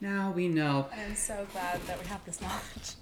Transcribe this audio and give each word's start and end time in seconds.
Now 0.00 0.32
we 0.34 0.48
know. 0.48 0.86
I'm 0.94 1.14
so 1.14 1.46
glad 1.52 1.80
that 1.86 1.98
we 2.00 2.06
have 2.06 2.24
this 2.24 2.40
knowledge. 2.40 2.94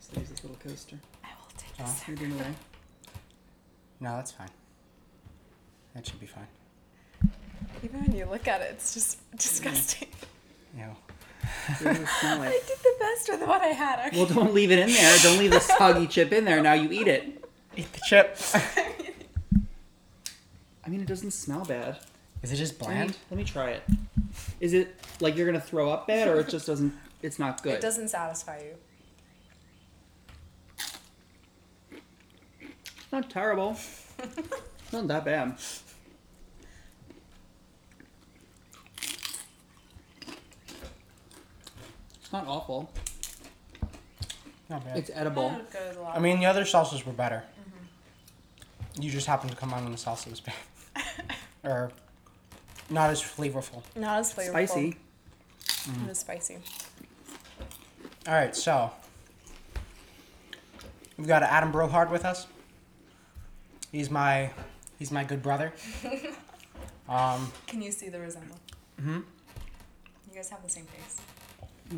So 0.00 0.12
there's 0.14 0.28
this 0.30 0.42
little 0.42 0.58
coaster. 0.64 0.96
I 1.22 1.28
will 1.38 1.50
take 1.58 1.70
Oh. 1.80 1.84
this. 1.84 2.08
You're 2.08 2.16
doing 2.16 2.32
away. 2.32 2.54
No, 4.00 4.16
that's 4.16 4.32
fine. 4.32 4.48
That 5.94 6.06
should 6.06 6.20
be 6.20 6.26
fine. 6.26 6.48
Even 7.84 8.00
when 8.02 8.12
you 8.16 8.24
look 8.26 8.48
at 8.48 8.60
it, 8.62 8.70
it's 8.72 8.94
just 8.94 9.18
disgusting. 9.36 10.08
You 10.76 10.82
know. 10.86 10.96
What 11.66 11.78
does 11.94 11.98
it 12.00 12.08
smell 12.20 12.42
I 12.42 12.48
did 12.50 12.78
the 12.82 12.94
best 12.98 13.28
with 13.30 13.42
what 13.48 13.60
I 13.62 13.68
had. 13.68 14.06
Okay. 14.08 14.16
Well, 14.16 14.26
don't 14.26 14.54
leave 14.54 14.70
it 14.70 14.78
in 14.78 14.88
there. 14.88 15.18
Don't 15.22 15.38
leave 15.38 15.50
the 15.50 15.60
soggy 15.60 16.06
chip 16.06 16.32
in 16.32 16.44
there. 16.44 16.62
Now 16.62 16.74
you 16.74 16.90
eat 16.90 17.08
it. 17.08 17.44
Eat 17.76 17.92
the 17.92 18.00
chip. 18.06 18.38
I 20.84 20.88
mean, 20.88 21.00
it 21.00 21.06
doesn't 21.06 21.30
smell 21.32 21.64
bad. 21.64 21.98
Is 22.42 22.52
it 22.52 22.56
just 22.56 22.78
bland? 22.78 23.16
let 23.30 23.36
me 23.36 23.44
try 23.44 23.70
it. 23.70 23.82
Is 24.60 24.72
it 24.72 24.94
like 25.20 25.36
you're 25.36 25.46
gonna 25.46 25.60
throw 25.60 25.90
up 25.90 26.06
bad, 26.06 26.28
or 26.28 26.40
it 26.40 26.48
just 26.48 26.66
doesn't? 26.66 26.92
It's 27.22 27.38
not 27.38 27.62
good. 27.62 27.74
It 27.74 27.80
doesn't 27.80 28.08
satisfy 28.08 28.60
you. 28.60 28.74
It's 32.62 33.12
not 33.12 33.28
terrible. 33.28 33.76
it's 34.18 34.92
not 34.92 35.08
that 35.08 35.24
bad. 35.24 35.58
It's 42.30 42.32
not 42.32 42.46
awful. 42.46 42.90
Not 44.70 44.84
bad. 44.84 44.96
It's 44.96 45.10
edible. 45.12 45.48
That 45.50 45.58
would 45.58 45.70
go 45.72 45.88
with 45.88 45.96
a 45.96 46.00
lot. 46.00 46.16
I 46.16 46.20
mean, 46.20 46.38
the 46.38 46.46
other 46.46 46.62
salsas 46.62 47.04
were 47.04 47.12
better. 47.12 47.42
Mm-hmm. 47.60 49.02
You 49.02 49.10
just 49.10 49.26
happened 49.26 49.50
to 49.50 49.56
come 49.56 49.74
on 49.74 49.82
when 49.82 49.90
the 49.92 49.98
salsa 49.98 50.30
was 50.30 50.40
bad. 50.40 50.54
or 51.64 51.90
not 52.90 53.10
as 53.10 53.22
flavorful. 53.22 53.82
not 53.96 54.18
as 54.20 54.34
flavorful. 54.34 54.50
Spicy. 54.50 54.96
Not 56.00 56.10
as 56.10 56.18
spicy. 56.18 56.58
All 58.26 58.34
right, 58.34 58.54
so 58.54 58.90
we've 61.16 61.26
got 61.26 61.42
Adam 61.42 61.72
Brulhardt 61.72 62.10
with 62.10 62.24
us. 62.24 62.46
He's 63.92 64.10
my 64.10 64.50
he's 64.98 65.10
my 65.10 65.24
good 65.24 65.42
brother. 65.42 65.72
Um, 67.08 67.50
Can 67.66 67.82
you 67.82 67.90
see 67.90 68.08
the 68.08 68.20
resemblance? 68.20 68.60
mhm. 69.02 69.24
You 70.28 70.34
guys 70.36 70.48
have 70.50 70.62
the 70.62 70.70
same 70.70 70.84
face. 70.86 71.20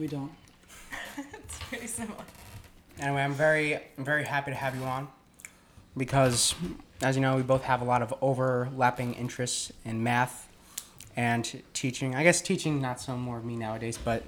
We 0.01 0.07
don't. 0.07 0.33
it's 1.19 1.59
pretty 1.69 1.87
similar. 1.87 2.25
Anyway, 2.99 3.21
I'm 3.21 3.35
very 3.35 3.75
I'm 3.99 4.07
very 4.07 4.25
happy 4.25 4.53
to 4.53 4.57
have 4.57 4.75
you 4.75 4.85
on 4.85 5.09
because, 5.99 6.55
as 7.03 7.15
you 7.17 7.21
know, 7.21 7.37
we 7.37 7.43
both 7.43 7.65
have 7.65 7.83
a 7.83 7.85
lot 7.85 8.01
of 8.01 8.15
overlapping 8.23 9.13
interests 9.13 9.71
in 9.85 10.03
math 10.03 10.49
and 11.17 11.63
teaching. 11.73 12.15
I 12.15 12.23
guess 12.23 12.41
teaching 12.41 12.81
not 12.81 13.01
so 13.01 13.17
more 13.17 13.39
of 13.39 13.45
me 13.45 13.57
nowadays, 13.57 13.99
but 14.03 14.25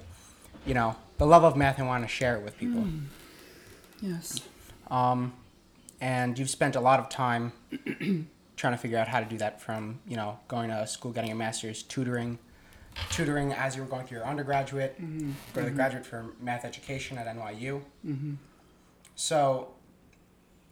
you 0.65 0.73
know, 0.73 0.95
the 1.17 1.25
love 1.25 1.43
of 1.43 1.55
math. 1.55 1.77
and 1.77 1.87
want 1.87 2.03
to 2.03 2.07
share 2.07 2.35
it 2.37 2.43
with 2.43 2.57
people. 2.57 2.85
Yes. 4.01 4.39
Um, 4.89 5.33
and 6.01 6.37
you've 6.37 6.49
spent 6.49 6.75
a 6.75 6.81
lot 6.81 6.99
of 6.99 7.09
time 7.09 7.53
trying 8.57 8.73
to 8.73 8.77
figure 8.77 8.97
out 8.97 9.07
how 9.07 9.19
to 9.19 9.25
do 9.25 9.37
that 9.37 9.61
from 9.61 9.99
you 10.07 10.15
know 10.15 10.39
going 10.47 10.69
to 10.69 10.85
school, 10.87 11.11
getting 11.11 11.31
a 11.31 11.35
master's, 11.35 11.83
tutoring, 11.83 12.37
tutoring 13.09 13.53
as 13.53 13.75
you 13.75 13.81
were 13.81 13.87
going 13.87 14.05
through 14.05 14.19
your 14.19 14.27
undergraduate, 14.27 14.99
go 15.53 15.61
to 15.61 15.69
the 15.69 15.71
graduate 15.71 16.05
for 16.05 16.25
math 16.41 16.65
education 16.65 17.17
at 17.17 17.27
NYU. 17.27 17.81
Mm-hmm. 18.05 18.33
So, 19.15 19.69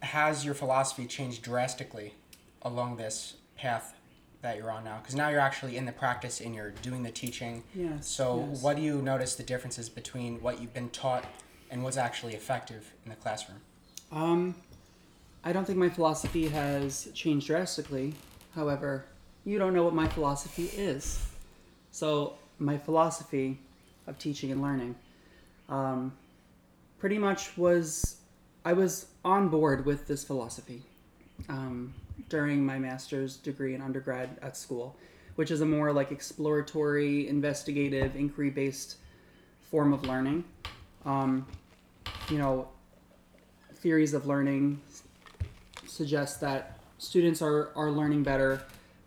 has 0.02 0.44
your 0.44 0.54
philosophy 0.54 1.06
changed 1.06 1.44
drastically 1.44 2.14
along 2.62 2.98
this 2.98 3.36
path 3.56 3.96
that 4.44 4.58
you're 4.58 4.70
on 4.70 4.84
now? 4.84 5.00
Because 5.02 5.16
now 5.16 5.30
you're 5.30 5.40
actually 5.40 5.76
in 5.78 5.86
the 5.86 5.92
practice 5.92 6.40
and 6.40 6.54
you're 6.54 6.72
doing 6.82 7.02
the 7.02 7.12
teaching. 7.12 7.64
Yes. 7.74 8.08
So, 8.08 8.48
yes. 8.50 8.62
what 8.62 8.76
do 8.76 8.84
you 8.84 9.02
notice 9.02 9.36
the 9.36 9.44
differences 9.44 9.90
between 9.90 10.40
what 10.42 10.62
you've 10.62 10.74
been 10.74 10.90
taught 10.90 11.26
and 11.72 11.84
what's 11.84 11.98
actually 11.98 12.36
effective 12.36 12.94
in 13.04 13.10
the 13.10 13.16
classroom? 13.16 13.60
Um, 14.12 14.56
I 15.44 15.52
don't 15.52 15.66
think 15.66 15.80
my 15.80 15.90
philosophy 15.90 16.48
has 16.50 17.10
changed 17.16 17.48
drastically. 17.48 18.14
However, 18.54 19.06
you 19.46 19.58
don't 19.58 19.74
know 19.74 19.84
what 19.84 19.96
my 19.96 20.08
philosophy 20.08 20.66
is. 20.66 21.26
So, 21.92 22.36
my 22.60 22.78
philosophy 22.78 23.58
of 24.08 24.20
teaching 24.20 24.52
and 24.52 24.62
learning 24.62 24.96
um, 25.70 26.14
pretty 27.00 27.18
much 27.18 27.58
was 27.58 28.18
I 28.66 28.74
was 28.74 29.08
on 29.26 29.50
board 29.50 29.86
with 29.86 30.08
this 30.08 30.24
philosophy 30.24 30.84
um, 31.50 31.94
during 32.30 32.66
my 32.66 32.80
master's 32.80 33.38
degree 33.38 33.76
in 33.76 33.82
undergrad 33.82 34.30
at 34.42 34.58
school, 34.58 34.96
which 35.36 35.52
is 35.52 35.62
a 35.62 35.66
more 35.66 35.92
like 35.92 36.12
exploratory, 36.12 37.28
investigative, 37.28 38.16
inquiry 38.16 38.50
based 38.50 38.98
form 39.62 39.94
of 39.94 40.06
learning. 40.06 40.44
Um, 41.06 41.46
you 42.30 42.38
know, 42.38 42.68
theories 43.76 44.14
of 44.14 44.26
learning 44.28 44.82
suggest 45.88 46.42
that 46.42 46.80
students 46.98 47.42
are, 47.42 47.72
are 47.76 47.92
learning 47.92 48.24
better 48.24 48.62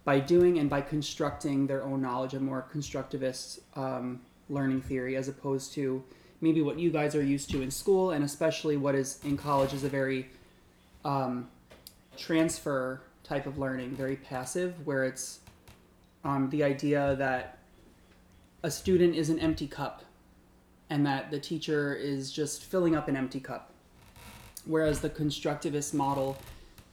by 0.04 0.20
doing 0.20 0.58
and 0.58 0.70
by 0.70 0.80
constructing 0.80 1.66
their 1.66 1.82
own 1.82 2.00
knowledge, 2.00 2.34
a 2.34 2.40
more 2.40 2.66
constructivist 2.72 3.60
um, 3.74 4.20
learning 4.48 4.80
theory, 4.80 5.16
as 5.16 5.28
opposed 5.28 5.72
to 5.72 6.02
maybe 6.40 6.62
what 6.62 6.78
you 6.78 6.90
guys 6.90 7.14
are 7.14 7.22
used 7.22 7.50
to 7.50 7.62
in 7.62 7.70
school, 7.70 8.10
and 8.10 8.24
especially 8.24 8.76
what 8.76 8.94
is 8.94 9.18
in 9.24 9.36
college 9.36 9.72
is 9.72 9.82
a 9.82 9.88
very 9.88 10.28
um, 11.04 11.48
transfer 12.16 13.02
type 13.22 13.46
of 13.46 13.58
learning, 13.58 13.90
very 13.96 14.16
passive, 14.16 14.74
where 14.86 15.04
it's 15.04 15.40
um, 16.24 16.48
the 16.50 16.62
idea 16.62 17.16
that 17.16 17.58
a 18.62 18.70
student 18.70 19.14
is 19.14 19.30
an 19.30 19.38
empty 19.38 19.66
cup 19.66 20.04
and 20.90 21.04
that 21.06 21.30
the 21.30 21.38
teacher 21.38 21.94
is 21.94 22.32
just 22.32 22.64
filling 22.64 22.94
up 22.94 23.08
an 23.08 23.16
empty 23.16 23.40
cup. 23.40 23.72
Whereas 24.64 25.00
the 25.00 25.10
constructivist 25.10 25.94
model 25.94 26.36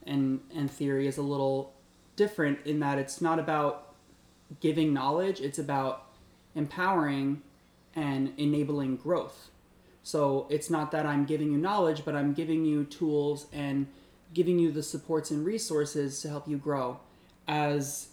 and, 0.06 0.40
and 0.54 0.70
theory 0.70 1.06
is 1.06 1.18
a 1.18 1.22
little 1.22 1.72
different 2.16 2.58
in 2.64 2.80
that 2.80 2.98
it's 2.98 3.20
not 3.20 3.38
about 3.38 3.94
giving 4.60 4.92
knowledge, 4.92 5.40
it's 5.40 5.58
about 5.58 6.06
empowering 6.54 7.42
and 7.94 8.32
enabling 8.36 8.96
growth. 8.96 9.50
So 10.02 10.46
it's 10.50 10.70
not 10.70 10.90
that 10.92 11.06
I'm 11.06 11.24
giving 11.24 11.50
you 11.50 11.58
knowledge, 11.58 12.04
but 12.04 12.14
I'm 12.14 12.34
giving 12.34 12.64
you 12.64 12.84
tools 12.84 13.46
and 13.52 13.86
giving 14.34 14.58
you 14.58 14.70
the 14.70 14.82
supports 14.82 15.30
and 15.30 15.44
resources 15.46 16.20
to 16.22 16.28
help 16.28 16.46
you 16.48 16.56
grow. 16.58 16.98
As 17.48 18.08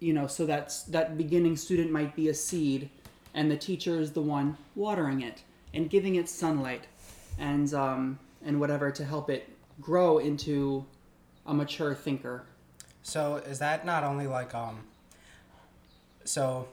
you 0.00 0.12
know, 0.12 0.26
so 0.26 0.46
that's 0.46 0.82
that 0.84 1.16
beginning 1.16 1.56
student 1.56 1.90
might 1.90 2.14
be 2.16 2.28
a 2.28 2.34
seed, 2.34 2.90
and 3.34 3.50
the 3.50 3.56
teacher 3.56 4.00
is 4.00 4.12
the 4.12 4.22
one 4.22 4.56
watering 4.74 5.22
it 5.22 5.42
and 5.72 5.88
giving 5.88 6.16
it 6.16 6.28
sunlight, 6.28 6.86
and 7.38 7.72
um, 7.74 8.18
and 8.44 8.58
whatever 8.58 8.90
to 8.90 9.04
help 9.04 9.30
it 9.30 9.48
grow 9.80 10.18
into 10.18 10.84
a 11.46 11.54
mature 11.54 11.94
thinker. 11.94 12.44
So 13.02 13.36
is 13.36 13.58
that 13.60 13.86
not 13.86 14.04
only 14.04 14.26
like 14.26 14.54
um 14.54 14.80
so 16.24 16.68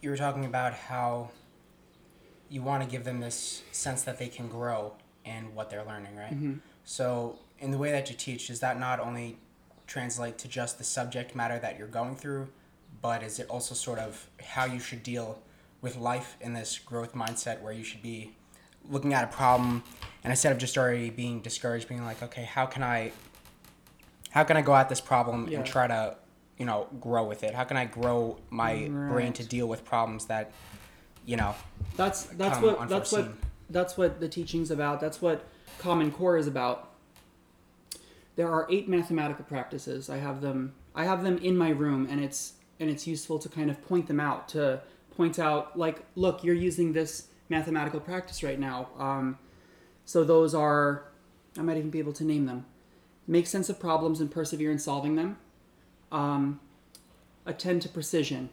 you 0.00 0.10
were 0.10 0.16
talking 0.16 0.44
about 0.44 0.74
how 0.74 1.30
you 2.50 2.62
want 2.62 2.82
to 2.82 2.88
give 2.88 3.04
them 3.04 3.20
this 3.20 3.62
sense 3.72 4.02
that 4.02 4.18
they 4.18 4.28
can 4.28 4.48
grow 4.48 4.92
in 5.24 5.54
what 5.54 5.70
they're 5.70 5.84
learning, 5.84 6.16
right? 6.16 6.34
Mhm. 6.38 6.58
So 6.92 7.38
in 7.58 7.70
the 7.70 7.78
way 7.78 7.90
that 7.90 8.10
you 8.10 8.16
teach, 8.16 8.48
does 8.48 8.60
that 8.60 8.78
not 8.78 9.00
only 9.00 9.38
translate 9.86 10.36
to 10.36 10.46
just 10.46 10.76
the 10.76 10.84
subject 10.84 11.34
matter 11.34 11.58
that 11.58 11.78
you're 11.78 11.88
going 11.88 12.16
through, 12.16 12.48
but 13.00 13.22
is 13.22 13.38
it 13.38 13.48
also 13.48 13.74
sort 13.74 13.98
of 13.98 14.28
how 14.44 14.66
you 14.66 14.78
should 14.78 15.02
deal 15.02 15.40
with 15.80 15.96
life 15.96 16.36
in 16.42 16.52
this 16.52 16.78
growth 16.78 17.14
mindset 17.14 17.62
where 17.62 17.72
you 17.72 17.82
should 17.82 18.02
be 18.02 18.32
looking 18.90 19.14
at 19.14 19.24
a 19.24 19.28
problem 19.28 19.82
and 20.22 20.30
instead 20.32 20.52
of 20.52 20.58
just 20.58 20.76
already 20.76 21.08
being 21.08 21.40
discouraged, 21.40 21.88
being 21.88 22.04
like, 22.04 22.22
okay, 22.22 22.44
how 22.44 22.66
can 22.66 22.82
I 22.82 23.12
how 24.28 24.44
can 24.44 24.58
I 24.58 24.60
go 24.60 24.74
at 24.74 24.90
this 24.90 25.00
problem 25.00 25.48
Yeah. 25.48 25.58
and 25.58 25.66
try 25.66 25.86
to, 25.86 26.16
you 26.58 26.66
know, 26.66 26.88
grow 27.00 27.24
with 27.24 27.42
it? 27.42 27.54
How 27.54 27.64
can 27.64 27.78
I 27.78 27.86
grow 27.86 28.36
my 28.50 28.88
brain 28.88 29.32
to 29.34 29.44
deal 29.44 29.66
with 29.66 29.82
problems 29.82 30.26
that, 30.26 30.52
you 31.24 31.38
know, 31.38 31.54
That's 31.96 32.24
that's 32.24 32.60
what 32.60 32.86
that's 32.86 33.12
what 33.12 33.28
that's 33.70 33.96
what 33.96 34.20
the 34.20 34.28
teaching's 34.28 34.70
about. 34.70 35.00
That's 35.00 35.22
what 35.22 35.46
Common 35.78 36.10
Core 36.10 36.36
is 36.36 36.46
about. 36.46 36.90
There 38.36 38.50
are 38.50 38.66
eight 38.70 38.88
mathematical 38.88 39.44
practices. 39.44 40.08
I 40.08 40.16
have 40.18 40.40
them. 40.40 40.74
I 40.94 41.04
have 41.04 41.22
them 41.22 41.38
in 41.38 41.56
my 41.56 41.70
room, 41.70 42.06
and 42.10 42.22
it's 42.22 42.54
and 42.80 42.90
it's 42.90 43.06
useful 43.06 43.38
to 43.38 43.48
kind 43.48 43.70
of 43.70 43.80
point 43.86 44.06
them 44.08 44.20
out 44.20 44.48
to 44.50 44.80
point 45.16 45.38
out 45.38 45.78
like, 45.78 46.02
look, 46.16 46.42
you're 46.42 46.54
using 46.54 46.92
this 46.92 47.28
mathematical 47.48 48.00
practice 48.00 48.42
right 48.42 48.58
now. 48.58 48.88
Um, 48.98 49.38
so 50.04 50.24
those 50.24 50.54
are, 50.54 51.04
I 51.56 51.62
might 51.62 51.76
even 51.76 51.90
be 51.90 51.98
able 51.98 52.12
to 52.14 52.24
name 52.24 52.46
them. 52.46 52.66
Make 53.26 53.46
sense 53.46 53.68
of 53.68 53.78
problems 53.78 54.20
and 54.20 54.30
persevere 54.30 54.72
in 54.72 54.78
solving 54.78 55.14
them. 55.14 55.38
Um, 56.10 56.60
attend 57.46 57.82
to 57.82 57.88
precision. 57.88 58.50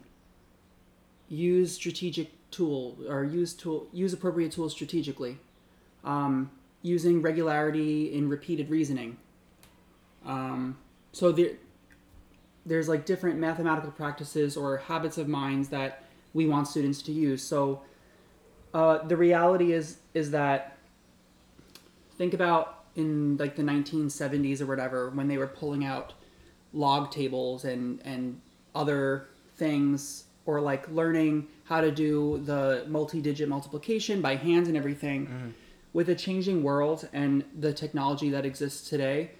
Use 1.27 1.73
strategic 1.73 2.29
tool 2.51 2.97
or 3.07 3.23
use 3.23 3.53
tool 3.53 3.87
use 3.91 4.13
appropriate 4.13 4.51
tools 4.51 4.73
strategically. 4.73 5.37
Um, 6.03 6.51
using 6.81 7.21
regularity 7.21 8.13
in 8.13 8.29
repeated 8.29 8.69
reasoning. 8.69 9.17
Um, 10.25 10.77
so 11.11 11.31
there, 11.31 11.51
there's 12.65 12.87
like 12.87 13.05
different 13.05 13.39
mathematical 13.39 13.91
practices 13.91 14.55
or 14.55 14.77
habits 14.77 15.17
of 15.17 15.27
minds 15.27 15.69
that 15.69 16.03
we 16.33 16.47
want 16.47 16.67
students 16.67 17.01
to 17.03 17.11
use. 17.11 17.41
So 17.41 17.81
uh, 18.73 18.99
the 18.99 19.17
reality 19.17 19.73
is 19.73 19.97
is 20.13 20.31
that 20.31 20.77
think 22.17 22.33
about 22.33 22.83
in 22.95 23.37
like 23.37 23.55
the 23.55 23.63
1970s 23.63 24.61
or 24.61 24.65
whatever 24.65 25.09
when 25.09 25.27
they 25.27 25.37
were 25.37 25.47
pulling 25.47 25.85
out 25.85 26.13
log 26.73 27.09
tables 27.11 27.65
and 27.65 27.99
and 28.05 28.39
other 28.75 29.27
things 29.55 30.25
or 30.45 30.61
like 30.61 30.87
learning 30.89 31.47
how 31.63 31.81
to 31.81 31.91
do 31.91 32.41
the 32.45 32.85
multi-digit 32.87 33.49
multiplication 33.49 34.21
by 34.21 34.35
hands 34.35 34.67
and 34.67 34.77
everything 34.77 35.53
with 35.93 36.09
a 36.09 36.15
changing 36.15 36.63
world 36.63 37.07
and 37.13 37.43
the 37.57 37.73
technology 37.73 38.29
that 38.29 38.45
exists 38.45 38.89
today 38.89 39.31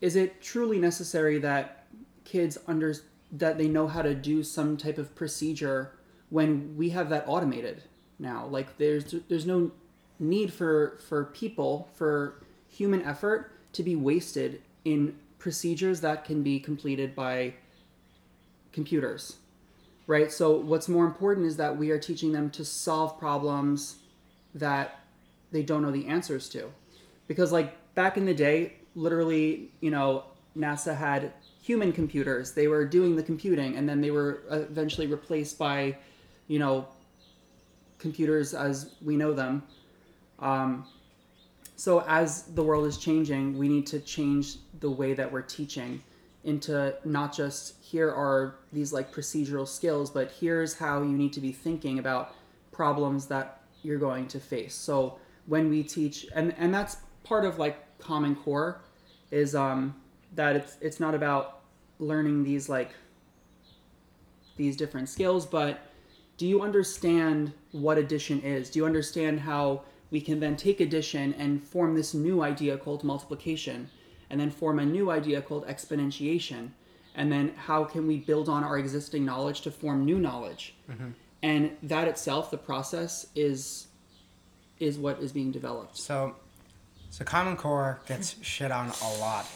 is 0.00 0.16
it 0.16 0.40
truly 0.40 0.78
necessary 0.78 1.38
that 1.38 1.86
kids 2.24 2.56
under 2.66 2.94
that 3.32 3.58
they 3.58 3.68
know 3.68 3.86
how 3.86 4.02
to 4.02 4.14
do 4.14 4.42
some 4.42 4.76
type 4.76 4.98
of 4.98 5.14
procedure 5.14 5.92
when 6.30 6.74
we 6.76 6.90
have 6.90 7.10
that 7.10 7.24
automated 7.26 7.82
now? 8.18 8.46
Like 8.46 8.78
there's 8.78 9.14
there's 9.28 9.46
no 9.46 9.70
need 10.18 10.52
for 10.52 10.98
for 11.06 11.26
people 11.26 11.88
for 11.94 12.42
human 12.68 13.02
effort 13.02 13.52
to 13.74 13.82
be 13.82 13.94
wasted 13.94 14.62
in 14.84 15.14
procedures 15.38 16.00
that 16.00 16.24
can 16.24 16.42
be 16.42 16.58
completed 16.58 17.14
by 17.14 17.54
computers 18.72 19.36
right? 20.10 20.32
So 20.32 20.56
what's 20.56 20.88
more 20.88 21.04
important 21.04 21.46
is 21.46 21.56
that 21.58 21.76
we 21.76 21.92
are 21.92 21.98
teaching 21.98 22.32
them 22.32 22.50
to 22.50 22.64
solve 22.64 23.16
problems 23.16 23.98
that 24.56 24.99
they 25.52 25.62
don't 25.62 25.82
know 25.82 25.90
the 25.90 26.06
answers 26.06 26.48
to. 26.50 26.70
Because 27.26 27.52
like 27.52 27.76
back 27.94 28.16
in 28.16 28.24
the 28.24 28.34
day 28.34 28.74
literally 28.94 29.70
you 29.80 29.90
know 29.90 30.24
nasa 30.56 30.96
had 30.96 31.32
human 31.62 31.92
computers. 31.92 32.52
They 32.52 32.68
were 32.68 32.84
doing 32.84 33.16
the 33.16 33.22
computing 33.22 33.76
and 33.76 33.88
then 33.88 34.00
they 34.00 34.10
were 34.10 34.42
eventually 34.50 35.06
replaced 35.06 35.58
by 35.58 35.96
you 36.48 36.58
know 36.58 36.88
computers 37.98 38.54
as 38.54 38.94
we 39.02 39.16
know 39.16 39.32
them. 39.32 39.62
Um, 40.38 40.86
so 41.76 42.02
as 42.06 42.42
the 42.42 42.62
world 42.62 42.86
is 42.86 42.98
changing 42.98 43.56
we 43.56 43.68
need 43.68 43.86
to 43.86 44.00
change 44.00 44.56
the 44.80 44.90
way 44.90 45.14
that 45.14 45.30
we're 45.30 45.42
teaching 45.42 46.02
into 46.44 46.94
not 47.04 47.34
just 47.34 47.74
here 47.82 48.10
are 48.10 48.56
these 48.72 48.92
like 48.92 49.12
procedural 49.12 49.68
skills 49.68 50.10
but 50.10 50.30
here's 50.30 50.74
how 50.74 51.02
you 51.02 51.12
need 51.12 51.32
to 51.32 51.40
be 51.40 51.52
thinking 51.52 51.98
about 51.98 52.34
problems 52.70 53.26
that 53.26 53.60
you're 53.82 53.98
going 53.98 54.26
to 54.28 54.40
face. 54.40 54.74
So 54.74 55.18
when 55.50 55.68
we 55.68 55.82
teach 55.82 56.26
and 56.34 56.54
and 56.56 56.72
that's 56.72 56.96
part 57.24 57.44
of 57.44 57.58
like 57.58 57.76
common 57.98 58.34
core 58.34 58.80
is 59.30 59.54
um 59.54 59.94
that 60.34 60.56
it's 60.56 60.76
it's 60.80 61.00
not 61.00 61.14
about 61.14 61.60
learning 61.98 62.42
these 62.42 62.68
like 62.68 62.92
these 64.56 64.76
different 64.76 65.08
skills 65.08 65.44
but 65.44 65.80
do 66.40 66.46
you 66.46 66.62
understand 66.62 67.52
what 67.72 67.98
addition 67.98 68.40
is? 68.40 68.70
Do 68.70 68.78
you 68.78 68.86
understand 68.86 69.40
how 69.40 69.82
we 70.10 70.22
can 70.22 70.40
then 70.40 70.56
take 70.56 70.80
addition 70.80 71.34
and 71.34 71.62
form 71.62 71.94
this 71.94 72.14
new 72.14 72.42
idea 72.42 72.78
called 72.78 73.04
multiplication 73.04 73.90
and 74.30 74.40
then 74.40 74.50
form 74.50 74.78
a 74.78 74.86
new 74.86 75.10
idea 75.10 75.42
called 75.42 75.66
exponentiation? 75.66 76.70
And 77.14 77.30
then 77.30 77.52
how 77.56 77.84
can 77.84 78.06
we 78.06 78.16
build 78.20 78.48
on 78.48 78.64
our 78.64 78.78
existing 78.78 79.22
knowledge 79.22 79.60
to 79.60 79.70
form 79.70 80.06
new 80.06 80.18
knowledge? 80.18 80.76
And 81.42 81.76
that 81.82 82.08
itself 82.08 82.50
the 82.50 82.56
process 82.56 83.26
is 83.34 83.88
is 84.80 84.98
what 84.98 85.20
is 85.20 85.30
being 85.32 85.50
developed 85.52 85.96
So, 85.96 86.34
so 87.10 87.24
Common 87.24 87.56
Core 87.56 88.00
gets 88.08 88.36
shit 88.42 88.72
on 88.72 88.90
a 89.02 89.18
lot. 89.20 89.46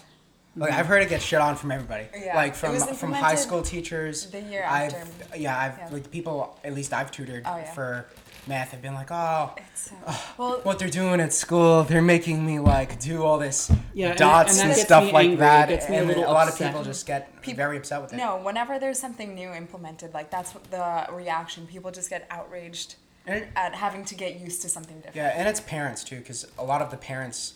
Like 0.56 0.72
I've 0.72 0.86
heard 0.86 1.02
it 1.02 1.08
get 1.08 1.20
shit 1.20 1.40
on 1.40 1.56
from 1.56 1.72
everybody. 1.72 2.06
Yeah, 2.16 2.36
Like 2.36 2.54
from 2.54 2.76
from 2.78 3.12
high 3.12 3.34
school 3.34 3.62
teachers. 3.62 4.26
the 4.30 4.40
year 4.40 4.64
I've, 4.68 4.94
after. 4.94 5.36
Yeah, 5.38 5.58
I've 5.58 5.78
Yeah. 5.78 5.88
like 5.90 6.10
people 6.12 6.56
at 6.62 6.74
least 6.74 6.92
I've 6.92 7.10
tutored 7.10 7.42
Oh, 7.44 7.56
yeah. 7.56 7.72
for 7.72 8.06
math 8.46 8.70
have 8.70 8.80
been 8.82 8.94
like, 8.94 9.10
oh, 9.10 9.52
It's, 9.56 9.90
uh, 10.06 10.16
well, 10.38 10.60
what 10.62 10.78
they're 10.78 10.88
doing 10.88 11.18
at 11.20 11.32
school, 11.32 11.82
they're 11.82 12.02
making 12.02 12.44
me 12.46 12.60
like 12.60 13.00
do 13.00 13.24
all 13.24 13.38
this 13.38 13.68
Yeah, 13.94 14.14
dots 14.14 14.52
and 14.52 14.60
and, 14.62 14.70
that 14.70 14.74
gets 14.76 14.86
stuff 14.86 15.12
like 15.12 15.24
angry. 15.30 15.34
It 15.34 15.38
that, 15.40 15.68
gets 15.70 15.88
me 15.88 15.96
a 15.96 15.98
and 16.00 16.08
little 16.08 16.24
a 16.24 16.30
lot 16.32 16.46
of 16.48 16.56
people 16.56 16.84
just 16.84 17.04
get 17.04 17.40
Peop- 17.42 17.56
very 17.56 17.76
upset 17.78 18.00
with 18.02 18.12
it. 18.12 18.16
no, 18.16 18.36
whenever 18.36 18.78
there's 18.78 19.00
something 19.00 19.34
new 19.34 19.50
implemented, 19.52 20.14
like 20.14 20.30
that's 20.30 20.54
what 20.54 20.70
the 20.70 21.06
reaction. 21.12 21.66
People 21.66 21.90
just 21.90 22.10
get 22.10 22.26
outraged 22.30 22.94
And 23.26 23.36
it- 23.42 23.48
at 23.56 23.74
having 23.74 24.04
to 24.06 24.14
get 24.14 24.38
used 24.40 24.62
to 24.62 24.68
something 24.68 24.96
different. 24.96 25.16
Yeah, 25.16 25.32
and 25.34 25.48
it's 25.48 25.60
parents 25.60 26.04
too, 26.04 26.18
because 26.18 26.46
a 26.58 26.64
lot 26.64 26.82
of 26.82 26.90
the 26.90 26.96
parents 26.96 27.52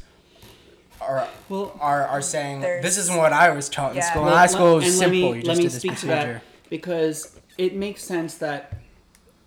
are 1.00 1.28
Well- 1.48 1.76
are, 1.80 2.06
are 2.06 2.22
saying 2.22 2.60
this 2.60 2.96
isn't 2.98 3.16
what 3.16 3.32
I 3.32 3.50
was 3.50 3.68
taught 3.68 3.94
in 3.96 4.02
school. 4.02 4.22
Well, 4.22 4.32
In 4.32 4.38
high 4.38 4.46
school, 4.46 4.72
it 4.78 4.84
was 4.84 4.98
simple. 4.98 5.06
Let 5.06 5.10
me, 5.12 5.18
you 5.20 5.34
let 5.34 5.44
just 5.44 5.58
me 5.58 5.62
did 5.64 5.72
this 5.72 5.78
speak 5.78 5.90
to 5.92 6.06
procedure. 6.06 6.32
that 6.34 6.70
because 6.70 7.38
it 7.56 7.74
makes 7.74 8.02
sense 8.02 8.34
that 8.38 8.72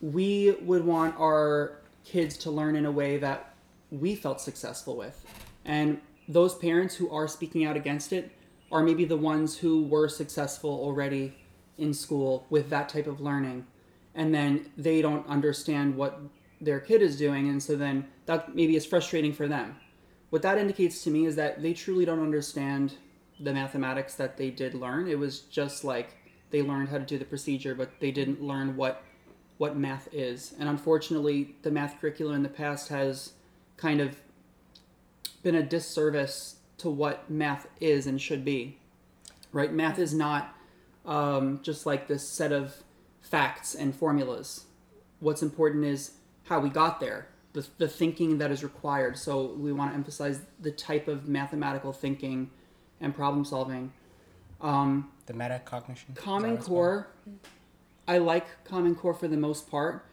we 0.01 0.55
would 0.61 0.85
want 0.85 1.15
our 1.19 1.77
kids 2.05 2.37
to 2.37 2.51
learn 2.51 2.75
in 2.75 2.85
a 2.85 2.91
way 2.91 3.17
that 3.17 3.53
we 3.91 4.15
felt 4.15 4.39
successful 4.41 4.95
with. 4.95 5.23
And 5.65 5.99
those 6.27 6.55
parents 6.55 6.95
who 6.95 7.09
are 7.11 7.27
speaking 7.27 7.65
out 7.65 7.75
against 7.75 8.13
it 8.13 8.31
are 8.71 8.81
maybe 8.81 9.05
the 9.05 9.17
ones 9.17 9.57
who 9.57 9.83
were 9.83 10.07
successful 10.07 10.71
already 10.71 11.35
in 11.77 11.93
school 11.93 12.45
with 12.49 12.69
that 12.69 12.87
type 12.89 13.05
of 13.07 13.19
learning. 13.19 13.65
And 14.15 14.33
then 14.33 14.71
they 14.77 15.01
don't 15.01 15.27
understand 15.27 15.95
what 15.95 16.19
their 16.59 16.79
kid 16.79 17.01
is 17.01 17.17
doing. 17.17 17.49
And 17.49 17.61
so 17.61 17.75
then 17.75 18.07
that 18.25 18.55
maybe 18.55 18.75
is 18.75 18.85
frustrating 18.85 19.33
for 19.33 19.47
them. 19.47 19.75
What 20.29 20.41
that 20.43 20.57
indicates 20.57 21.03
to 21.03 21.09
me 21.09 21.25
is 21.25 21.35
that 21.35 21.61
they 21.61 21.73
truly 21.73 22.05
don't 22.05 22.21
understand 22.21 22.93
the 23.39 23.53
mathematics 23.53 24.15
that 24.15 24.37
they 24.37 24.49
did 24.49 24.73
learn. 24.73 25.07
It 25.07 25.19
was 25.19 25.41
just 25.41 25.83
like 25.83 26.15
they 26.51 26.61
learned 26.61 26.89
how 26.89 26.99
to 26.99 27.05
do 27.05 27.17
the 27.17 27.25
procedure, 27.25 27.75
but 27.75 27.99
they 27.99 28.11
didn't 28.11 28.41
learn 28.41 28.75
what 28.75 29.03
what 29.57 29.77
math 29.77 30.07
is. 30.11 30.55
And 30.59 30.67
unfortunately, 30.67 31.55
the 31.61 31.69
math 31.69 31.99
curriculum 31.99 32.35
in 32.35 32.43
the 32.43 32.49
past 32.49 32.89
has 32.89 33.33
kind 33.77 34.01
of 34.01 34.19
been 35.43 35.53
a 35.53 35.61
disservice 35.61 36.55
to 36.79 36.89
what 36.89 37.29
math 37.29 37.67
is 37.79 38.07
and 38.07 38.19
should 38.19 38.43
be. 38.43 38.79
Right? 39.51 39.71
Math 39.71 39.99
is 39.99 40.15
not 40.15 40.55
um, 41.05 41.59
just 41.61 41.85
like 41.85 42.07
this 42.07 42.27
set 42.27 42.51
of 42.51 42.83
facts 43.31 43.73
and 43.73 43.95
formulas. 43.95 44.65
What's 45.21 45.41
important 45.41 45.85
is 45.85 46.11
how 46.43 46.59
we 46.59 46.69
got 46.69 46.99
there, 46.99 47.27
the, 47.53 47.65
the 47.77 47.87
thinking 47.87 48.37
that 48.39 48.51
is 48.51 48.61
required. 48.61 49.17
So 49.17 49.53
we 49.53 49.71
want 49.71 49.91
to 49.91 49.95
emphasize 49.95 50.41
the 50.59 50.71
type 50.71 51.07
of 51.07 51.29
mathematical 51.29 51.93
thinking 51.93 52.49
and 52.99 53.15
problem 53.15 53.45
solving. 53.45 53.93
Um, 54.59 55.09
The 55.27 55.33
metacognition. 55.33 56.13
Common 56.15 56.17
Is 56.17 56.43
that 56.43 56.49
what 56.49 56.59
it's 56.59 56.67
Core, 56.67 57.07
I 58.05 58.17
like 58.17 58.45
Common 58.65 58.95
Core 58.95 59.13
for 59.13 59.29
the 59.29 59.37
most 59.37 59.71
part 59.71 60.05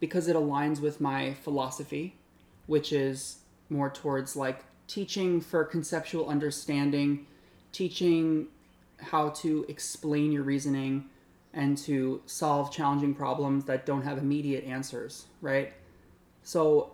because 0.00 0.26
it 0.26 0.34
aligns 0.34 0.80
with 0.80 1.00
my 1.00 1.34
philosophy, 1.34 2.16
which 2.66 2.92
is 2.92 3.38
more 3.70 3.88
towards 3.88 4.34
like 4.34 4.64
teaching 4.88 5.40
for 5.40 5.64
conceptual 5.64 6.28
understanding, 6.28 7.26
teaching 7.72 8.48
how 8.98 9.28
to 9.30 9.64
explain 9.68 10.32
your 10.32 10.42
reasoning 10.42 11.08
and 11.54 11.78
to 11.78 12.20
solve 12.26 12.72
challenging 12.72 13.14
problems 13.14 13.64
that 13.64 13.86
don't 13.86 14.02
have 14.02 14.18
immediate 14.18 14.64
answers, 14.64 15.26
right? 15.40 15.72
So 16.42 16.92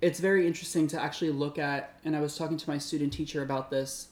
it's 0.00 0.20
very 0.20 0.46
interesting 0.46 0.86
to 0.88 1.00
actually 1.00 1.30
look 1.30 1.58
at, 1.58 1.98
and 2.04 2.14
I 2.14 2.20
was 2.20 2.36
talking 2.36 2.56
to 2.56 2.70
my 2.70 2.78
student 2.78 3.12
teacher 3.12 3.42
about 3.42 3.70
this 3.70 4.08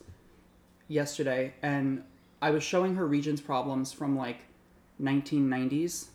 yesterday, 0.89 1.53
and 1.63 2.03
I 2.41 2.51
was 2.51 2.63
showing 2.63 2.95
her 2.97 3.07
Regents 3.07 3.41
problems 3.41 3.93
from 3.93 4.17
like 4.17 4.39
1990s 5.01 6.07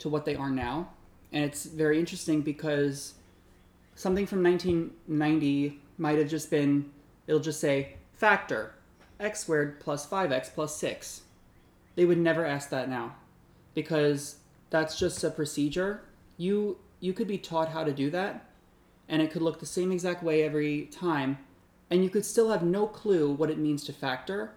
to 0.00 0.08
what 0.08 0.24
they 0.24 0.34
are 0.34 0.50
now. 0.50 0.90
And 1.32 1.44
it's 1.44 1.66
very 1.66 1.98
interesting 1.98 2.40
because 2.40 3.14
something 3.94 4.26
from 4.26 4.42
1990 4.42 5.80
might 5.98 6.18
have 6.18 6.28
just 6.28 6.50
been, 6.50 6.90
it'll 7.26 7.40
just 7.40 7.60
say 7.60 7.96
factor 8.14 8.74
x 9.20 9.40
squared 9.40 9.80
plus 9.80 10.06
5x 10.06 10.54
plus 10.54 10.76
6. 10.76 11.22
They 11.98 12.04
would 12.04 12.18
never 12.18 12.46
ask 12.46 12.70
that 12.70 12.88
now 12.88 13.16
because 13.74 14.36
that's 14.70 14.96
just 14.96 15.24
a 15.24 15.30
procedure. 15.30 16.02
You 16.36 16.78
you 17.00 17.12
could 17.12 17.26
be 17.26 17.38
taught 17.38 17.70
how 17.70 17.82
to 17.82 17.92
do 17.92 18.08
that 18.10 18.46
and 19.08 19.20
it 19.20 19.32
could 19.32 19.42
look 19.42 19.58
the 19.58 19.66
same 19.66 19.90
exact 19.90 20.22
way 20.22 20.44
every 20.44 20.82
time 20.92 21.38
and 21.90 22.04
you 22.04 22.08
could 22.08 22.24
still 22.24 22.50
have 22.50 22.62
no 22.62 22.86
clue 22.86 23.32
what 23.32 23.50
it 23.50 23.58
means 23.58 23.82
to 23.82 23.92
factor, 23.92 24.52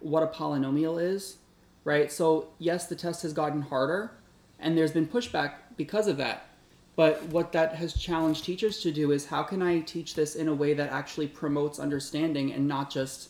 what 0.00 0.22
a 0.22 0.26
polynomial 0.26 0.98
is, 0.98 1.36
right? 1.84 2.10
So, 2.10 2.48
yes, 2.58 2.86
the 2.86 2.96
test 2.96 3.20
has 3.24 3.34
gotten 3.34 3.60
harder 3.60 4.12
and 4.58 4.74
there's 4.74 4.92
been 4.92 5.06
pushback 5.06 5.52
because 5.76 6.08
of 6.08 6.16
that. 6.16 6.48
But 6.94 7.22
what 7.24 7.52
that 7.52 7.74
has 7.74 7.92
challenged 7.92 8.42
teachers 8.42 8.80
to 8.80 8.90
do 8.90 9.12
is 9.12 9.26
how 9.26 9.42
can 9.42 9.60
I 9.60 9.80
teach 9.80 10.14
this 10.14 10.34
in 10.34 10.48
a 10.48 10.54
way 10.54 10.72
that 10.72 10.90
actually 10.90 11.28
promotes 11.28 11.78
understanding 11.78 12.54
and 12.54 12.66
not 12.66 12.88
just 12.88 13.28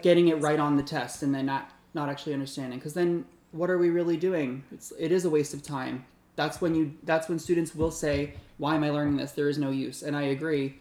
getting 0.00 0.28
it 0.28 0.40
right 0.40 0.60
on 0.60 0.76
the 0.76 0.84
test 0.84 1.24
and 1.24 1.34
then 1.34 1.46
not 1.46 1.71
not 1.94 2.08
actually 2.08 2.32
understanding 2.32 2.78
because 2.78 2.94
then 2.94 3.24
what 3.52 3.70
are 3.70 3.78
we 3.78 3.90
really 3.90 4.16
doing 4.16 4.62
it's 4.72 4.92
it 4.98 5.12
is 5.12 5.24
a 5.24 5.30
waste 5.30 5.54
of 5.54 5.62
time 5.62 6.04
that's 6.36 6.60
when 6.60 6.74
you 6.74 6.92
that's 7.04 7.28
when 7.28 7.38
students 7.38 7.74
will 7.74 7.90
say 7.90 8.32
why 8.58 8.74
am 8.74 8.84
i 8.84 8.90
learning 8.90 9.16
this 9.16 9.32
there 9.32 9.48
is 9.48 9.58
no 9.58 9.70
use 9.70 10.02
and 10.02 10.16
i 10.16 10.22
agree 10.22 10.78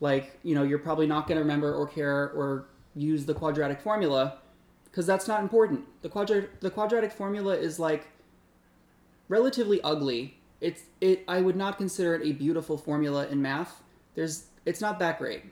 like 0.00 0.38
you 0.42 0.54
know 0.54 0.62
you're 0.62 0.78
probably 0.78 1.06
not 1.06 1.26
going 1.26 1.36
to 1.36 1.42
remember 1.42 1.74
or 1.74 1.86
care 1.86 2.30
or 2.30 2.66
use 2.94 3.26
the 3.26 3.34
quadratic 3.34 3.80
formula 3.80 4.38
because 4.98 5.06
that's 5.06 5.28
not 5.28 5.40
important. 5.40 5.84
The 6.02 6.08
quadratic 6.08 6.60
the 6.60 6.70
quadratic 6.70 7.12
formula 7.12 7.56
is 7.56 7.78
like 7.78 8.08
relatively 9.28 9.80
ugly. 9.82 10.38
It's 10.60 10.82
it. 11.00 11.24
I 11.28 11.40
would 11.40 11.56
not 11.56 11.78
consider 11.78 12.14
it 12.14 12.26
a 12.26 12.32
beautiful 12.32 12.76
formula 12.76 13.28
in 13.28 13.40
math. 13.40 13.82
There's 14.14 14.46
it's 14.66 14.80
not 14.80 14.98
that 14.98 15.18
great. 15.18 15.44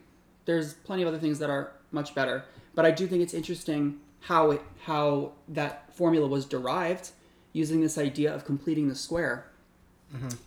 There's 0.46 0.74
plenty 0.74 1.02
of 1.02 1.08
other 1.08 1.18
things 1.18 1.38
that 1.38 1.50
are 1.50 1.72
much 1.92 2.14
better, 2.14 2.44
but 2.74 2.84
I 2.84 2.90
do 2.90 3.06
think 3.06 3.22
it's 3.22 3.34
interesting 3.34 4.00
how 4.26 4.50
it 4.50 4.62
how 4.84 5.32
that 5.48 5.94
formula 5.94 6.26
was 6.26 6.44
derived 6.44 7.10
using 7.52 7.80
this 7.80 7.96
idea 7.96 8.34
of 8.34 8.44
completing 8.44 8.88
the 8.88 8.94
square, 8.94 9.46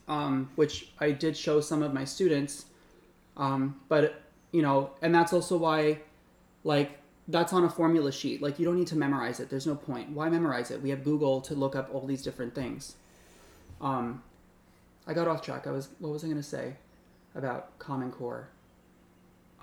um, 0.07 0.49
which 0.55 0.91
I 0.99 1.11
did 1.11 1.35
show 1.37 1.61
some 1.61 1.81
of 1.81 1.93
my 1.93 2.05
students. 2.05 2.65
Um, 3.37 3.79
but 3.87 4.21
you 4.51 4.61
know, 4.61 4.91
and 5.01 5.15
that's 5.15 5.31
also 5.31 5.57
why, 5.57 5.99
like, 6.63 6.99
that's 7.27 7.53
on 7.53 7.63
a 7.63 7.69
formula 7.69 8.11
sheet. 8.11 8.41
Like, 8.41 8.59
you 8.59 8.65
don't 8.65 8.75
need 8.75 8.87
to 8.87 8.97
memorize 8.97 9.39
it. 9.39 9.49
There's 9.49 9.67
no 9.67 9.75
point. 9.75 10.09
Why 10.09 10.29
memorize 10.29 10.71
it? 10.71 10.81
We 10.81 10.89
have 10.89 11.03
Google 11.03 11.39
to 11.41 11.53
look 11.55 11.75
up 11.75 11.89
all 11.93 12.05
these 12.05 12.23
different 12.23 12.53
things. 12.55 12.95
Um, 13.79 14.23
I 15.07 15.13
got 15.13 15.27
off 15.27 15.41
track. 15.41 15.67
I 15.67 15.71
was 15.71 15.89
what 15.99 16.11
was 16.11 16.23
I 16.23 16.27
going 16.27 16.37
to 16.37 16.43
say 16.43 16.75
about 17.33 17.79
Common 17.79 18.11
Core? 18.11 18.49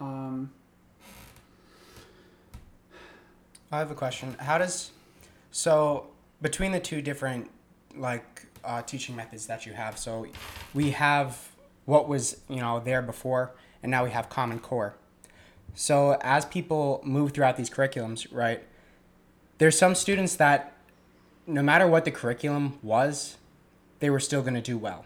Um, 0.01 0.53
I 3.77 3.81
have 3.81 3.91
a 3.91 3.95
question. 3.95 4.35
How 4.41 4.57
does 4.57 4.91
so 5.51 6.07
between 6.41 6.73
the 6.73 6.81
two 6.81 7.03
different 7.03 7.51
like 7.95 8.47
uh, 8.65 8.81
teaching 8.81 9.15
methods 9.15 9.47
that 9.49 9.67
you 9.67 9.75
have? 9.75 9.99
So 9.99 10.27
we 10.73 10.93
have 10.93 11.51
what 11.85 12.09
was 12.09 12.39
you 12.49 12.57
know 12.57 12.81
there 12.81 13.03
before, 13.03 13.53
and 13.83 13.91
now 13.91 14.03
we 14.03 14.11
have 14.11 14.31
Common 14.31 14.61
Core. 14.61 14.95
So 15.75 16.17
as 16.23 16.47
people 16.47 17.03
move 17.05 17.33
throughout 17.33 17.59
these 17.59 17.69
curriculums, 17.69 18.27
right? 18.33 18.63
There's 19.59 19.79
some 19.79 19.95
students 19.95 20.37
that 20.37 20.73
no 21.47 21.63
matter 21.63 21.87
what 21.87 22.07
the 22.07 22.11
curriculum 22.11 22.79
was, 22.83 23.37
they 24.01 24.09
were 24.09 24.21
still 24.21 24.41
going 24.41 24.55
to 24.55 24.63
do 24.63 24.79
well, 24.79 25.05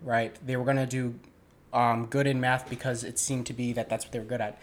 right? 0.00 0.34
They 0.44 0.56
were 0.56 0.64
going 0.64 0.78
to 0.78 0.86
do 0.86 1.18
um, 1.74 2.06
good 2.06 2.26
in 2.26 2.40
math 2.40 2.70
because 2.70 3.04
it 3.04 3.18
seemed 3.18 3.44
to 3.46 3.52
be 3.52 3.74
that 3.74 3.90
that's 3.90 4.06
what 4.06 4.12
they 4.12 4.18
were 4.18 4.24
good 4.24 4.40
at. 4.40 4.58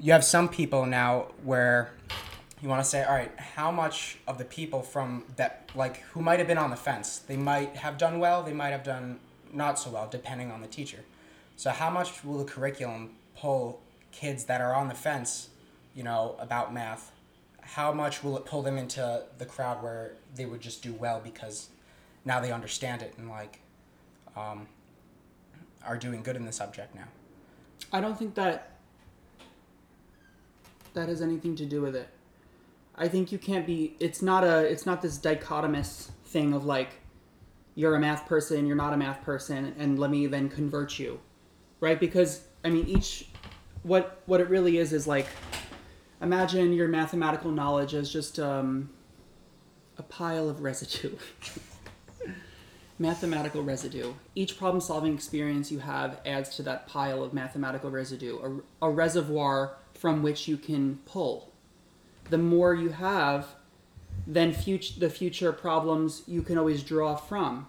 You 0.00 0.12
have 0.12 0.24
some 0.24 0.48
people 0.48 0.86
now 0.86 1.26
where 1.44 1.92
you 2.60 2.68
want 2.68 2.82
to 2.82 2.88
say, 2.88 3.04
all 3.04 3.14
right, 3.14 3.36
how 3.38 3.70
much 3.70 4.18
of 4.26 4.38
the 4.38 4.44
people 4.44 4.82
from 4.82 5.24
that, 5.36 5.70
like, 5.74 6.02
who 6.02 6.20
might 6.20 6.38
have 6.38 6.48
been 6.48 6.58
on 6.58 6.70
the 6.70 6.76
fence, 6.76 7.18
they 7.20 7.36
might 7.36 7.76
have 7.76 7.98
done 7.98 8.18
well, 8.18 8.42
they 8.42 8.52
might 8.52 8.70
have 8.70 8.82
done 8.82 9.20
not 9.52 9.78
so 9.78 9.90
well, 9.90 10.08
depending 10.10 10.50
on 10.50 10.60
the 10.60 10.66
teacher. 10.66 11.04
So, 11.56 11.70
how 11.70 11.90
much 11.90 12.24
will 12.24 12.38
the 12.38 12.44
curriculum 12.44 13.10
pull 13.36 13.80
kids 14.10 14.44
that 14.44 14.60
are 14.60 14.74
on 14.74 14.88
the 14.88 14.94
fence, 14.94 15.50
you 15.94 16.02
know, 16.02 16.36
about 16.40 16.74
math? 16.74 17.12
How 17.60 17.92
much 17.92 18.24
will 18.24 18.36
it 18.36 18.44
pull 18.44 18.62
them 18.62 18.76
into 18.76 19.22
the 19.38 19.44
crowd 19.44 19.82
where 19.82 20.12
they 20.34 20.46
would 20.46 20.60
just 20.60 20.82
do 20.82 20.92
well 20.92 21.20
because 21.22 21.68
now 22.24 22.40
they 22.40 22.50
understand 22.50 23.02
it 23.02 23.14
and, 23.18 23.28
like, 23.28 23.60
um, 24.36 24.66
are 25.86 25.96
doing 25.96 26.22
good 26.22 26.34
in 26.34 26.44
the 26.44 26.52
subject 26.52 26.94
now? 26.94 27.08
I 27.92 28.00
don't 28.00 28.18
think 28.18 28.34
that 28.34 28.72
that 30.94 31.08
has 31.08 31.22
anything 31.22 31.54
to 31.56 31.64
do 31.64 31.80
with 31.80 31.94
it. 31.94 32.08
I 32.98 33.08
think 33.08 33.32
you 33.32 33.38
can't 33.38 33.66
be. 33.66 33.96
It's 34.00 34.22
not 34.22 34.44
a. 34.44 34.58
It's 34.60 34.86
not 34.86 35.02
this 35.02 35.18
dichotomous 35.18 36.10
thing 36.26 36.52
of 36.52 36.64
like, 36.64 36.90
you're 37.74 37.94
a 37.94 38.00
math 38.00 38.26
person, 38.26 38.66
you're 38.66 38.76
not 38.76 38.92
a 38.92 38.96
math 38.96 39.22
person, 39.22 39.74
and 39.78 39.98
let 39.98 40.10
me 40.10 40.26
then 40.26 40.48
convert 40.48 40.98
you, 40.98 41.20
right? 41.80 41.98
Because 41.98 42.42
I 42.64 42.70
mean, 42.70 42.86
each 42.86 43.28
what 43.82 44.22
what 44.26 44.40
it 44.40 44.48
really 44.48 44.78
is 44.78 44.92
is 44.92 45.06
like, 45.06 45.26
imagine 46.20 46.72
your 46.72 46.88
mathematical 46.88 47.50
knowledge 47.50 47.94
as 47.94 48.12
just 48.12 48.38
um, 48.38 48.90
a 49.96 50.02
pile 50.02 50.48
of 50.48 50.62
residue. 50.62 51.16
mathematical 52.98 53.62
residue. 53.62 54.12
Each 54.34 54.58
problem 54.58 54.80
solving 54.80 55.14
experience 55.14 55.70
you 55.70 55.78
have 55.78 56.20
adds 56.26 56.56
to 56.56 56.62
that 56.64 56.88
pile 56.88 57.22
of 57.22 57.32
mathematical 57.32 57.90
residue, 57.90 58.62
a, 58.80 58.86
a 58.86 58.90
reservoir 58.90 59.76
from 59.94 60.22
which 60.22 60.48
you 60.48 60.56
can 60.56 60.98
pull. 61.06 61.52
The 62.30 62.38
more 62.38 62.74
you 62.74 62.90
have, 62.90 63.46
then 64.26 64.52
future, 64.52 64.98
the 64.98 65.10
future 65.10 65.52
problems 65.52 66.22
you 66.26 66.42
can 66.42 66.58
always 66.58 66.82
draw 66.82 67.16
from. 67.16 67.66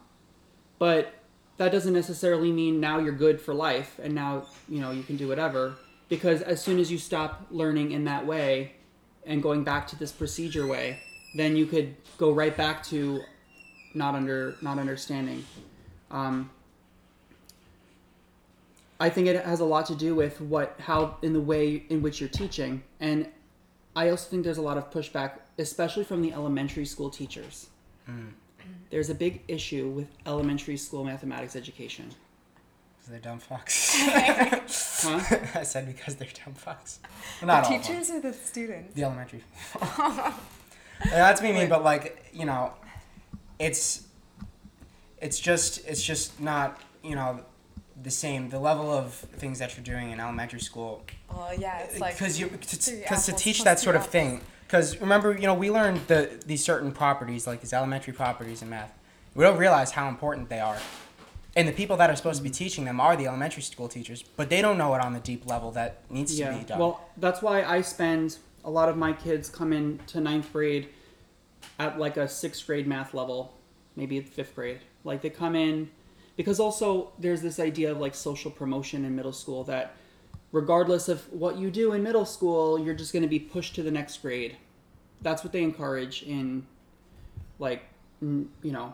But 0.77 1.13
that 1.57 1.71
doesn't 1.71 1.93
necessarily 1.93 2.51
mean 2.51 2.79
now 2.79 2.99
you're 2.99 3.13
good 3.13 3.39
for 3.39 3.53
life 3.53 3.99
and 4.01 4.15
now 4.15 4.45
you 4.67 4.79
know 4.79 4.91
you 4.91 5.03
can 5.03 5.17
do 5.17 5.27
whatever. 5.27 5.75
Because 6.07 6.41
as 6.41 6.61
soon 6.61 6.79
as 6.79 6.91
you 6.91 6.97
stop 6.97 7.45
learning 7.51 7.91
in 7.91 8.05
that 8.05 8.25
way 8.25 8.73
and 9.25 9.43
going 9.43 9.63
back 9.63 9.87
to 9.87 9.95
this 9.95 10.11
procedure 10.11 10.65
way 10.65 10.99
then 11.35 11.55
you 11.55 11.65
could 11.65 11.95
go 12.17 12.31
right 12.31 12.55
back 12.55 12.83
to 12.83 13.21
not 13.93 14.15
under 14.15 14.55
not 14.61 14.79
understanding. 14.79 15.45
Um, 16.11 16.49
i 18.99 19.09
think 19.09 19.27
it 19.27 19.45
has 19.45 19.59
a 19.59 19.65
lot 19.65 19.85
to 19.85 19.95
do 19.95 20.13
with 20.15 20.41
what 20.41 20.75
how 20.79 21.17
in 21.21 21.31
the 21.33 21.39
way 21.39 21.83
in 21.89 22.01
which 22.01 22.19
you're 22.19 22.29
teaching. 22.29 22.83
And 22.99 23.27
i 23.95 24.09
also 24.09 24.29
think 24.29 24.43
there's 24.43 24.57
a 24.57 24.61
lot 24.61 24.77
of 24.77 24.89
pushback 24.91 25.31
especially 25.57 26.03
from 26.03 26.21
the 26.21 26.31
elementary 26.33 26.85
school 26.85 27.09
teachers 27.09 27.67
mm. 28.09 28.29
there's 28.89 29.09
a 29.09 29.15
big 29.15 29.41
issue 29.47 29.87
with 29.89 30.07
elementary 30.25 30.77
school 30.77 31.03
mathematics 31.03 31.55
education 31.55 32.05
Because 32.97 33.09
they're 33.11 33.19
dumb 33.19 33.39
fucks. 33.39 33.75
huh 35.03 35.37
I 35.59 35.63
said 35.63 35.87
because 35.87 36.15
they're 36.15 36.27
dumb 36.45 36.53
fucks. 36.55 36.99
Well, 37.01 37.11
The 37.41 37.45
not 37.47 37.65
all 37.65 37.73
of 37.75 37.81
them. 37.81 37.81
teachers 37.81 38.09
or 38.09 38.19
the 38.19 38.33
students? 38.33 38.93
The 38.95 39.03
elementary. 39.03 39.43
Uh, 41.01 41.11
that's 41.11 41.41
me, 41.41 41.53
mean, 41.53 41.69
but 41.69 41.81
like 41.81 42.29
you 42.33 42.43
know, 42.43 42.73
it's 43.57 44.05
it's 45.21 45.39
just 45.39 45.87
it's 45.87 46.03
just 46.03 46.41
not 46.41 46.77
you 47.01 47.15
know 47.15 47.39
the 48.01 48.11
same. 48.11 48.49
The 48.49 48.59
level 48.59 48.91
of 48.91 49.13
things 49.13 49.59
that 49.59 49.75
you're 49.75 49.83
doing 49.83 50.11
in 50.11 50.19
elementary 50.19 50.59
school 50.59 51.03
Well, 51.31 51.53
yeah, 51.57 51.79
it's 51.79 51.99
like 51.99 52.15
because 52.15 52.39
you 52.39 52.47
because 52.47 53.25
to 53.25 53.33
teach 53.33 53.63
that 53.63 53.79
sort 53.79 53.95
of 53.95 54.01
apples. 54.03 54.11
thing. 54.11 54.41
Because 54.65 55.01
remember, 55.01 55.33
you 55.33 55.47
know, 55.47 55.55
we 55.55 55.71
learned 55.71 56.01
the 56.07 56.29
these 56.45 56.63
certain 56.63 56.91
properties 56.91 57.47
like 57.47 57.61
these 57.61 57.73
elementary 57.73 58.13
properties 58.13 58.61
in 58.61 58.69
math. 58.69 58.93
We 59.35 59.43
don't 59.43 59.57
realize 59.57 59.91
how 59.91 60.07
important 60.09 60.49
they 60.49 60.59
are. 60.59 60.77
And 61.55 61.67
the 61.67 61.71
people 61.71 61.97
that 61.97 62.09
are 62.09 62.15
supposed 62.15 62.37
to 62.37 62.43
be 62.43 62.49
mm-hmm. 62.49 62.57
teaching 62.57 62.85
them 62.85 62.99
are 62.99 63.15
the 63.15 63.27
elementary 63.27 63.63
school 63.63 63.87
teachers, 63.87 64.21
but 64.21 64.49
they 64.49 64.61
don't 64.61 64.77
know 64.77 64.93
it 64.93 65.01
on 65.01 65.13
the 65.13 65.19
deep 65.19 65.47
level 65.47 65.71
that 65.71 66.01
needs 66.09 66.37
to 66.37 66.53
be 66.53 66.63
done. 66.63 66.79
Well, 66.79 67.09
that's 67.17 67.41
why 67.41 67.63
I 67.63 67.81
spend 67.81 68.37
a 68.63 68.69
lot 68.69 68.87
of 68.89 68.97
my 68.97 69.13
kids 69.13 69.49
come 69.49 69.73
in 69.73 69.99
to 70.07 70.21
ninth 70.21 70.51
grade 70.53 70.89
at 71.79 71.97
like 71.97 72.17
a 72.17 72.27
sixth 72.27 72.65
grade 72.65 72.87
math 72.87 73.13
level, 73.13 73.53
maybe 73.95 74.21
fifth 74.21 74.55
grade. 74.55 74.79
Like 75.03 75.21
they 75.21 75.29
come 75.29 75.55
in 75.55 75.89
because 76.39 76.57
also 76.57 77.11
there's 77.19 77.41
this 77.41 77.59
idea 77.59 77.91
of 77.91 77.97
like 77.99 78.15
social 78.15 78.49
promotion 78.49 79.03
in 79.03 79.13
middle 79.13 79.33
school 79.33 79.65
that 79.65 79.91
regardless 80.53 81.09
of 81.09 81.21
what 81.33 81.57
you 81.57 81.69
do 81.69 81.91
in 81.91 82.01
middle 82.01 82.23
school, 82.25 82.79
you're 82.79 82.93
just 82.93 83.11
going 83.11 83.23
to 83.23 83.27
be 83.27 83.39
pushed 83.39 83.75
to 83.75 83.83
the 83.83 83.91
next 83.91 84.21
grade. 84.21 84.55
That's 85.21 85.43
what 85.43 85.51
they 85.51 85.61
encourage 85.63 86.23
in 86.23 86.65
like 87.59 87.81
you 88.21 88.47
know 88.63 88.93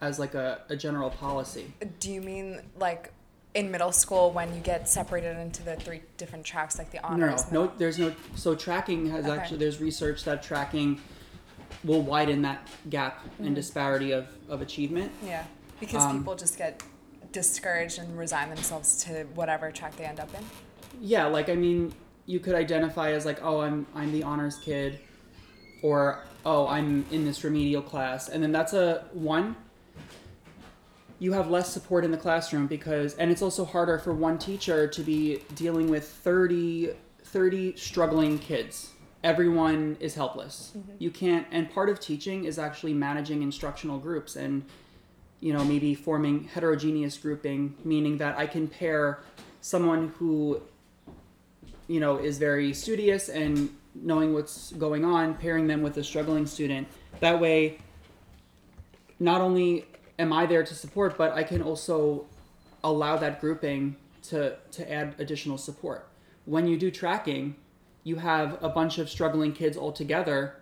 as 0.00 0.20
like 0.20 0.34
a, 0.34 0.60
a 0.68 0.76
general 0.76 1.10
policy. 1.10 1.72
Do 1.98 2.12
you 2.12 2.20
mean 2.20 2.60
like 2.78 3.12
in 3.56 3.68
middle 3.72 3.90
school 3.90 4.30
when 4.30 4.54
you 4.54 4.60
get 4.60 4.88
separated 4.88 5.36
into 5.36 5.64
the 5.64 5.74
three 5.74 6.02
different 6.16 6.44
tracks, 6.44 6.78
like 6.78 6.92
the 6.92 6.98
No, 6.98 7.08
honors? 7.08 7.50
no, 7.50 7.50
no. 7.50 7.60
middle- 7.62 7.76
There's 7.78 7.98
no. 7.98 8.14
So 8.36 8.54
tracking 8.54 9.10
has 9.10 9.24
Okay. 9.26 9.36
actually. 9.36 9.58
There's 9.58 9.80
research 9.80 10.22
that 10.26 10.44
tracking 10.44 11.00
will 11.82 12.02
widen 12.02 12.42
that 12.42 12.68
gap 12.88 13.24
Mm-hmm. 13.24 13.46
and 13.46 13.56
disparity 13.56 14.12
of 14.12 14.28
of 14.48 14.62
achievement. 14.62 15.10
Yeah, 15.26 15.42
because 15.80 16.04
Um, 16.04 16.18
people 16.18 16.34
just 16.34 16.58
get 16.58 16.82
discouraged 17.32 17.98
and 17.98 18.18
resign 18.18 18.48
themselves 18.48 19.04
to 19.04 19.24
whatever 19.34 19.70
track 19.70 19.96
they 19.96 20.04
end 20.04 20.20
up 20.20 20.32
in. 20.34 20.44
Yeah, 21.00 21.26
like 21.26 21.48
I 21.48 21.54
mean, 21.54 21.92
you 22.26 22.40
could 22.40 22.54
identify 22.54 23.12
as 23.12 23.24
like, 23.24 23.40
oh, 23.42 23.60
I'm 23.60 23.86
I'm 23.94 24.12
the 24.12 24.22
honors 24.22 24.56
kid, 24.56 24.98
or 25.82 26.24
oh, 26.44 26.66
I'm 26.66 27.04
in 27.10 27.24
this 27.24 27.44
remedial 27.44 27.82
class, 27.82 28.28
and 28.28 28.42
then 28.42 28.52
that's 28.52 28.72
a 28.72 29.04
one. 29.12 29.56
You 31.20 31.32
have 31.32 31.50
less 31.50 31.72
support 31.72 32.04
in 32.04 32.12
the 32.12 32.16
classroom 32.16 32.68
because, 32.68 33.14
and 33.16 33.30
it's 33.30 33.42
also 33.42 33.64
harder 33.64 33.98
for 33.98 34.14
one 34.14 34.38
teacher 34.38 34.86
to 34.86 35.02
be 35.02 35.42
dealing 35.56 35.90
with 35.90 36.06
30, 36.08 36.90
30 37.24 37.76
struggling 37.76 38.38
kids. 38.38 38.92
Everyone 39.24 39.96
is 39.98 40.14
helpless. 40.14 40.74
You 41.00 41.10
can't, 41.10 41.44
and 41.50 41.68
part 41.68 41.88
of 41.88 41.98
teaching 41.98 42.44
is 42.44 42.56
actually 42.56 42.94
managing 42.94 43.42
instructional 43.42 43.98
groups 43.98 44.36
and, 44.36 44.64
you 45.40 45.52
know, 45.52 45.64
maybe 45.64 45.94
forming 45.94 46.44
heterogeneous 46.44 47.16
grouping, 47.16 47.74
meaning 47.84 48.18
that 48.18 48.36
I 48.38 48.46
can 48.46 48.66
pair 48.66 49.20
someone 49.60 50.08
who 50.18 50.60
you 51.86 52.00
know 52.00 52.18
is 52.18 52.38
very 52.38 52.72
studious 52.72 53.28
and 53.28 53.74
knowing 53.94 54.32
what's 54.32 54.72
going 54.72 55.04
on 55.04 55.34
pairing 55.34 55.66
them 55.66 55.82
with 55.82 55.96
a 55.96 56.04
struggling 56.04 56.46
student. 56.46 56.86
That 57.20 57.40
way 57.40 57.78
not 59.18 59.40
only 59.40 59.84
am 60.18 60.32
i 60.32 60.46
there 60.46 60.62
to 60.62 60.74
support 60.74 61.18
but 61.18 61.32
i 61.32 61.42
can 61.42 61.60
also 61.60 62.24
allow 62.84 63.16
that 63.16 63.40
grouping 63.40 63.96
to 64.22 64.56
to 64.70 64.92
add 64.92 65.14
additional 65.18 65.58
support. 65.58 66.08
When 66.44 66.66
you 66.66 66.78
do 66.78 66.90
tracking 66.90 67.56
you 68.04 68.16
have 68.16 68.62
a 68.62 68.68
bunch 68.68 68.98
of 68.98 69.10
struggling 69.10 69.52
kids 69.52 69.76
all 69.76 69.92
together, 69.92 70.54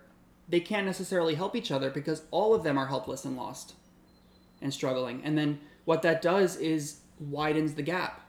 they 0.48 0.58
can't 0.58 0.86
necessarily 0.86 1.34
help 1.34 1.54
each 1.54 1.70
other 1.70 1.90
because 1.90 2.22
all 2.30 2.54
of 2.54 2.64
them 2.64 2.76
are 2.78 2.86
helpless 2.86 3.24
and 3.24 3.36
lost 3.36 3.74
and 4.60 4.72
struggling. 4.72 5.22
And 5.24 5.36
then 5.36 5.60
what 5.84 6.02
that 6.02 6.22
does 6.22 6.56
is 6.56 7.00
widens 7.18 7.74
the 7.74 7.82
gap. 7.82 8.20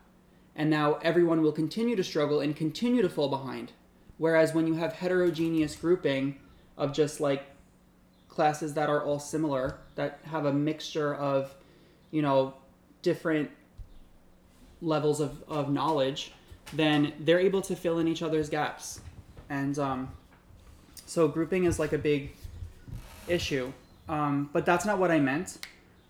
And 0.55 0.69
now 0.69 0.95
everyone 1.03 1.41
will 1.41 1.51
continue 1.51 1.95
to 1.95 2.03
struggle 2.03 2.39
and 2.39 2.55
continue 2.55 3.01
to 3.01 3.09
fall 3.09 3.29
behind. 3.29 3.73
Whereas 4.17 4.53
when 4.53 4.65
you 4.65 4.73
have 4.75 4.93
heterogeneous 4.93 5.75
grouping 5.75 6.39
of 6.77 6.93
just 6.93 7.19
like 7.19 7.43
classes 8.29 8.73
that 8.73 8.89
are 8.89 9.03
all 9.03 9.19
similar, 9.19 9.79
that 9.95 10.19
have 10.25 10.45
a 10.45 10.53
mixture 10.53 11.13
of, 11.15 11.53
you 12.11 12.21
know, 12.21 12.53
different 13.01 13.49
levels 14.81 15.19
of, 15.19 15.43
of 15.47 15.71
knowledge, 15.71 16.31
then 16.73 17.13
they're 17.19 17.39
able 17.39 17.61
to 17.61 17.75
fill 17.75 17.99
in 17.99 18.07
each 18.07 18.21
other's 18.21 18.49
gaps. 18.49 18.99
And 19.49 19.77
um, 19.79 20.11
so 21.05 21.27
grouping 21.27 21.65
is 21.65 21.79
like 21.79 21.93
a 21.93 21.97
big 21.97 22.35
issue. 23.27 23.71
Um, 24.09 24.49
but 24.53 24.65
that's 24.65 24.85
not 24.85 24.99
what 24.99 25.11
I 25.11 25.19
meant. 25.19 25.59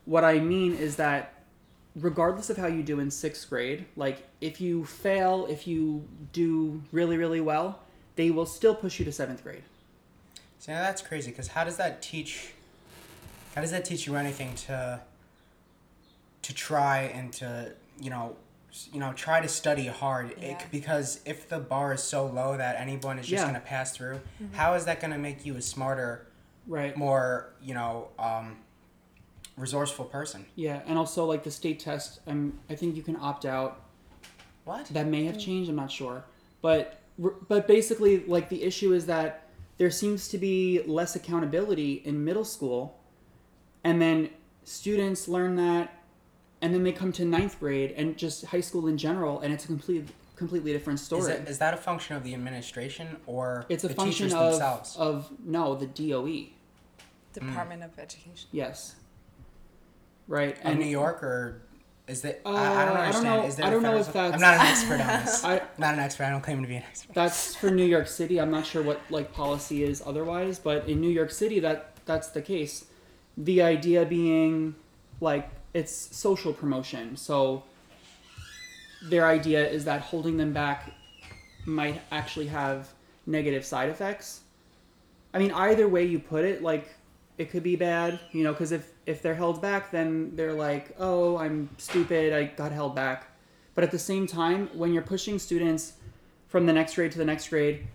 What 0.08 0.24
I 0.24 0.40
mean 0.40 0.74
is 0.74 0.96
that 0.96 1.34
regardless 1.94 2.50
of 2.50 2.56
how 2.56 2.68
you 2.68 2.82
do 2.82 3.02
in 3.02 3.12
sixth 3.12 3.50
grade, 3.50 3.84
like 3.98 4.26
if 4.40 4.62
you 4.62 4.86
fail, 4.86 5.46
if 5.50 5.68
you 5.68 6.08
do 6.32 6.82
really, 6.94 7.18
really 7.18 7.42
well, 7.42 7.80
they 8.16 8.32
will 8.32 8.46
still 8.46 8.74
push 8.74 9.00
you 9.00 9.06
to 9.06 9.12
seventh 9.12 9.44
grade. 9.44 9.64
So 10.60 10.72
now 10.72 10.82
that's 10.82 11.02
crazy 11.02 11.32
because 11.32 11.50
how 11.50 11.66
does 11.66 11.76
that 11.76 12.02
teach? 12.02 12.54
How 13.54 13.60
does 13.62 13.72
that 13.72 13.84
teach 13.84 14.08
you 14.08 14.16
anything 14.16 14.56
to? 14.68 15.02
To 16.44 16.54
try 16.54 17.00
and 17.02 17.34
to 17.34 17.74
you 18.00 18.10
know, 18.10 18.38
you 18.94 19.02
know, 19.02 19.12
try 19.12 19.42
to 19.42 19.48
study 19.50 19.88
hard. 19.88 20.32
It, 20.32 20.38
Yeah. 20.42 20.62
because 20.72 21.20
if 21.26 21.50
the 21.50 21.60
bar 21.60 21.94
is 21.94 22.02
so 22.02 22.28
low 22.28 22.56
that 22.56 22.78
anyone 22.80 23.20
is 23.20 23.28
just 23.28 23.42
Yeah. 23.42 23.48
gonna 23.48 23.60
pass 23.60 23.92
through, 23.92 24.22
how 24.54 24.76
is 24.76 24.86
that 24.86 25.02
gonna 25.02 25.18
make 25.18 25.46
you 25.46 25.58
a 25.58 25.62
smarter, 25.62 26.26
Right. 26.66 26.96
more 26.96 27.50
you 27.62 27.74
know, 27.74 28.10
um, 28.18 28.60
resourceful 29.58 30.06
person? 30.06 30.46
Yeah, 30.56 30.82
and 30.86 30.98
also 30.98 31.26
like 31.26 31.44
the 31.44 31.52
state 31.52 31.80
test, 31.80 32.20
I'm 32.28 32.60
I 32.70 32.76
think 32.76 32.96
you 32.96 33.04
can 33.04 33.18
opt 33.18 33.46
out. 33.46 33.82
What? 34.64 34.86
That 34.88 35.08
may 35.08 35.26
have 35.26 35.36
hmm. 35.36 35.42
changed. 35.42 35.70
I'm 35.70 35.76
not 35.76 35.92
sure, 35.92 36.24
but 36.62 37.02
but 37.48 37.68
basically, 37.68 38.24
like 38.26 38.50
the 38.50 38.64
issue 38.64 38.94
is 38.94 39.06
that 39.08 39.50
there 39.78 39.92
seems 39.92 40.28
to 40.30 40.38
be 40.38 40.82
less 40.86 41.16
accountability 41.16 42.02
in 42.06 42.24
middle 42.24 42.46
school, 42.46 43.00
and 43.84 44.02
then 44.02 44.30
students 44.64 45.28
learn 45.28 45.56
that, 45.56 46.04
and 46.62 46.74
then 46.74 46.84
they 46.84 46.92
come 46.92 47.12
to 47.14 47.26
ninth 47.26 47.60
grade 47.60 47.94
and 47.98 48.18
just 48.18 48.46
high 48.46 48.62
school 48.62 48.88
in 48.88 48.98
general, 48.98 49.40
and 49.40 49.54
it's 49.54 49.64
a 49.66 49.68
complete 49.68 50.08
completely 50.36 50.72
different 50.72 51.00
Is, 51.00 51.06
story. 51.06 51.34
it, 51.34 51.48
is 51.50 51.58
that 51.58 51.74
a 51.74 51.78
function 51.78 52.16
of 52.16 52.24
the 52.24 52.34
administration 52.34 53.18
or 53.26 53.66
it's 53.70 53.84
a 53.84 53.88
the 53.88 53.96
function 53.96 54.28
teachers 54.28 54.34
of 54.34 54.52
themselves? 54.52 54.96
of 54.96 55.32
no 55.44 55.76
the 55.76 55.88
DOE. 55.88 56.54
Department 57.34 57.84
of 57.84 57.98
Education. 58.00 58.50
Yes. 58.52 58.96
Right. 60.28 60.58
of 60.66 60.78
New 60.78 60.86
York 60.86 61.24
or 61.24 61.62
is 62.08 62.22
that 62.22 62.42
Uh, 62.46 62.50
I, 62.50 62.82
I 62.84 62.86
don't 62.86 62.98
I 62.98 63.12
don't 63.12 63.24
know- 63.24 63.44
Is 63.46 63.56
there 63.56 63.66
I 63.66 63.70
don't 63.70 63.84
know 63.84 63.98
if 63.98 64.12
that's- 64.14 64.34
I'm 64.34 64.40
not 64.40 64.54
an 64.56 64.68
expert 64.68 65.02
on 65.02 65.26
this. 65.26 65.44
I, 65.52 65.56
am 65.58 65.62
not 65.78 65.94
an 65.94 66.00
expert. 66.00 66.24
I 66.26 66.30
don't 66.30 66.42
claim 66.42 66.62
to 66.62 66.68
be 66.68 66.76
an 66.76 66.84
expert. 66.84 67.14
that's 67.14 67.56
for 67.56 67.70
New 67.70 67.86
York 67.86 68.08
City. 68.08 68.40
I'm 68.40 68.52
not 68.52 68.66
sure 68.66 68.82
what 68.82 69.02
like 69.10 69.34
policy 69.34 69.84
is 69.84 70.02
otherwise, 70.06 70.60
but 70.60 70.88
in 70.88 71.02
New 71.02 71.10
York 71.10 71.32
City 71.32 71.60
that 71.62 71.92
that's 72.06 72.30
the 72.30 72.42
case. 72.42 72.86
The 73.38 73.62
idea 73.62 74.06
being 74.06 74.76
like 75.22 75.50
it's 75.74 75.92
social 76.16 76.54
promotion. 76.54 77.18
So 77.18 77.64
their 79.04 79.26
idea 79.28 79.68
is 79.68 79.86
that 79.86 80.02
holding 80.02 80.38
them 80.38 80.54
back 80.54 80.92
might 81.66 82.02
actually 82.12 82.48
have 82.48 82.90
negative 83.26 83.66
side 83.66 83.90
effects. 83.90 84.42
I 85.34 85.40
mean, 85.40 85.52
either 85.52 85.88
way 85.88 86.06
you 86.06 86.20
put 86.20 86.46
it, 86.46 86.64
like 86.64 86.96
it 87.38 87.52
could 87.52 87.64
be 87.64 87.76
bad, 87.76 88.20
you 88.32 88.44
know, 88.44 88.54
because 88.54 88.72
if 88.72 88.90
if 89.08 89.22
they're 89.22 89.36
held 89.36 89.62
back, 89.62 89.90
then 89.90 90.36
they're 90.36 90.54
like, 90.54 90.94
oh, 91.00 91.38
I'm 91.38 91.70
stupid, 91.78 92.34
I 92.34 92.44
got 92.44 92.74
held 92.74 92.94
back. 92.94 93.26
But 93.74 93.86
at 93.86 93.92
the 93.92 93.98
same 93.98 94.28
time, 94.28 94.70
when 94.74 94.94
you're 94.94 95.02
pushing 95.02 95.40
students 95.40 95.94
from 96.50 96.66
the 96.66 96.74
next 96.74 96.96
grade 96.96 97.14
to 97.14 97.18
the 97.18 97.26
next 97.26 97.48
grade, 97.48 97.88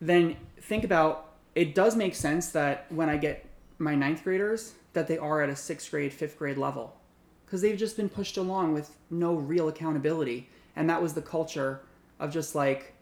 then 0.00 0.36
think 0.60 0.84
about 0.84 1.34
it 1.56 1.74
does 1.74 1.96
make 1.96 2.14
sense 2.14 2.50
that 2.50 2.86
when 2.90 3.08
I 3.08 3.16
get 3.16 3.46
my 3.78 3.96
ninth 3.96 4.22
graders, 4.22 4.74
that 4.92 5.08
they 5.08 5.18
are 5.18 5.42
at 5.42 5.48
a 5.48 5.56
sixth 5.56 5.90
grade, 5.90 6.12
fifth 6.12 6.38
grade 6.38 6.56
level. 6.56 6.96
Because 7.44 7.60
they've 7.60 7.76
just 7.76 7.96
been 7.96 8.08
pushed 8.08 8.36
along 8.36 8.74
with 8.74 8.96
no 9.10 9.34
real 9.34 9.68
accountability. 9.68 10.48
And 10.76 10.88
that 10.88 11.02
was 11.02 11.14
the 11.14 11.22
culture 11.22 11.80
of 12.20 12.32
just 12.32 12.54
like, 12.54 12.94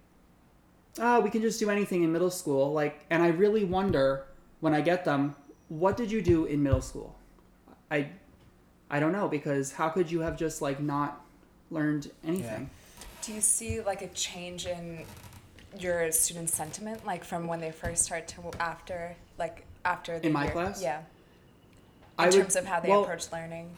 oh, 0.99 1.21
we 1.21 1.29
can 1.29 1.43
just 1.43 1.61
do 1.61 1.69
anything 1.69 2.03
in 2.03 2.13
middle 2.13 2.31
school. 2.31 2.73
Like, 2.73 3.05
and 3.11 3.23
I 3.23 3.29
really 3.29 3.65
wonder 3.65 4.25
when 4.61 4.73
I 4.73 4.81
get 4.81 5.05
them, 5.05 5.37
what 5.69 5.99
did 5.99 6.11
you 6.11 6.23
do 6.23 6.47
in 6.47 6.63
middle 6.63 6.81
school? 6.81 7.16
I, 7.91 8.09
I 8.91 9.01
don't 9.01 9.13
know 9.13 9.29
because 9.29 9.73
how 9.73 9.89
could 9.89 10.11
you 10.11 10.21
have 10.21 10.37
just 10.37 10.63
like 10.63 10.81
not 10.81 11.21
learned 11.71 12.11
anything? 12.25 12.71
Do 13.23 13.33
you 13.33 13.41
see 13.41 13.81
like 13.81 14.03
a 14.03 14.09
change 14.09 14.67
in 14.67 15.05
your 15.79 16.11
student 16.13 16.51
sentiment, 16.51 17.05
like 17.05 17.25
from 17.25 17.47
when 17.47 17.61
they 17.61 17.71
first 17.71 18.05
start 18.05 18.29
to 18.29 18.41
after, 18.61 19.17
like 19.39 19.65
after 19.85 20.19
the 20.19 20.27
In 20.27 20.33
my 20.33 20.45
year? 20.45 20.53
class? 20.53 20.83
Yeah. 20.83 20.99
In 20.99 21.05
I 22.19 22.25
would- 22.27 22.35
terms 22.35 22.57
of 22.57 22.65
how 22.67 22.81
they 22.81 22.89
well, 22.89 23.03
approach 23.03 23.31
learning. 23.33 23.71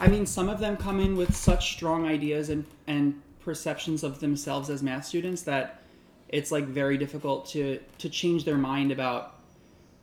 I 0.00 0.08
mean, 0.08 0.24
some 0.24 0.48
of 0.48 0.60
them 0.60 0.76
come 0.78 0.98
in 0.98 1.14
with 1.14 1.36
such 1.36 1.72
strong 1.74 2.06
ideas 2.06 2.48
and, 2.48 2.64
and 2.86 3.20
perceptions 3.40 4.02
of 4.02 4.18
themselves 4.20 4.70
as 4.70 4.82
math 4.82 5.04
students 5.04 5.42
that 5.42 5.82
it's 6.30 6.50
like 6.50 6.64
very 6.64 6.96
difficult 6.96 7.46
to, 7.48 7.78
to 7.98 8.08
change 8.08 8.44
their 8.44 8.56
mind 8.56 8.92
about 8.92 9.34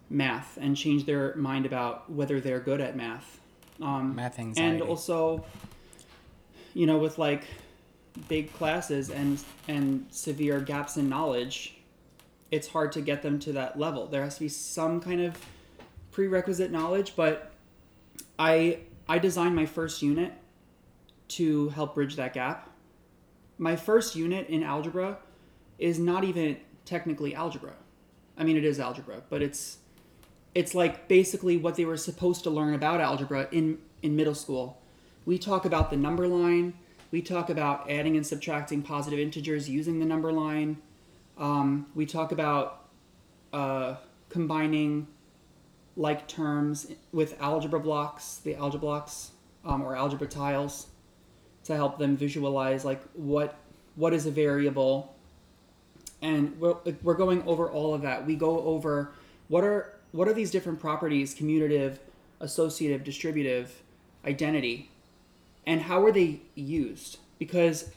math 0.10 0.58
and 0.60 0.76
change 0.76 1.06
their 1.06 1.36
mind 1.36 1.66
about 1.66 2.10
whether 2.12 2.40
they're 2.40 2.60
good 2.60 2.82
at 2.82 2.96
math. 2.96 3.40
Um, 3.82 4.16
Math 4.16 4.40
anxiety. 4.40 4.72
and 4.72 4.82
also, 4.82 5.46
you 6.74 6.88
know, 6.88 6.98
with 6.98 7.18
like 7.20 7.44
big 8.28 8.52
classes 8.54 9.10
and 9.12 9.40
and 9.68 10.08
severe 10.10 10.60
gaps 10.60 10.98
in 10.98 11.08
knowledge, 11.10 11.78
it's 12.50 12.68
hard 12.68 12.92
to 12.94 13.02
get 13.02 13.22
them 13.22 13.38
to 13.40 13.52
that 13.54 13.78
level. 13.78 14.08
There 14.08 14.24
has 14.24 14.36
to 14.36 14.42
be 14.42 14.50
some 14.50 15.00
kind 15.00 15.22
of 15.22 15.38
prerequisite 16.12 16.72
knowledge, 16.72 17.14
but 17.16 17.52
I 18.40 18.80
I 19.08 19.20
designed 19.20 19.56
my 19.56 19.66
first 19.68 20.02
unit 20.02 20.34
to 21.30 21.70
help 21.70 21.94
bridge 21.96 22.16
that 22.16 22.34
gap. 22.34 22.70
My 23.60 23.76
first 23.76 24.16
unit 24.16 24.48
in 24.50 24.64
algebra 24.64 25.18
is 25.78 26.00
not 26.00 26.24
even 26.24 26.58
technically 26.86 27.36
algebra. 27.36 27.74
I 28.38 28.44
mean, 28.44 28.58
it 28.58 28.66
is 28.66 28.80
algebra, 28.80 29.22
but 29.30 29.42
it's 29.42 29.78
it's 30.58 30.74
like 30.74 31.08
basically 31.08 31.56
what 31.56 31.76
they 31.76 31.86
were 31.86 31.98
supposed 31.98 32.42
to 32.44 32.50
learn 32.50 32.74
about 32.74 33.00
algebra 33.00 33.48
in 33.52 33.78
in 34.02 34.16
middle 34.16 34.34
school. 34.34 34.82
We 35.24 35.38
talk 35.38 35.66
about 35.66 35.92
the 35.92 35.98
number 35.98 36.28
line. 36.28 36.74
We 37.12 37.22
talk 37.22 37.52
about 37.52 37.92
adding 37.92 38.18
and 38.18 38.26
subtracting 38.26 38.82
positive 38.82 39.20
integers 39.20 39.70
using 39.70 40.00
the 40.00 40.06
number 40.06 40.32
line. 40.32 40.78
Um, 41.38 41.86
we 41.94 42.08
talk 42.08 42.32
about 42.32 42.88
uh, 43.54 43.98
combining 44.30 45.06
like 45.96 46.28
terms 46.28 46.92
with 47.12 47.40
algebra 47.40 47.80
blocks, 47.80 48.38
the 48.38 48.56
algebra 48.56 48.80
blocks 48.80 49.32
um, 49.64 49.84
or 49.84 49.96
algebra 49.96 50.28
tiles, 50.28 50.88
to 51.66 51.76
help 51.76 52.00
them 52.00 52.18
visualize 52.18 52.84
like 52.84 53.04
what 53.14 53.60
what 53.96 54.12
is 54.12 54.26
a 54.26 54.32
variable. 54.32 55.14
And 56.24 56.60
we're, 56.60 56.78
we're 57.04 57.14
going 57.14 57.44
over 57.44 57.70
all 57.70 57.94
of 57.94 58.02
that. 58.02 58.26
We 58.26 58.36
go 58.36 58.60
over 58.62 59.12
what 59.50 59.64
are 59.64 59.97
what 60.18 60.28
are 60.28 60.34
these 60.34 60.50
different 60.50 60.80
properties: 60.80 61.36
commutative, 61.36 62.00
associative, 62.40 63.04
distributive, 63.04 63.84
identity, 64.26 64.90
and 65.68 65.84
how 65.84 66.04
are 66.04 66.12
they 66.12 66.42
used? 66.56 67.20
Because 67.38 67.92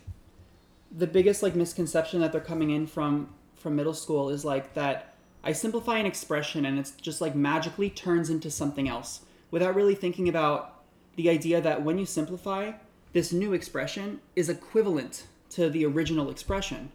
the 0.95 1.07
biggest 1.07 1.43
like 1.43 1.55
misconception 1.55 2.21
that 2.21 2.31
they're 2.31 2.41
coming 2.43 2.71
in 2.71 2.87
from 2.87 3.31
from 3.55 3.75
middle 3.75 3.95
school 3.95 4.29
is 4.29 4.45
like 4.45 4.75
that 4.75 5.15
I 5.43 5.53
simplify 5.53 5.97
an 5.97 6.05
expression 6.05 6.67
and 6.67 6.79
it's 6.79 6.91
just 6.91 7.23
like 7.23 7.35
magically 7.35 7.89
turns 7.89 8.29
into 8.29 8.51
something 8.51 8.87
else 8.87 9.21
without 9.51 9.75
really 9.75 9.95
thinking 9.95 10.29
about 10.29 10.83
the 11.17 11.31
idea 11.31 11.63
that 11.63 11.83
when 11.83 11.99
you 11.99 12.05
simplify, 12.05 12.73
this 13.15 13.33
new 13.33 13.55
expression 13.55 14.21
is 14.37 14.51
equivalent 14.51 15.25
to 15.51 15.71
the 15.71 15.87
original 15.87 16.31
expression. 16.31 16.93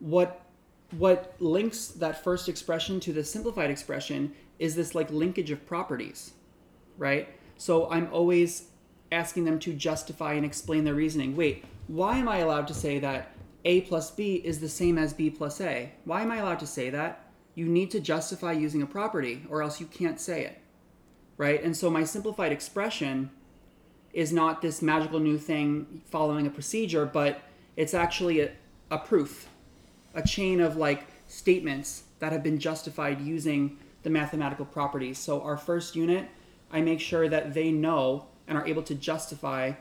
What 0.00 0.42
what 0.92 1.34
links 1.38 1.88
that 1.88 2.22
first 2.24 2.48
expression 2.48 2.98
to 3.00 3.12
the 3.12 3.24
simplified 3.24 3.70
expression 3.70 4.32
is 4.58 4.74
this 4.74 4.94
like 4.94 5.10
linkage 5.10 5.50
of 5.50 5.66
properties, 5.66 6.32
right? 6.96 7.28
So 7.56 7.90
I'm 7.90 8.08
always 8.12 8.68
asking 9.12 9.44
them 9.44 9.58
to 9.60 9.72
justify 9.72 10.34
and 10.34 10.44
explain 10.44 10.84
their 10.84 10.94
reasoning. 10.94 11.36
Wait, 11.36 11.64
why 11.86 12.18
am 12.18 12.28
I 12.28 12.38
allowed 12.38 12.68
to 12.68 12.74
say 12.74 12.98
that 13.00 13.32
A 13.64 13.82
plus 13.82 14.10
B 14.10 14.36
is 14.36 14.60
the 14.60 14.68
same 14.68 14.98
as 14.98 15.12
B 15.12 15.30
plus 15.30 15.60
A? 15.60 15.92
Why 16.04 16.22
am 16.22 16.30
I 16.30 16.38
allowed 16.38 16.60
to 16.60 16.66
say 16.66 16.90
that? 16.90 17.24
You 17.54 17.66
need 17.66 17.90
to 17.90 18.00
justify 18.00 18.52
using 18.52 18.82
a 18.82 18.86
property, 18.86 19.42
or 19.48 19.62
else 19.62 19.80
you 19.80 19.86
can't 19.86 20.20
say 20.20 20.44
it, 20.44 20.60
right? 21.36 21.62
And 21.62 21.76
so 21.76 21.90
my 21.90 22.04
simplified 22.04 22.52
expression 22.52 23.30
is 24.12 24.32
not 24.32 24.62
this 24.62 24.80
magical 24.80 25.18
new 25.20 25.38
thing 25.38 26.02
following 26.10 26.46
a 26.46 26.50
procedure, 26.50 27.04
but 27.04 27.40
it's 27.76 27.94
actually 27.94 28.40
a, 28.40 28.52
a 28.90 28.98
proof. 28.98 29.48
A 30.18 30.22
chain 30.22 30.60
of 30.60 30.76
like 30.76 31.06
statements 31.28 32.02
that 32.18 32.32
have 32.32 32.42
been 32.42 32.58
justified 32.58 33.20
using 33.20 33.78
the 34.02 34.10
mathematical 34.10 34.66
properties. 34.66 35.16
So 35.16 35.40
our 35.42 35.56
first 35.56 35.94
unit, 35.94 36.28
I 36.72 36.80
make 36.80 37.00
sure 37.00 37.28
that 37.28 37.54
they 37.54 37.70
know 37.70 38.26
and 38.48 38.58
are 38.58 38.66
able 38.66 38.82
to 38.82 38.94
justify 38.94 39.72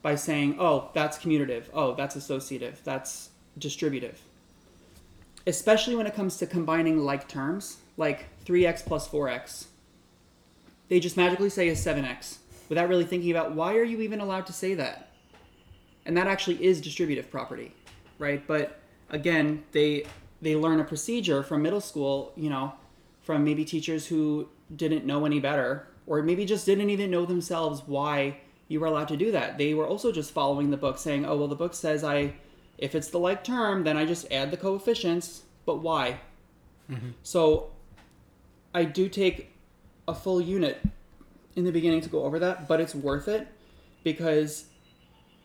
by 0.00 0.14
saying, 0.14 0.56
"Oh, 0.60 0.90
that's 0.94 1.18
commutative. 1.18 1.64
Oh, 1.74 1.94
that's 1.94 2.14
associative. 2.14 2.80
That's 2.84 3.30
distributive." 3.58 4.22
Especially 5.46 5.96
when 5.96 6.06
it 6.06 6.14
comes 6.14 6.36
to 6.36 6.46
combining 6.46 6.98
like 6.98 7.26
terms, 7.26 7.78
like 7.96 8.26
3x 8.44 8.84
plus 8.84 9.08
4x. 9.08 9.66
They 10.88 11.00
just 11.00 11.16
magically 11.16 11.50
say 11.50 11.68
is 11.68 11.84
7x 11.84 12.38
without 12.68 12.88
really 12.88 13.04
thinking 13.04 13.30
about 13.30 13.52
why 13.52 13.74
are 13.76 13.82
you 13.82 14.00
even 14.02 14.20
allowed 14.20 14.46
to 14.46 14.52
say 14.52 14.74
that? 14.74 15.10
And 16.06 16.16
that 16.16 16.28
actually 16.28 16.62
is 16.64 16.80
distributive 16.80 17.30
property, 17.30 17.74
right? 18.18 18.46
But 18.46 18.78
again, 19.10 19.64
they 19.72 20.06
they 20.40 20.56
learn 20.56 20.80
a 20.80 20.84
procedure 20.84 21.42
from 21.42 21.62
middle 21.62 21.80
school, 21.80 22.32
you 22.36 22.50
know, 22.50 22.74
from 23.22 23.44
maybe 23.44 23.64
teachers 23.64 24.06
who 24.06 24.48
didn't 24.74 25.04
know 25.04 25.24
any 25.24 25.40
better 25.40 25.86
or 26.06 26.22
maybe 26.22 26.44
just 26.44 26.66
didn't 26.66 26.90
even 26.90 27.10
know 27.10 27.24
themselves 27.24 27.82
why 27.86 28.38
you 28.68 28.80
were 28.80 28.86
allowed 28.86 29.08
to 29.08 29.16
do 29.16 29.30
that. 29.32 29.58
They 29.58 29.74
were 29.74 29.86
also 29.86 30.12
just 30.12 30.32
following 30.32 30.70
the 30.70 30.76
book 30.76 30.98
saying, 30.98 31.24
"Oh, 31.24 31.36
well 31.36 31.48
the 31.48 31.56
book 31.56 31.74
says 31.74 32.04
I 32.04 32.34
if 32.78 32.94
it's 32.94 33.08
the 33.08 33.18
like 33.18 33.44
term, 33.44 33.84
then 33.84 33.96
I 33.96 34.04
just 34.04 34.30
add 34.32 34.50
the 34.50 34.56
coefficients, 34.56 35.42
but 35.64 35.76
why?" 35.76 36.20
Mm-hmm. 36.90 37.10
So 37.22 37.70
I 38.74 38.84
do 38.84 39.08
take 39.08 39.54
a 40.06 40.14
full 40.14 40.40
unit 40.40 40.82
in 41.56 41.64
the 41.64 41.72
beginning 41.72 42.00
to 42.02 42.08
go 42.08 42.24
over 42.24 42.38
that, 42.40 42.68
but 42.68 42.80
it's 42.80 42.94
worth 42.94 43.28
it 43.28 43.48
because 44.02 44.66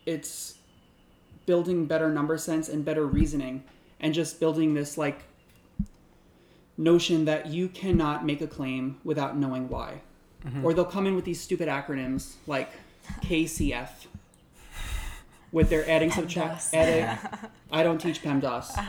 it's 0.04 0.54
building 1.50 1.84
better 1.84 2.08
number 2.12 2.38
sense 2.38 2.68
and 2.68 2.84
better 2.84 3.04
reasoning 3.04 3.64
and 3.98 4.14
just 4.14 4.38
building 4.38 4.72
this 4.72 4.96
like 4.96 5.24
notion 6.78 7.24
that 7.24 7.48
you 7.48 7.66
cannot 7.66 8.24
make 8.24 8.40
a 8.40 8.46
claim 8.46 9.00
without 9.02 9.36
knowing 9.36 9.68
why. 9.68 10.00
Mm-hmm. 10.46 10.64
Or 10.64 10.72
they'll 10.72 10.84
come 10.84 11.08
in 11.08 11.16
with 11.16 11.24
these 11.24 11.40
stupid 11.40 11.66
acronyms 11.66 12.34
like 12.46 12.70
KCF 13.22 13.88
with 15.50 15.70
their 15.70 15.90
adding 15.90 16.12
subtract 16.12 16.72
adding 16.72 17.18
I 17.72 17.82
don't 17.82 18.00
teach 18.00 18.22
PEMDAS. 18.22 18.80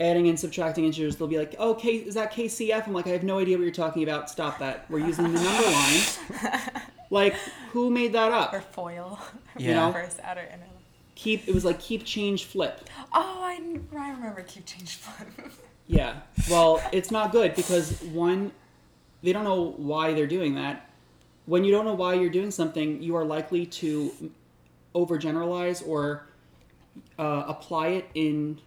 Adding 0.00 0.26
and 0.28 0.40
subtracting 0.40 0.86
integers, 0.86 1.16
they'll 1.16 1.28
be 1.28 1.36
like, 1.36 1.54
"Oh, 1.58 1.74
K, 1.74 1.96
is 1.96 2.14
that 2.14 2.32
KCF?" 2.32 2.86
I'm 2.86 2.94
like, 2.94 3.06
"I 3.06 3.10
have 3.10 3.24
no 3.24 3.38
idea 3.38 3.58
what 3.58 3.64
you're 3.64 3.72
talking 3.72 4.02
about. 4.02 4.30
Stop 4.30 4.58
that. 4.60 4.86
We're 4.88 5.06
using 5.06 5.30
the 5.30 5.42
number 5.42 5.70
line." 5.70 6.82
like, 7.10 7.34
who 7.72 7.90
made 7.90 8.14
that 8.14 8.32
up? 8.32 8.54
Or 8.54 8.62
foil. 8.62 9.20
You 9.58 9.74
know? 9.74 9.92
First 9.92 10.18
outer 10.24 10.48
inner. 10.50 10.69
Keep 11.22 11.46
it 11.48 11.54
was 11.54 11.64
like 11.64 11.78
keep 11.78 12.04
change 12.04 12.44
flip 12.44 12.88
Oh, 13.12 13.40
I, 13.42 13.60
I 13.98 14.10
remember 14.10 14.42
keep 14.42 14.64
change 14.66 14.96
flip. 14.96 15.28
yeah 15.86 16.20
well 16.48 16.80
it's 16.92 17.10
not 17.10 17.32
good 17.32 17.54
because 17.54 18.00
one 18.02 18.52
they 19.22 19.32
don't 19.32 19.44
know 19.44 19.74
why 19.76 20.14
they're 20.14 20.26
doing 20.26 20.54
that 20.54 20.88
when 21.46 21.64
you 21.64 21.72
don't 21.72 21.84
know 21.84 21.94
why 21.94 22.14
you're 22.14 22.30
doing 22.30 22.50
something 22.50 23.02
you 23.02 23.16
are 23.16 23.24
likely 23.24 23.66
to 23.66 24.12
overgeneralize 24.94 25.86
or 25.86 26.26
uh, 27.18 27.44
apply 27.46 27.88
it 27.88 28.08
in 28.14 28.58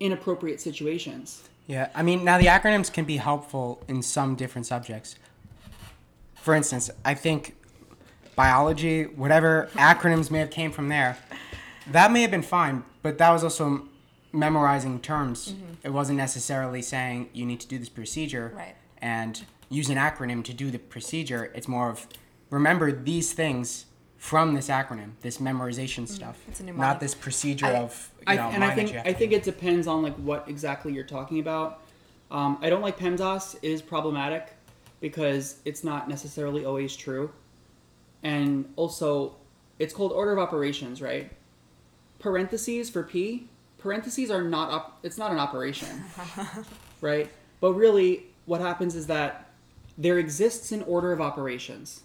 inappropriate 0.00 0.60
situations 0.60 1.48
Yeah, 1.66 1.88
I 1.94 2.02
mean, 2.02 2.24
now 2.24 2.38
the 2.38 2.46
acronyms 2.46 2.90
can 2.90 3.04
be 3.04 3.18
helpful 3.18 3.82
in 3.88 4.02
some 4.02 4.36
different 4.36 4.66
subjects. 4.66 5.16
For 6.36 6.54
instance, 6.54 6.90
I 7.04 7.12
think 7.14 7.54
biology, 8.36 9.04
whatever 9.04 9.68
acronyms 9.74 10.30
may 10.30 10.38
have 10.38 10.50
came 10.50 10.70
from 10.72 10.88
there, 10.88 11.18
that 11.92 12.10
may 12.12 12.22
have 12.22 12.30
been 12.30 12.42
fine, 12.42 12.84
but 13.02 13.18
that 13.18 13.30
was 13.30 13.44
also 13.44 13.88
memorizing 14.32 15.00
terms. 15.00 15.54
It 15.82 15.90
wasn't 15.90 16.18
necessarily 16.18 16.82
saying 16.82 17.30
you 17.32 17.46
need 17.46 17.60
to 17.60 17.68
do 17.68 17.78
this 17.78 17.88
procedure 17.88 18.52
Right. 18.54 18.74
and 18.98 19.44
use 19.70 19.88
an 19.88 19.96
acronym 19.96 20.44
to 20.44 20.52
do 20.52 20.70
the 20.70 20.78
procedure. 20.78 21.50
It's 21.54 21.68
more 21.68 21.88
of 21.90 22.06
remember 22.50 22.90
these 22.92 23.32
things 23.32 23.86
from 24.16 24.54
this 24.54 24.68
acronym, 24.68 25.12
this 25.20 25.38
memorization 25.38 26.08
stuff, 26.08 26.38
It's 26.48 26.60
a 26.60 26.64
not 26.64 26.98
this 27.00 27.14
procedure 27.14 27.66
I- 27.66 27.72
of 27.76 28.10
you 28.20 28.24
I, 28.26 28.36
know, 28.36 28.48
and 28.50 28.64
I 28.64 28.74
think 28.74 28.94
I 29.06 29.12
think 29.12 29.32
it 29.32 29.42
depends 29.44 29.86
on 29.86 30.02
like 30.02 30.16
what 30.16 30.48
exactly 30.48 30.92
you're 30.92 31.04
talking 31.04 31.38
about. 31.40 31.82
Um, 32.30 32.58
I 32.60 32.68
don't 32.68 32.82
like 32.82 32.98
PEMDAS. 32.98 33.56
It 33.62 33.70
is 33.70 33.80
problematic 33.80 34.52
because 35.00 35.56
it's 35.64 35.84
not 35.84 36.08
necessarily 36.08 36.64
always 36.64 36.94
true, 36.96 37.30
and 38.22 38.70
also 38.76 39.36
it's 39.78 39.94
called 39.94 40.12
order 40.12 40.32
of 40.32 40.38
operations, 40.38 41.00
right? 41.00 41.30
Parentheses 42.18 42.90
for 42.90 43.02
P. 43.02 43.48
Parentheses 43.78 44.30
are 44.30 44.42
not 44.42 44.70
up. 44.72 44.98
It's 45.02 45.18
not 45.18 45.30
an 45.30 45.38
operation, 45.38 46.04
right? 47.00 47.30
But 47.60 47.74
really, 47.74 48.24
what 48.46 48.60
happens 48.60 48.96
is 48.96 49.06
that 49.06 49.50
there 49.96 50.18
exists 50.18 50.72
an 50.72 50.82
order 50.82 51.12
of 51.12 51.20
operations. 51.20 52.02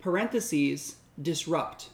Parentheses 0.00 0.96
disrupt 1.20 1.90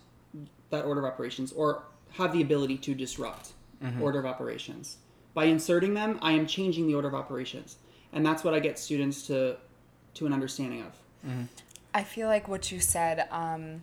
that 0.71 0.85
order 0.85 1.01
of 1.01 1.07
operations 1.07 1.53
or 1.53 1.83
have 2.13 2.33
the 2.33 2.43
ability 2.43 2.79
to 2.79 2.95
disrupt 2.95 3.53
order 4.01 4.19
of 4.19 4.27
operations. 4.27 4.97
By 5.35 5.45
inserting 5.45 5.95
them, 5.95 6.19
I 6.23 6.33
am 6.33 6.47
changing 6.47 6.87
the 6.87 6.95
order 6.95 7.09
of 7.09 7.15
operations. 7.15 7.77
And 8.13 8.25
that's 8.25 8.43
what 8.43 8.55
I 8.55 8.61
get 8.61 8.79
students 8.79 9.27
to 9.27 9.57
to 10.15 10.27
an 10.27 10.33
understanding 10.33 10.83
of. 10.83 10.93
I 11.93 12.03
feel 12.05 12.29
like 12.29 12.49
what 12.49 12.73
you 12.73 12.81
said, 12.81 13.27
um, 13.31 13.83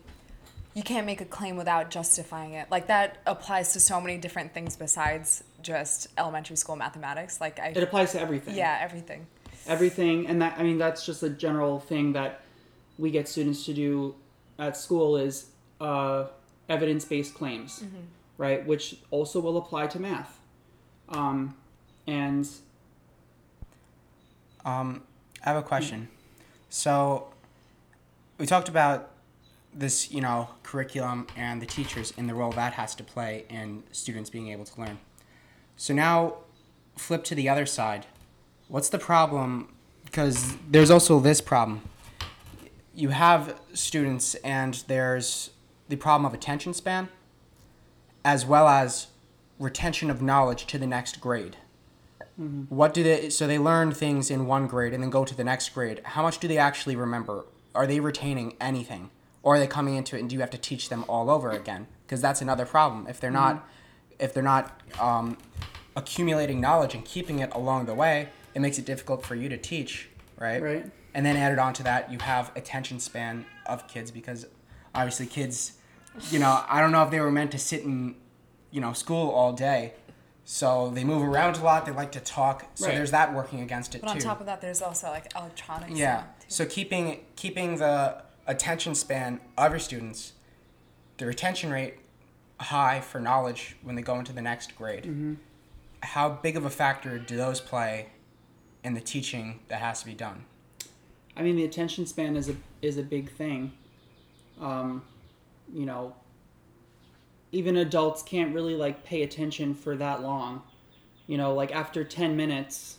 you 0.74 0.82
can't 0.82 1.06
make 1.06 1.20
a 1.20 1.24
claim 1.24 1.56
without 1.56 1.90
justifying 1.90 2.52
it. 2.54 2.70
Like 2.70 2.88
that 2.88 3.18
applies 3.26 3.72
to 3.74 3.80
so 3.80 4.00
many 4.00 4.18
different 4.18 4.52
things 4.52 4.76
besides 4.76 5.44
just 5.62 6.08
elementary 6.18 6.56
school 6.56 6.76
mathematics. 6.76 7.40
Like 7.40 7.58
I, 7.60 7.68
It 7.68 7.82
applies 7.82 8.12
to 8.12 8.20
everything. 8.20 8.56
yeah, 8.56 8.78
everything. 8.80 9.26
Everything 9.66 10.26
and 10.26 10.42
that 10.42 10.56
I 10.58 10.62
mean 10.62 10.78
that's 10.78 11.06
just 11.06 11.22
a 11.22 11.30
general 11.30 11.80
thing 11.80 12.12
that 12.14 12.42
we 12.98 13.10
get 13.10 13.28
students 13.28 13.64
to 13.66 13.72
do 13.74 14.14
at 14.58 14.76
school 14.76 15.16
is 15.16 15.46
uh, 15.80 16.26
evidence-based 16.68 17.34
claims, 17.34 17.82
right? 18.38 18.64
Which 18.66 18.96
also 19.10 19.40
will 19.40 19.56
apply 19.56 19.86
to 19.88 19.98
math. 20.00 20.38
Um, 21.08 21.56
and 22.06 22.46
Um, 24.64 25.02
I 25.44 25.50
have 25.50 25.58
a 25.58 25.62
question. 25.66 26.08
So, 26.70 27.28
we 28.38 28.46
talked 28.46 28.68
about 28.68 29.10
this, 29.74 30.10
you 30.10 30.20
know, 30.20 30.48
curriculum 30.62 31.26
and 31.36 31.60
the 31.60 31.66
teachers 31.66 32.12
and 32.16 32.28
the 32.28 32.34
role 32.34 32.52
that 32.52 32.74
has 32.74 32.94
to 32.96 33.04
play 33.04 33.44
in 33.48 33.82
students 33.92 34.30
being 34.30 34.48
able 34.48 34.64
to 34.64 34.80
learn. 34.80 34.98
So 35.76 35.94
now, 35.94 36.34
flip 36.96 37.24
to 37.24 37.34
the 37.34 37.48
other 37.48 37.66
side. 37.66 38.06
What's 38.68 38.88
the 38.88 38.98
problem? 38.98 39.74
Because 40.04 40.56
there's 40.70 40.90
also 40.90 41.18
this 41.20 41.40
problem. 41.40 41.82
You 42.94 43.08
have 43.08 43.58
students, 43.72 44.36
and 44.36 44.74
there's 44.86 45.50
the 45.88 45.96
problem 45.96 46.24
of 46.24 46.32
attention 46.32 46.72
span, 46.72 47.08
as 48.24 48.46
well 48.46 48.68
as 48.68 49.08
retention 49.58 50.10
of 50.10 50.22
knowledge 50.22 50.66
to 50.66 50.78
the 50.78 50.86
next 50.86 51.20
grade 51.20 51.56
mm-hmm. 52.40 52.62
what 52.74 52.92
do 52.94 53.02
they 53.02 53.30
so 53.30 53.46
they 53.46 53.58
learn 53.58 53.92
things 53.92 54.30
in 54.30 54.46
one 54.46 54.66
grade 54.66 54.92
and 54.92 55.02
then 55.02 55.10
go 55.10 55.24
to 55.24 55.36
the 55.36 55.44
next 55.44 55.68
grade 55.70 56.00
how 56.04 56.22
much 56.22 56.38
do 56.38 56.48
they 56.48 56.58
actually 56.58 56.96
remember 56.96 57.44
are 57.74 57.86
they 57.86 58.00
retaining 58.00 58.56
anything 58.60 59.10
or 59.44 59.54
are 59.54 59.58
they 59.60 59.66
coming 59.68 59.94
into 59.94 60.16
it 60.16 60.20
and 60.20 60.28
do 60.30 60.34
you 60.34 60.40
have 60.40 60.50
to 60.50 60.58
teach 60.58 60.88
them 60.88 61.04
all 61.08 61.30
over 61.30 61.50
again 61.50 61.86
because 62.06 62.20
that's 62.20 62.40
another 62.42 62.66
problem 62.66 63.06
if 63.08 63.20
they're 63.20 63.30
not 63.30 63.68
if 64.18 64.32
they're 64.34 64.42
not 64.42 64.80
um, 65.00 65.36
accumulating 65.96 66.60
knowledge 66.60 66.94
and 66.94 67.04
keeping 67.04 67.38
it 67.38 67.52
along 67.54 67.86
the 67.86 67.94
way 67.94 68.28
it 68.54 68.60
makes 68.60 68.78
it 68.78 68.84
difficult 68.84 69.24
for 69.24 69.34
you 69.34 69.48
to 69.48 69.56
teach 69.56 70.08
right 70.38 70.60
Right. 70.62 70.90
and 71.14 71.24
then 71.24 71.36
added 71.36 71.58
on 71.58 71.72
to 71.74 71.82
that 71.84 72.10
you 72.10 72.18
have 72.18 72.50
attention 72.56 72.98
span 72.98 73.44
of 73.66 73.86
kids 73.86 74.10
because 74.10 74.46
obviously 74.94 75.26
kids 75.26 75.74
you 76.30 76.38
know 76.38 76.64
i 76.68 76.80
don't 76.80 76.90
know 76.92 77.02
if 77.04 77.10
they 77.10 77.20
were 77.20 77.30
meant 77.30 77.52
to 77.52 77.58
sit 77.58 77.82
in 77.82 78.16
you 78.70 78.80
know 78.80 78.92
school 78.92 79.30
all 79.30 79.52
day 79.52 79.92
so 80.46 80.90
they 80.90 81.04
move 81.04 81.22
around 81.22 81.56
a 81.56 81.62
lot 81.62 81.86
they 81.86 81.92
like 81.92 82.12
to 82.12 82.20
talk 82.20 82.66
so 82.74 82.86
Right. 82.86 82.96
there's 82.96 83.12
that 83.12 83.32
working 83.32 83.60
against 83.60 83.94
it 83.94 84.00
But 84.02 84.08
too 84.08 84.12
on 84.14 84.18
top 84.18 84.40
of 84.40 84.46
that, 84.46 84.60
there's 84.60 84.82
also 84.82 85.08
like 85.08 85.32
electronics. 85.36 85.92
yeah 85.98 86.22
too. 86.40 86.46
so 86.48 86.66
keeping 86.66 87.20
keeping 87.36 87.76
the 87.76 88.22
attention 88.46 88.94
span 88.94 89.40
of 89.56 89.72
your 89.72 89.78
students 89.78 90.32
the 91.18 91.26
retention 91.26 91.70
rate 91.70 91.94
high 92.60 93.00
for 93.00 93.20
knowledge 93.20 93.76
when 93.82 93.94
they 93.96 94.02
go 94.02 94.18
into 94.18 94.32
the 94.32 94.42
next 94.42 94.76
grade 94.76 95.36
how 96.02 96.28
big 96.28 96.56
of 96.56 96.64
a 96.64 96.70
factor 96.70 97.18
do 97.18 97.36
those 97.36 97.60
play 97.60 98.08
in 98.82 98.94
the 98.94 99.00
teaching 99.00 99.60
that 99.68 99.80
has 99.80 100.00
to 100.00 100.06
be 100.06 100.14
done 100.14 100.44
I 101.36 101.42
mean, 101.42 101.56
the 101.56 101.64
attention 101.64 102.06
span 102.06 102.36
is 102.36 102.48
a 102.48 102.54
is 102.80 102.96
a 102.96 103.02
big 103.02 103.28
thing. 103.28 103.72
Um, 104.60 105.02
you 105.72 105.84
know, 105.84 106.14
even 107.50 107.76
adults 107.76 108.22
can't 108.22 108.54
really 108.54 108.76
like 108.76 109.04
pay 109.04 109.22
attention 109.24 109.74
for 109.74 109.96
that 109.96 110.22
long. 110.22 110.62
You 111.26 111.36
know, 111.36 111.52
like 111.52 111.74
after 111.74 112.04
ten 112.04 112.36
minutes, 112.36 112.98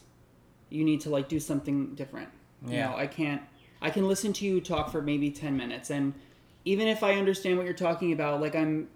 you 0.69 0.83
need 0.83 0.99
to 1.01 1.09
like 1.09 1.29
do 1.29 1.39
something 1.39 1.95
different. 1.95 2.27
You 2.65 2.73
Yeah. 2.73 2.89
know, 2.89 2.97
I 2.97 3.07
can't. 3.07 3.41
I 3.85 3.91
can 3.91 4.07
listen 4.07 4.33
to 4.33 4.45
you 4.45 4.61
talk 4.61 4.91
for 4.91 4.99
maybe 4.99 5.29
ten 5.29 5.55
minutes, 5.55 5.91
and 5.91 6.15
even 6.65 6.87
if 6.87 7.03
I 7.03 7.13
understand 7.13 7.57
what 7.57 7.65
you're 7.65 7.75
talking 7.75 8.11
about, 8.13 8.41
like 8.41 8.55
I'm, 8.55 8.87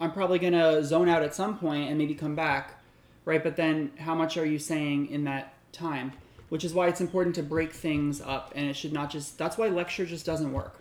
I'm 0.00 0.12
probably 0.12 0.38
gonna 0.38 0.82
zone 0.82 1.10
out 1.10 1.22
at 1.22 1.34
some 1.34 1.58
point 1.58 1.90
and 1.90 1.98
maybe 1.98 2.14
come 2.14 2.34
back. 2.34 2.80
right? 3.24 3.42
But 3.42 3.56
then 3.56 3.92
how 3.98 4.14
much 4.14 4.36
are 4.36 4.44
you 4.46 4.58
saying 4.58 5.08
in 5.08 5.24
that 5.24 5.54
time? 5.72 6.12
Which 6.48 6.64
is 6.64 6.74
why 6.74 6.88
it's 6.88 7.00
important 7.00 7.34
to 7.36 7.42
break 7.42 7.72
things 7.72 8.20
up 8.20 8.52
and 8.56 8.68
it 8.68 8.74
should 8.74 8.92
not 8.92 9.10
just 9.10 9.38
that's 9.38 9.56
why 9.56 9.68
lecture 9.68 10.04
just 10.04 10.26
doesn't 10.26 10.52
work. 10.52 10.80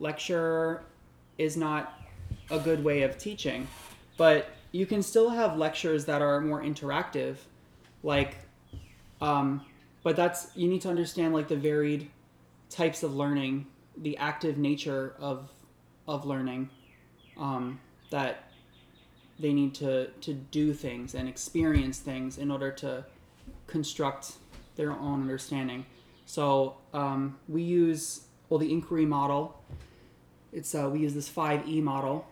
Lecture 0.00 0.82
is 1.38 1.56
not 1.56 2.00
a 2.50 2.58
good 2.58 2.82
way 2.82 3.02
of 3.02 3.18
teaching, 3.18 3.68
but 4.16 4.48
you 4.72 4.86
can 4.86 5.02
still 5.02 5.30
have 5.30 5.58
lectures 5.58 6.06
that 6.06 6.22
are 6.22 6.40
more 6.40 6.62
interactive, 6.62 7.36
like, 8.02 8.36
um, 9.20 9.60
but 10.02 10.16
that's 10.16 10.48
you 10.56 10.68
need 10.68 10.80
to 10.82 10.88
understand 10.88 11.34
like 11.34 11.48
the 11.48 11.56
varied 11.56 12.10
types 12.72 13.02
of 13.02 13.14
learning, 13.14 13.66
the 13.96 14.16
active 14.16 14.58
nature 14.58 15.14
of 15.18 15.50
of 16.08 16.26
learning, 16.26 16.68
um, 17.36 17.80
that 18.10 18.50
they 19.38 19.52
need 19.52 19.74
to 19.74 20.08
to 20.20 20.34
do 20.34 20.72
things 20.72 21.14
and 21.14 21.28
experience 21.28 21.98
things 21.98 22.38
in 22.38 22.50
order 22.50 22.70
to 22.70 23.04
construct 23.66 24.32
their 24.76 24.92
own 24.92 25.22
understanding. 25.22 25.84
So 26.26 26.76
um, 26.94 27.38
we 27.48 27.62
use 27.62 28.22
well 28.48 28.58
the 28.58 28.72
inquiry 28.72 29.06
model. 29.06 29.60
It's 30.52 30.74
uh, 30.74 30.88
we 30.92 31.00
use 31.00 31.14
this 31.14 31.28
five 31.28 31.68
E 31.68 31.80
model. 31.80 32.26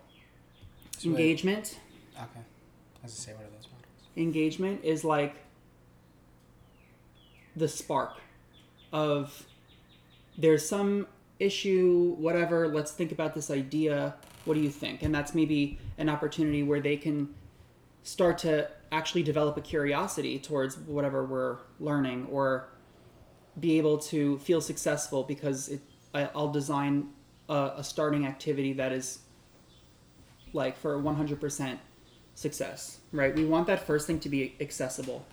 So 0.98 1.08
wait. 1.08 1.20
Engagement. 1.20 1.78
Okay. 2.16 2.40
I 3.02 3.04
was 3.04 3.12
say, 3.12 3.32
what 3.32 3.42
are 3.42 3.50
those 3.50 3.68
models? 3.72 3.86
Engagement 4.16 4.84
is 4.84 5.04
like 5.04 5.36
the 7.56 7.68
spark 7.68 8.16
of 8.92 9.46
there's 10.38 10.66
some 10.66 11.06
issue, 11.38 12.14
whatever. 12.18 12.68
Let's 12.68 12.92
think 12.92 13.12
about 13.12 13.34
this 13.34 13.50
idea. 13.50 14.14
What 14.44 14.54
do 14.54 14.60
you 14.60 14.70
think? 14.70 15.02
And 15.02 15.14
that's 15.14 15.34
maybe 15.34 15.78
an 15.98 16.08
opportunity 16.08 16.62
where 16.62 16.80
they 16.80 16.96
can 16.96 17.34
start 18.02 18.38
to 18.38 18.68
actually 18.92 19.22
develop 19.22 19.56
a 19.56 19.60
curiosity 19.60 20.38
towards 20.38 20.78
whatever 20.78 21.24
we're 21.24 21.58
learning 21.78 22.26
or 22.30 22.68
be 23.58 23.78
able 23.78 23.98
to 23.98 24.38
feel 24.38 24.60
successful 24.60 25.22
because 25.22 25.68
it, 25.68 25.80
I, 26.14 26.28
I'll 26.34 26.50
design 26.50 27.08
a, 27.48 27.72
a 27.76 27.84
starting 27.84 28.26
activity 28.26 28.72
that 28.74 28.92
is 28.92 29.20
like 30.52 30.76
for 30.76 31.00
100% 31.00 31.78
success, 32.34 33.00
right? 33.12 33.34
We 33.34 33.44
want 33.44 33.66
that 33.66 33.86
first 33.86 34.06
thing 34.06 34.18
to 34.20 34.28
be 34.28 34.56
accessible 34.60 35.24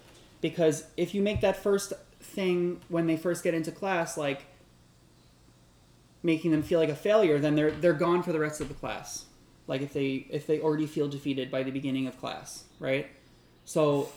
because 0.42 0.86
if 0.98 1.16
you 1.16 1.22
make 1.22 1.42
that 1.42 1.56
first 1.56 1.94
thing 2.20 2.82
when 2.90 3.08
they 3.08 3.18
first 3.18 3.44
get 3.44 3.54
into 3.54 3.72
class 3.72 4.18
like 4.18 4.46
making 6.28 6.52
them 6.52 6.62
feel 6.62 6.78
like 6.78 6.90
a 6.90 6.96
failure, 6.96 7.40
then 7.40 7.56
they're 7.56 7.72
they're 7.72 7.94
gone 7.94 8.22
for 8.22 8.34
the 8.34 8.40
rest 8.40 8.60
of 8.60 8.68
the 8.68 8.74
class. 8.74 9.26
Like 9.66 9.82
if 9.82 9.94
they 9.94 10.28
if 10.30 10.46
they 10.46 10.60
already 10.60 10.86
feel 10.86 11.08
defeated 11.08 11.50
by 11.50 11.64
the 11.64 11.72
beginning 11.72 12.06
of 12.06 12.20
class, 12.20 12.66
right? 12.80 13.08
So 13.64 14.10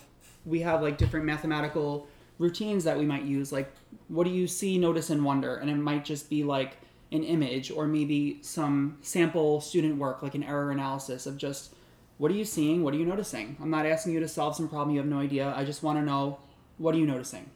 we 0.45 0.61
have 0.61 0.83
like 0.83 0.99
different 0.99 1.25
mathematical 1.25 2.09
routines 2.39 2.83
that 2.85 2.99
we 2.99 3.07
might 3.07 3.23
use 3.23 3.53
like 3.53 3.73
what 4.09 4.25
do 4.25 4.31
you 4.31 4.49
see, 4.49 4.77
notice 4.77 5.11
and 5.11 5.25
wonder? 5.25 5.57
And 5.57 5.71
it 5.71 5.77
might 5.77 6.05
just 6.05 6.29
be 6.29 6.43
like 6.43 6.79
an 7.13 7.23
image 7.23 7.71
or 7.71 7.87
maybe 7.87 8.39
some 8.43 8.99
sample 9.03 9.61
student 9.61 9.97
work 9.97 10.21
like 10.23 10.35
an 10.35 10.43
error 10.43 10.73
analysis 10.73 11.27
of 11.27 11.37
just 11.37 11.75
what 12.19 12.31
are 12.33 12.35
you 12.35 12.45
seeing? 12.45 12.83
What 12.83 12.93
are 12.93 12.99
you 12.99 13.07
noticing? 13.07 13.57
I'm 13.63 13.71
not 13.71 13.87
asking 13.87 14.15
you 14.15 14.21
to 14.21 14.29
solve 14.29 14.57
some 14.57 14.69
problem 14.69 14.91
you 14.91 15.01
have 15.01 15.09
no 15.09 15.21
idea. 15.21 15.55
I 15.57 15.65
just 15.65 15.85
want 15.85 15.99
to 15.99 16.05
know 16.05 16.39
what 16.77 16.95
are 16.95 16.99
you 16.99 17.07
noticing? 17.07 17.49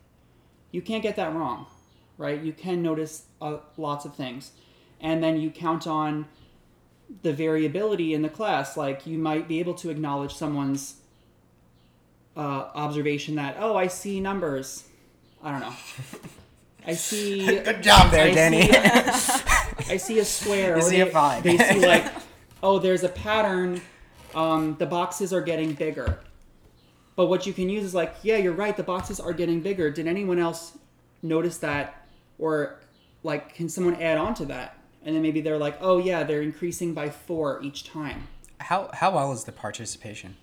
You 0.70 0.80
can't 0.80 1.02
get 1.02 1.16
that 1.16 1.34
wrong, 1.34 1.66
right? 2.18 2.40
You 2.40 2.52
can 2.52 2.82
notice 2.82 3.24
uh, 3.40 3.58
lots 3.76 4.04
of 4.04 4.14
things. 4.14 4.52
And 5.00 5.22
then 5.22 5.40
you 5.40 5.50
count 5.50 5.86
on 5.86 6.26
the 7.22 7.32
variability 7.32 8.14
in 8.14 8.22
the 8.22 8.28
class. 8.28 8.76
Like 8.76 9.06
you 9.06 9.18
might 9.18 9.48
be 9.48 9.60
able 9.60 9.74
to 9.74 9.90
acknowledge 9.90 10.34
someone's 10.34 10.96
uh, 12.36 12.68
observation 12.74 13.36
that, 13.36 13.56
oh, 13.58 13.76
I 13.76 13.86
see 13.86 14.20
numbers. 14.20 14.84
I 15.42 15.50
don't 15.50 15.60
know. 15.60 15.74
I 16.86 16.94
see. 16.94 17.46
Good 17.46 17.82
job 17.82 18.10
there, 18.10 18.28
I 18.28 18.34
Danny. 18.34 18.62
See, 18.62 18.72
I 19.92 19.96
see 19.96 20.18
a 20.18 20.24
square. 20.24 20.76
You 20.76 20.82
see 20.82 20.96
they, 20.96 21.00
a 21.02 21.06
fine. 21.06 21.42
They 21.42 21.58
see 21.58 21.80
like, 21.86 22.10
oh, 22.62 22.78
there's 22.78 23.04
a 23.04 23.08
pattern. 23.08 23.80
Um, 24.34 24.76
the 24.78 24.86
boxes 24.86 25.32
are 25.32 25.42
getting 25.42 25.74
bigger. 25.74 26.18
But 27.16 27.26
what 27.26 27.46
you 27.46 27.52
can 27.52 27.68
use 27.68 27.84
is 27.84 27.94
like, 27.94 28.16
yeah, 28.22 28.38
you're 28.38 28.52
right. 28.52 28.76
The 28.76 28.82
boxes 28.82 29.20
are 29.20 29.32
getting 29.32 29.60
bigger. 29.60 29.90
Did 29.90 30.08
anyone 30.08 30.38
else 30.38 30.76
notice 31.22 31.58
that, 31.58 32.03
or 32.38 32.76
like, 33.22 33.54
can 33.54 33.68
someone 33.68 34.00
add 34.02 34.18
on 34.18 34.34
to 34.34 34.44
that? 34.46 34.78
And 35.04 35.14
then 35.14 35.22
maybe 35.22 35.40
they're 35.40 35.58
like, 35.58 35.78
oh 35.80 35.98
yeah, 35.98 36.24
they're 36.24 36.42
increasing 36.42 36.94
by 36.94 37.10
four 37.10 37.62
each 37.62 37.84
time. 37.84 38.28
How 38.58 38.90
how 38.94 39.14
well 39.14 39.32
is 39.32 39.44
the 39.44 39.52
participation? 39.52 40.36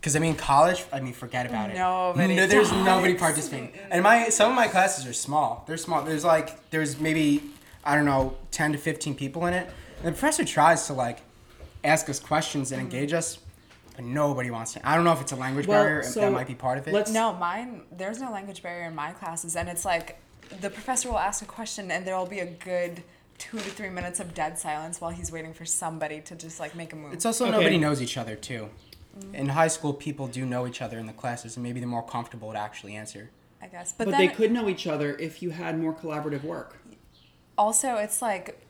Because 0.00 0.14
I 0.16 0.20
mean, 0.20 0.36
college. 0.36 0.84
I 0.92 1.00
mean, 1.00 1.12
forget 1.12 1.44
about 1.44 1.70
it. 1.70 1.74
Nobody 1.76 2.36
No, 2.36 2.46
there's 2.46 2.70
does. 2.70 2.84
nobody 2.84 3.14
participating. 3.14 3.72
And 3.90 4.02
my 4.02 4.28
some 4.30 4.50
of 4.50 4.56
my 4.56 4.68
classes 4.68 5.06
are 5.06 5.12
small. 5.12 5.64
They're 5.66 5.76
small. 5.76 6.04
There's 6.04 6.24
like 6.24 6.70
there's 6.70 6.98
maybe 7.00 7.42
I 7.84 7.94
don't 7.96 8.06
know 8.06 8.36
ten 8.50 8.72
to 8.72 8.78
fifteen 8.78 9.14
people 9.14 9.44
in 9.46 9.54
it. 9.54 9.68
And 9.98 10.06
the 10.06 10.12
professor 10.12 10.44
tries 10.44 10.86
to 10.86 10.92
like 10.94 11.18
ask 11.84 12.08
us 12.08 12.20
questions 12.20 12.72
and 12.72 12.80
mm-hmm. 12.80 12.94
engage 12.94 13.12
us, 13.12 13.38
but 13.96 14.04
nobody 14.04 14.50
wants 14.50 14.72
to. 14.74 14.88
I 14.88 14.94
don't 14.94 15.04
know 15.04 15.12
if 15.12 15.20
it's 15.20 15.32
a 15.32 15.36
language 15.36 15.66
Well, 15.66 15.82
barrier. 15.82 16.02
so 16.04 16.20
that 16.20 16.32
might 16.32 16.46
be 16.46 16.54
part 16.54 16.78
of 16.78 16.86
it. 16.88 16.94
let's- 16.94 17.10
No, 17.10 17.34
mine. 17.34 17.82
There's 17.92 18.20
no 18.20 18.30
language 18.30 18.62
barrier 18.62 18.86
in 18.86 18.94
my 18.94 19.12
classes, 19.12 19.56
and 19.56 19.68
it's 19.68 19.84
like 19.84 20.18
the 20.60 20.70
professor 20.70 21.08
will 21.10 21.18
ask 21.18 21.42
a 21.42 21.46
question, 21.46 21.90
and 21.90 22.06
there 22.06 22.16
will 22.16 22.26
be 22.26 22.40
a 22.40 22.46
good 22.46 23.02
two 23.38 23.58
to 23.58 23.64
three 23.70 23.88
minutes 23.90 24.18
of 24.20 24.34
dead 24.34 24.58
silence 24.58 25.00
while 25.00 25.10
he's 25.12 25.30
waiting 25.30 25.54
for 25.54 25.64
somebody 25.64 26.20
to 26.22 26.34
just 26.34 26.58
like 26.58 26.74
make 26.74 26.92
a 26.92 26.96
move. 26.96 27.12
It's 27.12 27.24
also 27.24 27.44
Okay. 27.46 27.52
nobody 27.52 27.78
knows 27.78 28.02
each 28.02 28.16
other 28.16 28.34
too. 28.34 28.68
Mm-hmm. 29.18 29.34
In 29.34 29.48
high 29.50 29.68
school, 29.68 29.92
people 29.92 30.26
do 30.26 30.44
know 30.44 30.66
each 30.66 30.82
other 30.82 30.98
in 30.98 31.06
the 31.06 31.12
classes, 31.12 31.56
and 31.56 31.62
maybe 31.62 31.80
they're 31.80 31.88
more 31.88 32.02
comfortable 32.06 32.52
to 32.52 32.58
actually 32.58 32.94
answer. 32.96 33.30
I 33.60 33.66
guess, 33.66 33.92
but, 33.92 34.04
But, 34.06 34.10
then 34.12 34.20
they 34.20 34.28
could 34.32 34.52
know 34.52 34.68
each 34.68 34.86
other 34.86 35.16
if 35.16 35.42
you 35.42 35.50
had 35.50 35.78
more 35.80 35.92
collaborative 35.92 36.44
work. 36.44 36.78
also 37.56 37.96
it's 37.96 38.22
like, 38.22 38.60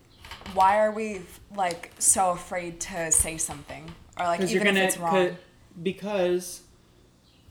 why 0.55 0.79
are 0.79 0.91
we 0.93 1.23
like 1.55 1.93
so 1.99 2.31
afraid 2.31 2.81
to 2.81 3.13
say 3.13 3.37
something 3.37 3.91
or 4.19 4.25
like 4.27 4.39
because 4.41 4.55
even 4.55 4.65
you're 4.67 4.73
gonna 4.75 4.85
if 4.87 4.93
it's 4.95 4.99
wrong? 4.99 5.37
because 5.83 6.63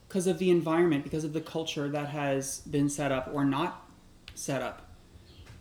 because 0.08 0.26
of 0.26 0.38
the 0.38 0.50
environment 0.50 1.04
because 1.04 1.22
of 1.24 1.32
the 1.32 1.40
culture 1.40 1.88
that 1.88 2.08
has 2.08 2.58
been 2.60 2.88
set 2.88 3.12
up 3.12 3.30
or 3.32 3.44
not 3.44 3.87
set 4.38 4.62
up 4.62 4.88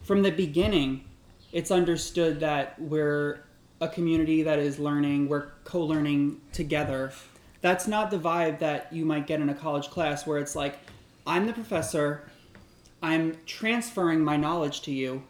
from 0.03 0.21
the 0.21 0.31
beginning 0.31 1.03
it's 1.51 1.71
understood 1.71 2.39
that 2.39 2.79
we're 2.79 3.43
a 3.81 3.87
community 3.87 4.43
that 4.43 4.59
is 4.59 4.79
learning 4.79 5.27
we're 5.27 5.47
co-learning 5.63 6.39
together 6.53 7.11
that's 7.61 7.87
not 7.87 8.11
the 8.11 8.17
vibe 8.17 8.59
that 8.59 8.91
you 8.91 9.03
might 9.03 9.25
get 9.25 9.41
in 9.41 9.49
a 9.49 9.53
college 9.55 9.89
class 9.89 10.27
where 10.27 10.37
it's 10.37 10.55
like 10.55 10.77
i'm 11.25 11.45
the 11.45 11.53
professor 11.53 12.29
i'm 13.01 13.35
transferring 13.45 14.23
my 14.23 14.37
knowledge 14.37 14.81
to 14.81 14.91
you 14.91 15.23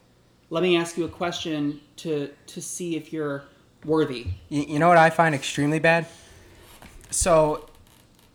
let 0.49 0.63
me 0.63 0.77
ask 0.77 0.97
you 0.97 1.05
a 1.05 1.09
question 1.09 1.79
to 1.95 2.29
to 2.45 2.61
see 2.61 2.95
if 2.95 3.11
you're 3.11 3.43
worthy 3.85 4.27
You, 4.49 4.63
you 4.63 4.79
know 4.79 4.87
what 4.87 4.97
I 4.97 5.09
find 5.09 5.33
extremely 5.33 5.79
bad? 5.79 6.05
So, 7.09 7.69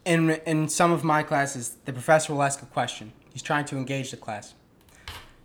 in 0.05 0.31
in 0.47 0.69
some 0.69 0.93
of 0.93 1.05
my 1.05 1.23
classes, 1.23 1.77
the 1.85 1.93
professor 1.93 2.33
will 2.33 2.43
ask 2.43 2.63
a 2.63 2.67
question. 2.67 3.13
He's 3.33 3.43
trying 3.43 3.67
to 3.67 3.77
engage 3.77 4.11
the 4.11 4.17
class. 4.17 4.55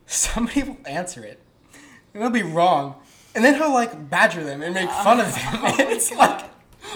Somebody 0.08 0.64
will 0.64 0.78
answer 0.86 1.24
it. 1.24 1.40
And 2.14 2.24
they'll 2.24 2.30
be 2.32 2.42
wrong. 2.44 2.96
And 3.36 3.46
then 3.46 3.54
he'll 3.56 3.72
like 3.74 4.10
badger 4.10 4.44
them 4.44 4.64
and 4.64 4.74
make 4.74 4.90
fun 4.90 5.20
of 5.20 5.34
them. 5.34 5.54
And 5.80 5.92
it's 5.92 6.12
like, 6.12 6.46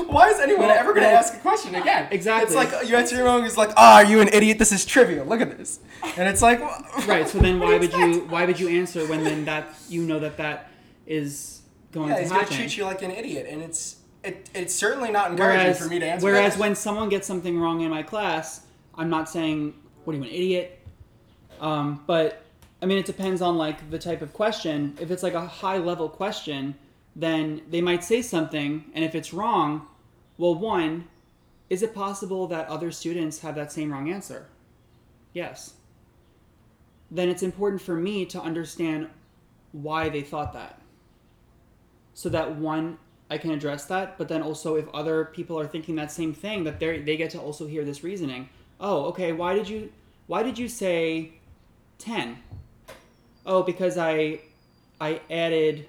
why 0.08 0.30
is 0.30 0.40
anyone 0.40 0.68
Well, 0.68 0.78
ever 0.80 0.94
gonna 0.94 1.08
well, 1.08 1.18
ask 1.18 1.36
a 1.36 1.40
question 1.40 1.76
again? 1.76 2.08
exactly. 2.12 2.48
It's 2.48 2.56
like 2.56 2.88
you 2.90 2.96
answer 2.96 3.16
your 3.18 3.26
wrong. 3.26 3.46
It's 3.46 3.58
like, 3.58 3.72
ah, 3.78 3.98
are 3.98 4.06
you 4.06 4.22
an 4.22 4.30
idiot? 4.30 4.58
This 4.58 4.72
is 4.72 4.86
trivial. 4.86 5.26
Look 5.26 5.42
at 5.42 5.56
this. 5.58 5.80
And 6.18 6.28
it's 6.28 6.42
like, 6.42 6.62
well, 6.62 6.84
Right. 7.08 7.28
So 7.28 7.38
then, 7.40 7.60
why 7.60 7.78
would 7.78 7.94
you 7.94 8.22
why 8.30 8.46
would 8.46 8.60
you 8.60 8.70
answer 8.70 9.06
when 9.08 9.24
then 9.24 9.46
that 9.46 9.76
you 9.90 10.04
know 10.04 10.20
that 10.20 10.38
that 10.38 10.72
is 11.06 11.62
going 11.92 12.10
Yeah, 12.10 12.16
to 12.16 12.22
he's 12.22 12.32
happen? 12.32 12.56
treat 12.56 12.78
you 12.78 12.86
like 12.86 13.02
an 13.04 13.12
idiot, 13.12 13.46
and 13.50 13.62
it's 13.62 13.98
it, 14.24 14.50
it's 14.56 14.74
certainly 14.74 15.12
not 15.12 15.32
encouraging 15.32 15.60
whereas 15.60 15.80
for 15.80 15.88
me 15.90 16.00
to 16.00 16.06
answer. 16.06 16.26
whereas 16.26 16.54
that. 16.54 16.60
when 16.60 16.76
someone 16.76 17.10
gets 17.10 17.28
something 17.28 17.60
wrong 17.60 17.82
in 17.82 17.90
my 17.92 18.02
class, 18.04 18.62
I'm 18.96 19.10
not 19.10 19.30
saying 19.30 19.74
what 20.06 20.14
are 20.14 20.18
you 20.18 20.24
an 20.24 20.30
idiot, 20.30 20.80
um, 21.60 22.02
but 22.08 22.41
I 22.82 22.86
mean 22.86 22.98
it 22.98 23.06
depends 23.06 23.42
on 23.42 23.58
like 23.58 23.90
the 23.90 24.00
type 24.00 24.22
of 24.22 24.34
question. 24.34 24.98
If 25.00 25.12
it's 25.12 25.24
like 25.24 25.34
a 25.34 25.46
high 25.46 25.78
level 25.78 26.10
question, 26.10 26.76
then 27.16 27.62
they 27.70 27.82
might 27.82 28.04
say 28.04 28.22
something, 28.22 28.86
and 28.94 29.04
if 29.04 29.16
it's 29.16 29.34
wrong, 29.34 29.88
well, 30.38 30.56
one, 30.56 31.08
is 31.70 31.84
it 31.84 31.94
possible 31.94 32.48
that 32.48 32.68
other 32.68 32.92
students 32.92 33.40
have 33.40 33.56
that 33.56 33.72
same 33.72 33.92
wrong 33.92 34.10
answer? 34.10 34.48
Yes. 35.34 35.76
Then 37.10 37.30
it's 37.30 37.44
important 37.44 37.82
for 37.82 37.96
me 37.96 38.26
to 38.28 38.42
understand 38.42 39.08
why 39.72 40.10
they 40.10 40.22
thought 40.22 40.54
that. 40.54 40.82
So 42.14 42.30
that 42.30 42.56
one, 42.56 42.98
I 43.30 43.38
can 43.38 43.52
address 43.52 43.86
that, 43.86 44.18
but 44.18 44.28
then 44.28 44.42
also 44.42 44.76
if 44.76 44.88
other 44.94 45.26
people 45.26 45.60
are 45.60 45.68
thinking 45.68 45.96
that 45.96 46.12
same 46.12 46.34
thing, 46.34 46.64
that 46.66 46.80
they 46.80 47.00
they 47.00 47.18
get 47.18 47.32
to 47.32 47.40
also 47.40 47.68
hear 47.68 47.86
this 47.86 48.04
reasoning. 48.04 48.50
Oh, 48.80 49.06
okay. 49.06 49.32
Why 49.32 49.54
did 49.54 49.70
you 49.70 49.92
why 50.28 50.44
did 50.44 50.58
you 50.60 50.68
say 50.68 51.34
ten? 51.98 52.40
Oh, 53.46 53.64
because 53.64 53.98
I 53.98 54.42
I 55.00 55.22
added 55.30 55.88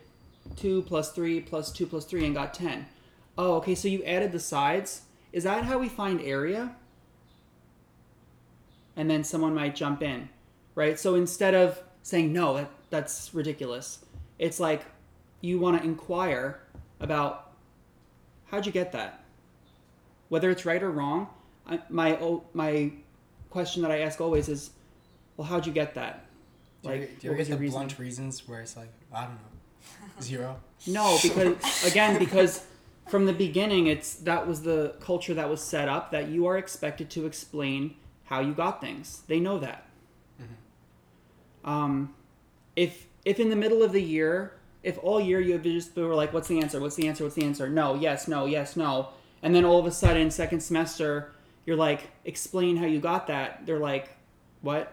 two 0.57 0.83
plus 0.83 1.12
three 1.12 1.41
plus 1.41 1.73
two 1.73 1.87
plus 1.87 2.05
three 2.05 2.25
and 2.25 2.35
got 2.35 2.55
ten. 2.55 2.87
Oh, 3.38 3.57
okay. 3.57 3.75
So 3.75 3.88
you 3.88 4.03
added 4.05 4.33
the 4.33 4.41
sides. 4.41 5.03
Is 5.33 5.45
that 5.45 5.65
how 5.65 5.79
we 5.79 5.88
find 5.88 6.21
area? 6.21 6.77
and 8.97 9.11
then 9.11 9.25
someone 9.25 9.55
might 9.55 9.75
jump 9.75 10.03
in, 10.03 10.29
right? 10.75 10.99
So 10.99 11.15
instead 11.15 11.55
of 11.55 11.81
saying 12.03 12.33
no, 12.33 12.55
that, 12.55 12.71
that's 12.91 13.33
ridiculous, 13.35 14.05
it's 14.38 14.61
like 14.61 14.85
you 15.41 15.59
want 15.59 15.81
to 15.81 15.85
inquire 15.85 16.61
about 17.01 17.53
how'd 18.47 18.67
you 18.67 18.73
get 18.73 18.93
that, 18.93 19.25
whether 20.29 20.51
it's 20.51 20.65
right 20.65 20.83
or 20.83 20.91
wrong. 20.91 21.29
I, 21.67 21.81
my 21.88 22.17
oh, 22.17 22.45
my 22.55 22.93
question 23.51 23.83
that 23.83 23.91
I 23.91 24.01
ask 24.01 24.21
always 24.21 24.49
is, 24.49 24.71
well, 25.37 25.47
how'd 25.47 25.67
you 25.67 25.73
get 25.73 25.95
that? 25.95 26.27
Do 26.83 26.90
you, 26.90 26.95
do 26.97 27.03
you 27.03 27.09
what 27.09 27.25
ever 27.25 27.37
was 27.37 27.49
get 27.49 27.55
the 27.55 27.61
reasoning? 27.61 27.71
blunt 27.71 27.99
reasons 27.99 28.49
where 28.49 28.61
it's 28.61 28.77
like, 28.77 28.92
I 29.12 29.23
don't 29.23 29.35
know, 29.35 30.21
zero? 30.21 30.61
No, 30.87 31.18
because 31.23 31.87
again, 31.87 32.18
because 32.18 32.64
from 33.09 33.27
the 33.27 33.33
beginning, 33.33 33.87
it's 33.87 34.14
that 34.14 34.47
was 34.47 34.62
the 34.62 34.95
culture 35.01 35.35
that 35.35 35.49
was 35.49 35.61
set 35.61 35.88
up 35.88 36.11
that 36.11 36.29
you 36.29 36.47
are 36.47 36.59
expected 36.59 37.11
to 37.11 37.27
explain 37.27 37.95
how 38.25 38.40
you 38.40 38.53
got 38.53 38.81
things. 38.81 39.23
They 39.29 39.38
know 39.40 39.59
that. 39.59 39.87
Um, 41.64 42.14
if 42.75 43.07
if 43.25 43.38
in 43.38 43.51
the 43.51 43.57
middle 43.57 43.83
of 43.83 43.92
the 43.92 44.03
year, 44.03 44.55
if 44.83 44.99
all 45.03 45.21
year 45.21 45.40
you 45.40 45.53
have 45.53 45.62
just 45.62 45.95
were 45.95 46.14
like, 46.14 46.33
"What's 46.33 46.49
the 46.49 46.59
answer? 46.61 46.81
What's 46.81 46.97
the 46.97 47.07
answer? 47.07 47.23
What's 47.25 47.37
the 47.37 47.45
answer?" 47.45 47.68
No, 47.68 47.95
yes, 47.95 48.27
no, 48.27 48.47
yes, 48.47 48.75
no, 48.77 49.11
and 49.42 49.55
then 49.55 49.64
all 49.64 49.79
of 49.79 49.87
a 49.87 49.92
sudden, 49.92 50.31
second 50.31 50.61
semester, 50.61 51.33
you're 51.64 51.77
like, 51.77 52.11
"Explain 52.25 52.77
how 52.79 52.87
you 52.87 52.99
got 52.99 53.29
that." 53.29 53.64
They're 53.64 53.79
like, 53.79 54.16
"What?" 54.61 54.92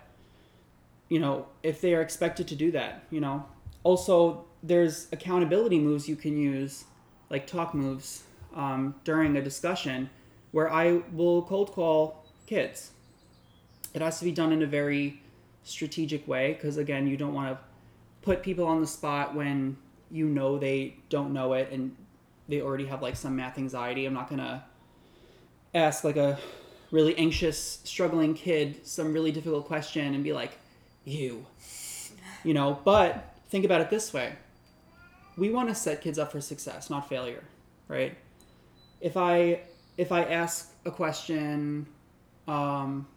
You 1.09 1.19
know, 1.19 1.47
if 1.63 1.81
they 1.81 1.93
are 1.93 2.01
expected 2.01 2.47
to 2.49 2.55
do 2.55 2.71
that, 2.71 3.03
you 3.09 3.19
know. 3.19 3.45
Also, 3.83 4.45
there's 4.61 5.07
accountability 5.11 5.79
moves 5.79 6.07
you 6.07 6.15
can 6.15 6.37
use, 6.37 6.85
like 7.29 7.47
talk 7.47 7.73
moves, 7.73 8.23
um, 8.55 8.95
during 9.03 9.35
a 9.37 9.41
discussion, 9.41 10.09
where 10.51 10.71
I 10.71 11.01
will 11.11 11.41
cold 11.43 11.71
call 11.71 12.25
kids. 12.45 12.91
It 13.93 14.01
has 14.01 14.19
to 14.19 14.25
be 14.25 14.31
done 14.31 14.51
in 14.51 14.61
a 14.61 14.67
very 14.67 15.21
strategic 15.63 16.27
way 16.27 16.53
because 16.53 16.77
again, 16.77 17.07
you 17.07 17.17
don't 17.17 17.33
want 17.33 17.49
to 17.49 17.63
put 18.21 18.43
people 18.43 18.65
on 18.65 18.81
the 18.81 18.87
spot 18.87 19.35
when 19.35 19.77
you 20.11 20.25
know 20.25 20.57
they 20.57 20.95
don't 21.09 21.33
know 21.33 21.53
it 21.53 21.71
and 21.71 21.95
they 22.47 22.61
already 22.61 22.85
have 22.85 23.01
like 23.01 23.15
some 23.15 23.35
math 23.35 23.57
anxiety. 23.57 24.05
I'm 24.05 24.13
not 24.13 24.29
gonna 24.29 24.63
ask 25.73 26.03
like 26.03 26.17
a 26.17 26.37
really 26.91 27.15
anxious, 27.17 27.79
struggling 27.83 28.33
kid 28.33 28.85
some 28.85 29.13
really 29.13 29.31
difficult 29.31 29.65
question 29.65 30.13
and 30.13 30.23
be 30.23 30.33
like, 30.33 30.57
"You," 31.05 31.45
you 32.43 32.53
know. 32.53 32.79
But 32.83 33.35
think 33.49 33.65
about 33.65 33.81
it 33.81 33.89
this 33.89 34.13
way: 34.13 34.33
we 35.37 35.49
want 35.49 35.69
to 35.69 35.75
set 35.75 36.01
kids 36.01 36.19
up 36.19 36.31
for 36.31 36.41
success, 36.41 36.89
not 36.89 37.09
failure, 37.09 37.43
right? 37.87 38.17
If 39.01 39.17
I 39.17 39.61
if 39.97 40.11
I 40.11 40.23
ask 40.23 40.71
a 40.85 40.91
question, 40.91 41.87
um, 42.47 43.07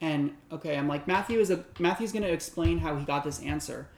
and 0.00 0.34
okay, 0.50 0.76
I'm 0.76 0.88
like 0.88 1.06
Matthew 1.06 1.38
is 1.38 1.50
a 1.50 1.64
Matthew's 1.78 2.12
going 2.12 2.24
to 2.24 2.32
explain 2.32 2.78
how 2.78 2.96
he 2.96 3.04
got 3.04 3.24
this 3.24 3.40
answer. 3.42 3.88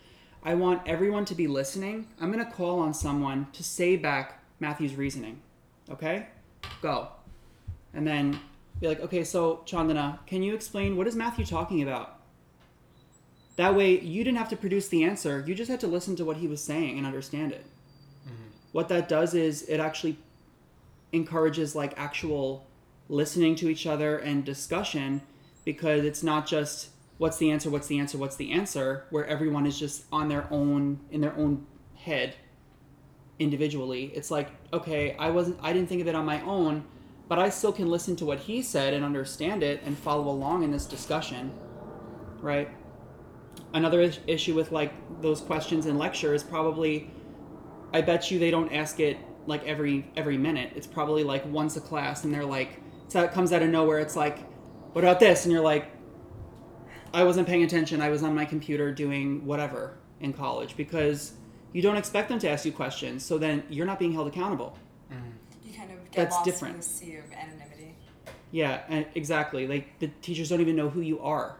I 0.44 0.54
want 0.54 0.82
everyone 0.86 1.24
to 1.26 1.34
be 1.34 1.46
listening. 1.46 2.08
I'm 2.20 2.30
going 2.30 2.44
to 2.44 2.50
call 2.50 2.80
on 2.80 2.92
someone 2.92 3.46
to 3.54 3.64
say 3.64 3.96
back 3.96 4.42
Matthew's 4.60 4.94
reasoning. 4.94 5.40
Okay? 5.90 6.26
Go. 6.82 7.08
And 7.94 8.06
then 8.06 8.38
be 8.80 8.88
like, 8.88 9.00
"Okay, 9.00 9.24
so 9.24 9.62
Chandana, 9.66 10.24
can 10.26 10.42
you 10.42 10.54
explain 10.54 10.96
what 10.96 11.06
is 11.06 11.16
Matthew 11.16 11.44
talking 11.44 11.82
about?" 11.82 12.20
That 13.56 13.74
way, 13.76 14.00
you 14.00 14.24
didn't 14.24 14.38
have 14.38 14.48
to 14.48 14.56
produce 14.56 14.88
the 14.88 15.04
answer. 15.04 15.44
You 15.46 15.54
just 15.54 15.70
had 15.70 15.80
to 15.80 15.86
listen 15.86 16.16
to 16.16 16.24
what 16.24 16.38
he 16.38 16.48
was 16.48 16.60
saying 16.60 16.98
and 16.98 17.06
understand 17.06 17.52
it. 17.52 17.64
Mm-hmm. 18.26 18.48
What 18.72 18.88
that 18.88 19.08
does 19.08 19.34
is 19.34 19.62
it 19.62 19.78
actually 19.78 20.18
encourages 21.12 21.76
like 21.76 21.94
actual 21.96 22.66
listening 23.08 23.54
to 23.56 23.68
each 23.68 23.86
other 23.86 24.18
and 24.18 24.44
discussion 24.44 25.22
because 25.64 26.04
it's 26.04 26.22
not 26.22 26.46
just 26.46 26.88
what's 27.18 27.36
the 27.38 27.50
answer, 27.50 27.70
what's 27.70 27.86
the 27.86 27.98
answer, 27.98 28.18
what's 28.18 28.36
the 28.36 28.52
answer, 28.52 29.04
where 29.10 29.26
everyone 29.26 29.66
is 29.66 29.78
just 29.78 30.04
on 30.12 30.28
their 30.28 30.46
own 30.50 31.00
in 31.10 31.20
their 31.20 31.36
own 31.36 31.66
head 31.96 32.34
individually. 33.38 34.10
It's 34.14 34.30
like, 34.30 34.50
okay, 34.72 35.16
I 35.18 35.30
wasn't 35.30 35.58
I 35.62 35.72
didn't 35.72 35.88
think 35.88 36.00
of 36.00 36.08
it 36.08 36.14
on 36.14 36.24
my 36.24 36.40
own, 36.42 36.84
but 37.28 37.38
I 37.38 37.48
still 37.48 37.72
can 37.72 37.90
listen 37.90 38.16
to 38.16 38.24
what 38.24 38.40
he 38.40 38.62
said 38.62 38.94
and 38.94 39.04
understand 39.04 39.62
it 39.62 39.82
and 39.84 39.96
follow 39.96 40.28
along 40.28 40.62
in 40.62 40.70
this 40.70 40.86
discussion. 40.86 41.52
Right? 42.40 42.68
Another 43.72 44.12
issue 44.26 44.54
with 44.54 44.72
like 44.72 44.92
those 45.20 45.40
questions 45.40 45.86
in 45.86 45.98
lecture 45.98 46.34
is 46.34 46.42
probably 46.42 47.10
I 47.92 48.00
bet 48.00 48.30
you 48.30 48.40
they 48.40 48.50
don't 48.50 48.72
ask 48.72 48.98
it 48.98 49.18
like 49.46 49.64
every 49.64 50.10
every 50.16 50.36
minute. 50.36 50.72
It's 50.74 50.86
probably 50.86 51.22
like 51.22 51.46
once 51.46 51.76
a 51.76 51.80
class, 51.80 52.24
and 52.24 52.34
they're 52.34 52.44
like, 52.44 52.80
so 53.08 53.22
it 53.22 53.32
comes 53.32 53.52
out 53.52 53.62
of 53.62 53.68
nowhere. 53.68 54.00
It's 54.00 54.16
like, 54.16 54.40
what 54.92 55.04
about 55.04 55.20
this? 55.20 55.44
And 55.44 55.52
you're 55.52 55.62
like, 55.62 55.90
I 57.12 57.22
wasn't 57.22 57.46
paying 57.46 57.62
attention. 57.62 58.00
I 58.00 58.08
was 58.08 58.24
on 58.24 58.34
my 58.34 58.44
computer 58.44 58.92
doing 58.92 59.46
whatever 59.46 59.96
in 60.20 60.32
college 60.32 60.76
because 60.76 61.34
you 61.72 61.82
don't 61.82 61.96
expect 61.96 62.28
them 62.28 62.40
to 62.40 62.48
ask 62.48 62.64
you 62.64 62.72
questions. 62.72 63.24
So 63.24 63.38
then 63.38 63.62
you're 63.68 63.86
not 63.86 64.00
being 64.00 64.12
held 64.12 64.26
accountable. 64.26 64.76
You 65.62 65.72
kind 65.76 65.90
of 65.92 65.98
get 66.02 66.03
That's 66.14 66.34
lost 66.34 66.44
different. 66.44 66.74
in 66.74 66.80
the 66.80 66.86
sea 66.86 67.16
of 67.16 67.32
anonymity. 67.32 67.94
Yeah, 68.50 68.82
and 68.88 69.06
exactly. 69.14 69.66
Like 69.66 69.98
the 69.98 70.08
teachers 70.22 70.48
don't 70.48 70.60
even 70.60 70.76
know 70.76 70.88
who 70.88 71.00
you 71.00 71.20
are. 71.20 71.56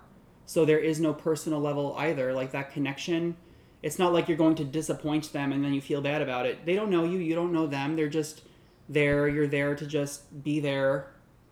So 0.46 0.64
there 0.64 0.78
is 0.78 1.00
no 1.00 1.12
personal 1.12 1.60
level 1.60 1.94
either. 1.98 2.32
Like 2.32 2.52
that 2.52 2.72
connection. 2.72 3.36
It's 3.82 3.98
not 3.98 4.12
like 4.12 4.28
you're 4.28 4.38
going 4.38 4.54
to 4.56 4.64
disappoint 4.64 5.32
them 5.32 5.52
and 5.52 5.62
then 5.62 5.74
you 5.74 5.80
feel 5.80 6.00
bad 6.00 6.22
about 6.22 6.46
it. 6.46 6.64
They 6.64 6.74
don't 6.74 6.90
know 6.90 7.04
you, 7.04 7.18
you 7.18 7.34
don't 7.34 7.52
know 7.52 7.66
them. 7.66 7.96
They're 7.96 8.08
just 8.08 8.42
there. 8.88 9.28
You're 9.28 9.46
there 9.46 9.74
to 9.74 9.86
just 9.86 10.42
be 10.42 10.60
there, 10.60 11.10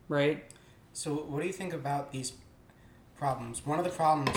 right? 0.09 0.45
So, 0.95 1.15
what 1.15 1.41
do 1.41 1.47
you 1.47 1.53
think 1.53 1.73
about 1.73 2.13
these 2.13 2.33
problems? 3.19 3.65
One 3.67 3.79
of 3.79 3.85
the 3.85 3.91
problems 3.91 4.35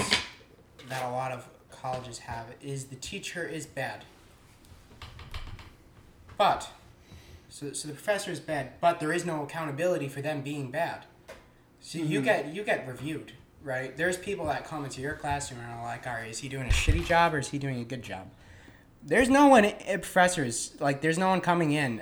that 0.89 1.03
a 1.03 1.11
lot 1.11 1.31
of 1.31 1.47
colleges 1.71 2.19
have 2.19 2.47
is 2.61 2.85
the 2.85 2.95
teacher 2.95 3.45
is 3.45 3.65
bad. 3.65 4.05
But, 6.37 6.69
so, 7.55 7.71
so 7.71 7.87
the 7.87 7.93
professor 7.93 8.31
is 8.31 8.41
bad, 8.41 8.71
but 8.81 8.99
there 8.99 9.13
is 9.13 9.25
no 9.25 9.41
accountability 9.43 10.09
for 10.09 10.21
them 10.21 10.41
being 10.41 10.71
bad. 10.71 11.05
So 11.79 11.99
you 11.99 12.21
get 12.21 12.53
you 12.53 12.63
get 12.63 12.85
reviewed, 12.85 13.31
right? 13.63 13.95
There's 13.95 14.17
people 14.17 14.45
that 14.47 14.65
come 14.65 14.83
into 14.83 14.99
your 14.99 15.13
classroom 15.13 15.61
and 15.61 15.71
are 15.71 15.83
like, 15.85 16.05
all 16.05 16.15
right, 16.15 16.29
is 16.29 16.39
he 16.39 16.49
doing 16.49 16.65
a 16.65 16.69
shitty 16.69 17.05
job 17.05 17.33
or 17.33 17.39
is 17.39 17.47
he 17.47 17.57
doing 17.57 17.79
a 17.79 17.85
good 17.85 18.01
job? 18.03 18.27
There's 19.01 19.29
no 19.29 19.47
one, 19.47 19.63
eh, 19.63 19.95
professors, 19.97 20.73
like, 20.81 20.99
there's 20.99 21.17
no 21.17 21.29
one 21.29 21.39
coming 21.39 21.71
in 21.71 22.01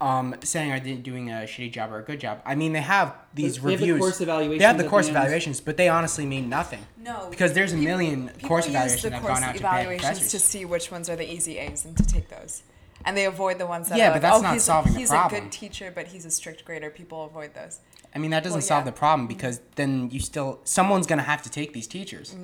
um, 0.00 0.34
saying 0.42 0.72
are 0.72 0.80
they 0.80 0.94
doing 0.94 1.30
a 1.30 1.44
shitty 1.44 1.70
job 1.70 1.92
or 1.92 1.98
a 2.00 2.02
good 2.02 2.18
job. 2.18 2.40
I 2.44 2.56
mean, 2.56 2.72
they 2.72 2.80
have 2.80 3.14
these 3.32 3.60
They 3.62 3.70
have 3.70 3.78
the 3.80 3.86
reviews. 3.86 4.00
course 4.00 4.20
evaluations 4.22 4.58
They 4.58 4.64
have 4.64 4.78
the 4.78 4.88
course 4.88 5.08
evaluations, 5.08 5.60
but 5.60 5.76
they 5.76 5.88
honestly 5.88 6.26
mean 6.26 6.48
nothing. 6.48 6.84
No, 6.96 7.28
Because 7.30 7.52
there's 7.52 7.72
a 7.72 7.76
people- 7.76 7.90
million 7.98 8.28
people 8.30 8.48
course 8.48 8.64
use 8.66 8.74
evaluations 8.74 9.02
the 9.02 9.10
that 9.10 9.16
have 9.20 9.26
gone 9.26 9.42
out 9.44 9.54
to 9.56 9.62
bad 9.62 9.80
evaluations 9.82 10.08
professors. 10.18 10.30
to 10.32 10.38
see 10.40 10.64
which 10.64 10.90
ones 10.90 11.08
are 11.08 11.16
the 11.16 11.30
easy 11.32 11.58
A's 11.58 11.84
and 11.84 11.96
to 11.96 12.04
take 12.04 12.28
those. 12.28 12.62
And 13.06 13.16
they 13.16 13.26
avoid 13.26 13.58
the 13.58 13.66
ones 13.66 13.88
that 13.90 13.98
Yeah, 13.98 14.06
are 14.08 14.12
but 14.12 14.14
like, 14.14 14.22
that's 14.22 14.38
oh, 14.38 14.42
not 14.42 14.52
he's, 14.54 14.64
solving 14.64 14.92
the 14.94 15.06
problem. 15.06 15.30
he's 15.30 15.38
a 15.38 15.42
good 15.42 15.52
teacher, 15.52 15.92
but 15.94 16.06
he's 16.08 16.24
a 16.24 16.30
strict 16.30 16.64
grader. 16.64 16.88
People 16.90 17.24
avoid 17.24 17.52
those. 17.54 17.80
I 18.14 18.18
mean, 18.18 18.30
that 18.30 18.42
doesn't 18.42 18.58
Well, 18.60 18.66
solve 18.66 18.80
yeah. 18.82 18.90
the 18.90 18.96
problem 18.96 19.26
because 19.26 19.60
then 19.74 20.08
you 20.10 20.20
still 20.20 20.60
someone's 20.64 21.06
gonna 21.06 21.22
have 21.22 21.42
to 21.42 21.50
take 21.50 21.72
these 21.72 21.86
Mm. 21.86 21.90
teachers. 21.90 22.34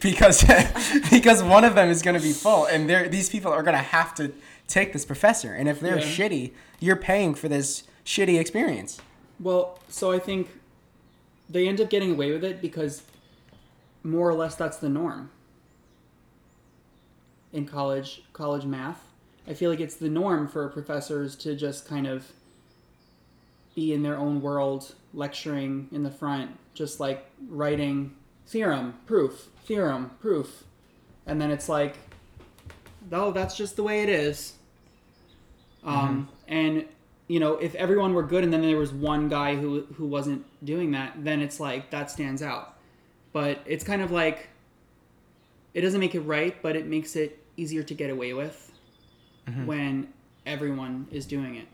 Because 0.00 0.44
because 1.10 1.42
one 1.42 1.64
of 1.64 1.74
them 1.74 1.90
is 1.90 2.00
gonna 2.02 2.20
be 2.20 2.32
full, 2.32 2.64
and 2.66 2.88
they're, 2.88 3.08
these 3.08 3.28
people 3.28 3.52
are 3.52 3.62
gonna 3.62 3.78
have 3.78 4.14
to 4.14 4.32
take 4.66 4.92
this 4.92 5.04
professor. 5.04 5.52
And 5.54 5.68
if 5.68 5.78
they're 5.80 5.98
Yeah. 5.98 6.04
shitty, 6.06 6.52
you're 6.78 6.96
paying 6.96 7.34
for 7.34 7.48
this 7.48 7.82
shitty 8.04 8.38
experience. 8.40 9.00
Well, 9.38 9.78
so 9.88 10.10
I 10.12 10.18
think 10.18 10.48
they 11.50 11.68
end 11.68 11.80
up 11.80 11.90
getting 11.90 12.12
away 12.12 12.30
with 12.32 12.44
it 12.44 12.62
because 12.62 13.02
more 14.02 14.28
or 14.30 14.34
less 14.34 14.54
that's 14.54 14.78
the 14.78 14.88
norm 14.88 15.30
in 17.52 17.66
college 17.66 18.22
college 18.32 18.64
math. 18.64 19.02
I 19.50 19.54
feel 19.54 19.68
like 19.68 19.80
it's 19.80 19.96
the 19.96 20.08
norm 20.08 20.46
for 20.46 20.68
professors 20.68 21.34
to 21.38 21.56
just 21.56 21.84
kind 21.84 22.06
of 22.06 22.30
be 23.74 23.92
in 23.92 24.04
their 24.04 24.16
own 24.16 24.40
world, 24.40 24.94
lecturing 25.12 25.88
in 25.90 26.04
the 26.04 26.10
front, 26.10 26.52
just 26.72 27.00
like 27.00 27.26
writing 27.48 28.14
theorem, 28.46 28.94
proof, 29.06 29.48
theorem, 29.64 30.12
proof. 30.20 30.62
And 31.26 31.40
then 31.40 31.50
it's 31.50 31.68
like, 31.68 31.96
oh, 33.10 33.32
that's 33.32 33.56
just 33.56 33.74
the 33.74 33.82
way 33.82 34.04
it 34.04 34.08
is. 34.08 34.52
Um, 35.82 36.28
And 36.46 36.84
you 37.26 37.40
know, 37.40 37.54
if 37.54 37.74
everyone 37.74 38.14
were 38.14 38.22
good 38.22 38.44
and 38.44 38.52
then 38.52 38.62
there 38.62 38.76
was 38.76 38.92
one 38.92 39.28
guy 39.28 39.56
who 39.56 39.82
who 39.96 40.06
wasn't 40.06 40.44
doing 40.64 40.92
that, 40.92 41.24
then 41.24 41.40
it's 41.40 41.58
like 41.58 41.90
that 41.90 42.08
stands 42.08 42.40
out. 42.40 42.76
But 43.32 43.58
it's 43.66 43.82
kind 43.82 44.00
of 44.00 44.12
like 44.12 44.48
it 45.74 45.80
doesn't 45.80 45.98
make 45.98 46.14
it 46.14 46.20
right, 46.20 46.54
but 46.62 46.76
it 46.76 46.86
makes 46.86 47.16
it 47.16 47.44
easier 47.56 47.82
to 47.82 47.94
get 47.94 48.10
away 48.10 48.32
with 48.32 48.69
when 49.66 50.08
everyone 50.46 51.06
is 51.10 51.26
doing 51.26 51.56
it. 51.56 51.66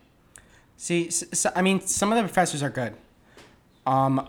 See, 0.76 1.10
so, 1.10 1.50
I 1.54 1.62
mean, 1.62 1.80
some 1.80 2.12
of 2.12 2.16
the 2.16 2.22
professors 2.22 2.62
are 2.62 2.70
good. 2.70 2.94
Um, 3.86 4.28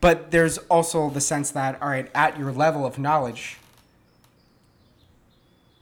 but 0.00 0.30
there's 0.30 0.58
also 0.58 1.10
the 1.10 1.20
sense 1.20 1.50
that, 1.52 1.80
all 1.82 1.88
right, 1.88 2.10
at 2.14 2.38
your 2.38 2.52
level 2.52 2.86
of 2.86 2.98
knowledge, 2.98 3.58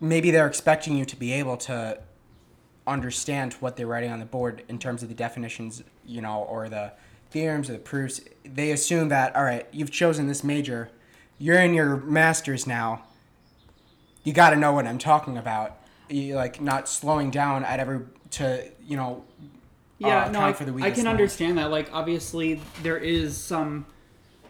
maybe 0.00 0.30
they're 0.30 0.46
expecting 0.46 0.96
you 0.96 1.04
to 1.04 1.16
be 1.16 1.32
able 1.32 1.56
to 1.56 1.98
understand 2.86 3.54
what 3.54 3.76
they're 3.76 3.86
writing 3.86 4.10
on 4.10 4.18
the 4.18 4.24
board 4.24 4.62
in 4.68 4.78
terms 4.78 5.02
of 5.02 5.08
the 5.08 5.14
definitions, 5.14 5.82
you 6.04 6.20
know, 6.20 6.42
or 6.42 6.68
the 6.68 6.92
theorems 7.32 7.70
or 7.70 7.72
the 7.72 7.78
proofs, 7.78 8.20
they 8.44 8.70
assume 8.72 9.08
that 9.08 9.34
all 9.34 9.44
right, 9.44 9.66
you've 9.72 9.90
chosen 9.90 10.28
this 10.28 10.44
major, 10.44 10.90
you're 11.38 11.58
in 11.58 11.74
your 11.74 11.96
master's 11.96 12.66
now. 12.66 13.02
You 14.22 14.32
got 14.32 14.50
to 14.50 14.56
know 14.56 14.72
what 14.72 14.86
I'm 14.86 14.98
talking 14.98 15.36
about. 15.36 15.78
Like 16.12 16.60
not 16.60 16.88
slowing 16.88 17.30
down 17.30 17.64
at 17.64 17.80
every 17.80 18.00
to 18.32 18.64
you 18.86 18.96
know. 18.96 19.24
Yeah, 19.98 20.24
uh, 20.24 20.30
no, 20.30 20.40
I, 20.40 20.52
for 20.52 20.64
the 20.64 20.84
I 20.84 20.90
can 20.90 21.06
understand 21.06 21.58
that. 21.58 21.70
Like, 21.70 21.90
obviously, 21.92 22.60
there 22.82 22.96
is 22.96 23.36
some 23.36 23.86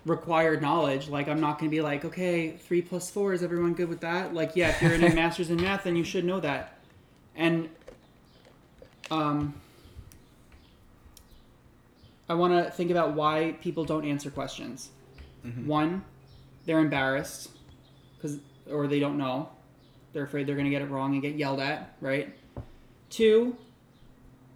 required 0.07 0.63
knowledge. 0.63 1.09
Like, 1.09 1.29
I'm 1.29 1.41
not 1.41 1.59
going 1.59 1.71
to 1.71 1.75
be 1.75 1.83
like, 1.83 2.05
okay, 2.05 2.53
three 2.53 2.83
plus 2.83 3.11
four 3.11 3.33
is 3.33 3.43
everyone 3.43 3.75
good 3.75 3.89
with 3.89 4.01
that? 4.01 4.35
Like, 4.35 4.57
yeah, 4.57 4.71
if 4.71 4.83
you're 4.83 4.95
in 4.95 5.05
a 5.05 5.15
master's 5.15 5.51
in 5.51 5.61
math, 5.61 5.85
then 5.85 5.95
you 5.95 6.05
should 6.05 6.25
know 6.25 6.41
that. 6.41 6.79
And, 7.37 7.69
um, 9.11 9.55
I 12.29 12.35
want 12.35 12.65
to 12.65 12.71
think 12.71 12.91
about 12.91 13.13
why 13.13 13.57
people 13.61 13.85
don't 13.85 14.07
answer 14.07 14.31
questions. 14.31 14.91
One, 15.67 16.05
they're 16.65 16.79
embarrassed 16.79 17.51
because, 18.17 18.39
or 18.71 18.87
they 18.87 19.01
don't 19.01 19.19
know. 19.19 19.51
They're 20.13 20.25
afraid 20.25 20.47
they're 20.47 20.55
going 20.57 20.67
to 20.67 20.71
get 20.71 20.83
it 20.83 20.91
wrong 20.91 21.13
and 21.15 21.23
get 21.23 21.35
yelled 21.37 21.61
at, 21.61 21.95
right? 22.01 22.35
Two, 23.11 23.57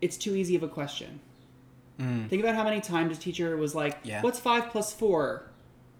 it's 0.00 0.16
too 0.16 0.34
easy 0.34 0.54
of 0.56 0.62
a 0.62 0.68
question. 0.68 1.20
Mm. 1.98 2.28
Think 2.28 2.42
about 2.42 2.54
how 2.54 2.64
many 2.64 2.80
times 2.80 3.16
a 3.16 3.20
teacher 3.20 3.56
was 3.56 3.74
like, 3.74 3.98
Yeah. 4.02 4.20
"What's 4.22 4.38
five 4.38 4.70
plus 4.70 4.92
four? 4.92 5.50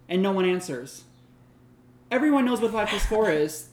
and 0.09 0.23
no 0.23 0.31
one 0.31 0.45
answers. 0.45 1.03
Everyone 2.13 2.45
knows 2.45 2.61
what 2.61 2.71
five 2.71 2.89
plus 2.89 3.05
four 3.07 3.31
is, 3.45 3.69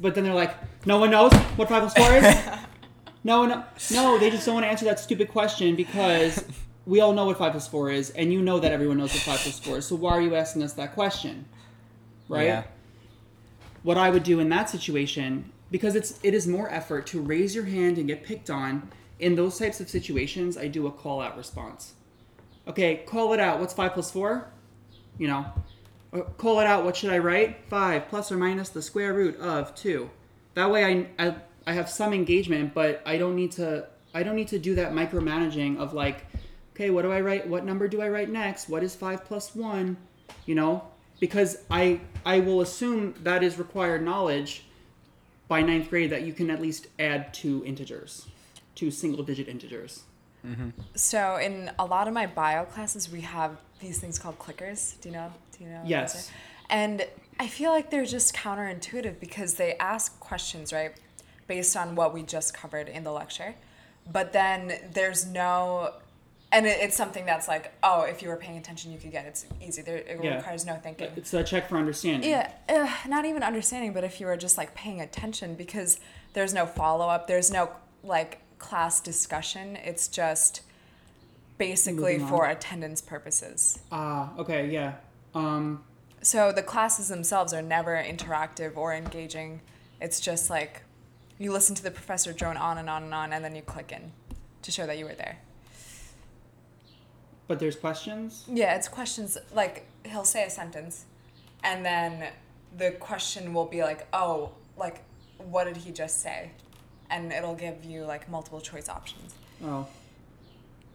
but 0.00 0.14
then 0.14 0.24
they're 0.24 0.34
like, 0.34 0.54
"No 0.86 0.98
one 0.98 1.10
knows 1.10 1.32
what 1.56 1.68
five 1.68 1.82
plus 1.82 1.94
four 1.94 2.16
is." 2.16 2.36
no 3.24 3.46
no, 3.46 3.64
no, 3.92 4.18
they 4.18 4.30
just 4.30 4.44
don't 4.46 4.54
want 4.54 4.64
to 4.64 4.68
answer 4.70 4.84
that 4.86 4.98
stupid 4.98 5.28
question 5.28 5.76
because 5.76 6.44
we 6.86 7.00
all 7.00 7.12
know 7.12 7.26
what 7.26 7.38
five 7.38 7.52
plus 7.52 7.68
four 7.68 7.90
is, 7.90 8.10
and 8.10 8.32
you 8.32 8.42
know 8.42 8.58
that 8.58 8.72
everyone 8.72 8.96
knows 8.98 9.12
what 9.12 9.22
five 9.22 9.38
plus 9.38 9.58
four 9.60 9.78
is. 9.78 9.86
So 9.86 9.94
why 9.94 10.12
are 10.12 10.20
you 10.22 10.34
asking 10.34 10.62
us 10.64 10.72
that 10.72 10.94
question? 10.94 11.44
Right 12.28 12.46
Yeah. 12.46 12.64
What 13.82 13.96
I 13.96 14.10
would 14.10 14.22
do 14.22 14.40
in 14.40 14.48
that 14.50 14.68
situation 14.70 15.52
because 15.70 15.94
it's 15.94 16.18
it 16.22 16.34
is 16.34 16.46
more 16.46 16.70
effort 16.70 17.06
to 17.08 17.20
raise 17.20 17.54
your 17.54 17.64
hand 17.64 17.98
and 17.98 18.06
get 18.06 18.24
picked 18.24 18.50
on. 18.50 18.90
In 19.18 19.34
those 19.34 19.58
types 19.58 19.80
of 19.80 19.88
situations, 19.88 20.56
I 20.56 20.68
do 20.68 20.86
a 20.86 20.92
call 20.92 21.20
out 21.20 21.36
response. 21.36 21.94
Okay, 22.66 23.02
call 23.06 23.32
it 23.32 23.40
out. 23.40 23.58
What's 23.60 23.74
five 23.74 23.92
plus 23.92 24.10
four? 24.10 24.48
You 25.18 25.28
know, 25.28 25.46
Uh, 26.12 26.20
call 26.38 26.60
it 26.60 26.66
out. 26.66 26.84
What 26.84 26.96
should 26.96 27.10
I 27.10 27.18
write? 27.18 27.64
Five 27.68 28.08
plus 28.08 28.32
or 28.32 28.36
minus 28.36 28.70
the 28.70 28.80
square 28.80 29.12
root 29.12 29.36
of 29.40 29.74
two. 29.74 30.08
That 30.54 30.70
way, 30.70 30.84
I, 30.84 31.26
I 31.26 31.34
I 31.66 31.72
have 31.74 31.90
some 31.90 32.14
engagement, 32.14 32.72
but 32.72 33.02
I 33.04 33.18
don't 33.18 33.36
need 33.36 33.52
to 33.52 33.86
I 34.14 34.22
don't 34.22 34.36
need 34.36 34.48
to 34.48 34.58
do 34.58 34.74
that 34.76 34.92
micromanaging 34.92 35.76
of 35.78 35.92
like, 35.92 36.26
okay, 36.74 36.88
what 36.90 37.02
do 37.02 37.12
I 37.12 37.20
write? 37.20 37.46
What 37.46 37.64
number 37.64 37.88
do 37.88 38.00
I 38.00 38.08
write 38.08 38.30
next? 38.30 38.68
What 38.68 38.82
is 38.82 38.94
five 38.94 39.24
plus 39.26 39.54
one? 39.54 39.96
You 40.46 40.54
know, 40.54 40.84
because 41.20 41.58
I 41.70 42.00
I 42.24 42.40
will 42.40 42.60
assume 42.60 43.14
that 43.22 43.42
is 43.42 43.58
required 43.58 44.02
knowledge 44.02 44.64
by 45.48 45.62
ninth 45.62 45.88
grade 45.88 46.10
that 46.10 46.22
you 46.22 46.32
can 46.32 46.50
at 46.50 46.60
least 46.60 46.88
add 46.98 47.32
two 47.32 47.64
integers, 47.64 48.26
two 48.74 48.90
single 48.90 49.24
digit 49.24 49.48
integers. 49.48 50.02
Mm-hmm. 50.46 50.70
So 50.94 51.36
in 51.36 51.70
a 51.78 51.84
lot 51.84 52.06
of 52.06 52.14
my 52.14 52.26
bio 52.26 52.64
classes, 52.64 53.10
we 53.10 53.22
have 53.22 53.56
these 53.80 53.98
things 53.98 54.18
called 54.18 54.38
clickers. 54.38 55.00
Do 55.00 55.08
you 55.08 55.14
know? 55.14 55.32
Do 55.56 55.64
you 55.64 55.70
know? 55.70 55.82
Yes. 55.84 56.30
And 56.70 57.06
I 57.40 57.46
feel 57.46 57.70
like 57.70 57.90
they're 57.90 58.04
just 58.04 58.34
counterintuitive 58.34 59.20
because 59.20 59.54
they 59.54 59.74
ask 59.76 60.18
questions 60.20 60.72
right 60.72 60.92
based 61.46 61.76
on 61.76 61.94
what 61.94 62.12
we 62.12 62.22
just 62.22 62.52
covered 62.52 62.88
in 62.88 63.04
the 63.04 63.12
lecture, 63.12 63.54
but 64.10 64.32
then 64.32 64.72
there's 64.92 65.26
no. 65.26 65.94
And 66.50 66.66
it, 66.66 66.78
it's 66.80 66.96
something 66.96 67.26
that's 67.26 67.46
like, 67.46 67.72
oh, 67.82 68.02
if 68.02 68.22
you 68.22 68.28
were 68.28 68.36
paying 68.36 68.56
attention, 68.56 68.90
you 68.90 68.98
could 68.98 69.12
get 69.12 69.26
it. 69.26 69.28
It's 69.28 69.46
easy. 69.60 69.82
There, 69.82 69.98
it 69.98 70.18
Yeah. 70.22 70.36
requires 70.36 70.64
no 70.64 70.76
thinking. 70.76 71.08
It's 71.16 71.34
a 71.34 71.44
check 71.44 71.68
for 71.68 71.76
understanding. 71.76 72.30
Yeah, 72.30 72.50
uh, 72.68 72.88
not 73.06 73.26
even 73.26 73.42
understanding, 73.42 73.92
but 73.92 74.02
if 74.04 74.18
you 74.20 74.26
were 74.26 74.36
just 74.36 74.56
like 74.56 74.74
paying 74.74 75.00
attention 75.00 75.54
because 75.56 76.00
there's 76.32 76.54
no 76.54 76.64
follow 76.64 77.08
up, 77.08 77.26
there's 77.26 77.50
no 77.50 77.70
like 78.02 78.38
class 78.58 79.00
discussion. 79.00 79.76
It's 79.76 80.08
just 80.08 80.62
basically 81.58 82.18
for 82.18 82.46
attendance 82.46 83.00
purposes. 83.02 83.78
Ah, 83.92 84.30
okay, 84.38 84.68
yeah. 84.70 84.94
Um, 85.34 85.84
So 86.22 86.50
the 86.50 86.62
classes 86.62 87.08
themselves 87.08 87.52
are 87.52 87.62
never 87.62 87.94
interactive 87.96 88.76
or 88.76 88.92
engaging. 88.94 89.60
It's 90.00 90.18
just 90.20 90.50
like 90.50 90.82
you 91.38 91.52
listen 91.52 91.74
to 91.76 91.82
the 91.82 91.90
professor 91.90 92.32
drone 92.32 92.56
on 92.56 92.78
and 92.78 92.88
on 92.90 93.02
and 93.04 93.14
on, 93.14 93.32
and 93.32 93.44
then 93.44 93.54
you 93.54 93.62
click 93.62 93.92
in 93.92 94.12
to 94.62 94.70
show 94.70 94.86
that 94.86 94.98
you 94.98 95.04
were 95.04 95.14
there. 95.14 95.38
But 97.48 97.58
there's 97.58 97.74
questions. 97.76 98.44
Yeah, 98.46 98.76
it's 98.76 98.86
questions 98.86 99.36
like 99.52 99.86
he'll 100.04 100.24
say 100.24 100.44
a 100.44 100.50
sentence, 100.50 101.06
and 101.64 101.84
then 101.84 102.28
the 102.76 102.92
question 102.92 103.52
will 103.54 103.64
be 103.66 103.82
like, 103.82 104.06
oh, 104.12 104.52
like, 104.76 105.02
what 105.38 105.64
did 105.64 105.78
he 105.78 105.90
just 105.90 106.20
say? 106.20 106.52
And 107.10 107.32
it'll 107.32 107.54
give 107.56 107.84
you 107.84 108.04
like 108.04 108.28
multiple 108.30 108.60
choice 108.60 108.88
options. 108.88 109.34
Oh. 109.64 109.86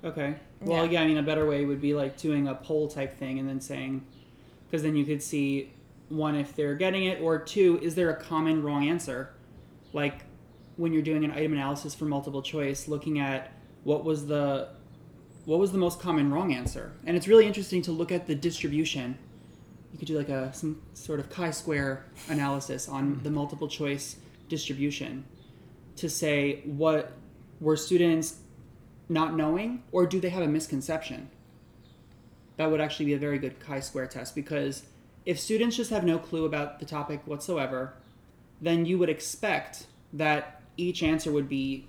Okay. 0.06 0.36
Well, 0.62 0.86
Yeah. 0.86 0.92
yeah. 0.92 1.02
I 1.02 1.08
mean, 1.08 1.18
a 1.18 1.24
better 1.24 1.48
way 1.48 1.66
would 1.66 1.82
be 1.82 1.94
like 1.94 2.18
doing 2.18 2.48
a 2.48 2.54
poll 2.56 2.88
type 2.88 3.18
thing 3.18 3.40
and 3.40 3.50
then 3.50 3.60
saying, 3.60 4.06
because 4.68 4.84
then 4.84 4.96
you 4.96 5.06
could 5.06 5.24
see 5.24 5.72
one 6.10 6.36
if 6.36 6.56
they're 6.56 6.76
getting 6.76 7.06
it, 7.06 7.20
or 7.22 7.40
two, 7.40 7.80
is 7.82 7.96
there 7.96 8.12
a 8.12 8.16
common 8.16 8.62
wrong 8.62 8.88
answer? 8.88 9.34
Like 9.92 10.26
when 10.76 10.94
you're 10.94 11.02
doing 11.02 11.24
an 11.24 11.32
item 11.32 11.54
analysis 11.54 11.96
for 11.96 12.06
multiple 12.06 12.42
choice, 12.44 12.88
looking 12.88 13.20
at 13.20 13.54
what 13.84 14.04
was 14.04 14.28
the 14.28 14.70
what 15.46 15.60
was 15.60 15.72
the 15.72 15.78
most 15.78 16.00
common 16.00 16.32
wrong 16.32 16.54
answer, 16.54 16.94
and 17.06 17.18
it's 17.18 17.28
really 17.28 17.46
interesting 17.46 17.82
to 17.84 17.92
look 17.92 18.12
at 18.12 18.28
the 18.28 18.36
distribution. 18.36 19.18
You 19.92 20.00
could 20.00 20.08
do 20.08 20.18
like 20.18 20.30
a 20.30 20.54
some 20.54 20.82
sort 20.94 21.20
of 21.20 21.30
chi-square 21.30 22.06
analysis 22.30 22.88
on 22.88 23.16
hmm. 23.16 23.24
the 23.24 23.30
multiple 23.30 23.68
choice 23.68 24.16
distribution 24.50 25.26
to 25.96 26.10
say 26.10 26.62
what 26.66 27.14
were 27.60 27.78
students 27.78 28.40
not 29.10 29.36
knowing 29.36 29.84
or 29.92 30.06
do 30.06 30.20
they 30.20 30.30
have 30.30 30.44
a 30.44 30.48
misconception? 30.48 31.30
That 32.58 32.72
would 32.72 32.82
actually 32.82 33.06
be 33.08 33.14
a 33.14 33.20
very 33.20 33.38
good 33.38 33.60
chi-square 33.60 34.08
test 34.08 34.36
because 34.36 34.84
if 35.26 35.40
students 35.40 35.76
just 35.76 35.90
have 35.92 36.04
no 36.04 36.18
clue 36.18 36.46
about 36.46 36.80
the 36.80 36.86
topic 36.86 37.22
whatsoever 37.26 37.94
then 38.62 38.86
you 38.86 38.98
would 38.98 39.10
expect 39.10 39.88
that 40.14 40.62
each 40.78 41.04
answer 41.04 41.32
would 41.32 41.50
be 41.50 41.88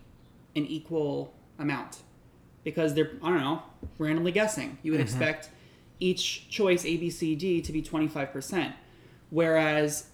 an 0.56 0.66
equal 0.66 1.32
amount 1.58 1.98
because 2.64 2.94
they're 2.94 3.12
i 3.22 3.28
don't 3.28 3.40
know 3.40 3.62
randomly 3.98 4.32
guessing. 4.32 4.78
You 4.82 4.92
would 4.92 5.00
mm-hmm. 5.00 5.16
expect 5.16 5.50
each 6.00 6.48
choice 6.48 6.84
a 6.84 6.96
b 6.96 7.10
c 7.10 7.36
d 7.36 7.60
to 7.60 7.72
be 7.72 7.82
25% 7.82 8.72
whereas 9.30 10.06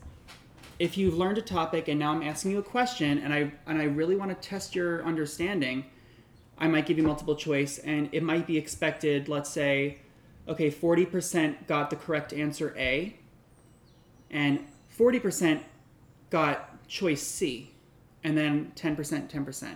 if 0.80 0.96
you've 0.96 1.16
learned 1.16 1.36
a 1.36 1.42
topic 1.42 1.88
and 1.88 2.00
now 2.00 2.10
I'm 2.10 2.22
asking 2.22 2.52
you 2.52 2.58
a 2.58 2.62
question 2.62 3.18
and 3.18 3.32
I 3.34 3.52
and 3.66 3.78
I 3.78 3.84
really 3.84 4.16
want 4.16 4.30
to 4.30 4.48
test 4.48 4.74
your 4.74 5.04
understanding, 5.04 5.84
I 6.58 6.68
might 6.68 6.86
give 6.86 6.96
you 6.96 7.04
multiple 7.04 7.36
choice 7.36 7.78
and 7.78 8.08
it 8.12 8.22
might 8.22 8.46
be 8.46 8.56
expected, 8.56 9.28
let's 9.28 9.50
say, 9.50 9.98
okay, 10.48 10.70
40% 10.70 11.66
got 11.66 11.90
the 11.90 11.96
correct 11.96 12.32
answer 12.32 12.74
A 12.78 13.14
and 14.30 14.66
40% 14.98 15.60
got 16.30 16.88
choice 16.88 17.22
C 17.22 17.72
and 18.24 18.36
then 18.36 18.72
10% 18.74 19.30
10%. 19.30 19.74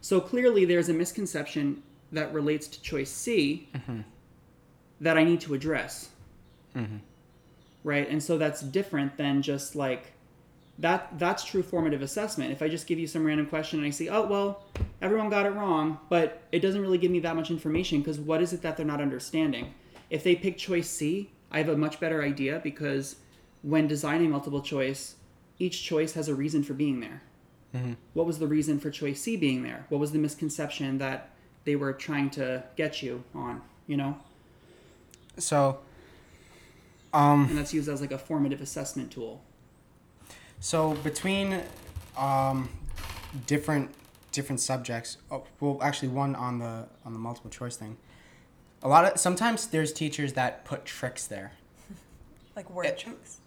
So 0.00 0.20
clearly 0.20 0.64
there's 0.64 0.88
a 0.88 0.94
misconception 0.94 1.82
that 2.12 2.32
relates 2.32 2.68
to 2.68 2.80
choice 2.82 3.10
C 3.10 3.68
mm-hmm. 3.74 4.00
that 5.00 5.16
I 5.16 5.24
need 5.24 5.40
to 5.42 5.54
address. 5.54 6.10
Mm-hmm. 6.74 6.98
Right? 7.84 8.08
And 8.08 8.22
so 8.22 8.38
that's 8.38 8.60
different 8.60 9.16
than 9.16 9.42
just 9.42 9.76
like 9.76 10.12
that 10.78 11.18
that's 11.18 11.44
true 11.44 11.62
formative 11.62 12.02
assessment. 12.02 12.52
If 12.52 12.62
I 12.62 12.68
just 12.68 12.86
give 12.86 12.98
you 12.98 13.06
some 13.06 13.24
random 13.24 13.46
question 13.46 13.78
and 13.78 13.86
I 13.86 13.90
say, 13.90 14.08
"Oh, 14.08 14.26
well, 14.26 14.64
everyone 15.00 15.30
got 15.30 15.46
it 15.46 15.50
wrong," 15.50 15.98
but 16.08 16.42
it 16.52 16.60
doesn't 16.60 16.80
really 16.80 16.98
give 16.98 17.10
me 17.10 17.20
that 17.20 17.36
much 17.36 17.50
information 17.50 18.00
because 18.00 18.18
what 18.18 18.42
is 18.42 18.52
it 18.52 18.62
that 18.62 18.76
they're 18.76 18.86
not 18.86 19.00
understanding? 19.00 19.74
If 20.10 20.22
they 20.22 20.36
pick 20.36 20.58
choice 20.58 20.88
C, 20.88 21.30
I 21.50 21.58
have 21.58 21.68
a 21.68 21.76
much 21.76 21.98
better 21.98 22.22
idea 22.22 22.60
because 22.62 23.16
when 23.62 23.86
designing 23.86 24.30
multiple 24.30 24.60
choice, 24.60 25.16
each 25.58 25.82
choice 25.82 26.12
has 26.12 26.28
a 26.28 26.34
reason 26.34 26.62
for 26.62 26.74
being 26.74 27.00
there. 27.00 27.22
Mm-hmm. 27.74 27.94
What 28.14 28.26
was 28.26 28.38
the 28.38 28.46
reason 28.46 28.78
for 28.78 28.90
choice 28.90 29.20
C 29.22 29.36
being 29.36 29.62
there? 29.62 29.86
What 29.88 29.98
was 29.98 30.12
the 30.12 30.18
misconception 30.18 30.98
that 30.98 31.30
they 31.66 31.76
were 31.76 31.92
trying 31.92 32.30
to 32.30 32.62
get 32.76 33.02
you 33.02 33.22
on, 33.34 33.60
you 33.86 33.96
know? 33.98 34.16
So, 35.36 35.80
um, 37.12 37.46
And 37.50 37.58
that's 37.58 37.74
used 37.74 37.88
as 37.90 38.00
like 38.00 38.12
a 38.12 38.18
formative 38.18 38.62
assessment 38.62 39.10
tool. 39.12 39.42
so 40.60 40.94
between 41.02 41.60
um, 42.16 42.70
different 43.46 43.90
different 44.32 44.60
subjects, 44.60 45.16
oh, 45.30 45.44
well, 45.60 45.78
actually, 45.82 46.08
one 46.08 46.34
on 46.34 46.58
the 46.58 46.86
on 47.04 47.12
the 47.12 47.18
multiple 47.18 47.50
choice 47.50 47.76
thing. 47.76 47.96
A 48.82 48.88
lot 48.88 49.04
of 49.04 49.18
sometimes 49.20 49.66
there's 49.66 49.92
teachers 49.92 50.32
that 50.34 50.64
put 50.64 50.84
tricks 50.86 51.26
there. 51.26 51.52
Like 52.56 52.70
word 52.70 52.86
It- 52.86 52.98
tricks. 52.98 53.38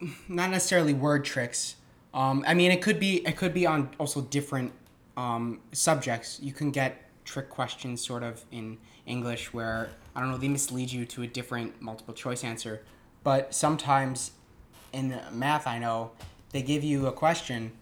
not 0.28 0.50
necessarily 0.50 0.92
word 0.94 1.24
tricks. 1.24 1.74
Um, 2.12 2.44
I 2.46 2.54
mean, 2.54 2.70
it 2.70 2.80
could 2.82 3.00
be 3.00 3.26
it 3.26 3.36
could 3.36 3.52
be 3.54 3.66
on 3.66 3.90
also 3.98 4.20
different 4.20 4.70
um, 5.16 5.60
subjects. 5.72 6.38
You 6.40 6.52
can 6.52 6.70
get 6.70 7.03
trick 7.24 7.48
questions 7.48 8.04
sort 8.04 8.22
of 8.22 8.44
in 8.50 8.78
English 9.06 9.52
where 9.52 9.90
I 10.14 10.20
don't 10.20 10.30
know, 10.30 10.38
they 10.38 10.48
mislead 10.48 10.92
you 10.92 11.04
to 11.06 11.22
a 11.22 11.26
different 11.26 11.80
multiple 11.82 12.14
choice 12.14 12.44
answer. 12.44 12.82
But 13.22 13.54
sometimes 13.54 14.32
in 14.92 15.18
math, 15.32 15.66
I 15.66 15.78
know 15.78 16.12
they 16.52 16.62
give 16.62 16.84
you 16.84 17.06
a 17.06 17.12
question 17.12 17.72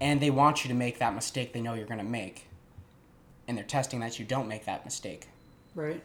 and 0.00 0.20
they 0.20 0.30
want 0.30 0.64
you 0.64 0.68
to 0.68 0.74
make 0.74 0.98
that 0.98 1.14
mistake 1.14 1.52
they 1.52 1.60
know 1.60 1.74
you're 1.74 1.86
going 1.86 1.98
to 1.98 2.04
make. 2.04 2.46
And 3.48 3.56
they're 3.56 3.64
testing 3.64 4.00
that 4.00 4.18
you 4.18 4.24
don't 4.24 4.48
make 4.48 4.64
that 4.64 4.84
mistake. 4.84 5.28
Right. 5.74 6.02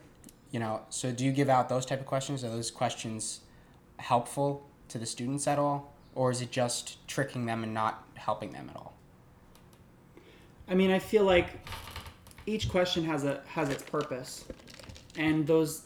You 0.52 0.60
know, 0.60 0.82
so 0.90 1.12
do 1.12 1.24
you 1.24 1.32
give 1.32 1.50
out 1.50 1.70
those 1.70 1.86
type 1.86 2.00
of 2.00 2.06
questions? 2.06 2.44
Are 2.44 2.50
those 2.50 2.70
questions 2.70 3.42
helpful 3.98 4.68
to 4.90 4.98
the 4.98 5.06
students 5.06 5.48
at 5.48 5.58
all? 5.58 5.94
Or 6.14 6.32
is 6.32 6.42
it 6.42 6.52
just 6.52 7.08
tricking 7.08 7.46
them 7.46 7.64
and 7.64 7.74
not 7.74 8.06
helping 8.16 8.52
them 8.52 8.70
at 8.70 8.76
all? 8.76 8.94
I 10.68 10.76
mean, 10.76 10.92
I 10.92 11.00
feel 11.00 11.24
like 11.24 11.48
each 12.46 12.70
question 12.70 13.04
has 13.06 13.24
a 13.24 13.42
has 13.48 13.70
its 13.70 13.84
purpose, 13.84 14.46
and 15.16 15.48
those 15.48 15.84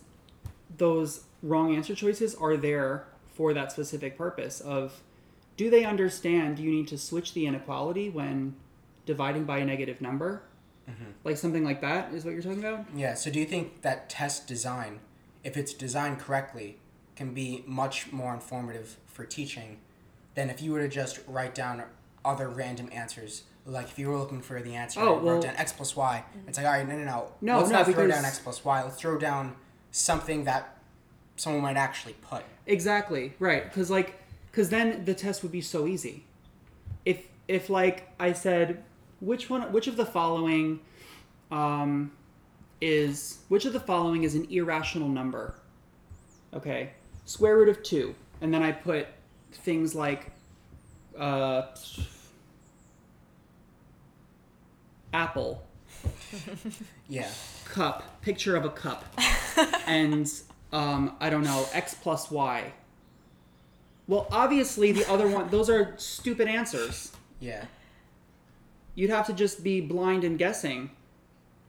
those 0.78 1.24
wrong 1.42 1.76
answer 1.76 1.96
choices 1.96 2.36
are 2.36 2.58
there 2.58 3.06
for 3.34 3.54
that 3.54 3.72
specific 3.72 4.18
purpose 4.18 4.62
of 4.62 5.02
do 5.58 5.70
they 5.70 5.86
understand 5.86 6.60
you 6.60 6.72
need 6.72 6.88
to 6.88 6.98
switch 6.98 7.34
the 7.34 7.46
inequality 7.46 8.10
when 8.10 8.56
dividing 9.06 9.46
by 9.46 9.60
a 9.60 9.66
negative 9.66 10.02
number? 10.02 10.42
Mm-hmm. 10.90 11.12
Like 11.24 11.38
something 11.38 11.64
like 11.64 11.82
that 11.82 12.14
is 12.14 12.26
what 12.26 12.34
you're 12.34 12.44
talking 12.44 12.60
about? 12.60 12.86
Yeah, 12.96 13.14
so 13.14 13.32
do 13.32 13.40
you 13.40 13.46
think 13.46 13.82
that 13.82 14.10
test 14.10 14.48
design, 14.48 15.00
if 15.44 15.58
it's 15.58 15.74
designed 15.74 16.20
correctly, 16.20 16.78
can 17.16 17.34
be 17.34 17.64
much 17.66 18.12
more 18.12 18.34
informative 18.34 18.98
for 19.08 19.26
teaching 19.26 19.80
than 20.36 20.50
if 20.50 20.62
you 20.62 20.74
were 20.74 20.82
to 20.82 20.90
just 20.90 21.20
write 21.28 21.56
down 21.56 21.84
other 22.24 22.50
random 22.50 22.90
answers? 22.92 23.44
Like 23.66 23.88
if 23.88 23.98
you 23.98 24.10
were 24.10 24.18
looking 24.18 24.42
for 24.42 24.62
the 24.62 24.76
answer, 24.76 25.00
Oh, 25.00 25.16
and 25.16 25.26
well- 25.26 25.36
wrote 25.36 25.44
down 25.44 25.56
x 25.56 25.74
plus 25.74 25.96
y. 25.96 26.24
It's 26.48 26.58
like, 26.58 26.68
all 26.68 26.74
right, 26.74 26.88
no, 26.88 26.96
no, 26.98 27.04
no. 27.04 27.28
No, 27.42 27.58
Let's 27.58 27.70
no, 27.72 27.78
not 27.78 27.88
throw 27.88 28.08
down 28.08 28.24
x 28.26 28.40
plus 28.40 28.64
y. 28.64 28.84
Let's 28.84 28.98
throw 28.98 29.18
down 29.18 29.56
something 29.92 30.44
that 30.44 30.78
someone 31.36 31.62
might 31.64 31.78
actually 31.78 32.14
put. 32.22 32.44
Exactly 32.68 33.34
right, 33.40 33.64
because 33.64 33.90
like, 33.90 34.20
because 34.52 34.70
then 34.70 35.04
the 35.06 35.14
test 35.14 35.42
would 35.44 35.52
be 35.52 35.62
so 35.62 35.88
easy. 35.88 36.24
If 37.06 37.26
if 37.48 37.70
like 37.70 38.10
I 38.20 38.34
said, 38.34 38.84
which 39.20 39.50
one, 39.50 39.72
which 39.72 39.88
of 39.88 39.98
the 39.98 40.06
following, 40.06 40.80
um, 41.52 42.12
is 42.82 43.40
which 43.50 43.66
of 43.66 43.74
the 43.74 43.80
following 43.80 44.24
is 44.24 44.36
an 44.36 44.46
irrational 44.52 45.08
number? 45.10 45.56
Okay, 46.54 46.92
square 47.26 47.58
root 47.58 47.70
of 47.70 47.82
two, 47.84 48.16
and 48.42 48.54
then 48.54 48.62
I 48.64 48.72
put 48.72 49.08
things 49.52 49.94
like, 49.96 50.32
uh, 51.18 51.64
apple, 55.16 55.64
Yeah. 57.08 57.30
cup, 57.64 58.22
picture 58.22 58.56
of 58.56 58.66
a 58.66 58.70
cup, 58.70 59.06
and 59.88 60.30
um, 60.74 61.16
I 61.20 61.30
don't 61.30 61.44
know, 61.44 61.66
x 61.74 61.96
plus 61.96 62.30
y. 62.30 62.74
Well, 64.08 64.28
obviously 64.32 64.92
the 64.92 65.10
other 65.10 65.28
one; 65.28 65.50
those 65.50 65.70
are 65.70 65.94
stupid 65.98 66.48
answers. 66.48 67.12
Yeah. 67.40 67.66
You'd 68.94 69.10
have 69.10 69.26
to 69.28 69.34
just 69.34 69.64
be 69.64 69.82
blind 69.82 70.24
and 70.24 70.38
guessing. 70.38 70.92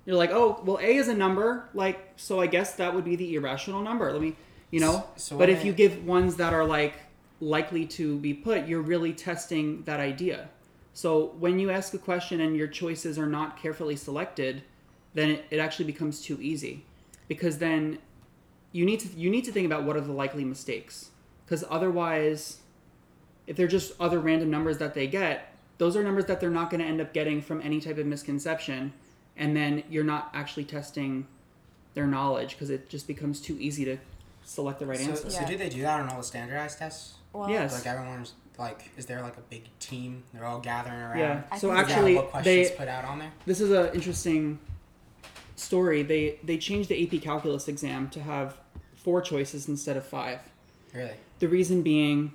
You're 0.05 0.17
like, 0.17 0.31
oh, 0.31 0.61
well, 0.65 0.79
a 0.79 0.97
is 0.97 1.09
a 1.09 1.15
number, 1.15 1.69
like, 1.75 2.13
so 2.17 2.41
I 2.41 2.47
guess 2.47 2.75
that 2.77 2.95
would 2.95 3.05
be 3.05 3.17
the 3.17 3.35
irrational 3.35 3.83
number. 3.83 4.13
Let 4.13 4.23
me, 4.23 4.37
you 4.71 4.79
know. 4.81 5.05
So 5.17 5.37
but 5.37 5.49
if 5.51 5.65
you 5.65 5.73
give 5.73 6.05
ones 6.05 6.37
that 6.37 6.53
are 6.53 6.65
like 6.65 6.95
likely 7.41 7.87
to 7.87 8.19
be 8.19 8.33
put, 8.35 8.67
you're 8.69 8.83
really 8.83 9.13
testing 9.13 9.83
that 9.85 9.99
idea. 9.99 10.49
So 10.97 11.35
when 11.39 11.59
you 11.59 11.69
ask 11.71 11.93
a 11.93 11.99
question 11.99 12.41
and 12.41 12.57
your 12.57 12.69
choices 12.69 13.19
are 13.19 13.27
not 13.27 13.61
carefully 13.61 13.97
selected, 13.97 14.63
then 15.13 15.29
it, 15.29 15.45
it 15.51 15.59
actually 15.59 15.85
becomes 15.85 16.23
too 16.23 16.39
easy, 16.41 16.87
because 17.29 17.59
then 17.59 17.99
you 18.73 18.87
need 18.87 19.01
to 19.01 19.09
you 19.09 19.29
need 19.29 19.45
to 19.45 19.53
think 19.53 19.67
about 19.67 19.85
what 19.85 19.99
are 19.99 20.01
the 20.01 20.13
likely 20.13 20.43
mistakes, 20.43 21.11
because 21.45 21.63
otherwise, 21.69 22.61
if 23.47 23.57
they're 23.57 23.67
just 23.67 23.93
other 24.01 24.19
random 24.19 24.51
numbers 24.51 24.79
that 24.79 24.95
they 24.95 25.07
get, 25.07 25.53
those 25.77 25.99
are 25.99 26.03
numbers 26.03 26.25
that 26.25 26.41
they're 26.41 26.49
not 26.49 26.71
going 26.71 26.81
to 26.81 26.87
end 26.87 27.03
up 27.03 27.13
getting 27.13 27.43
from 27.43 27.61
any 27.61 27.79
type 27.79 27.99
of 27.99 28.07
misconception, 28.07 28.95
and 29.37 29.55
then 29.55 29.83
you're 29.91 30.03
not 30.03 30.31
actually 30.33 30.65
testing 30.65 31.27
their 31.93 32.07
knowledge 32.07 32.53
because 32.53 32.71
it 32.71 32.89
just 32.89 33.07
becomes 33.07 33.39
too 33.43 33.59
easy 33.61 33.85
to 33.85 33.99
select 34.45 34.79
the 34.79 34.87
right 34.87 34.99
So, 34.99 35.11
answer. 35.11 35.29
so 35.29 35.41
Yeah. 35.41 35.47
do 35.47 35.59
they 35.59 35.69
do 35.69 35.83
that 35.83 36.01
on 36.01 36.09
all 36.09 36.17
the 36.17 36.23
standardized 36.25 36.79
tests? 36.79 37.17
Well, 37.35 37.51
Yes. 37.51 37.75
Like 37.75 37.87
everyone's 37.87 38.33
like, 38.59 38.91
is 38.97 39.07
there 39.07 39.23
like 39.23 39.37
a 39.37 39.43
big 39.43 39.65
team? 39.79 40.23
They're 40.33 40.45
all 40.45 40.61
gathering 40.61 41.01
around. 41.01 41.19
Yeah. 41.19 41.43
I 41.51 41.59
So 41.59 41.69
think 41.69 41.81
actually, 41.81 42.15
what 42.17 42.31
questions 42.31 42.71
they 42.71 42.77
put 42.77 42.89
out 42.89 43.05
on 43.05 43.19
there? 43.19 43.33
this 43.45 43.61
is 43.61 43.71
an 43.71 43.95
interesting 43.95 44.59
story. 45.57 46.03
They 46.03 46.39
they 46.43 46.59
changed 46.59 46.89
the 46.89 47.03
AP 47.17 47.23
Calculus 47.23 47.69
exam 47.69 48.09
to 48.11 48.21
have 48.21 48.57
four 48.95 49.21
choices 49.21 49.69
instead 49.69 49.97
of 49.97 50.07
five. 50.07 50.41
Really? 50.95 51.15
The 51.39 51.49
reason 51.49 51.83
being, 51.83 52.33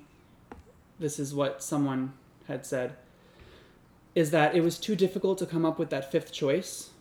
this 1.00 1.18
is 1.20 1.34
what 1.34 1.64
someone 1.64 2.14
had 2.48 2.66
said, 2.66 2.94
is 4.14 4.30
that 4.32 4.56
it 4.56 4.62
was 4.62 4.78
too 4.78 4.96
difficult 4.96 5.38
to 5.40 5.46
come 5.46 5.66
up 5.66 5.80
with 5.80 5.90
that 5.90 6.12
fifth 6.12 6.32
choice. 6.32 6.92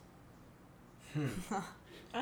Hmm. 1.12 1.28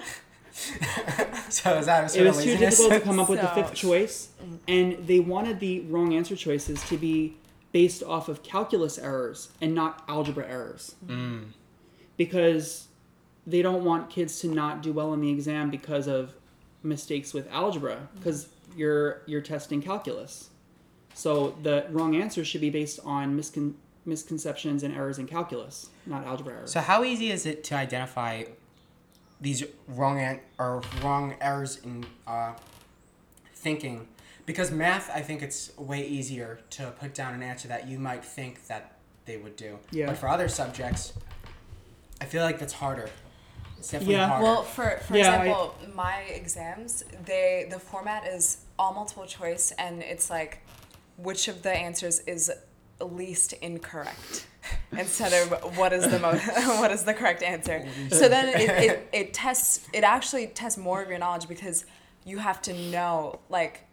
So 1.50 1.78
is 1.78 1.86
that 1.86 2.14
a 2.14 2.20
It 2.20 2.26
was 2.26 2.38
of 2.38 2.44
too 2.44 2.56
difficult 2.56 2.92
to 2.92 3.00
come 3.00 3.18
up 3.18 3.28
with 3.28 3.40
the 3.40 3.48
fifth 3.48 3.74
choice, 3.74 4.28
and 4.66 5.06
they 5.06 5.20
wanted 5.20 5.60
the 5.60 5.80
wrong 5.80 6.14
answer 6.14 6.36
choices 6.36 6.82
to 6.88 6.96
be 6.96 7.36
based 7.72 8.02
off 8.02 8.28
of 8.28 8.42
calculus 8.42 8.98
errors 8.98 9.50
and 9.60 9.74
not 9.74 10.04
algebra 10.08 10.46
errors. 10.48 10.94
Mm. 11.06 11.52
Because 12.16 12.88
they 13.46 13.62
don't 13.62 13.84
want 13.84 14.10
kids 14.10 14.40
to 14.40 14.48
not 14.48 14.82
do 14.82 14.92
well 14.92 15.12
in 15.14 15.20
the 15.20 15.30
exam 15.30 15.70
because 15.70 16.06
of 16.06 16.34
mistakes 16.82 17.32
with 17.32 17.50
algebra, 17.50 18.08
because 18.16 18.48
you're 18.76 19.22
you're 19.26 19.40
testing 19.40 19.80
calculus. 19.80 20.50
So 21.14 21.56
the 21.62 21.86
wrong 21.90 22.14
answer 22.14 22.44
should 22.44 22.60
be 22.60 22.70
based 22.70 23.00
on 23.04 23.36
miscon- 23.36 23.74
misconceptions 24.04 24.82
and 24.82 24.94
errors 24.94 25.18
in 25.18 25.26
calculus, 25.26 25.90
not 26.06 26.24
algebra 26.24 26.54
errors. 26.54 26.72
So 26.72 26.80
how 26.80 27.04
easy 27.04 27.30
is 27.30 27.46
it 27.46 27.64
to 27.64 27.74
identify 27.74 28.44
these 29.40 29.64
wrong 29.86 30.18
an- 30.20 30.40
or 30.58 30.82
wrong 31.02 31.34
errors 31.40 31.76
in 31.84 32.04
uh, 32.26 32.52
thinking? 33.54 34.08
Because 34.46 34.70
math, 34.70 35.10
I 35.14 35.20
think 35.20 35.42
it's 35.42 35.76
way 35.76 36.06
easier 36.06 36.60
to 36.70 36.90
put 36.98 37.14
down 37.14 37.34
an 37.34 37.42
answer 37.42 37.68
that 37.68 37.86
you 37.86 37.98
might 37.98 38.24
think 38.24 38.66
that 38.68 38.92
they 39.26 39.36
would 39.36 39.56
do. 39.56 39.78
Yeah. 39.90 40.06
But 40.06 40.16
for 40.16 40.28
other 40.28 40.48
subjects, 40.48 41.12
I 42.20 42.24
feel 42.24 42.42
like 42.42 42.58
that's 42.58 42.72
harder. 42.72 43.10
It's 43.78 43.90
definitely 43.90 44.14
Yeah. 44.14 44.28
harder. 44.28 44.44
Well, 44.44 44.62
for 44.62 44.98
for 45.06 45.16
Yeah, 45.16 45.32
I- 45.32 45.36
example, 45.44 45.74
my 45.94 46.20
exams, 46.22 47.04
they 47.24 47.66
the 47.70 47.78
format 47.78 48.26
is 48.26 48.58
all 48.78 48.92
multiple 48.94 49.26
choice, 49.26 49.70
and 49.72 50.02
it's 50.02 50.30
like 50.30 50.60
which 51.18 51.46
of 51.48 51.62
the 51.62 51.72
answers 51.72 52.20
is 52.20 52.50
least 53.00 53.52
incorrect 53.54 54.46
instead 54.92 55.32
of 55.32 55.76
what 55.78 55.92
is 55.92 56.06
the 56.08 56.18
most 56.18 56.44
what 56.80 56.90
is 56.90 57.04
the 57.04 57.14
correct 57.14 57.42
answer. 57.42 57.86
So 58.10 58.28
then 58.28 58.48
it, 58.48 58.70
it, 58.70 59.08
it 59.12 59.34
tests 59.34 59.86
it 59.92 60.04
actually 60.04 60.48
tests 60.48 60.78
more 60.78 61.02
of 61.02 61.08
your 61.08 61.18
knowledge 61.18 61.48
because 61.48 61.84
you 62.24 62.38
have 62.38 62.60
to 62.62 62.72
know 62.90 63.38
like 63.48 63.84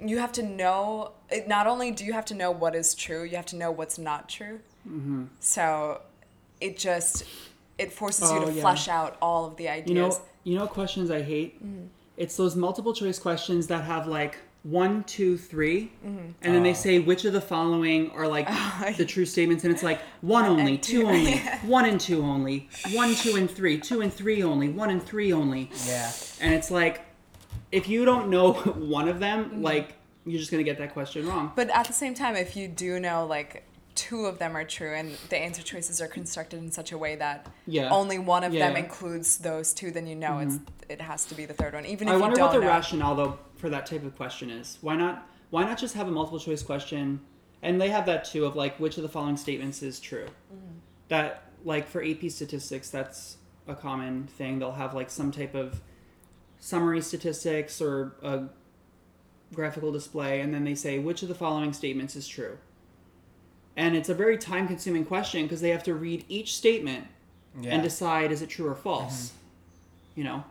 you 0.00 0.18
have 0.18 0.32
to 0.32 0.42
know 0.42 1.12
it, 1.30 1.46
not 1.48 1.66
only 1.66 1.90
do 1.90 2.04
you 2.04 2.12
have 2.12 2.24
to 2.26 2.34
know 2.34 2.50
what 2.50 2.74
is 2.74 2.94
true 2.94 3.22
you 3.24 3.36
have 3.36 3.46
to 3.46 3.56
know 3.56 3.70
what's 3.70 3.98
not 3.98 4.28
true 4.28 4.60
Mm-hmm. 4.88 5.24
so 5.40 6.00
it 6.58 6.78
just 6.78 7.24
it 7.76 7.92
forces 7.92 8.32
you 8.32 8.38
Oh, 8.38 8.46
to 8.46 8.52
yeah. 8.52 8.62
flesh 8.62 8.88
out 8.88 9.18
all 9.20 9.44
of 9.44 9.56
the 9.56 9.68
ideas 9.68 9.88
You 9.90 9.94
know, 9.94 10.18
you 10.44 10.58
know 10.58 10.66
questions 10.66 11.10
I 11.10 11.20
hate? 11.20 11.60
It's 12.16 12.34
those 12.36 12.56
multiple 12.56 12.94
choice 12.94 13.18
questions 13.18 13.66
that 13.66 13.84
have 13.84 14.06
like 14.06 14.38
one, 14.62 15.04
two, 15.04 15.38
three, 15.38 15.90
mm-hmm. 16.04 16.32
and 16.42 16.54
then 16.54 16.62
they 16.62 16.70
Oh. 16.70 16.74
say 16.74 16.98
which 16.98 17.24
of 17.24 17.32
the 17.32 17.40
following 17.40 18.10
are 18.10 18.28
like 18.28 18.46
oh, 18.50 18.92
the 18.96 19.06
true 19.06 19.24
statements, 19.24 19.64
and 19.64 19.72
it's 19.72 19.82
like 19.82 20.00
one 20.20 20.44
only, 20.44 20.76
two 20.76 21.02
two. 21.02 21.06
only, 21.08 21.38
one 21.62 21.86
and 21.86 22.00
two 22.00 22.22
only, 22.22 22.68
one, 22.92 23.14
two, 23.14 23.36
and 23.36 23.50
three, 23.50 23.78
two 23.78 24.02
and 24.02 24.12
three 24.12 24.42
only, 24.42 24.68
one 24.68 24.90
and 24.90 25.02
three 25.02 25.32
only, 25.32 25.70
yeah. 25.86 26.10
and 26.40 26.52
it's 26.54 26.70
like 26.70 27.00
if 27.72 27.88
you 27.88 28.04
don't 28.04 28.28
know 28.28 28.52
one 28.54 29.08
of 29.08 29.18
them, 29.18 29.46
mm-hmm. 29.46 29.62
like 29.62 29.94
you're 30.26 30.38
just 30.38 30.50
gonna 30.50 30.62
get 30.62 30.76
that 30.78 30.92
question 30.92 31.26
wrong. 31.26 31.52
but 31.56 31.70
at 31.70 31.86
the 31.86 31.92
same 31.94 32.12
time 32.14 32.36
if 32.36 32.54
you 32.54 32.68
do 32.68 33.00
know 33.00 33.26
like 33.26 33.64
two 34.00 34.24
of 34.24 34.38
them 34.38 34.56
are 34.56 34.64
true 34.64 34.94
and 34.94 35.14
the 35.28 35.36
answer 35.36 35.60
choices 35.62 36.00
are 36.00 36.08
constructed 36.08 36.58
in 36.58 36.70
such 36.70 36.90
a 36.90 36.96
way 36.96 37.16
that 37.16 37.46
Yeah. 37.66 37.90
only 37.90 38.18
one 38.18 38.44
of 38.44 38.52
them 38.52 38.58
Yeah. 38.58 38.68
Mm-hmm. 38.68 38.84
includes 38.84 39.36
those 39.38 39.74
two 39.74 39.90
then 39.90 40.06
you 40.06 40.16
know 40.16 40.38
it's 40.38 40.58
it 40.88 41.02
has 41.02 41.26
to 41.26 41.34
be 41.34 41.44
the 41.44 41.52
third 41.52 41.74
one 41.74 41.84
even 41.84 42.08
if 42.08 42.14
I 42.14 42.16
wonder 42.16 42.40
what 42.40 42.52
the 42.52 42.60
know 42.60 42.66
rationale 42.66 43.14
though 43.14 43.38
for 43.56 43.68
that 43.68 43.84
type 43.84 44.02
of 44.04 44.16
question 44.16 44.48
is. 44.48 44.78
Why 44.80 44.96
not? 44.96 45.28
Why 45.50 45.64
not 45.64 45.76
just 45.76 45.94
have 45.96 46.08
a 46.08 46.10
multiple 46.10 46.38
choice 46.40 46.62
question? 46.62 47.20
And 47.62 47.78
they 47.78 47.90
have 47.90 48.06
that 48.06 48.24
too 48.24 48.46
of 48.46 48.56
like 48.56 48.80
which 48.80 48.96
of 48.96 49.02
the 49.02 49.08
following 49.10 49.36
statements 49.36 49.82
is 49.82 50.00
true. 50.00 50.26
That 51.08 51.42
like 51.64 51.86
for 51.86 52.02
AP 52.02 52.30
statistics, 52.30 52.88
that's 52.88 53.36
a 53.68 53.74
common 53.74 54.26
thing. 54.28 54.58
They'll 54.60 54.72
have 54.72 54.94
like 54.94 55.10
some 55.10 55.30
type 55.30 55.54
of 55.54 55.80
summary 56.58 57.02
statistics 57.02 57.82
or 57.82 58.14
a 58.22 58.44
graphical 59.52 59.92
display, 59.92 60.40
and 60.40 60.54
then 60.54 60.64
they 60.64 60.74
say 60.74 60.98
which 60.98 61.22
of 61.22 61.28
the 61.28 61.34
following 61.34 61.74
statements 61.74 62.16
is 62.16 62.26
true. 62.26 62.56
And 63.76 63.96
it's 63.96 64.08
a 64.08 64.14
very 64.14 64.36
time 64.36 64.66
consuming 64.66 65.04
question 65.04 65.42
because 65.44 65.60
they 65.60 65.70
have 65.70 65.82
to 65.84 65.94
read 65.94 66.24
each 66.28 66.56
statement 66.56 67.06
Yeah. 67.58 67.74
and 67.74 67.82
decide 67.82 68.32
is 68.32 68.42
it 68.42 68.48
true 68.48 68.66
or 68.66 68.74
false. 68.74 69.32
You 70.14 70.24
know, 70.24 70.44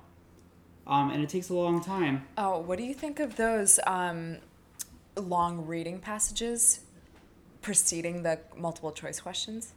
um, 0.87 1.11
and 1.11 1.21
it 1.21 1.29
takes 1.29 1.49
a 1.49 1.53
long 1.53 1.83
time. 1.83 2.25
Oh, 2.37 2.59
what 2.59 2.77
do 2.77 2.83
you 2.83 2.93
think 2.93 3.19
of 3.19 3.35
those 3.35 3.79
um, 3.85 4.37
long 5.15 5.65
reading 5.65 5.99
passages 5.99 6.79
preceding 7.61 8.23
the 8.23 8.39
multiple 8.57 8.91
choice 8.91 9.19
questions? 9.19 9.73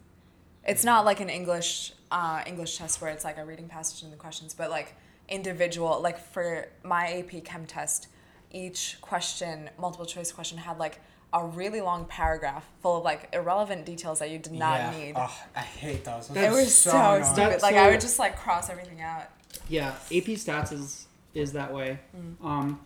It's 0.64 0.84
not 0.84 1.04
like 1.04 1.20
an 1.20 1.28
English 1.28 1.92
uh, 2.12 2.42
English 2.46 2.78
test 2.78 3.00
where 3.00 3.10
it's 3.10 3.24
like 3.24 3.38
a 3.38 3.44
reading 3.44 3.68
passage 3.68 4.02
and 4.02 4.12
the 4.12 4.16
questions, 4.16 4.54
but 4.54 4.70
like 4.70 4.94
individual. 5.28 6.00
Like 6.00 6.18
for 6.18 6.68
my 6.84 7.06
AP 7.18 7.42
Chem 7.44 7.66
test, 7.66 8.06
each 8.50 8.98
question, 9.00 9.70
multiple 9.78 10.06
choice 10.06 10.30
question, 10.30 10.58
had 10.58 10.78
like 10.78 11.00
a 11.32 11.44
really 11.44 11.80
long 11.80 12.04
paragraph 12.04 12.66
full 12.82 12.98
of 12.98 13.04
like 13.04 13.28
irrelevant 13.32 13.86
details 13.86 14.18
that 14.18 14.30
you 14.30 14.38
did 14.38 14.52
not 14.52 14.78
yeah. 14.78 14.98
need. 14.98 15.14
Oh, 15.16 15.34
I 15.56 15.60
hate 15.60 16.04
those. 16.04 16.28
Those 16.28 16.36
it 16.36 16.46
are 16.46 16.52
was 16.52 16.74
so, 16.74 16.90
annoying. 16.90 17.24
stupid. 17.24 17.50
That's 17.52 17.62
Like 17.62 17.76
I 17.76 17.90
would 17.90 18.00
just 18.00 18.18
like 18.18 18.36
cross 18.36 18.68
everything 18.68 19.00
out. 19.00 19.28
Yeah, 19.68 19.90
AP 20.10 20.36
Stats 20.38 20.72
is 20.72 21.06
is 21.34 21.52
that 21.52 21.72
way, 21.72 21.98
um, 22.42 22.80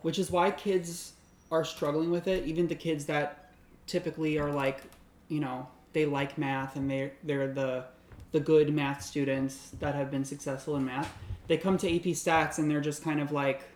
which 0.00 0.18
is 0.18 0.30
why 0.30 0.50
kids 0.50 1.12
are 1.50 1.64
struggling 1.64 2.10
with 2.10 2.26
it. 2.26 2.46
Even 2.46 2.66
the 2.66 2.74
kids 2.74 3.04
that 3.06 3.50
typically 3.86 4.38
are 4.38 4.50
like, 4.50 4.82
you 5.28 5.40
know, 5.40 5.68
they 5.92 6.06
like 6.06 6.38
math 6.38 6.76
and 6.76 6.90
they 6.90 7.12
they're 7.22 7.52
the 7.52 7.84
the 8.32 8.40
good 8.40 8.72
math 8.72 9.02
students 9.02 9.72
that 9.78 9.94
have 9.94 10.10
been 10.10 10.24
successful 10.24 10.76
in 10.76 10.84
math. 10.86 11.12
They 11.48 11.58
come 11.58 11.76
to 11.78 11.94
AP 11.94 12.04
Stats 12.04 12.58
and 12.58 12.70
they're 12.70 12.80
just 12.80 13.04
kind 13.04 13.20
of 13.20 13.30
like, 13.30 13.68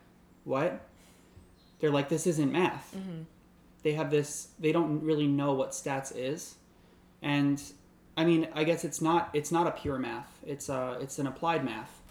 what? 0.44 0.80
They're 1.78 1.90
like, 1.90 2.08
this 2.08 2.26
isn't 2.26 2.50
math. 2.50 2.96
They 3.86 3.92
have 3.92 4.10
this. 4.10 4.48
They 4.58 4.72
don't 4.72 5.00
really 5.00 5.28
know 5.28 5.54
what 5.54 5.70
stats 5.70 6.12
is, 6.16 6.56
and 7.22 7.62
I 8.16 8.24
mean, 8.24 8.48
I 8.52 8.64
guess 8.64 8.84
it's 8.84 9.00
not 9.00 9.30
it's 9.32 9.52
not 9.52 9.68
a 9.68 9.70
pure 9.70 9.96
math. 9.96 10.40
It's 10.44 10.68
a 10.68 10.98
it's 11.00 11.20
an 11.20 11.28
applied 11.28 11.64
math, 11.64 12.02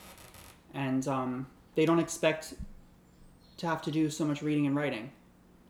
and 0.74 1.06
um, 1.06 1.48
they 1.76 1.86
don't 1.86 2.00
expect 2.00 2.54
to 3.58 3.68
have 3.68 3.82
to 3.82 3.92
do 3.92 4.10
so 4.10 4.24
much 4.24 4.42
reading 4.42 4.68
and 4.68 4.74
writing 4.74 5.12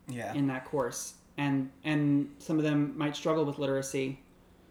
Yeah. 0.08 0.32
in 0.36 0.46
that 0.46 0.66
course, 0.66 1.16
and 1.38 1.72
and 1.84 2.30
some 2.38 2.60
of 2.60 2.64
them 2.64 2.96
might 2.96 3.16
struggle 3.16 3.44
with 3.44 3.58
literacy, 3.58 4.20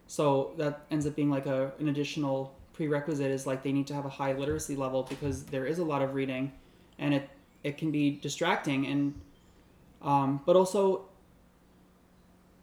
so 0.06 0.52
that 0.56 0.86
ends 0.92 1.04
up 1.04 1.16
being 1.16 1.30
like 1.30 1.46
a 1.46 1.72
an 1.80 1.88
additional 1.88 2.54
prerequisite 2.74 3.32
is 3.32 3.44
like 3.44 3.64
they 3.64 3.72
need 3.72 3.88
to 3.88 3.94
have 3.94 4.06
a 4.06 4.14
high 4.22 4.34
literacy 4.34 4.76
level 4.76 5.02
because 5.02 5.42
there 5.46 5.66
is 5.66 5.80
a 5.80 5.84
lot 5.84 6.00
of 6.00 6.14
reading, 6.14 6.52
and 7.00 7.12
it 7.12 7.28
it 7.64 7.76
can 7.76 7.90
be 7.90 8.20
distracting 8.22 8.86
and 8.86 9.20
um, 10.00 10.40
but 10.46 10.54
also 10.54 11.08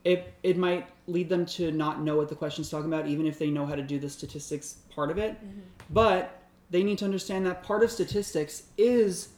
it 0.03 0.33
it 0.43 0.57
might 0.57 0.87
lead 1.07 1.29
them 1.29 1.45
to 1.45 1.71
not 1.71 2.01
know 2.01 2.15
what 2.17 2.29
the 2.29 2.35
question's 2.35 2.69
talking 2.69 2.91
about 2.91 3.07
even 3.07 3.25
if 3.25 3.37
they 3.37 3.49
know 3.49 3.65
how 3.65 3.75
to 3.75 3.83
do 3.83 3.99
the 3.99 4.09
statistics 4.09 4.77
part 4.93 5.11
of 5.11 5.17
it. 5.17 5.33
Mm-hmm. 5.33 5.59
But 5.89 6.41
they 6.69 6.83
need 6.83 6.97
to 6.99 7.05
understand 7.05 7.45
that 7.45 7.63
part 7.63 7.83
of 7.83 7.91
statistics 7.91 8.63
is 8.77 9.29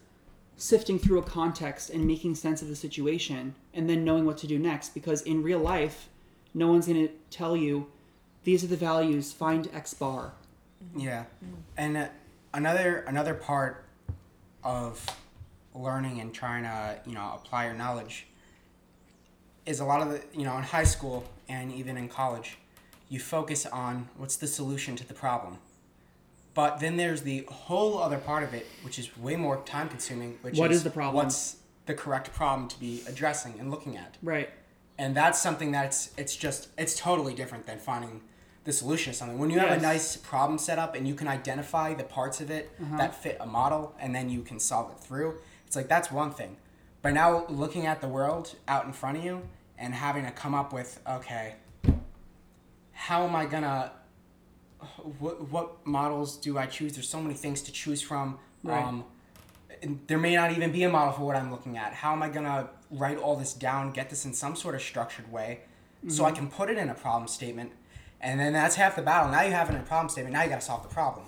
sifting 0.56 1.00
through 1.00 1.20
a 1.20 1.24
context 1.24 1.90
and 1.90 2.06
making 2.06 2.36
sense 2.36 2.62
of 2.62 2.68
the 2.68 2.76
situation 2.76 3.56
and 3.74 3.90
then 3.90 4.06
knowing 4.06 4.26
what 4.26 4.38
to 4.38 4.48
do 4.48 4.60
next 4.60 4.94
because 4.94 5.24
in 5.24 5.42
real 5.42 5.60
life 5.60 6.10
no 6.54 6.68
one's 6.68 6.86
going 6.86 7.08
to 7.08 7.14
tell 7.32 7.58
you 7.58 7.88
these 8.44 8.64
are 8.64 8.68
the 8.68 8.78
values 8.78 9.34
find 9.34 9.70
x 9.74 9.94
bar. 9.94 10.34
Mm-hmm. 10.84 11.00
Yeah, 11.00 11.24
mm-hmm. 11.44 11.56
and 11.78 11.98
uh, 11.98 12.08
another 12.54 13.00
another 13.08 13.34
part 13.34 13.86
of 14.64 15.06
learning 15.74 16.22
and 16.22 16.34
trying 16.34 16.64
to 16.64 17.00
you 17.06 17.16
know 17.16 17.32
apply 17.36 17.66
your 17.66 17.74
knowledge 17.74 18.28
is 19.66 19.80
a 19.80 19.86
lot 19.86 20.02
of 20.02 20.10
the 20.10 20.22
you 20.38 20.44
know 20.46 20.58
in 20.58 20.64
high 20.64 20.84
school 20.84 21.24
and 21.50 21.72
even 21.74 21.98
in 21.98 22.08
college, 22.10 22.58
you 23.10 23.20
focus 23.20 23.66
on 23.66 24.08
what's 24.18 24.38
the 24.38 24.48
solution 24.48 24.96
to 24.96 25.08
the 25.08 25.14
problem. 25.14 25.58
But 26.54 26.80
then 26.80 26.98
there's 26.98 27.24
the 27.24 27.46
whole 27.50 27.98
other 27.98 28.18
part 28.20 28.44
of 28.44 28.54
it, 28.54 28.68
which 28.84 29.00
is 29.00 29.16
way 29.18 29.36
more 29.36 29.58
time 29.66 29.90
consuming. 29.90 30.38
Which 30.42 30.58
What 30.58 30.70
is, 30.72 30.78
is 30.78 30.84
the 30.84 30.92
problem? 30.92 31.16
What's 31.24 31.58
the 31.88 31.94
correct 31.96 32.32
problem 32.34 32.68
to 32.70 32.80
be 32.80 33.04
addressing 33.08 33.60
and 33.60 33.70
looking 33.72 33.98
at? 33.98 34.18
right 34.22 34.50
and 35.00 35.18
that's 35.18 35.42
something 35.42 35.72
that's 35.72 36.12
it's 36.18 36.36
just 36.36 36.68
it's 36.78 36.96
totally 36.96 37.34
different 37.34 37.66
than 37.66 37.80
finding 37.80 38.22
the 38.64 38.72
solution 38.72 39.12
to 39.12 39.18
something 39.18 39.40
when 39.40 39.50
you 39.50 39.58
have 39.58 39.70
Yes. 39.70 39.80
a 39.80 39.82
nice 39.82 40.16
problem 40.18 40.60
set 40.60 40.78
up 40.78 40.94
and 40.96 41.08
you 41.08 41.16
can 41.16 41.28
identify 41.28 41.96
the 41.96 42.04
parts 42.04 42.40
of 42.42 42.52
it 42.52 42.70
Uh-huh. 42.80 42.98
that 42.98 43.16
fit 43.16 43.36
a 43.42 43.46
model 43.48 43.96
and 44.00 44.14
then 44.14 44.30
you 44.30 44.44
can 44.44 44.60
solve 44.60 44.92
it 44.92 45.00
through 45.00 45.40
it's 45.66 45.76
like 45.76 45.88
that's 45.88 46.12
one 46.12 46.32
thing 46.32 46.56
but 47.04 47.14
now 47.14 47.46
looking 47.48 47.86
at 47.86 48.02
the 48.02 48.08
world 48.08 48.56
out 48.68 48.86
in 48.86 48.94
front 48.94 49.18
of 49.20 49.24
you 49.24 49.44
and 49.78 49.94
having 49.94 50.26
to 50.26 50.32
come 50.32 50.56
up 50.56 50.74
with 50.74 51.00
okay 51.08 51.54
how 52.94 53.24
am 53.24 53.36
i 53.36 53.46
gonna 53.46 53.92
what, 55.20 55.50
what 55.52 55.86
models 55.86 56.38
do 56.38 56.58
i 56.58 56.66
choose 56.66 56.94
there's 56.94 57.08
so 57.10 57.22
many 57.22 57.34
things 57.36 57.62
to 57.62 57.72
choose 57.72 58.02
from 58.02 58.40
Right. 58.64 58.82
um, 58.84 59.04
there 60.08 60.18
may 60.18 60.36
not 60.36 60.52
even 60.52 60.72
be 60.72 60.84
a 60.84 60.90
model 60.90 61.12
for 61.12 61.24
what 61.24 61.36
I'm 61.36 61.52
looking 61.52 61.78
at. 61.78 61.92
How 61.92 62.14
am 62.14 62.24
I 62.24 62.30
gonna 62.30 62.70
write 62.90 63.18
all 63.18 63.36
this 63.36 63.54
down, 63.54 63.92
get 63.92 64.10
this 64.10 64.24
in 64.24 64.32
some 64.34 64.56
sort 64.56 64.74
of 64.76 64.82
structured 64.82 65.30
way, 65.30 65.60
so 66.08 66.24
I 66.24 66.30
Mm-hmm. 66.30 66.36
can 66.38 66.48
put 66.50 66.70
it 66.70 66.78
in 66.78 66.88
a 66.88 66.94
problem 66.94 67.28
statement, 67.28 67.74
and 68.22 68.40
then 68.40 68.54
that's 68.54 68.76
half 68.76 68.96
the 68.96 69.02
battle. 69.02 69.30
Now 69.30 69.42
you 69.42 69.52
have 69.52 69.70
it 69.70 69.74
in 69.76 69.82
a 69.82 69.84
problem 69.84 70.08
statement. 70.08 70.32
Now 70.34 70.44
you 70.44 70.50
got 70.50 70.62
to 70.62 70.66
solve 70.66 70.84
the 70.84 70.94
problem, 70.94 71.26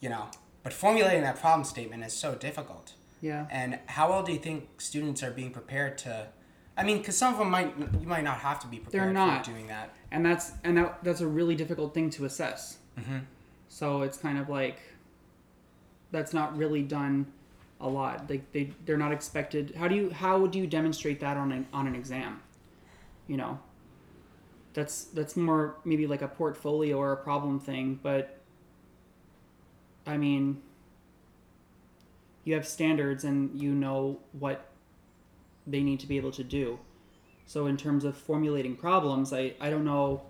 you 0.00 0.08
know. 0.08 0.24
But 0.64 0.72
formulating 0.72 1.22
that 1.22 1.38
problem 1.38 1.64
statement 1.64 2.02
is 2.02 2.12
so 2.12 2.34
difficult. 2.34 2.94
Yeah 3.20 3.46
And 3.50 3.78
how 3.86 4.10
well 4.10 4.22
do 4.22 4.32
you 4.32 4.38
think 4.38 4.80
students 4.80 5.22
are 5.22 5.30
being 5.30 5.50
prepared 5.50 5.98
to? 5.98 6.28
I 6.76 6.84
mean, 6.84 6.98
because 6.98 7.16
some 7.16 7.32
of 7.32 7.38
them 7.40 7.50
might 7.50 7.74
you 7.78 8.06
might 8.06 8.24
not 8.24 8.38
have 8.38 8.60
to 8.60 8.66
be 8.68 8.78
prepared 8.78 9.12
not. 9.14 9.44
for 9.44 9.50
doing 9.52 9.66
that. 9.66 9.94
and 10.10 10.24
that's 10.24 10.52
and 10.64 10.76
that 10.78 11.02
that's 11.02 11.20
a 11.20 11.26
really 11.26 11.54
difficult 11.56 11.92
thing 11.94 12.10
to 12.10 12.24
assess. 12.24 12.78
Mhm. 12.98 13.22
So 13.68 14.02
it's 14.02 14.16
kind 14.18 14.38
of 14.38 14.48
like 14.48 14.78
that's 16.10 16.32
not 16.32 16.56
really 16.56 16.82
done 16.82 17.26
a 17.80 17.88
lot. 17.88 18.28
Like 18.30 18.50
they 18.52 18.72
they're 18.84 18.96
not 18.96 19.12
expected. 19.12 19.74
How 19.76 19.88
do 19.88 19.94
you 19.94 20.10
how 20.10 20.46
do 20.46 20.58
you 20.58 20.66
demonstrate 20.66 21.18
that 21.20 21.36
on 21.36 21.50
an 21.52 21.66
on 21.72 21.86
an 21.86 21.94
exam? 21.94 22.40
You 23.26 23.36
know. 23.38 23.58
That's 24.74 25.04
that's 25.06 25.36
more 25.36 25.76
maybe 25.84 26.06
like 26.06 26.22
a 26.22 26.28
portfolio 26.28 26.96
or 26.98 27.10
a 27.12 27.16
problem 27.16 27.58
thing, 27.58 27.98
but 28.02 28.38
I 30.06 30.16
mean 30.16 30.62
you 32.44 32.54
have 32.54 32.66
standards 32.66 33.24
and 33.24 33.60
you 33.60 33.72
know 33.74 34.18
what 34.32 34.66
they 35.66 35.82
need 35.82 36.00
to 36.00 36.06
be 36.06 36.16
able 36.16 36.32
to 36.32 36.44
do. 36.44 36.78
So 37.46 37.66
in 37.66 37.76
terms 37.76 38.04
of 38.04 38.16
formulating 38.16 38.76
problems, 38.76 39.32
I, 39.32 39.54
I 39.60 39.70
don't 39.70 39.84
know 39.84 40.22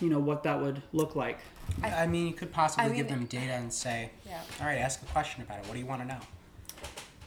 you 0.00 0.08
know 0.08 0.18
what 0.18 0.42
that 0.42 0.60
would 0.60 0.82
look 0.92 1.14
like. 1.14 1.38
I, 1.82 1.90
I- 2.02 2.06
mean, 2.06 2.26
you 2.26 2.32
could 2.34 2.52
possibly 2.52 2.90
I 2.90 2.94
give 2.96 3.08
them 3.08 3.26
data 3.26 3.52
and 3.52 3.72
say, 3.72 4.10
Yeah. 4.26 4.40
"All 4.60 4.66
right, 4.66 4.78
ask 4.78 5.00
a 5.02 5.06
question 5.06 5.42
about 5.42 5.58
it. 5.60 5.66
What 5.66 5.74
do 5.74 5.78
you 5.78 5.86
want 5.86 6.02
to 6.02 6.08
know?" 6.08 6.18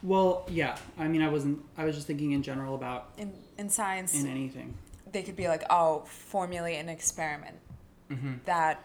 Well, 0.03 0.45
yeah. 0.49 0.77
I 0.97 1.07
mean, 1.07 1.21
I 1.21 1.29
wasn't. 1.29 1.59
I 1.77 1.85
was 1.85 1.95
just 1.95 2.07
thinking 2.07 2.33
in 2.33 2.43
general 2.43 2.75
about 2.75 3.09
In 3.17 3.31
in 3.57 3.69
science, 3.69 4.13
in 4.13 4.27
anything. 4.27 4.73
they 5.11 5.23
could 5.23 5.35
be 5.38 5.47
like, 5.47 5.63
oh, 5.69 6.03
formulate 6.05 6.77
an 6.79 6.89
experiment 6.89 7.55
Mm-hmm. 8.11 8.33
that 8.45 8.81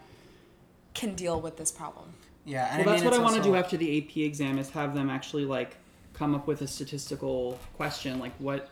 can 0.93 1.13
deal 1.15 1.39
with 1.39 1.55
this 1.57 1.71
problem. 1.71 2.13
Yeah, 2.45 2.67
and 2.69 2.85
Well, 2.85 2.93
that's 2.93 3.03
mean, 3.03 3.11
what 3.11 3.19
I 3.19 3.23
want 3.23 3.35
to 3.37 3.41
do 3.41 3.55
after 3.55 3.77
the 3.77 3.97
AP 3.97 4.17
exam 4.17 4.57
is 4.57 4.69
have 4.71 4.93
them 4.93 5.09
actually 5.09 5.45
like 5.45 5.77
come 6.13 6.35
up 6.35 6.47
with 6.47 6.61
a 6.61 6.67
statistical 6.67 7.59
question. 7.75 8.19
Like 8.19 8.33
what 8.37 8.69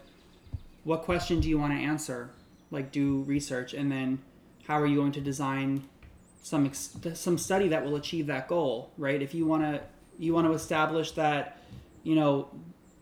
what 0.84 1.04
question 1.04 1.40
do 1.40 1.50
you 1.50 1.58
want 1.58 1.74
to 1.74 1.80
answer? 1.80 2.32
Like 2.70 2.92
do 2.92 3.22
research, 3.22 3.74
and 3.74 3.92
then 3.92 4.20
how 4.68 4.80
are 4.80 4.86
you 4.86 4.98
going 4.98 5.12
to 5.14 5.22
design 5.22 5.84
some 6.44 6.66
ex- 6.66 6.96
some 7.14 7.38
study 7.38 7.70
that 7.70 7.84
will 7.84 7.96
achieve 7.96 8.28
that 8.28 8.48
goal? 8.48 8.92
Right? 8.98 9.22
If 9.22 9.34
you 9.34 9.46
want 9.46 9.64
to 9.64 9.82
you 10.18 10.34
want 10.34 10.48
to 10.48 10.54
establish 10.54 11.12
that 11.12 11.58
you 12.04 12.16
know 12.16 12.50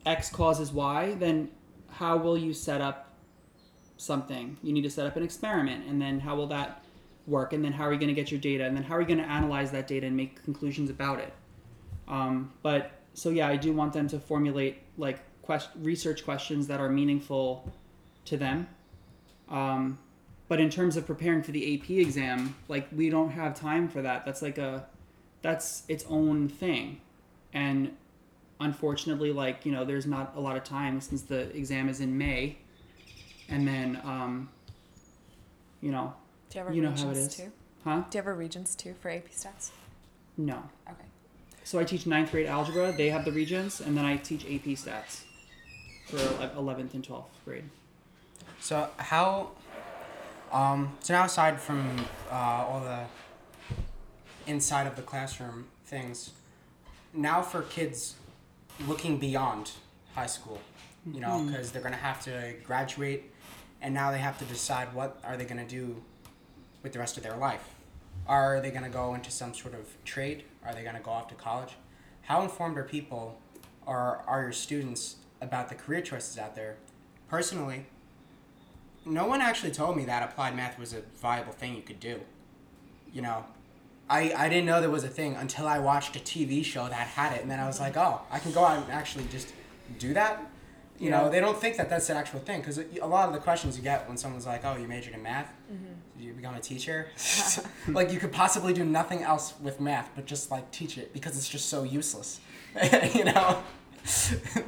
X 0.06 0.30
causes 0.30 0.72
Y, 0.72 1.14
then 1.18 1.50
how 1.88 2.16
will 2.16 2.38
you 2.38 2.54
set 2.54 2.80
up 2.80 3.14
something? 3.96 4.56
You 4.62 4.72
need 4.72 4.82
to 4.82 4.90
set 4.90 5.06
up 5.06 5.16
an 5.16 5.22
experiment, 5.22 5.86
and 5.86 6.00
then 6.00 6.20
how 6.20 6.36
will 6.36 6.46
that 6.48 6.84
work? 7.30 7.52
And 7.52 7.64
then 7.64 7.72
how 7.72 7.84
are 7.84 7.92
you 7.92 7.98
going 7.98 8.08
to 8.08 8.14
get 8.14 8.30
your 8.30 8.40
data? 8.40 8.64
And 8.64 8.76
then 8.76 8.82
how 8.82 8.96
are 8.96 9.00
you 9.00 9.06
going 9.06 9.18
to 9.18 9.30
analyze 9.30 9.70
that 9.70 9.86
data 9.86 10.06
and 10.06 10.16
make 10.16 10.42
conclusions 10.44 10.90
about 10.90 11.20
it? 11.20 11.32
Um, 12.08 12.52
but 12.62 12.90
so 13.14 13.30
yeah, 13.30 13.48
I 13.48 13.56
do 13.56 13.72
want 13.72 13.92
them 13.92 14.08
to 14.08 14.18
formulate 14.18 14.78
like 14.98 15.20
quest- 15.42 15.70
research 15.76 16.24
questions 16.24 16.66
that 16.66 16.80
are 16.80 16.88
meaningful 16.88 17.72
to 18.26 18.36
them. 18.36 18.68
Um, 19.48 19.98
but 20.48 20.60
in 20.60 20.68
terms 20.68 20.96
of 20.96 21.06
preparing 21.06 21.42
for 21.42 21.52
the 21.52 21.74
AP 21.74 21.90
exam, 21.90 22.56
like 22.68 22.88
we 22.92 23.08
don't 23.08 23.30
have 23.30 23.54
time 23.54 23.88
for 23.88 24.02
that. 24.02 24.24
That's 24.24 24.42
like 24.42 24.58
a 24.58 24.86
that's 25.42 25.84
its 25.88 26.04
own 26.08 26.48
thing, 26.48 27.00
and 27.52 27.96
unfortunately, 28.58 29.32
like 29.32 29.64
you 29.64 29.70
know, 29.70 29.84
there's 29.84 30.06
not 30.06 30.32
a 30.36 30.40
lot 30.40 30.56
of 30.56 30.64
time 30.64 31.00
since 31.00 31.22
the 31.22 31.56
exam 31.56 31.88
is 31.88 32.00
in 32.00 32.18
May, 32.18 32.58
and 33.48 33.66
then 33.66 34.00
um, 34.04 34.48
you 35.80 35.92
know, 35.92 36.14
Do 36.50 36.58
you 36.58 36.64
have 36.64 36.72
a 36.72 36.76
You 36.76 36.82
know 36.82 36.90
how 36.90 36.94
it 37.04 37.08
regents 37.08 37.34
is. 37.38 37.44
too? 37.44 37.52
huh? 37.84 38.02
Do 38.10 38.18
you 38.18 38.22
have 38.22 38.26
a 38.26 38.34
regents 38.34 38.74
too 38.74 38.94
for 39.00 39.10
AP 39.10 39.30
stats? 39.30 39.70
No. 40.36 40.62
Okay. 40.88 41.04
So 41.64 41.78
I 41.78 41.84
teach 41.84 42.06
ninth 42.06 42.30
grade 42.32 42.46
algebra. 42.46 42.92
They 42.92 43.10
have 43.10 43.24
the 43.24 43.32
regents, 43.32 43.80
and 43.80 43.96
then 43.96 44.04
I 44.04 44.16
teach 44.16 44.44
AP 44.44 44.64
stats 44.76 45.22
for 46.06 46.18
eleventh 46.56 46.94
and 46.94 47.04
twelfth 47.04 47.30
grade. 47.44 47.64
So 48.60 48.88
how, 48.96 49.52
um, 50.52 50.96
so 51.00 51.14
now 51.14 51.24
aside 51.24 51.60
from 51.60 52.04
uh, 52.30 52.34
all 52.34 52.80
the 52.80 53.04
inside 54.46 54.86
of 54.86 54.96
the 54.96 55.02
classroom 55.02 55.68
things, 55.84 56.30
now 57.14 57.42
for 57.42 57.62
kids 57.62 58.16
looking 58.88 59.18
beyond 59.18 59.72
high 60.14 60.26
school, 60.26 60.60
you 61.12 61.20
know, 61.20 61.44
because 61.46 61.70
they're 61.70 61.82
gonna 61.82 61.96
have 61.96 62.20
to 62.24 62.54
graduate, 62.64 63.30
and 63.80 63.94
now 63.94 64.10
they 64.10 64.18
have 64.18 64.38
to 64.38 64.44
decide 64.46 64.92
what 64.94 65.18
are 65.24 65.36
they 65.36 65.44
gonna 65.44 65.66
do 65.66 66.02
with 66.82 66.92
the 66.92 66.98
rest 66.98 67.16
of 67.16 67.22
their 67.22 67.36
life. 67.36 67.74
Are 68.26 68.60
they 68.60 68.70
gonna 68.70 68.88
go 68.88 69.14
into 69.14 69.30
some 69.30 69.54
sort 69.54 69.74
of 69.74 69.86
trade? 70.04 70.44
Are 70.64 70.74
they 70.74 70.82
gonna 70.82 71.00
go 71.00 71.10
off 71.10 71.28
to 71.28 71.34
college? 71.34 71.74
How 72.22 72.42
informed 72.42 72.78
are 72.78 72.84
people, 72.84 73.38
or 73.86 74.22
are 74.26 74.42
your 74.42 74.52
students 74.52 75.16
about 75.40 75.68
the 75.68 75.74
career 75.74 76.00
choices 76.00 76.38
out 76.38 76.54
there? 76.54 76.76
Personally, 77.28 77.86
no 79.04 79.26
one 79.26 79.40
actually 79.40 79.72
told 79.72 79.96
me 79.96 80.04
that 80.04 80.22
applied 80.22 80.54
math 80.54 80.78
was 80.78 80.92
a 80.92 81.00
viable 81.20 81.52
thing 81.52 81.74
you 81.74 81.82
could 81.82 82.00
do. 82.00 82.20
You 83.12 83.22
know, 83.22 83.44
I, 84.08 84.32
I 84.36 84.48
didn't 84.48 84.66
know 84.66 84.80
there 84.80 84.90
was 84.90 85.04
a 85.04 85.08
thing 85.08 85.36
until 85.36 85.66
I 85.66 85.78
watched 85.78 86.16
a 86.16 86.18
TV 86.18 86.64
show 86.64 86.88
that 86.88 87.06
had 87.06 87.32
it, 87.32 87.42
and 87.42 87.50
then 87.50 87.58
I 87.60 87.66
was 87.66 87.80
like, 87.80 87.96
oh, 87.96 88.20
I 88.30 88.38
can 88.38 88.52
go 88.52 88.64
out 88.64 88.82
and 88.82 88.92
actually 88.92 89.24
just 89.30 89.52
do 89.98 90.12
that. 90.14 90.50
You 90.98 91.10
know, 91.10 91.30
they 91.30 91.40
don't 91.40 91.58
think 91.58 91.76
that 91.78 91.88
that's 91.88 92.10
an 92.10 92.16
actual 92.18 92.40
thing 92.40 92.60
because 92.60 92.78
a 92.78 93.06
lot 93.06 93.26
of 93.26 93.32
the 93.32 93.40
questions 93.40 93.76
you 93.76 93.82
get 93.82 94.06
when 94.06 94.18
someone's 94.18 94.46
like, 94.46 94.64
oh, 94.64 94.76
you 94.76 94.86
majored 94.86 95.14
in 95.14 95.22
math, 95.22 95.50
did 95.70 95.78
you 96.22 96.32
become 96.32 96.54
a 96.54 96.60
teacher? 96.60 97.08
like 97.88 98.12
you 98.12 98.18
could 98.18 98.32
possibly 98.32 98.72
do 98.72 98.84
nothing 98.84 99.22
else 99.22 99.54
with 99.60 99.80
math 99.80 100.10
but 100.14 100.26
just 100.26 100.50
like 100.50 100.70
teach 100.70 100.98
it 100.98 101.12
because 101.12 101.36
it's 101.36 101.48
just 101.48 101.68
so 101.68 101.82
useless. 101.82 102.40
you 103.14 103.24
know, 103.24 103.62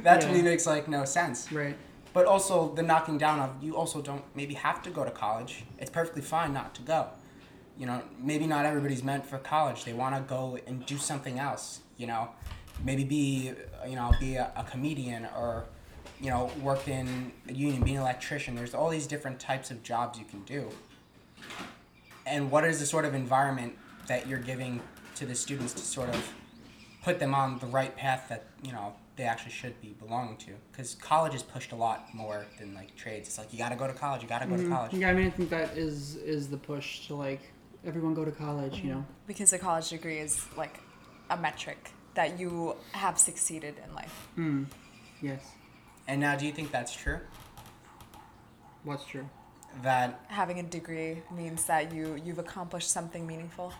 that 0.01 0.21
to 0.21 0.31
me 0.31 0.41
makes 0.41 0.65
like 0.65 0.87
no 0.87 1.05
sense 1.05 1.51
Right. 1.51 1.75
but 2.13 2.25
also 2.25 2.73
the 2.75 2.83
knocking 2.83 3.17
down 3.17 3.39
of 3.39 3.63
you 3.63 3.75
also 3.75 4.01
don't 4.01 4.23
maybe 4.35 4.53
have 4.55 4.83
to 4.83 4.89
go 4.89 5.03
to 5.05 5.11
college. 5.11 5.63
It's 5.79 5.89
perfectly 5.89 6.21
fine 6.21 6.53
not 6.53 6.75
to 6.75 6.81
go. 6.81 7.07
You 7.77 7.87
know, 7.87 8.01
maybe 8.19 8.45
not 8.45 8.65
everybody's 8.65 9.03
meant 9.03 9.25
for 9.25 9.39
college. 9.39 9.83
They 9.85 9.93
want 9.93 10.15
to 10.15 10.21
go 10.21 10.59
and 10.67 10.85
do 10.85 10.97
something 10.97 11.39
else. 11.39 11.79
You 11.97 12.07
know, 12.07 12.29
maybe 12.83 13.03
be 13.03 13.51
you 13.87 13.95
know 13.95 14.11
be 14.19 14.35
a, 14.35 14.51
a 14.55 14.63
comedian 14.63 15.27
or 15.35 15.65
you 16.19 16.29
know 16.29 16.51
work 16.61 16.87
in 16.87 17.31
a 17.49 17.53
union, 17.53 17.81
be 17.83 17.95
an 17.95 18.01
electrician. 18.01 18.53
There's 18.55 18.73
all 18.75 18.89
these 18.89 19.07
different 19.07 19.39
types 19.39 19.71
of 19.71 19.81
jobs 19.81 20.19
you 20.19 20.25
can 20.25 20.43
do. 20.43 20.69
And 22.25 22.49
what 22.49 22.63
is 22.65 22.79
the 22.79 22.85
sort 22.85 23.05
of 23.05 23.13
environment 23.13 23.77
that 24.07 24.27
you're 24.27 24.39
giving 24.39 24.81
to 25.15 25.25
the 25.25 25.35
students 25.35 25.73
to 25.73 25.81
sort 25.81 26.09
of 26.09 26.33
put 27.03 27.19
them 27.19 27.35
on 27.35 27.59
the 27.59 27.65
right 27.67 27.95
path 27.95 28.27
that 28.29 28.45
you 28.63 28.71
know 28.71 28.93
they 29.15 29.23
actually 29.23 29.51
should 29.51 29.79
be 29.81 29.89
belonging 29.99 30.35
to 30.37 30.51
because 30.71 30.95
college 30.95 31.35
is 31.35 31.43
pushed 31.43 31.71
a 31.71 31.75
lot 31.75 32.07
more 32.13 32.45
than 32.57 32.73
like 32.73 32.95
trades 32.95 33.27
it's 33.27 33.37
like 33.37 33.51
you 33.53 33.59
got 33.59 33.69
to 33.69 33.75
go 33.75 33.85
to 33.85 33.93
college 33.93 34.23
you 34.23 34.27
got 34.27 34.41
to 34.41 34.47
go 34.47 34.57
to 34.57 34.67
college 34.67 34.93
Yeah, 34.93 35.09
I 35.09 35.13
mean, 35.13 35.27
I 35.27 35.29
think 35.29 35.49
that 35.49 35.77
is 35.77 36.15
is 36.15 36.47
the 36.49 36.57
push 36.57 37.07
to 37.07 37.15
like 37.15 37.41
everyone 37.85 38.13
go 38.13 38.25
to 38.25 38.31
college. 38.31 38.79
You 38.79 38.91
know. 38.91 39.05
Because 39.27 39.51
a 39.53 39.59
college 39.59 39.89
degree 39.89 40.19
is 40.19 40.45
like 40.57 40.79
a 41.29 41.37
metric 41.37 41.91
that 42.15 42.39
you 42.39 42.75
have 42.93 43.17
succeeded 43.19 43.75
in 43.85 43.93
life. 43.93 44.27
Hmm. 44.35 44.63
Yes. 45.21 45.43
and 46.07 46.19
now 46.19 46.35
do 46.35 46.45
you 46.45 46.51
think 46.51 46.71
that's 46.71 46.93
true 46.93 47.19
What's 48.83 49.05
true? 49.05 49.29
That 49.81 50.19
Having 50.27 50.59
a 50.59 50.63
degree 50.63 51.21
means 51.35 51.65
that 51.65 51.91
you 51.93 52.19
you've 52.23 52.39
accomplished 52.39 52.89
something 52.91 53.25
meaningful. 53.27 53.73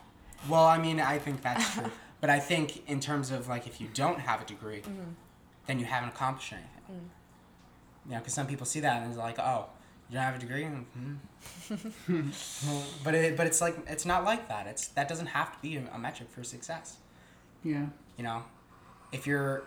well 0.50 0.66
i 0.66 0.78
mean 0.78 1.00
i 1.00 1.18
think 1.20 1.42
that's 1.42 1.74
true. 1.74 1.92
But 2.22 2.30
i 2.30 2.40
think 2.40 2.88
in 2.90 3.00
terms 3.02 3.32
of 3.32 3.48
like 3.50 3.68
if 3.68 3.82
you 3.82 3.88
don't 3.94 4.20
have 4.20 4.42
a 4.42 4.46
degree 4.46 4.82
then 5.68 5.80
you 5.80 5.86
haven't 5.86 6.10
accomplished 6.10 6.54
anything. 6.54 7.10
You 8.06 8.12
know 8.12 8.18
because 8.20 8.34
some 8.34 8.48
people 8.48 8.66
see 8.66 8.80
that 8.82 9.02
and 9.02 9.14
they're 9.14 9.20
like 9.24 9.40
oh 9.40 9.66
you 10.10 10.16
don't 10.16 10.24
have 10.24 10.36
a 10.36 10.40
degree? 10.40 10.66
Hmm. 10.66 12.30
But 13.04 13.16
it, 13.16 13.36
but 13.38 13.48
it's 13.48 13.62
like 13.62 13.76
it's 13.88 14.06
not 14.06 14.24
like 14.26 14.48
that. 14.48 14.68
It's 14.68 14.88
that 14.90 15.08
doesn't 15.08 15.28
have 15.28 15.54
to 15.56 15.60
be 15.62 15.76
a, 15.78 15.84
a 15.94 15.98
metric 16.00 16.30
for 16.30 16.44
success. 16.44 16.98
Yeah. 17.64 17.86
you 18.18 18.24
know 18.24 18.44
if 19.12 19.26
you're 19.28 19.64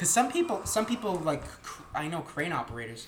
because 0.00 0.08
some 0.08 0.32
people 0.32 0.64
some 0.64 0.86
people 0.86 1.16
like 1.16 1.42
cr- 1.62 1.82
i 1.94 2.08
know 2.08 2.22
crane 2.22 2.52
operators 2.52 3.06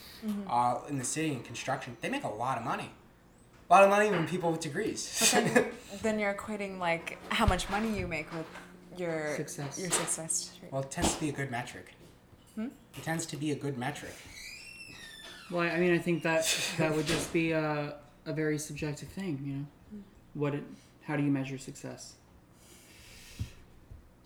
uh, 0.51 0.79
in 0.91 0.99
the 0.99 1.05
city 1.05 1.33
in 1.33 1.41
construction 1.43 1.97
they 2.03 2.11
make 2.11 2.23
a 2.23 2.29
lot 2.29 2.59
of 2.59 2.65
money 2.65 2.91
a 3.71 3.73
lot 3.73 3.83
of 3.83 3.89
money 3.89 4.11
when 4.11 4.29
people 4.29 4.53
with 4.53 4.61
degrees 4.61 5.01
then 5.33 5.73
then, 6.03 6.19
you're 6.19 6.35
equating 6.35 6.79
like 6.79 7.17
how 7.31 7.47
much 7.47 7.71
money 7.71 7.99
you 7.99 8.07
make 8.07 8.31
with 8.35 8.45
your 8.99 9.35
Success. 9.37 9.81
Your 9.81 9.91
success. 9.91 10.53
well 10.71 10.83
it 10.83 10.91
tends 10.91 11.15
to 11.15 11.21
be 11.21 11.31
a 11.31 11.33
good 11.33 11.51
metric 11.51 11.95
hmm? 12.57 12.67
it 12.99 13.03
tends 13.03 13.25
to 13.25 13.39
be 13.39 13.53
a 13.53 13.57
good 13.65 13.79
metric 13.79 14.15
Well, 15.51 15.63
I 15.63 15.71
I 15.77 15.79
mean, 15.83 15.95
I 15.99 15.99
think 16.07 16.23
that 16.23 16.45
that 16.79 16.91
would 16.95 17.07
just 17.17 17.33
be 17.33 17.53
a, 17.53 17.97
a 18.31 18.33
very 18.43 18.59
subjective 18.69 19.11
thing, 19.19 19.35
you 19.47 19.53
know. 19.57 19.67
What 20.43 20.55
it, 20.59 20.65
how 21.07 21.15
do 21.19 21.23
you 21.23 21.33
measure 21.41 21.59
success? 21.59 22.03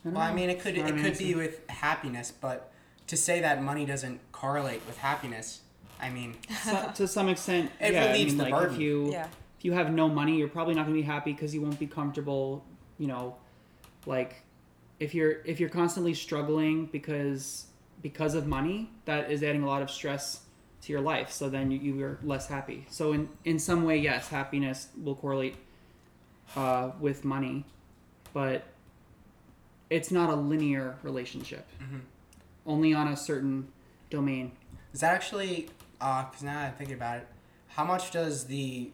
I 0.07 0.11
don't 0.11 0.15
well 0.15 0.31
i 0.31 0.35
mean 0.35 0.51
it 0.51 0.61
could 0.61 0.77
Not 0.77 0.89
it 0.89 0.95
an 0.95 1.03
could 1.03 1.19
be 1.19 1.35
with 1.35 1.69
happiness 1.69 2.33
but 2.41 2.73
to 3.09 3.17
say 3.17 3.41
that 3.41 3.63
money 3.63 3.85
doesn't 3.85 4.21
correlate 4.33 4.81
with 4.87 4.99
happiness 4.99 5.61
i 6.01 6.09
mean 6.11 6.37
So- 6.65 6.91
to 6.95 7.09
some 7.09 7.29
extent, 7.29 7.71
It 7.81 7.93
yeah. 7.93 8.07
relieves 8.09 8.33
I 8.35 8.37
mean, 8.37 8.39
the 8.39 8.45
like 8.45 8.53
burden. 8.53 8.75
if 8.75 8.81
you 8.81 9.13
Yeah. 9.13 9.27
if 9.59 9.65
you 9.65 9.73
have 9.73 9.93
no 9.93 10.09
money, 10.09 10.37
you're 10.39 10.49
probably 10.49 10.75
not 10.75 10.83
going 10.87 10.95
to 10.97 11.03
be 11.03 11.07
happy 11.07 11.33
because 11.33 11.55
you 11.55 11.63
won't 11.63 11.79
be 11.79 11.87
comfortable. 11.87 12.63
You 12.99 13.07
know, 13.09 13.37
like 14.05 14.43
if 15.01 15.15
you're 15.15 15.37
if 15.47 15.59
you're 15.61 15.71
constantly 15.71 16.13
struggling 16.15 16.87
because 16.87 17.67
because 18.03 18.35
of 18.35 18.47
money, 18.47 18.91
that 19.07 19.31
is 19.31 19.43
adding 19.43 19.63
a 19.63 19.67
lot 19.67 19.81
of 19.83 19.91
stress 19.91 20.41
to 20.83 20.93
your 20.93 21.01
life. 21.01 21.31
So 21.33 21.49
then 21.49 21.71
you, 21.71 21.79
you 21.79 22.05
are 22.05 22.19
less 22.23 22.47
happy. 22.49 22.85
So 22.91 23.13
in 23.15 23.29
in 23.45 23.59
some 23.59 23.85
way, 23.85 23.97
yes, 23.97 24.29
happiness 24.29 24.89
will 25.03 25.17
correlate 25.17 25.57
uh, 26.55 26.91
with 27.01 27.25
money, 27.25 27.65
but 28.35 28.63
it's 29.91 30.11
not 30.11 30.31
a 30.31 30.35
linear 30.35 30.97
relationship. 31.03 31.67
Mhm. 31.81 32.01
Only 32.67 32.93
on 32.95 33.09
a 33.09 33.17
certain 33.17 33.73
domain. 34.11 34.53
Is 34.93 35.01
that 35.01 35.15
actually, 35.15 35.69
because 35.99 36.43
now 36.43 36.59
I'm 36.61 36.73
thinking 36.75 36.97
about 36.97 37.19
it, 37.19 37.29
how 37.69 37.85
much 37.85 38.11
does 38.11 38.47
the, 38.47 38.91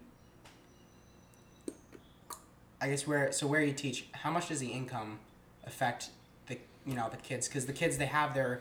I 2.81 2.89
guess 2.89 3.07
where, 3.07 3.31
so 3.33 3.47
where 3.47 3.63
you 3.63 3.73
teach, 3.73 4.07
how 4.13 4.31
much 4.31 4.49
does 4.49 4.61
the 4.61 4.69
income 4.69 5.21
affect 5.65 6.11
the, 6.47 6.59
you 6.85 6.95
know, 6.95 7.09
the 7.09 7.17
kids? 7.17 7.49
Because 7.49 7.67
the 7.67 7.73
kids, 7.73 7.97
they 7.99 8.07
have 8.07 8.35
their, 8.35 8.61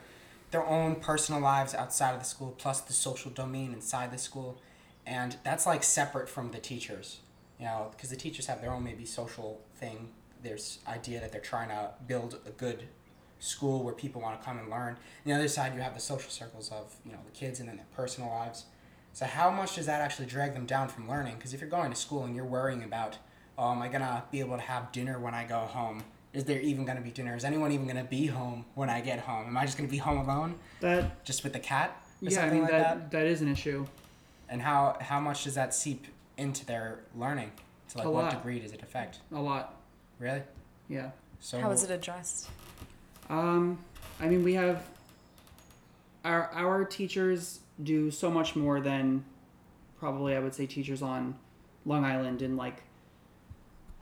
their 0.51 0.65
own 0.65 0.95
personal 0.95 1.41
lives 1.41 1.73
outside 1.73 2.13
of 2.13 2.19
the 2.19 2.25
school, 2.25 2.53
plus 2.57 2.81
the 2.81 2.93
social 2.93 3.31
domain 3.31 3.73
inside 3.73 4.11
the 4.11 4.17
school. 4.17 4.61
And 5.05 5.37
that's 5.43 5.65
like 5.65 5.83
separate 5.83 6.29
from 6.29 6.51
the 6.51 6.59
teachers, 6.59 7.19
you 7.59 7.65
know, 7.65 7.89
because 7.91 8.11
the 8.11 8.15
teachers 8.15 8.45
have 8.45 8.61
their 8.61 8.71
own 8.71 8.83
maybe 8.83 9.05
social 9.05 9.59
thing. 9.75 10.09
There's 10.43 10.79
idea 10.87 11.19
that 11.19 11.31
they're 11.31 11.41
trying 11.41 11.69
to 11.69 11.91
build 12.07 12.39
a 12.45 12.51
good 12.51 12.83
school 13.39 13.83
where 13.83 13.93
people 13.93 14.21
want 14.21 14.39
to 14.39 14.45
come 14.45 14.59
and 14.59 14.69
learn. 14.69 14.93
On 14.93 14.97
the 15.25 15.33
other 15.33 15.47
side, 15.47 15.73
you 15.75 15.81
have 15.81 15.93
the 15.93 15.99
social 15.99 16.29
circles 16.29 16.71
of 16.71 16.95
you 17.05 17.11
know 17.11 17.19
the 17.25 17.31
kids 17.31 17.59
and 17.59 17.67
then 17.69 17.77
their 17.77 17.85
personal 17.95 18.29
lives. 18.29 18.65
So 19.13 19.25
how 19.25 19.49
much 19.49 19.75
does 19.75 19.87
that 19.87 19.99
actually 20.01 20.27
drag 20.27 20.53
them 20.53 20.65
down 20.65 20.87
from 20.87 21.09
learning? 21.09 21.35
Because 21.35 21.53
if 21.53 21.59
you're 21.59 21.69
going 21.69 21.89
to 21.91 21.97
school 21.97 22.23
and 22.23 22.35
you're 22.35 22.45
worrying 22.45 22.83
about, 22.83 23.17
oh, 23.57 23.71
am 23.71 23.81
I 23.81 23.87
gonna 23.89 24.23
be 24.31 24.39
able 24.39 24.55
to 24.55 24.61
have 24.63 24.91
dinner 24.91 25.19
when 25.19 25.33
I 25.33 25.43
go 25.43 25.59
home? 25.59 26.03
Is 26.33 26.45
there 26.45 26.61
even 26.61 26.85
gonna 26.85 27.01
be 27.01 27.11
dinner? 27.11 27.35
Is 27.35 27.43
anyone 27.43 27.71
even 27.73 27.87
gonna 27.87 28.05
be 28.05 28.27
home 28.27 28.65
when 28.75 28.89
I 28.89 29.01
get 29.01 29.19
home? 29.19 29.47
Am 29.47 29.57
I 29.57 29.65
just 29.65 29.77
gonna 29.77 29.89
be 29.89 29.97
home 29.97 30.17
alone, 30.19 30.55
That 30.79 31.25
just 31.25 31.43
with 31.43 31.51
the 31.53 31.59
cat 31.59 32.01
or 32.23 32.29
yeah, 32.29 32.45
I 32.45 32.49
mean 32.51 32.61
like 32.61 32.71
that, 32.71 32.99
that? 32.99 33.11
that 33.11 33.25
is 33.25 33.41
an 33.41 33.49
issue. 33.49 33.85
And 34.47 34.61
how 34.61 34.97
how 35.01 35.19
much 35.19 35.43
does 35.43 35.55
that 35.55 35.73
seep 35.73 36.07
into 36.37 36.65
their 36.65 36.99
learning? 37.15 37.51
To 37.89 37.97
like 37.97 38.07
A 38.07 38.11
what 38.11 38.23
lot. 38.25 38.31
degree 38.31 38.59
does 38.59 38.71
it 38.71 38.81
affect? 38.81 39.19
A 39.33 39.41
lot. 39.41 39.75
Really? 40.21 40.43
Yeah. 40.87 41.09
So 41.39 41.59
How 41.59 41.71
is 41.71 41.83
it 41.83 41.89
addressed? 41.89 42.47
Um, 43.27 43.79
I 44.19 44.27
mean, 44.27 44.43
we 44.43 44.53
have 44.53 44.85
our 46.23 46.51
our 46.53 46.85
teachers 46.85 47.59
do 47.81 48.11
so 48.11 48.29
much 48.29 48.55
more 48.55 48.79
than 48.79 49.25
probably 49.99 50.35
I 50.35 50.39
would 50.39 50.53
say 50.53 50.67
teachers 50.67 51.01
on 51.01 51.35
Long 51.85 52.05
Island 52.05 52.43
in 52.43 52.55
like 52.55 52.83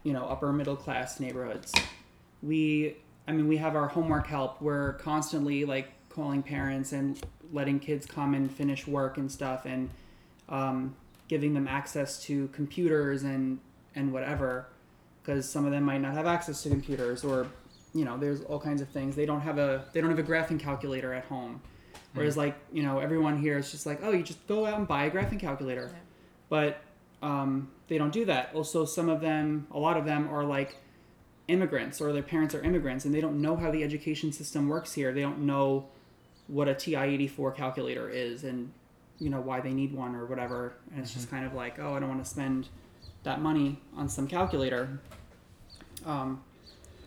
you 0.04 0.12
know 0.12 0.26
upper 0.26 0.52
middle 0.52 0.76
class 0.76 1.22
neighborhoods. 1.22 1.74
We, 2.44 2.98
I 3.28 3.32
mean, 3.32 3.48
we 3.48 3.58
have 3.58 3.76
our 3.76 3.88
homework 3.88 4.28
help. 4.28 4.62
We're 4.62 4.94
constantly 4.94 5.64
like 5.64 5.94
calling 6.10 6.44
parents 6.44 6.92
and 6.92 7.18
letting 7.54 7.80
kids 7.80 8.06
come 8.06 8.34
and 8.34 8.52
finish 8.52 8.86
work 8.86 9.18
and 9.18 9.32
stuff, 9.32 9.66
and 9.66 9.90
um, 10.50 10.96
giving 11.30 11.54
them 11.54 11.68
access 11.68 12.22
to 12.24 12.50
computers 12.50 13.24
and 13.24 13.60
and 13.96 14.12
whatever, 14.12 14.68
because 15.30 15.48
some 15.48 15.64
of 15.66 15.72
them 15.72 15.84
might 15.84 16.02
not 16.02 16.14
have 16.16 16.26
access 16.26 16.64
to 16.64 16.70
computers 16.70 17.24
or 17.24 17.46
you 17.94 18.04
know 18.04 18.18
there's 18.18 18.42
all 18.42 18.60
kinds 18.60 18.82
of 18.82 18.90
things. 18.90 19.16
They 19.16 19.28
don't 19.28 19.42
have 19.42 19.60
a 19.60 19.86
they 19.94 20.02
don't 20.02 20.10
have 20.10 20.18
a 20.18 20.24
graphing 20.24 20.60
calculator 20.60 21.14
at 21.14 21.26
home. 21.26 21.62
Whereas 22.14 22.36
like 22.36 22.56
you 22.74 22.82
know 22.82 22.98
everyone 22.98 23.40
here 23.40 23.58
is 23.60 23.70
just 23.70 23.86
like 23.86 24.00
oh 24.04 24.12
you 24.12 24.24
just 24.24 24.46
go 24.48 24.66
out 24.66 24.80
and 24.80 24.88
buy 24.88 25.04
a 25.04 25.12
graphing 25.12 25.40
calculator. 25.40 25.92
Yeah. 25.94 26.00
but 26.50 26.82
um, 27.22 27.70
they 27.90 27.98
don't 27.98 28.14
do 28.14 28.26
that. 28.26 28.52
Also 28.56 28.86
some 28.86 29.08
of 29.08 29.22
them 29.22 29.68
a 29.72 29.78
lot 29.78 29.98
of 29.98 30.06
them 30.06 30.28
are 30.30 30.44
like 30.44 30.78
immigrants 31.48 32.02
or 32.02 32.12
their 32.12 32.24
parents 32.24 32.56
are 32.56 32.64
immigrants 32.64 33.06
and 33.06 33.14
they 33.14 33.22
don't 33.22 33.40
know 33.40 33.56
how 33.56 33.70
the 33.70 33.84
education 33.84 34.32
system 34.32 34.68
works 34.68 34.94
here. 34.94 35.14
They 35.14 35.22
don't 35.22 35.40
know 35.40 35.90
what 36.48 36.68
a 36.68 36.74
ti-84 36.74 37.56
calculator 37.56 38.10
is 38.10 38.44
and 38.44 38.72
you 39.20 39.30
know 39.30 39.42
why 39.42 39.60
they 39.60 39.74
need 39.74 39.94
one 39.94 40.16
or 40.16 40.26
whatever. 40.26 40.74
And 40.92 41.02
it's 41.02 41.14
just 41.14 41.30
kind 41.30 41.46
of 41.46 41.54
like 41.54 41.78
oh 41.78 41.94
i 41.94 42.00
don't 42.00 42.10
want 42.10 42.24
to 42.24 42.30
spend 42.30 42.68
that 43.24 43.42
money 43.42 43.80
on 43.96 44.08
some 44.08 44.28
calculator 44.28 45.00
um, 46.06 46.42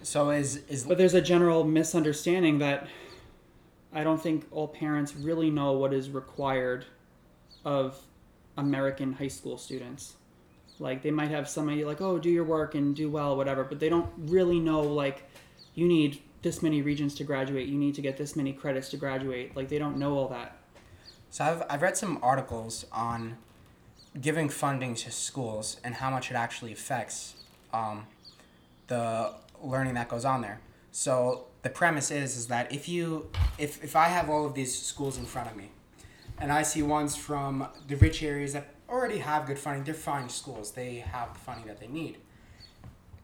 So 0.03 0.31
is 0.31 0.57
is 0.69 0.85
But 0.85 0.99
there's 0.99 1.15
a 1.15 1.21
general 1.21 1.65
misunderstanding 1.65 2.59
that 2.59 2.89
I 3.93 4.05
don't 4.05 4.21
think 4.21 4.47
all 4.51 4.69
parents 4.69 5.15
really 5.15 5.51
know 5.51 5.73
what 5.73 5.93
is 5.93 6.11
required 6.11 6.87
of 7.65 7.99
American 8.57 9.13
high 9.13 9.29
school 9.29 9.59
students. 9.59 10.15
Like 10.79 11.03
they 11.03 11.11
might 11.11 11.31
have 11.31 11.49
somebody 11.49 11.85
like, 11.85 12.01
oh, 12.01 12.19
do 12.19 12.31
your 12.31 12.45
work 12.45 12.75
and 12.75 12.95
do 12.97 13.11
well, 13.11 13.37
whatever, 13.37 13.65
but 13.65 13.79
they 13.79 13.89
don't 13.89 14.11
really 14.17 14.59
know 14.59 14.81
like 14.81 15.29
you 15.75 15.87
need 15.87 16.21
this 16.43 16.63
many 16.63 16.83
regents 16.83 17.15
to 17.15 17.25
graduate, 17.25 17.69
you 17.69 17.79
need 17.79 17.95
to 17.95 18.03
get 18.03 18.17
this 18.17 18.35
many 18.35 18.53
credits 18.53 18.89
to 18.91 18.97
graduate. 18.97 19.57
Like 19.57 19.69
they 19.69 19.79
don't 19.79 19.97
know 19.97 20.17
all 20.17 20.29
that. 20.29 20.57
So 21.31 21.45
I've, 21.45 21.63
I've 21.71 21.83
read 21.83 21.97
some 21.97 22.19
articles 22.23 22.85
on 22.93 23.39
giving 24.21 24.49
funding 24.49 24.95
to 24.97 25.11
schools 25.11 25.79
and 25.85 25.95
how 25.95 26.11
much 26.11 26.31
it 26.31 26.35
actually 26.35 26.73
affects 26.73 27.35
um, 27.73 28.07
the 28.93 29.33
learning 29.63 29.95
that 29.95 30.09
goes 30.09 30.25
on 30.25 30.43
there. 30.43 30.61
So 30.91 31.47
the 31.63 31.71
premise 31.71 32.11
is 32.11 32.37
is 32.37 32.47
that 32.49 32.73
if 32.73 32.89
you 32.89 33.31
if, 33.59 33.83
if 33.83 33.95
I 33.97 34.09
have 34.09 34.29
all 34.29 34.45
of 34.45 34.55
these 34.55 34.73
schools 34.77 35.17
in 35.19 35.25
front 35.25 35.51
of 35.51 35.57
me 35.57 35.69
and 36.39 36.53
I 36.53 36.63
see 36.63 36.83
ones 36.83 37.17
from 37.17 37.69
the 37.89 37.97
rich 37.97 38.23
areas 38.23 38.53
that 38.53 38.75
already 38.89 39.19
have 39.19 39.47
good 39.47 39.59
funding, 39.59 39.85
they're 39.85 39.95
fine 39.95 40.29
schools. 40.29 40.73
They 40.73 40.97
have 40.97 41.33
the 41.33 41.41
funding 41.41 41.67
that 41.67 41.81
they 41.81 41.89
need. 41.89 42.19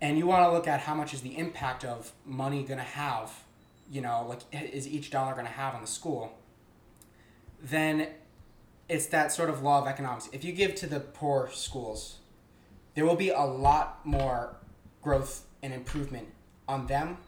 And 0.01 0.17
you 0.17 0.27
want 0.27 0.45
to 0.47 0.53
look 0.53 0.69
at 0.69 0.81
how 0.81 0.95
much 0.95 1.13
is 1.13 1.23
the 1.23 1.37
impact 1.37 1.85
of 1.85 2.13
money 2.25 2.63
going 2.63 2.79
to 2.79 2.93
have, 3.05 3.43
you 3.91 4.01
know, 4.01 4.25
like 4.29 4.41
is 4.53 4.87
each 4.87 5.11
dollar 5.11 5.33
going 5.33 5.47
to 5.47 5.53
have 5.53 5.75
on 5.75 5.81
the 5.81 5.93
school? 6.01 6.39
then 7.61 8.09
it's 8.89 9.07
that 9.07 9.33
sort 9.33 9.51
of 9.51 9.63
law 9.63 9.81
of 9.83 9.87
economics. 9.87 10.29
If 10.33 10.45
you 10.45 10.53
give 10.53 10.75
to 10.77 10.87
the 10.87 11.01
poor 11.01 11.51
schools, 11.53 12.19
there 12.95 13.05
will 13.05 13.17
be 13.17 13.31
a 13.31 13.43
lot 13.43 14.05
more 14.05 14.57
growth 15.03 15.45
and 15.63 15.73
improvement 15.73 16.29
on 16.67 16.87
them 16.87 17.19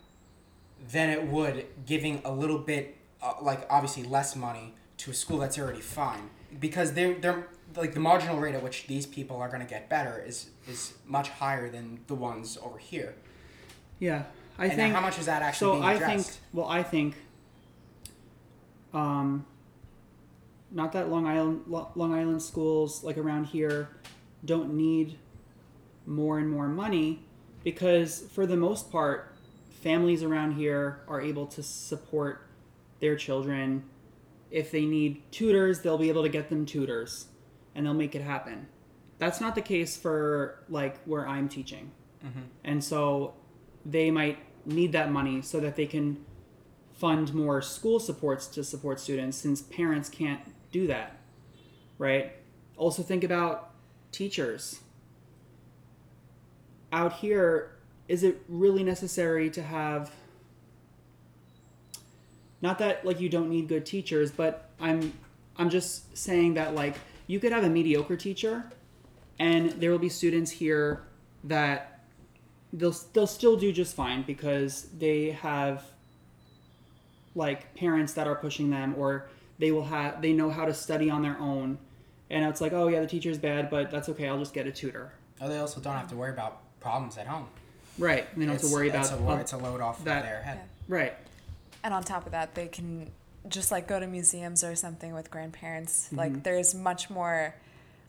than 0.92 1.10
it 1.10 1.26
would 1.26 1.66
giving 1.86 2.22
a 2.24 2.32
little 2.32 2.58
bit, 2.58 2.96
uh, 3.22 3.34
like 3.42 3.66
obviously 3.70 4.02
less 4.02 4.34
money 4.34 4.74
to 4.98 5.10
a 5.10 5.14
school 5.14 5.38
that's 5.38 5.58
already 5.58 5.80
fine, 5.80 6.30
because 6.58 6.92
they're 6.92 7.14
they're 7.14 7.48
like 7.76 7.94
the 7.94 8.00
marginal 8.00 8.38
rate 8.38 8.54
at 8.54 8.62
which 8.62 8.86
these 8.86 9.06
people 9.06 9.36
are 9.36 9.48
going 9.48 9.60
to 9.60 9.66
get 9.66 9.88
better 9.88 10.22
is 10.26 10.50
is 10.68 10.94
much 11.06 11.28
higher 11.28 11.70
than 11.70 12.00
the 12.06 12.14
ones 12.14 12.58
over 12.62 12.78
here. 12.78 13.14
Yeah. 13.98 14.24
I 14.58 14.66
and 14.66 14.74
think 14.74 14.94
how 14.94 15.00
much 15.00 15.18
is 15.18 15.26
that 15.26 15.42
actually 15.42 15.66
so 15.66 15.72
being 15.72 15.84
I 15.84 15.98
think 15.98 16.26
well 16.52 16.68
I 16.68 16.82
think 16.82 17.14
um 18.92 19.46
not 20.70 20.92
that 20.92 21.08
Long 21.08 21.26
Island 21.26 21.62
Long 21.66 22.12
Island 22.12 22.42
schools 22.42 23.02
like 23.02 23.16
around 23.16 23.44
here 23.46 23.88
don't 24.44 24.74
need 24.74 25.18
more 26.06 26.38
and 26.38 26.50
more 26.50 26.68
money 26.68 27.22
because 27.64 28.20
for 28.32 28.46
the 28.46 28.56
most 28.56 28.90
part 28.90 29.34
families 29.82 30.22
around 30.22 30.52
here 30.52 31.00
are 31.08 31.20
able 31.20 31.46
to 31.46 31.62
support 31.62 32.46
their 33.00 33.16
children. 33.16 33.84
If 34.50 34.70
they 34.70 34.84
need 34.84 35.22
tutors 35.30 35.80
they'll 35.80 35.98
be 35.98 36.08
able 36.08 36.22
to 36.22 36.28
get 36.28 36.48
them 36.48 36.66
tutors 36.66 37.26
and 37.74 37.86
they'll 37.86 37.94
make 37.94 38.14
it 38.14 38.22
happen. 38.22 38.66
That's 39.18 39.40
not 39.40 39.54
the 39.54 39.62
case 39.62 39.96
for 39.96 40.64
like 40.68 41.00
where 41.04 41.26
i'm 41.26 41.48
teaching. 41.48 41.90
Mm-hmm. 42.24 42.40
And 42.64 42.84
so 42.84 43.34
they 43.84 44.10
might 44.10 44.38
need 44.66 44.92
that 44.92 45.10
money 45.10 45.42
so 45.42 45.60
that 45.60 45.76
they 45.76 45.86
can 45.86 46.24
fund 46.92 47.32
more 47.32 47.62
school 47.62 47.98
supports 47.98 48.46
to 48.48 48.62
support 48.62 49.00
students 49.00 49.38
since 49.38 49.62
parents 49.62 50.10
can't 50.10 50.40
do 50.70 50.86
that 50.86 51.20
right? 52.00 52.32
Also 52.76 53.02
think 53.02 53.22
about 53.22 53.74
teachers 54.10 54.80
out 56.92 57.14
here 57.14 57.72
is 58.08 58.22
it 58.22 58.42
really 58.48 58.82
necessary 58.82 59.50
to 59.50 59.62
have 59.62 60.10
not 62.60 62.78
that 62.78 63.04
like 63.04 63.20
you 63.20 63.28
don't 63.28 63.48
need 63.48 63.68
good 63.68 63.86
teachers 63.86 64.30
but 64.30 64.70
i'm 64.80 65.12
i'm 65.56 65.70
just 65.70 66.16
saying 66.16 66.54
that 66.54 66.74
like 66.74 66.96
you 67.26 67.38
could 67.38 67.52
have 67.52 67.64
a 67.64 67.68
mediocre 67.68 68.16
teacher 68.16 68.64
and 69.38 69.70
there 69.72 69.90
will 69.90 69.98
be 69.98 70.08
students 70.08 70.50
here 70.50 71.02
that 71.44 72.00
they'll 72.72 72.94
they'll 73.12 73.26
still 73.26 73.56
do 73.56 73.72
just 73.72 73.96
fine 73.96 74.22
because 74.22 74.82
they 74.98 75.30
have 75.30 75.84
like 77.34 77.74
parents 77.74 78.12
that 78.14 78.26
are 78.26 78.34
pushing 78.34 78.70
them 78.70 78.94
or 78.96 79.28
they 79.58 79.72
will 79.72 79.84
have 79.84 80.20
they 80.22 80.32
know 80.32 80.50
how 80.50 80.64
to 80.64 80.74
study 80.74 81.10
on 81.10 81.22
their 81.22 81.38
own. 81.38 81.78
And 82.28 82.44
it's 82.44 82.60
like 82.60 82.72
oh 82.72 82.88
yeah 82.88 83.00
the 83.00 83.06
teacher's 83.06 83.38
bad 83.38 83.70
but 83.70 83.90
that's 83.90 84.08
okay 84.10 84.28
i'll 84.28 84.38
just 84.38 84.54
get 84.54 84.66
a 84.66 84.72
tutor. 84.72 85.12
Oh, 85.40 85.48
they 85.48 85.58
also 85.58 85.80
don't 85.80 85.96
have 85.96 86.08
to 86.08 86.16
worry 86.16 86.32
about 86.32 86.60
problems 86.80 87.16
at 87.18 87.26
home. 87.26 87.46
right 87.98 88.26
they 88.36 88.44
don't 88.46 88.52
have 88.52 88.60
to 88.60 88.66
It's- 88.66 88.72
worry 88.72 88.88
it's 88.90 89.08
about 89.10 89.18
a, 89.20 89.22
wo- 89.22 89.32
uh, 89.34 89.38
it's 89.38 89.52
a 89.52 89.56
load 89.58 89.80
off 89.80 90.02
that- 90.04 90.18
of 90.18 90.24
their 90.24 90.42
head. 90.42 90.60
right 90.88 91.14
And 91.84 91.92
on 91.94 92.02
top 92.02 92.26
of 92.26 92.32
that, 92.32 92.54
they 92.54 92.68
can 92.68 93.10
just 93.48 93.70
like 93.70 93.86
go 93.88 93.98
to 93.98 94.06
museums 94.06 94.62
or 94.62 94.74
something 94.76 95.14
with 95.14 95.30
grandparents. 95.30 96.06
Mm-hmm. 96.06 96.16
Like 96.16 96.42
there's 96.42 96.74
much 96.74 97.08
more 97.10 97.54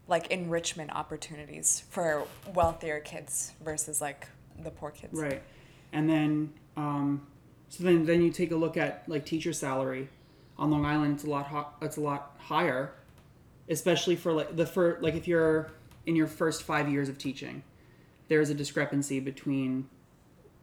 like 0.07 0.27
enrichment 0.27 0.91
opportunities 0.93 1.83
for 1.89 2.25
wealthier 2.53 2.99
kids 2.99 3.53
versus 3.63 4.01
like 4.01 4.27
the 4.61 4.71
poor 4.71 4.91
kids. 4.91 5.13
Right, 5.17 5.41
and 5.93 6.09
then 6.09 6.51
um, 6.75 7.25
so 7.69 7.83
then 7.85 8.05
then 8.05 8.21
you 8.21 8.29
take 8.31 8.51
a 8.51 8.55
look 8.57 8.75
at 8.75 9.03
like 9.07 9.25
teacher 9.25 9.53
salary 9.53 10.09
on 10.57 10.69
Long 10.69 10.85
Island. 10.85 11.15
It's 11.15 11.23
a 11.23 11.29
lot 11.29 11.47
ho- 11.47 11.67
it's 11.81 11.95
a 11.97 12.01
lot 12.01 12.35
higher, 12.39 12.91
especially 13.69 14.15
for 14.17 14.33
like 14.33 14.55
the 14.57 14.65
for 14.65 14.97
like 15.01 15.15
if 15.15 15.27
you're 15.29 15.71
in 16.05 16.15
your 16.15 16.27
first 16.27 16.63
five 16.63 16.89
years 16.89 17.07
of 17.07 17.17
teaching, 17.17 17.63
there's 18.31 18.49
a 18.49 18.53
discrepancy 18.53 19.19
between 19.19 19.89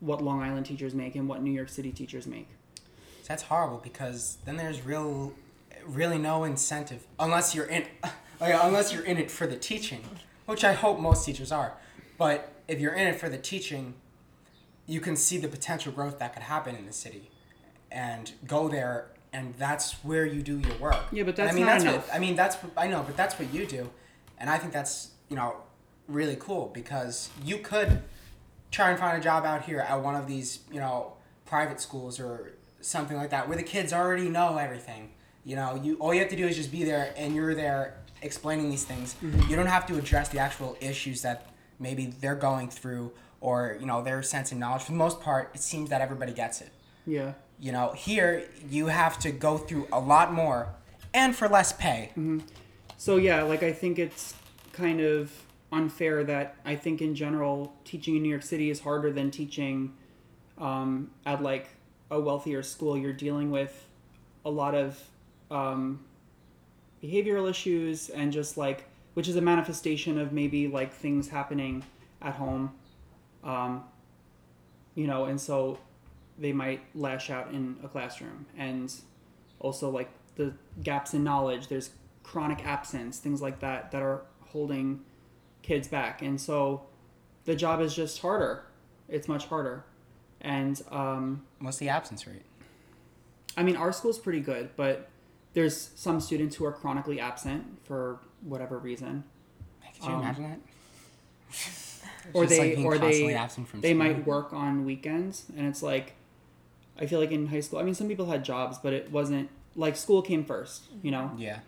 what 0.01 0.23
Long 0.25 0.41
Island 0.41 0.65
teachers 0.65 0.95
make 0.95 1.15
and 1.17 1.29
what 1.29 1.43
New 1.43 1.51
York 1.51 1.69
City 1.69 1.93
teachers 1.93 2.27
make. 2.27 2.49
That's 3.27 3.43
horrible 3.43 3.77
because 3.85 4.39
then 4.47 4.57
there's 4.57 4.81
real, 4.87 5.35
really 5.85 6.17
no 6.17 6.45
incentive 6.45 7.07
unless 7.21 7.55
you're 7.55 7.67
in, 7.67 7.85
like, 8.41 8.55
unless 8.59 8.95
you're 8.95 9.05
in 9.05 9.19
it 9.19 9.31
for 9.31 9.47
the 9.47 9.57
teaching, 9.57 10.01
which 10.47 10.65
I 10.65 10.73
hope 10.73 10.99
most 10.99 11.27
teachers 11.27 11.53
are. 11.53 11.75
But 12.17 12.51
if 12.69 12.81
you're 12.81 12.95
in 12.95 13.07
it 13.07 13.21
for 13.21 13.29
the 13.29 13.37
teaching, 13.37 13.93
you 14.87 15.03
can 15.03 15.15
see 15.15 15.37
the 15.37 15.49
potential 15.49 15.93
growth 15.93 16.19
that 16.21 16.33
could 16.33 16.45
happen 16.45 16.75
in 16.75 16.87
the 16.87 16.93
city, 16.95 17.31
and 17.93 18.33
go 18.47 18.69
there, 18.71 19.11
and 19.31 19.55
that's 19.57 19.93
where 20.03 20.25
you 20.25 20.41
do 20.41 20.59
your 20.59 20.77
work. 20.79 21.05
Yeah, 21.13 21.25
but 21.25 21.39
And 21.39 21.49
that's 21.49 21.53
I 21.53 21.55
mean, 21.55 21.67
not 21.67 21.73
that's 21.73 21.85
enough. 21.85 22.09
What, 22.09 22.17
I 22.17 22.19
mean, 22.19 22.35
that's 22.35 22.57
what, 22.57 22.73
I 22.79 22.87
know, 22.87 23.03
but 23.03 23.15
that's 23.15 23.39
what 23.39 23.53
you 23.53 23.67
do, 23.67 23.91
and 24.39 24.49
I 24.49 24.57
think 24.57 24.73
that's 24.73 25.11
you 25.29 25.37
know 25.37 25.57
really 26.09 26.37
cool 26.41 26.71
because 26.75 27.31
you 27.45 27.59
could 27.59 28.03
try 28.71 28.91
and 28.91 28.99
find 28.99 29.17
a 29.17 29.21
job 29.21 29.45
out 29.45 29.65
here 29.65 29.81
at 29.81 30.03
one 30.03 30.17
of 30.17 30.27
these 30.27 30.61
you 30.73 30.81
know 30.81 31.13
private 31.47 31.81
schools 31.81 32.19
or 32.19 32.53
something 32.81 33.17
like 33.17 33.31
that 33.31 33.49
where 33.49 33.57
the 33.57 33.63
kids 33.63 33.93
already 33.93 34.29
know 34.29 34.57
everything. 34.57 35.11
You 35.45 35.57
know 35.57 35.81
you 35.83 35.97
all 35.97 36.13
you 36.13 36.21
have 36.21 36.31
to 36.31 36.37
do 36.37 36.47
is 36.47 36.57
just 36.57 36.73
be 36.73 36.85
there 36.85 37.13
and 37.17 37.35
you're 37.35 37.55
there 37.55 37.99
explaining 38.23 38.71
these 38.71 38.85
things. 38.85 39.15
Mm-hmm. 39.23 39.49
you 39.49 39.57
don't 39.57 39.67
have 39.67 39.87
to 39.87 39.97
address 39.97 40.29
the 40.29 40.39
actual 40.39 40.77
issues 40.81 41.23
that 41.23 41.51
maybe 41.79 42.07
they're 42.21 42.35
going 42.35 42.69
through 42.69 43.13
or 43.41 43.77
you 43.81 43.87
know 43.87 44.03
their 44.03 44.23
sense 44.23 44.51
of 44.51 44.59
knowledge. 44.59 44.83
For 44.83 44.93
the 44.93 44.99
most 44.99 45.21
part 45.21 45.51
it 45.55 45.61
seems 45.61 45.91
that 45.91 46.01
everybody 46.01 46.33
gets 46.33 46.61
it. 46.61 46.71
Yeah, 47.07 47.35
you 47.61 47.73
know 47.73 47.93
here 47.93 48.45
you 48.69 48.87
have 48.87 49.19
to 49.21 49.31
go 49.31 49.59
through 49.59 49.89
a 49.93 50.01
lot 50.01 50.33
more 50.33 50.69
and 51.15 51.35
for 51.35 51.49
less 51.49 51.73
pay. 51.73 52.13
So 52.97 53.17
yeah, 53.17 53.43
like 53.43 53.63
I 53.63 53.73
think 53.73 53.99
it's 53.99 54.35
kind 54.73 55.01
of 55.01 55.31
unfair 55.73 56.25
that 56.25 56.57
I 56.65 56.77
think 56.77 57.03
in 57.03 57.15
general 57.15 57.75
teaching 57.85 58.17
in 58.17 58.23
New 58.23 58.29
York 58.29 58.43
City 58.43 58.71
is 58.71 58.81
harder 58.81 59.13
than 59.13 59.31
teaching 59.31 59.95
um, 60.57 61.11
at 61.27 61.43
like 61.43 61.69
a 62.11 62.21
wealthier 62.21 62.63
school. 62.63 62.97
You're 62.97 63.13
dealing 63.13 63.51
with 63.51 63.87
a 64.45 64.51
lot 64.51 64.75
of 64.75 64.99
um, 65.51 66.05
behavioral 67.03 67.49
issues 67.49 68.09
and 68.09 68.33
just 68.33 68.57
like 68.57 68.89
which 69.15 69.29
is 69.29 69.37
a 69.37 69.41
manifestation 69.41 70.19
of 70.19 70.33
maybe 70.33 70.69
like 70.69 70.93
things 70.93 71.29
happening 71.29 71.83
at 72.23 72.35
home, 72.35 72.73
um, 73.43 73.83
you 74.95 75.09
know, 75.09 75.25
and 75.25 75.41
so 75.41 75.77
they 76.39 76.53
might 76.53 76.81
lash 76.95 77.29
out 77.29 77.51
in 77.53 77.77
a 77.83 77.89
classroom. 77.89 78.47
And 78.57 78.93
also 79.59 79.91
like 79.91 80.09
the 80.37 80.53
gaps 80.83 81.15
in 81.15 81.25
knowledge. 81.25 81.69
There's 81.69 81.91
chronic 82.23 82.65
absence 82.65 83.19
things 83.19 83.41
like 83.41 83.59
that 83.61 83.91
that 83.91 84.03
are 84.03 84.23
holding 84.41 85.01
kids 85.69 85.87
back. 85.87 86.23
And 86.23 86.41
so 86.41 86.83
the 87.45 87.55
job 87.55 87.81
is 87.81 87.95
just 87.95 88.21
harder. 88.21 88.65
It's 89.09 89.29
much 89.29 89.47
harder. 89.47 89.85
And 90.41 90.81
um, 90.91 91.45
what's 91.61 91.77
the 91.77 91.89
absence 91.91 92.27
rate? 92.27 92.43
I 93.57 93.63
mean 93.63 93.77
our 93.77 93.93
school's 93.93 94.19
pretty 94.21 94.41
good 94.41 94.71
but 94.77 95.09
there's 95.53 95.91
some 95.97 96.21
students 96.21 96.55
who 96.55 96.65
are 96.65 96.71
chronically 96.73 97.19
absent 97.19 97.65
for 97.85 98.21
whatever 98.43 98.79
reason. 98.79 99.25
Could 99.95 100.05
you 100.07 100.15
Um, 100.15 100.21
imagine 100.23 100.43
that? 100.45 100.59
or 102.35 102.45
Just, 102.47 102.59
like, 102.61 102.77
they 102.77 102.85
or 102.85 102.99
they 102.99 103.35
absent 103.35 103.67
from 103.69 103.81
they 103.81 103.95
might 103.95 104.27
work 104.27 104.53
on 104.53 104.85
weekends. 104.85 105.47
And 105.57 105.67
it's 105.67 105.83
like 105.83 106.15
i 107.01 107.07
feel 107.07 107.21
like 107.21 107.31
in 107.33 107.47
high 107.47 107.61
school 107.61 107.79
i 107.79 107.83
mean 107.83 107.95
some 107.95 108.09
people 108.09 108.27
had 108.27 108.45
jobs 108.45 108.77
but 108.79 108.93
it 108.93 109.11
wasn't 109.11 109.49
like 109.77 109.97
school 109.97 110.23
came 110.23 110.45
first 110.45 110.85
you 111.03 111.11
know? 111.11 111.31
Yeah. 111.37 111.61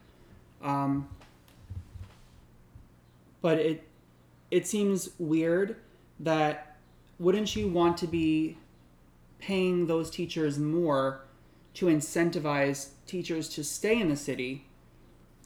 Um, 0.63 1.09
but 3.41 3.59
it 3.59 3.83
it 4.51 4.67
seems 4.67 5.11
weird 5.19 5.77
that 6.19 6.77
wouldn't 7.19 7.55
you 7.55 7.69
want 7.69 7.97
to 7.99 8.07
be 8.07 8.59
paying 9.39 9.87
those 9.87 10.11
teachers 10.11 10.59
more 10.59 11.23
to 11.75 11.87
incentivize 11.87 12.91
teachers 13.07 13.49
to 13.49 13.65
stay 13.65 14.01
in 14.01 14.09
the 14.09 14.17
city, 14.17 14.67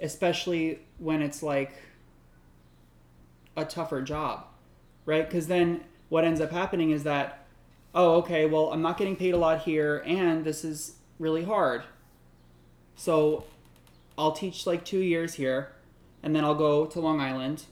especially 0.00 0.80
when 0.98 1.22
it's 1.22 1.42
like 1.42 1.72
a 3.56 3.64
tougher 3.64 4.02
job, 4.02 4.46
right? 5.04 5.28
Because 5.28 5.46
then 5.46 5.84
what 6.08 6.24
ends 6.24 6.40
up 6.40 6.50
happening 6.50 6.90
is 6.90 7.04
that, 7.04 7.46
oh, 7.94 8.16
okay, 8.16 8.46
well, 8.46 8.72
I'm 8.72 8.82
not 8.82 8.96
getting 8.98 9.16
paid 9.16 9.34
a 9.34 9.36
lot 9.36 9.62
here, 9.62 10.02
and 10.06 10.44
this 10.44 10.64
is 10.64 10.96
really 11.18 11.44
hard. 11.44 11.82
So 12.96 13.44
I'll 14.16 14.32
teach 14.32 14.66
like 14.66 14.84
two 14.84 15.00
years 15.00 15.34
here, 15.34 15.72
and 16.22 16.34
then 16.34 16.44
I'll 16.44 16.54
go 16.54 16.86
to 16.86 17.00
Long 17.00 17.20
Island 17.20 17.64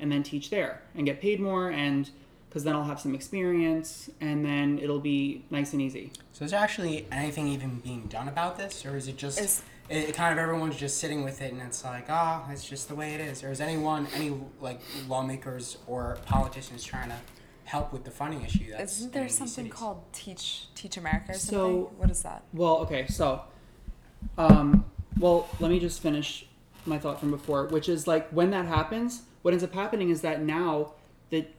and 0.00 0.10
then 0.10 0.22
teach 0.22 0.50
there 0.50 0.82
and 0.94 1.06
get 1.06 1.20
paid 1.20 1.40
more, 1.40 1.70
and 1.70 2.10
because 2.48 2.64
then 2.64 2.74
I'll 2.74 2.84
have 2.84 2.98
some 3.00 3.14
experience, 3.14 4.10
and 4.20 4.44
then 4.44 4.78
it'll 4.82 4.98
be 5.00 5.44
nice 5.50 5.72
and 5.72 5.80
easy. 5.80 6.12
So 6.32 6.44
is 6.44 6.50
there 6.50 6.60
actually 6.60 7.06
anything 7.12 7.46
even 7.48 7.78
being 7.80 8.06
done 8.08 8.26
about 8.28 8.58
this, 8.58 8.84
or 8.84 8.96
is 8.96 9.06
it 9.08 9.16
just 9.16 9.40
Is- 9.40 9.62
it, 9.88 10.10
it 10.10 10.14
kind 10.14 10.32
of 10.32 10.38
everyone's 10.38 10.76
just 10.76 10.98
sitting 10.98 11.24
with 11.24 11.42
it 11.42 11.52
and 11.52 11.60
it's 11.62 11.84
like, 11.84 12.06
ah, 12.08 12.48
it's 12.50 12.64
just 12.68 12.88
the 12.88 12.94
way 12.94 13.14
it 13.14 13.20
is? 13.20 13.42
Or 13.42 13.50
is 13.50 13.60
anyone, 13.60 14.06
any 14.14 14.32
like 14.60 14.80
lawmakers 15.08 15.78
or 15.88 16.18
politicians 16.26 16.84
trying 16.84 17.08
to 17.08 17.16
help 17.64 17.92
with 17.92 18.04
the 18.04 18.10
funding 18.10 18.42
issue? 18.42 18.70
That's 18.70 18.98
Isn't 18.98 19.12
there 19.12 19.24
these 19.24 19.34
something 19.36 19.64
cities? 19.66 19.72
called 19.72 20.02
Teach 20.12 20.66
Teach 20.76 20.96
America 20.96 21.32
or 21.32 21.34
something? 21.34 21.58
So- 21.84 21.92
what 21.96 22.08
is 22.10 22.22
that? 22.22 22.42
Well, 22.52 22.78
okay, 22.78 23.06
so, 23.08 23.42
um, 24.38 24.84
well, 25.18 25.48
let 25.60 25.70
me 25.70 25.78
just 25.80 26.00
finish 26.00 26.46
my 26.86 26.98
thought 26.98 27.20
from 27.20 27.30
before, 27.30 27.66
which 27.66 27.88
is 27.88 28.06
like 28.06 28.28
when 28.30 28.50
that 28.50 28.66
happens, 28.66 29.22
what 29.42 29.52
ends 29.52 29.64
up 29.64 29.74
happening 29.74 30.10
is 30.10 30.20
that 30.22 30.42
now 30.42 30.94
that 31.30 31.54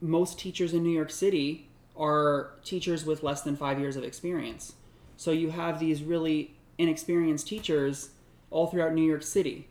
most 0.00 0.38
teachers 0.38 0.72
in 0.72 0.82
New 0.82 0.90
York 0.90 1.10
City 1.10 1.68
are 1.96 2.52
teachers 2.64 3.04
with 3.04 3.22
less 3.22 3.42
than 3.42 3.56
five 3.56 3.78
years 3.78 3.96
of 3.96 4.04
experience. 4.04 4.74
So 5.16 5.30
you 5.30 5.50
have 5.50 5.78
these 5.78 6.02
really 6.02 6.54
inexperienced 6.78 7.46
teachers 7.46 8.10
all 8.50 8.66
throughout 8.66 8.92
New 8.92 9.06
York 9.06 9.22
City. 9.22 9.68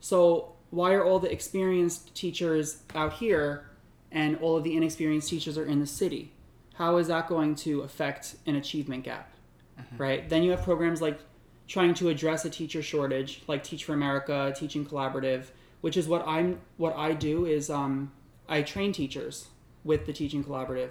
So 0.00 0.52
why 0.70 0.92
are 0.92 1.04
all 1.04 1.18
the 1.18 1.30
experienced 1.30 2.14
teachers 2.14 2.82
out 2.94 3.14
here 3.14 3.68
and 4.12 4.36
all 4.38 4.56
of 4.56 4.64
the 4.64 4.76
inexperienced 4.76 5.28
teachers 5.28 5.58
are 5.58 5.64
in 5.64 5.80
the 5.80 5.86
city? 5.86 6.32
How 6.74 6.96
is 6.96 7.08
that 7.08 7.28
going 7.28 7.56
to 7.56 7.82
affect 7.82 8.36
an 8.46 8.54
achievement 8.54 9.04
gap? 9.04 9.32
Mm-hmm. 9.78 9.96
Right? 9.96 10.28
Then 10.28 10.42
you 10.42 10.52
have 10.52 10.62
programs 10.62 11.02
like 11.02 11.18
trying 11.66 11.94
to 11.94 12.08
address 12.08 12.44
a 12.44 12.50
teacher 12.50 12.82
shortage, 12.82 13.42
like 13.46 13.62
Teach 13.62 13.84
for 13.84 13.92
America, 13.92 14.52
Teaching 14.56 14.84
Collaborative, 14.84 15.46
which 15.80 15.96
is 15.96 16.06
what 16.08 16.26
I'm 16.26 16.60
what 16.76 16.96
I 16.96 17.12
do 17.12 17.46
is 17.46 17.70
um, 17.70 18.12
I 18.48 18.62
train 18.62 18.92
teachers 18.92 19.48
with 19.84 20.06
the 20.06 20.12
Teaching 20.12 20.44
Collaborative 20.44 20.90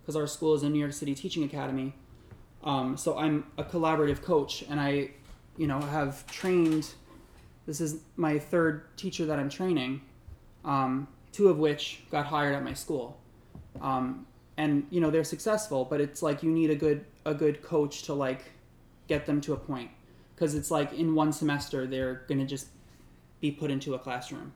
because 0.00 0.16
our 0.16 0.26
school 0.26 0.54
is 0.54 0.62
a 0.62 0.68
New 0.68 0.78
York 0.78 0.92
City 0.92 1.14
Teaching 1.14 1.44
Academy. 1.44 1.94
Um, 2.62 2.96
so 2.96 3.18
I'm 3.18 3.46
a 3.58 3.64
collaborative 3.64 4.22
coach, 4.22 4.64
and 4.68 4.80
I, 4.80 5.10
you 5.56 5.66
know, 5.66 5.80
have 5.80 6.26
trained. 6.26 6.94
This 7.66 7.80
is 7.80 8.00
my 8.16 8.38
third 8.38 8.96
teacher 8.96 9.26
that 9.26 9.38
I'm 9.38 9.48
training, 9.48 10.00
um, 10.64 11.08
two 11.32 11.48
of 11.48 11.58
which 11.58 12.02
got 12.10 12.26
hired 12.26 12.54
at 12.54 12.62
my 12.62 12.74
school, 12.74 13.18
um, 13.80 14.26
and 14.56 14.86
you 14.90 15.00
know 15.00 15.10
they're 15.10 15.24
successful. 15.24 15.84
But 15.84 16.00
it's 16.00 16.22
like 16.22 16.42
you 16.42 16.50
need 16.50 16.70
a 16.70 16.76
good 16.76 17.04
a 17.24 17.34
good 17.34 17.62
coach 17.62 18.02
to 18.04 18.14
like 18.14 18.44
get 19.08 19.26
them 19.26 19.40
to 19.40 19.52
a 19.52 19.56
point 19.56 19.90
because 20.34 20.54
it's 20.54 20.70
like 20.70 20.92
in 20.92 21.14
one 21.14 21.32
semester 21.32 21.86
they're 21.86 22.22
gonna 22.28 22.44
just 22.44 22.68
be 23.40 23.50
put 23.50 23.70
into 23.70 23.94
a 23.94 23.98
classroom, 23.98 24.52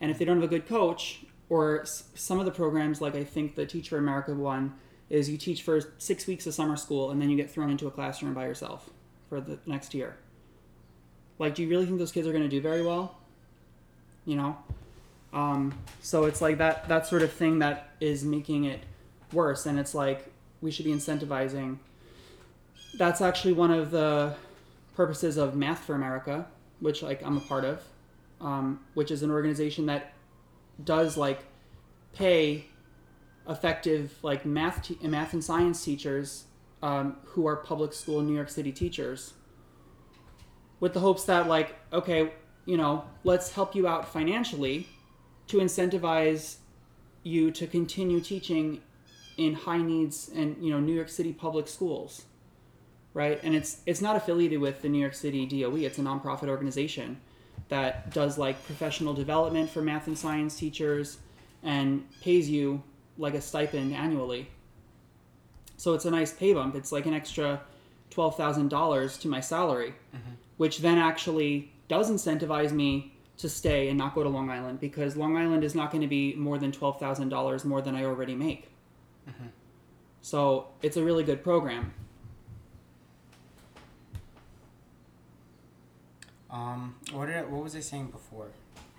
and 0.00 0.10
if 0.10 0.18
they 0.18 0.24
don't 0.24 0.36
have 0.36 0.44
a 0.44 0.48
good 0.48 0.66
coach, 0.66 1.20
or 1.48 1.82
s- 1.82 2.04
some 2.14 2.38
of 2.38 2.46
the 2.46 2.50
programs 2.50 3.00
like 3.00 3.14
I 3.14 3.24
think 3.24 3.54
the 3.54 3.66
Teacher 3.66 3.98
America 3.98 4.32
one 4.34 4.74
is 5.10 5.28
you 5.28 5.36
teach 5.36 5.62
for 5.62 5.80
six 5.98 6.26
weeks 6.26 6.46
of 6.46 6.54
summer 6.54 6.76
school 6.76 7.10
and 7.10 7.20
then 7.20 7.28
you 7.28 7.36
get 7.36 7.50
thrown 7.50 7.70
into 7.70 7.86
a 7.86 7.90
classroom 7.90 8.32
by 8.32 8.46
yourself 8.46 8.88
for 9.28 9.38
the 9.40 9.58
next 9.66 9.92
year. 9.92 10.16
Like, 11.38 11.54
do 11.54 11.62
you 11.62 11.68
really 11.68 11.84
think 11.84 11.98
those 11.98 12.10
kids 12.12 12.26
are 12.26 12.32
going 12.32 12.42
to 12.44 12.48
do 12.48 12.62
very 12.62 12.82
well? 12.82 13.16
You 14.24 14.36
know, 14.36 14.56
um, 15.34 15.74
so 16.00 16.24
it's 16.24 16.40
like 16.40 16.56
that 16.58 16.88
that 16.88 17.06
sort 17.06 17.20
of 17.22 17.30
thing 17.32 17.58
that 17.58 17.90
is 18.00 18.24
making 18.24 18.64
it 18.64 18.80
worse, 19.32 19.66
and 19.66 19.78
it's 19.78 19.94
like 19.94 20.26
we 20.62 20.70
should 20.70 20.86
be 20.86 20.92
incentivizing. 20.92 21.76
That's 22.96 23.20
actually 23.20 23.52
one 23.52 23.70
of 23.70 23.90
the 23.90 24.34
purposes 24.96 25.36
of 25.36 25.54
Math 25.56 25.80
for 25.84 25.94
America, 25.94 26.46
which 26.80 27.02
like 27.02 27.22
I'm 27.22 27.36
a 27.36 27.40
part 27.40 27.64
of, 27.64 27.82
um, 28.44 28.80
which 28.94 29.10
is 29.10 29.22
an 29.22 29.30
organization 29.30 29.86
that 29.86 30.12
does 30.84 31.16
like 31.16 31.40
pay 32.12 32.66
effective 33.48 34.14
like 34.22 34.46
math 34.46 34.82
te- 34.82 34.98
math 35.08 35.32
and 35.32 35.42
science 35.42 35.84
teachers 35.84 36.44
um, 36.82 37.16
who 37.24 37.46
are 37.46 37.56
public 37.56 37.92
school 37.92 38.20
New 38.22 38.34
York 38.34 38.50
City 38.50 38.70
teachers 38.70 39.34
with 40.78 40.92
the 40.92 41.00
hopes 41.00 41.24
that 41.24 41.48
like 41.48 41.74
okay 41.92 42.32
you 42.66 42.76
know 42.76 43.04
let's 43.24 43.52
help 43.52 43.74
you 43.74 43.88
out 43.88 44.06
financially 44.06 44.88
to 45.46 45.58
incentivize 45.58 46.56
you 47.22 47.50
to 47.50 47.66
continue 47.66 48.20
teaching 48.20 48.80
in 49.36 49.54
high 49.54 49.82
needs 49.82 50.30
and 50.34 50.56
you 50.62 50.70
know 50.70 50.78
New 50.78 50.94
York 50.94 51.08
City 51.08 51.32
public 51.32 51.66
schools 51.66 52.26
right? 53.14 53.38
And 53.44 53.54
it's 53.54 53.80
it's 53.86 54.02
not 54.02 54.16
affiliated 54.16 54.60
with 54.60 54.82
the 54.82 54.88
New 54.88 54.98
York 54.98 55.14
City 55.14 55.46
DOE 55.46 55.76
it's 55.76 55.98
a 55.98 56.02
nonprofit 56.02 56.48
organization 56.48 57.20
that 57.68 58.12
does 58.12 58.38
like 58.38 58.64
professional 58.66 59.14
development 59.14 59.70
for 59.70 59.82
math 59.82 60.06
and 60.06 60.18
science 60.18 60.56
teachers 60.56 61.18
and 61.62 62.04
pays 62.20 62.48
you 62.48 62.82
like 63.18 63.34
a 63.34 63.40
stipend 63.40 63.94
annually. 63.94 64.48
So 65.76 65.94
it's 65.94 66.04
a 66.04 66.10
nice 66.10 66.32
pay 66.32 66.52
bump. 66.54 66.74
It's 66.74 66.92
like 66.92 67.06
an 67.06 67.14
extra 67.14 67.60
twelve 68.10 68.36
thousand 68.36 68.68
dollars 68.68 69.18
to 69.18 69.28
my 69.28 69.40
salary, 69.40 69.94
mm-hmm. 70.14 70.34
which 70.56 70.78
then 70.78 70.98
actually 70.98 71.72
does 71.88 72.10
incentivize 72.10 72.72
me 72.72 73.12
to 73.36 73.48
stay 73.48 73.88
and 73.88 73.98
not 73.98 74.14
go 74.14 74.22
to 74.22 74.28
Long 74.28 74.50
Island 74.50 74.78
because 74.78 75.16
Long 75.16 75.36
Island 75.36 75.64
is 75.64 75.74
not 75.74 75.90
going 75.90 76.02
to 76.02 76.06
be 76.06 76.34
more 76.34 76.58
than 76.58 76.70
twelve 76.70 77.00
thousand 77.00 77.28
dollars 77.30 77.64
more 77.64 77.82
than 77.82 77.94
I 77.96 78.04
already 78.04 78.34
make. 78.34 78.68
Mm-hmm. 79.28 79.46
So 80.22 80.68
it's 80.82 80.96
a 80.96 81.02
really 81.02 81.24
good 81.24 81.42
program. 81.42 81.92
Um, 86.54 86.94
what 87.12 87.26
did 87.26 87.36
I, 87.36 87.42
what 87.42 87.64
was 87.64 87.74
I 87.74 87.80
saying 87.80 88.06
before? 88.06 88.46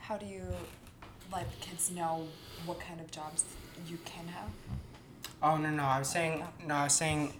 How 0.01 0.17
do 0.17 0.25
you 0.25 0.43
let 1.31 1.47
kids 1.61 1.89
know 1.89 2.27
what 2.65 2.81
kind 2.81 2.99
of 2.99 3.09
jobs 3.11 3.45
you 3.87 3.97
can 4.03 4.27
have? 4.27 4.49
Oh 5.41 5.55
no 5.57 5.69
no, 5.69 5.83
I 5.83 5.99
was 5.99 6.09
saying 6.09 6.43
no, 6.67 6.75
I 6.75 6.83
was 6.83 6.93
saying, 6.93 7.33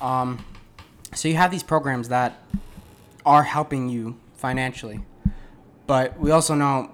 um, 0.00 0.44
so 1.14 1.28
you 1.28 1.36
have 1.36 1.52
these 1.52 1.62
programs 1.62 2.08
that 2.08 2.42
are 3.24 3.44
helping 3.44 3.88
you 3.88 4.16
financially, 4.34 5.00
but 5.86 6.18
we 6.18 6.32
also 6.32 6.54
know 6.56 6.90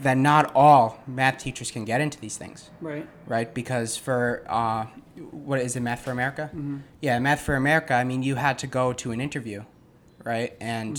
that 0.00 0.16
not 0.16 0.50
all 0.56 0.98
math 1.06 1.38
teachers 1.38 1.70
can 1.70 1.84
get 1.84 2.00
into 2.00 2.18
these 2.18 2.36
things, 2.36 2.70
Right. 2.80 3.08
right? 3.26 3.52
Because 3.54 3.96
for 3.96 4.44
uh, 4.48 4.86
what 5.30 5.60
is 5.60 5.76
it, 5.76 5.80
Math 5.80 6.00
for 6.00 6.10
America? 6.10 6.50
Yeah, 7.00 7.20
Math 7.20 7.40
for 7.42 7.54
America. 7.54 7.94
I 7.94 8.02
mean, 8.02 8.24
you 8.24 8.34
had 8.34 8.58
to 8.60 8.66
go 8.66 8.92
to 8.94 9.12
an 9.12 9.20
interview, 9.20 9.62
right? 10.24 10.56
And 10.60 10.98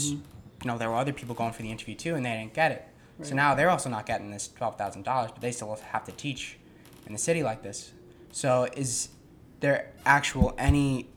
you 0.64 0.72
know 0.72 0.78
there 0.78 0.90
were 0.90 0.96
other 0.96 1.14
people 1.14 1.36
going 1.36 1.54
for 1.54 1.62
the 1.62 1.72
interview 1.72 1.96
too, 1.96 2.16
and 2.16 2.26
they 2.26 2.32
didn't 2.32 2.54
get 2.54 2.72
it. 2.72 2.88
So 3.22 3.36
now 3.36 3.54
they're 3.54 3.70
also 3.70 3.90
not 3.90 4.06
getting 4.06 4.32
this 4.32 4.48
twelve 4.48 4.78
thousand 4.78 5.04
dollars, 5.04 5.32
but 5.32 5.42
they 5.42 5.52
still 5.52 5.76
have 5.92 6.04
to 6.06 6.12
teach 6.12 6.58
in 7.06 7.14
a 7.14 7.18
city 7.18 7.44
like 7.44 7.62
this. 7.62 7.92
So 8.32 8.68
is 8.76 9.10
there 9.60 9.92
actual 10.06 10.54
any 10.58 11.10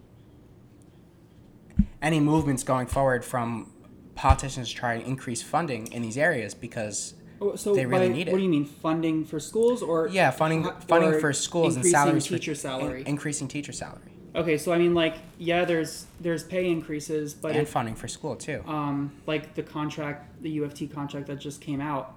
any 2.03 2.21
movements 2.21 2.63
going 2.63 2.87
forward 2.87 3.25
from 3.25 3.73
politicians 4.15 4.69
to 4.71 4.75
try 4.75 4.99
to 5.01 5.07
increase 5.07 5.43
funding 5.43 5.87
in 5.93 6.03
these 6.03 6.17
areas 6.19 6.55
because 6.55 7.15
Oh, 7.39 7.55
So 7.55 7.75
They 7.75 7.85
really 7.85 8.09
by- 8.09 8.15
need 8.15 8.29
it. 8.29 8.33
What 8.33 8.39
do 8.39 8.45
you 8.45 8.49
mean 8.49 8.65
funding 8.65 9.25
for 9.27 9.39
schools 9.39 9.83
or 9.83 10.09
yeah 10.09 10.31
funding 10.31 10.67
funding 10.89 11.21
for 11.21 11.33
schools 11.35 11.77
and 11.77 11.85
salaries 11.85 12.27
teacher 12.27 12.55
for, 12.55 12.61
salary? 12.61 13.01
in- 13.03 13.07
increasing 13.09 13.47
teacher 13.47 13.73
salary 13.73 14.13
okay, 14.37 14.59
so 14.59 14.73
I 14.73 14.79
mean 14.79 14.95
like 14.95 15.17
yeah, 15.39 15.65
there's 15.65 16.07
there's 16.21 16.45
pay 16.45 16.71
increases, 16.71 17.35
but 17.35 17.53
and 17.53 17.61
if 17.63 17.71
funding 17.71 17.95
for 17.95 18.09
school 18.09 18.37
too. 18.37 18.63
um, 18.67 19.13
like 19.27 19.55
the 19.55 19.63
contract, 19.63 20.43
the 20.43 20.59
UFT 20.59 20.93
contract 20.93 21.27
that 21.27 21.39
just 21.41 21.61
came 21.61 21.81
out, 21.81 22.15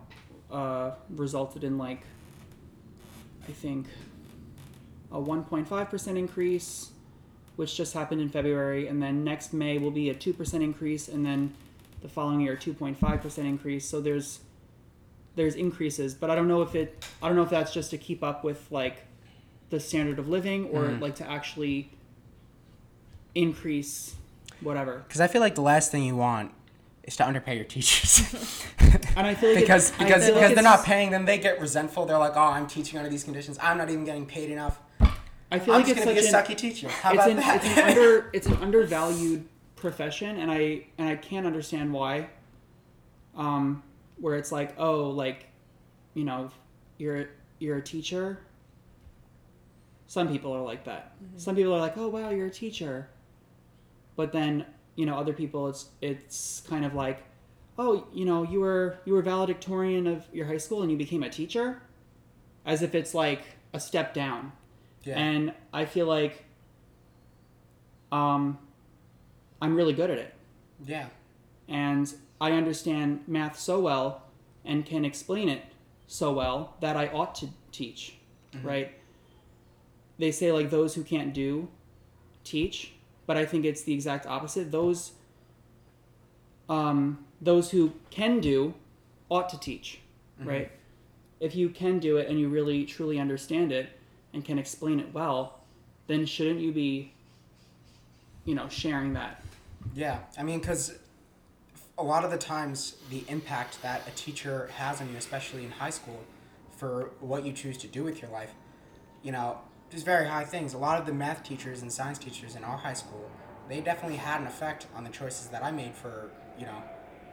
uh, 0.51 0.91
resulted 1.09 1.63
in 1.63 1.77
like, 1.77 2.01
I 3.47 3.51
think, 3.51 3.87
a 5.11 5.17
1.5% 5.19 6.17
increase, 6.17 6.91
which 7.55 7.75
just 7.75 7.93
happened 7.93 8.21
in 8.21 8.29
February, 8.29 8.87
and 8.87 9.01
then 9.01 9.23
next 9.23 9.53
May 9.53 9.77
will 9.79 9.91
be 9.91 10.09
a 10.09 10.15
2% 10.15 10.53
increase, 10.61 11.07
and 11.07 11.25
then 11.25 11.53
the 12.01 12.07
following 12.09 12.39
year, 12.41 12.55
2.5% 12.55 13.37
increase. 13.39 13.85
So 13.87 13.99
there's 14.01 14.39
there's 15.35 15.55
increases, 15.55 16.13
but 16.15 16.29
I 16.29 16.35
don't 16.35 16.47
know 16.47 16.61
if 16.61 16.75
it 16.75 17.05
I 17.21 17.27
don't 17.27 17.35
know 17.37 17.43
if 17.43 17.49
that's 17.49 17.73
just 17.73 17.91
to 17.91 17.97
keep 17.97 18.23
up 18.23 18.43
with 18.43 18.65
like 18.71 19.05
the 19.69 19.79
standard 19.79 20.19
of 20.19 20.27
living 20.27 20.65
or 20.69 20.85
Mhm. 20.85 20.99
like 21.01 21.15
to 21.15 21.29
actually 21.29 21.91
increase 23.35 24.15
whatever. 24.61 25.03
Because 25.07 25.21
I 25.21 25.27
feel 25.27 25.41
like 25.41 25.55
the 25.55 25.61
last 25.61 25.91
thing 25.91 26.03
you 26.03 26.15
want 26.15 26.53
is 27.03 27.15
to 27.17 27.25
underpay 27.25 27.55
your 27.55 27.65
teachers. 27.65 28.65
And 29.15 29.27
I 29.27 29.35
feel 29.35 29.51
like 29.51 29.59
because 29.59 29.89
it's- 29.91 30.01
I 30.01 30.05
because 30.05 30.25
feel 30.25 30.35
like 30.35 30.41
because 30.43 30.55
they're 30.55 30.63
not 30.63 30.83
paying 30.85 31.11
them, 31.11 31.25
they 31.25 31.37
get 31.37 31.59
resentful. 31.59 32.05
They're 32.05 32.17
like, 32.17 32.35
"Oh, 32.35 32.41
I'm 32.41 32.65
teaching 32.65 32.97
under 32.97 33.09
these 33.09 33.23
conditions. 33.23 33.59
I'm 33.61 33.77
not 33.77 33.89
even 33.89 34.03
getting 34.05 34.25
paid 34.25 34.49
enough." 34.49 34.79
I 35.51 35.59
feel 35.59 35.73
I'm 35.73 35.81
like 35.81 35.87
just 35.87 35.97
it's 35.97 36.05
gonna 36.05 36.21
such 36.21 36.47
be 36.47 36.53
a 36.53 36.55
an, 36.55 36.57
sucky 36.57 36.57
teacher. 36.57 36.87
How 36.89 37.09
it's 37.11 37.17
about 37.17 37.29
an 37.29 37.37
that? 37.37 37.55
it's 37.63 37.77
an 37.77 37.83
under 37.89 38.29
it's 38.33 38.47
an 38.47 38.53
undervalued 38.57 39.45
profession, 39.75 40.37
and 40.39 40.49
I 40.49 40.85
and 40.97 41.09
I 41.09 41.15
can't 41.17 41.45
understand 41.45 41.91
why. 41.93 42.29
Um, 43.35 43.83
where 44.17 44.35
it's 44.35 44.51
like, 44.51 44.73
oh, 44.79 45.09
like, 45.09 45.47
you 46.13 46.23
know, 46.23 46.49
you're 46.97 47.29
you're 47.59 47.77
a 47.77 47.81
teacher. 47.83 48.39
Some 50.07 50.27
people 50.29 50.51
are 50.53 50.61
like 50.61 50.85
that. 50.85 51.13
Some 51.37 51.55
people 51.55 51.73
are 51.75 51.79
like, 51.79 51.97
oh 51.97 52.07
wow, 52.07 52.29
you're 52.31 52.47
a 52.47 52.51
teacher. 52.51 53.09
But 54.19 54.33
then 54.33 54.65
you 54.97 55.05
know, 55.05 55.17
other 55.17 55.31
people, 55.31 55.69
it's 55.69 55.91
it's 56.01 56.61
kind 56.67 56.83
of 56.83 56.93
like, 56.93 57.23
oh, 57.77 58.05
you 58.13 58.25
know, 58.25 58.43
you 58.43 58.59
were 58.59 58.97
you 59.05 59.13
were 59.13 59.21
valedictorian 59.21 60.07
of 60.07 60.25
your 60.33 60.45
high 60.45 60.57
school 60.57 60.81
and 60.81 60.91
you 60.91 60.97
became 60.97 61.23
a 61.23 61.29
teacher, 61.29 61.81
as 62.65 62.81
if 62.81 62.93
it's 62.93 63.13
like 63.13 63.43
a 63.71 63.79
step 63.79 64.13
down. 64.13 64.51
yeah. 65.05 65.17
And 65.17 65.53
I 65.71 65.85
feel 65.85 66.05
like 66.05 66.43
um, 68.11 68.57
I'm 69.61 69.73
really 69.73 69.93
good 69.93 70.09
at 70.09 70.17
it. 70.17 70.33
yeah. 70.85 71.07
And 71.69 72.13
I 72.41 72.51
understand 72.51 73.23
math 73.25 73.57
so 73.57 73.79
well 73.79 74.23
and 74.65 74.85
can 74.85 75.05
explain 75.05 75.47
it 75.47 75.63
so 76.07 76.33
well 76.33 76.75
that 76.81 76.97
I 76.97 77.07
ought 77.07 77.35
to 77.35 77.47
teach, 77.71 78.15
right? 78.63 78.91
They 80.17 80.31
say 80.31 80.51
like 80.51 80.71
those 80.71 80.95
who 80.95 81.05
can't 81.05 81.33
do 81.33 81.69
teach, 82.43 82.95
but 83.29 83.37
I 83.37 83.45
think 83.45 83.63
it's 83.63 83.83
the 83.83 83.93
exact 83.93 84.25
opposite. 84.25 84.71
Those 84.71 85.11
um, 86.67 87.27
those 87.39 87.69
who 87.69 87.93
can 88.09 88.39
do 88.39 88.73
ought 89.29 89.49
to 89.49 89.59
teach, 89.59 89.99
right? 90.43 90.71
If 91.39 91.55
you 91.55 91.69
can 91.69 91.99
do 91.99 92.17
it 92.17 92.27
and 92.27 92.39
you 92.39 92.49
really 92.49 92.85
truly 92.85 93.19
understand 93.19 93.71
it 93.71 93.91
and 94.33 94.43
can 94.43 94.57
explain 94.57 94.99
it 94.99 95.13
well, 95.13 95.59
then 96.07 96.25
shouldn't 96.25 96.59
you 96.59 96.71
be 96.71 97.13
you 98.45 98.55
know 98.55 98.67
sharing 98.67 99.13
that? 99.13 99.43
Yeah, 99.93 100.21
I 100.35 100.41
mean, 100.41 100.57
because 100.57 100.97
a 101.99 102.03
lot 102.03 102.25
of 102.25 102.31
the 102.31 102.37
times 102.37 102.95
the 103.11 103.23
impact 103.27 103.79
that 103.83 104.07
a 104.07 104.11
teacher 104.15 104.71
has 104.73 105.01
on 105.01 105.11
you, 105.11 105.17
especially 105.17 105.65
in 105.65 105.69
high 105.69 105.91
school, 105.91 106.19
for 106.77 107.11
what 107.19 107.45
you 107.45 107.53
choose 107.53 107.77
to 107.77 107.87
do 107.87 108.03
with 108.03 108.23
your 108.23 108.31
life, 108.31 108.53
you 109.21 109.31
know, 109.31 109.59
just 109.89 110.05
very 110.05 110.27
high 110.27 110.43
things. 110.43 110.73
A 110.73 110.77
lot 110.77 110.99
of 110.99 111.05
the 111.05 111.13
math 111.13 111.43
teachers 111.43 111.81
and 111.81 111.91
science 111.91 112.17
teachers 112.17 112.55
in 112.55 112.63
our 112.63 112.77
high 112.77 112.93
school, 112.93 113.29
they 113.67 113.81
definitely 113.81 114.17
had 114.17 114.41
an 114.41 114.47
effect 114.47 114.87
on 114.95 115.03
the 115.03 115.09
choices 115.09 115.47
that 115.47 115.63
I 115.63 115.71
made 115.71 115.95
for, 115.95 116.29
you 116.57 116.65
know, 116.65 116.83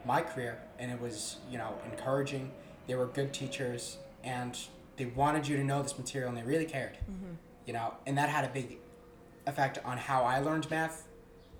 my 0.05 0.21
career. 0.21 0.59
And 0.79 0.91
it 0.91 0.99
was, 0.99 1.37
you 1.49 1.57
know, 1.57 1.77
encouraging. 1.91 2.51
They 2.87 2.95
were 2.95 3.07
good 3.07 3.33
teachers 3.33 3.97
and 4.23 4.57
they 4.95 5.05
wanted 5.05 5.47
you 5.47 5.57
to 5.57 5.63
know 5.63 5.83
this 5.83 5.97
material 5.97 6.29
and 6.29 6.37
they 6.37 6.43
really 6.43 6.65
cared, 6.65 6.93
mm-hmm. 6.93 7.33
you 7.65 7.73
know, 7.73 7.93
and 8.05 8.17
that 8.17 8.29
had 8.29 8.45
a 8.45 8.49
big 8.49 8.77
effect 9.45 9.79
on 9.85 9.97
how 9.97 10.23
I 10.23 10.39
learned 10.39 10.69
math 10.69 11.07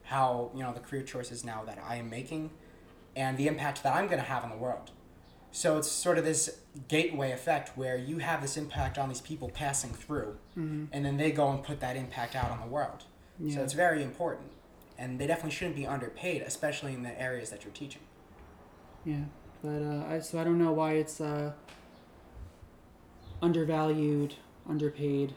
how 0.07 0.49
you 0.55 0.63
know 0.63 0.73
the 0.73 0.79
career 0.79 1.03
choices 1.03 1.43
now 1.43 1.63
that 1.65 1.77
I 1.85 1.97
am 1.97 2.09
making, 2.09 2.49
and 3.15 3.37
the 3.37 3.47
impact 3.47 3.83
that 3.83 3.93
I'm 3.93 4.07
going 4.07 4.19
to 4.19 4.25
have 4.25 4.43
on 4.43 4.49
the 4.49 4.57
world. 4.57 4.91
So 5.51 5.77
it's 5.77 5.89
sort 5.89 6.17
of 6.17 6.25
this 6.25 6.59
gateway 6.87 7.31
effect 7.31 7.75
where 7.75 7.97
you 7.97 8.19
have 8.19 8.41
this 8.41 8.57
impact 8.57 8.97
on 8.97 9.09
these 9.09 9.21
people 9.21 9.49
passing 9.49 9.91
through, 9.91 10.37
and 10.91 11.03
then 11.05 11.17
they 11.17 11.31
go 11.31 11.49
and 11.49 11.63
put 11.63 11.79
that 11.79 11.95
impact 11.95 12.35
out 12.35 12.51
on 12.51 12.59
the 12.59 12.67
world. 12.67 13.05
So 13.49 13.63
it's 13.63 13.73
very 13.73 14.03
important, 14.03 14.51
and 14.97 15.19
they 15.19 15.27
definitely 15.27 15.51
shouldn't 15.51 15.75
be 15.75 15.87
underpaid, 15.87 16.41
especially 16.41 16.93
in 16.93 17.03
the 17.03 17.19
areas 17.21 17.49
that 17.49 17.63
you're 17.63 17.73
teaching. 17.73 18.01
Yeah, 19.05 19.25
but 19.63 19.81
uh, 19.81 20.05
I 20.07 20.19
so 20.19 20.39
I 20.39 20.43
don't 20.43 20.57
know 20.57 20.71
why 20.73 20.93
it's 20.93 21.21
uh, 21.21 21.53
undervalued, 23.41 24.35
underpaid. 24.67 25.33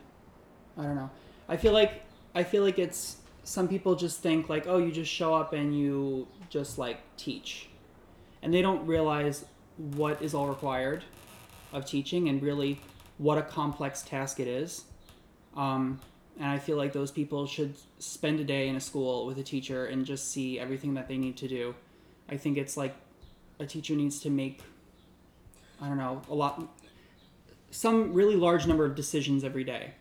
I 0.77 0.83
don't 0.83 0.97
know. 0.97 1.11
I 1.49 1.57
feel 1.57 1.73
like 1.73 2.03
I 2.35 2.43
feel 2.43 2.63
like 2.63 2.79
it's 2.79 3.17
some 3.45 3.69
people 3.69 3.95
just 3.95 4.21
think 4.21 4.49
like, 4.49 4.67
oh, 4.67 4.79
you 4.79 4.93
just 4.93 5.11
show 5.11 5.35
up 5.35 5.53
and 5.53 5.79
you 5.79 6.27
just 6.49 6.79
like 6.79 7.01
teach, 7.17 7.69
and 8.43 8.53
they 8.53 8.63
don't 8.63 8.87
realize 8.87 9.45
what 9.77 10.21
is 10.23 10.35
all 10.35 10.49
required 10.49 11.05
of 11.73 11.85
teaching 11.85 12.29
and 12.29 12.43
really 12.43 12.81
what 13.19 13.39
a 13.39 13.43
complex 13.43 14.03
task 14.03 14.41
it 14.41 14.49
is. 14.49 14.85
Um, 15.57 16.01
and 16.39 16.49
I 16.49 16.59
feel 16.59 16.77
like 16.77 16.93
those 16.93 17.11
people 17.11 17.47
should 17.47 17.75
spend 17.99 18.41
a 18.41 18.45
day 18.45 18.69
in 18.69 18.77
a 18.77 18.81
school 18.81 19.27
with 19.27 19.39
a 19.39 19.43
teacher 19.43 19.87
and 19.87 20.07
just 20.07 20.31
see 20.31 20.59
everything 20.59 20.95
that 20.95 21.09
they 21.09 21.19
need 21.19 21.37
to 21.39 21.49
do. 21.49 21.75
I 22.29 22.37
think 22.37 22.57
it's 22.57 22.77
like 22.77 22.95
a 23.59 23.67
teacher 23.67 23.95
needs 23.95 24.21
to 24.21 24.31
make 24.31 24.63
I 25.81 25.89
don't 25.89 25.97
know, 25.97 26.21
a 26.29 26.35
lot 26.35 26.63
some 27.71 28.13
really 28.13 28.37
large 28.37 28.67
number 28.67 28.85
of 28.85 28.95
decisions 28.95 29.45
every 29.45 29.65
day. 29.65 29.93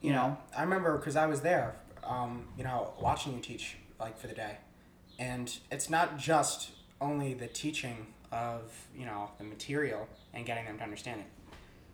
You 0.00 0.12
know? 0.12 0.36
I 0.56 0.62
remember 0.62 0.96
because 0.96 1.16
I 1.16 1.26
was 1.26 1.40
there, 1.40 1.76
um, 2.04 2.46
you 2.56 2.64
know, 2.64 2.92
watching 3.00 3.34
you 3.34 3.40
teach 3.40 3.76
like 3.98 4.18
for 4.18 4.26
the 4.26 4.34
day, 4.34 4.58
and 5.18 5.56
it's 5.70 5.90
not 5.90 6.18
just 6.18 6.70
only 7.00 7.34
the 7.34 7.48
teaching 7.48 8.06
of 8.36 8.62
you 8.96 9.06
know 9.06 9.30
the 9.38 9.44
material 9.44 10.06
and 10.34 10.44
getting 10.46 10.64
them 10.66 10.76
to 10.78 10.84
understand 10.84 11.20
it. 11.20 11.26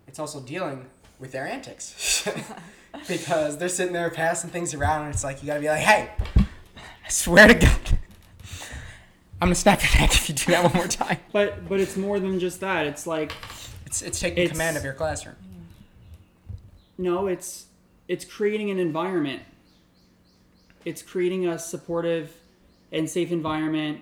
It's 0.08 0.18
also 0.18 0.40
dealing 0.40 0.86
with 1.18 1.32
their 1.32 1.46
antics 1.46 2.26
because 3.08 3.56
they're 3.58 3.68
sitting 3.68 3.92
there 3.92 4.10
passing 4.10 4.50
things 4.50 4.74
around, 4.74 5.02
and 5.06 5.14
it's 5.14 5.22
like 5.24 5.40
you 5.42 5.46
gotta 5.46 5.60
be 5.60 5.68
like, 5.68 5.80
hey, 5.80 6.10
I 6.36 7.08
swear 7.08 7.46
to 7.48 7.54
God, 7.54 7.98
I'm 9.40 9.46
gonna 9.48 9.54
snap 9.54 9.80
your 9.82 10.00
neck 10.00 10.10
if 10.12 10.28
you 10.28 10.34
do 10.34 10.50
that 10.52 10.64
one 10.64 10.72
more 10.74 10.88
time. 10.88 11.18
But 11.32 11.68
but 11.68 11.80
it's 11.80 11.96
more 11.96 12.18
than 12.20 12.38
just 12.40 12.60
that. 12.60 12.86
It's 12.86 13.06
like 13.06 13.32
It's 13.86 14.02
it's 14.02 14.18
taking 14.20 14.38
It's- 14.38 14.52
command 14.52 14.76
of 14.76 14.84
your 14.84 14.94
classroom. 14.94 15.36
no, 16.98 17.26
it's 17.28 17.66
it's 18.08 18.24
creating 18.24 18.70
an 18.70 18.78
environment. 18.78 19.42
It's 20.84 21.00
creating 21.02 21.46
a 21.46 21.58
supportive 21.58 22.34
and 22.90 23.08
safe 23.08 23.30
environment 23.30 24.00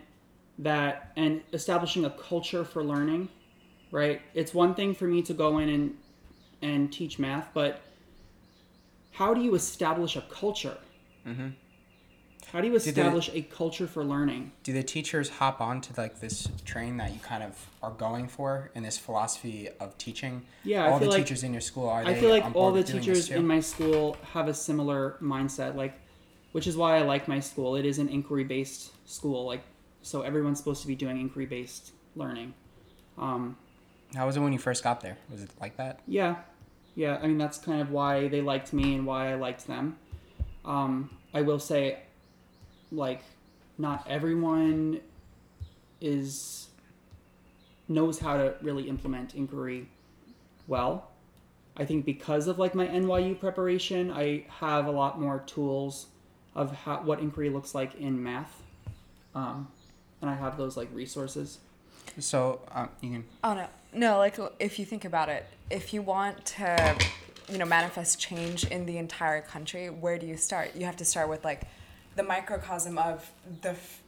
that 0.58 1.12
and 1.16 1.42
establishing 1.52 2.04
a 2.04 2.10
culture 2.10 2.64
for 2.64 2.82
learning, 2.82 3.28
right? 3.90 4.20
It's 4.34 4.52
one 4.52 4.74
thing 4.74 4.94
for 4.94 5.04
me 5.06 5.22
to 5.22 5.34
go 5.34 5.58
in 5.58 5.68
and 5.68 5.96
and 6.62 6.92
teach 6.92 7.18
math, 7.18 7.48
but 7.54 7.80
how 9.12 9.32
do 9.34 9.40
you 9.40 9.54
establish 9.54 10.16
a 10.16 10.20
culture? 10.22 10.76
Mhm. 11.26 11.54
How 12.52 12.60
do 12.60 12.66
you 12.66 12.74
establish 12.74 13.30
a 13.32 13.42
culture 13.42 13.86
for 13.86 14.04
learning? 14.04 14.50
do 14.64 14.72
the 14.72 14.82
teachers 14.82 15.28
hop 15.28 15.60
onto 15.60 15.94
like 15.96 16.20
this 16.20 16.48
train 16.64 16.96
that 16.96 17.12
you 17.14 17.20
kind 17.20 17.42
of 17.42 17.70
are 17.82 17.92
going 17.92 18.26
for 18.28 18.70
in 18.74 18.82
this 18.82 18.98
philosophy 18.98 19.68
of 19.78 19.96
teaching? 19.98 20.42
Yeah, 20.64 20.90
all 20.90 20.98
the 20.98 21.06
like- 21.06 21.18
teachers 21.22 21.42
in 21.44 21.52
your 21.52 21.60
school 21.60 21.88
are. 21.88 22.04
I 22.04 22.14
feel 22.14 22.30
like 22.30 22.44
on 22.44 22.52
all 22.54 22.72
the 22.72 22.78
with 22.78 22.86
doing 22.88 22.98
this 22.98 23.06
teachers 23.26 23.30
in 23.30 23.46
my 23.46 23.60
school 23.60 24.16
have 24.32 24.48
a 24.48 24.54
similar 24.54 25.16
mindset, 25.22 25.76
like, 25.76 25.94
which 26.52 26.66
is 26.66 26.76
why 26.76 26.96
I 26.96 27.02
like 27.02 27.28
my 27.28 27.40
school. 27.40 27.76
It 27.76 27.86
is 27.86 27.98
an 27.98 28.08
inquiry 28.08 28.44
based 28.44 28.90
school, 29.08 29.44
like, 29.46 29.62
so 30.02 30.22
everyone's 30.22 30.58
supposed 30.58 30.82
to 30.82 30.88
be 30.88 30.94
doing 30.94 31.20
inquiry 31.20 31.46
based 31.46 31.92
learning. 32.16 32.54
Um, 33.18 33.56
How 34.14 34.26
was 34.26 34.36
it 34.36 34.40
when 34.40 34.52
you 34.52 34.58
first 34.58 34.82
got 34.82 35.00
there? 35.00 35.16
Was 35.30 35.42
it 35.42 35.50
like 35.60 35.76
that? 35.76 36.00
yeah, 36.06 36.36
yeah. 36.94 37.18
I 37.22 37.26
mean, 37.26 37.38
that's 37.38 37.58
kind 37.58 37.80
of 37.80 37.90
why 37.90 38.28
they 38.28 38.40
liked 38.40 38.72
me 38.72 38.94
and 38.94 39.06
why 39.06 39.30
I 39.32 39.34
liked 39.34 39.66
them. 39.66 39.96
Um, 40.64 41.10
I 41.32 41.42
will 41.42 41.58
say, 41.58 41.98
like, 42.90 43.22
not 43.78 44.06
everyone 44.08 45.00
is 46.00 46.68
knows 47.88 48.18
how 48.18 48.36
to 48.36 48.54
really 48.62 48.88
implement 48.88 49.34
inquiry 49.34 49.88
well. 50.66 51.10
I 51.76 51.84
think 51.84 52.04
because 52.04 52.46
of 52.46 52.58
like 52.58 52.74
my 52.74 52.86
NYU 52.86 53.38
preparation, 53.38 54.10
I 54.10 54.44
have 54.60 54.86
a 54.86 54.90
lot 54.90 55.20
more 55.20 55.40
tools 55.40 56.06
of 56.54 56.72
how, 56.72 57.02
what 57.02 57.20
inquiry 57.20 57.50
looks 57.50 57.74
like 57.74 57.94
in 57.96 58.22
math, 58.22 58.62
um, 59.34 59.68
and 60.20 60.30
I 60.30 60.34
have 60.34 60.56
those 60.56 60.76
like 60.76 60.88
resources. 60.92 61.58
So 62.18 62.60
um, 62.72 62.88
you 63.00 63.10
can. 63.10 63.24
Oh 63.44 63.54
no, 63.54 63.66
no. 63.92 64.18
Like 64.18 64.38
if 64.58 64.78
you 64.78 64.84
think 64.84 65.04
about 65.04 65.28
it, 65.28 65.46
if 65.70 65.94
you 65.94 66.02
want 66.02 66.44
to, 66.56 66.96
you 67.48 67.58
know, 67.58 67.64
manifest 67.64 68.18
change 68.20 68.64
in 68.64 68.86
the 68.86 68.98
entire 68.98 69.40
country, 69.42 69.88
where 69.90 70.18
do 70.18 70.26
you 70.26 70.36
start? 70.36 70.74
You 70.74 70.86
have 70.86 70.96
to 70.96 71.04
start 71.04 71.28
with 71.28 71.44
like 71.44 71.62
the 72.16 72.22
microcosm 72.22 72.98
of 72.98 73.30
the. 73.62 73.70
f- 73.70 74.02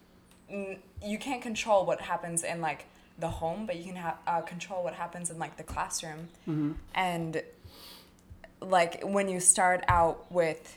n- 0.50 0.78
You 1.04 1.18
can't 1.18 1.42
control 1.42 1.86
what 1.86 2.00
happens 2.00 2.42
in 2.44 2.60
like 2.60 2.86
the 3.18 3.28
home, 3.28 3.66
but 3.66 3.76
you 3.76 3.84
can 3.84 3.96
ha- 3.96 4.16
uh, 4.26 4.40
control 4.40 4.82
what 4.82 4.94
happens 4.94 5.30
in 5.30 5.38
like 5.38 5.56
the 5.56 5.62
classroom. 5.62 6.28
And 6.94 7.42
like 8.60 9.02
when 9.02 9.28
you 9.28 9.40
start 9.40 9.84
out 9.88 10.30
with 10.30 10.76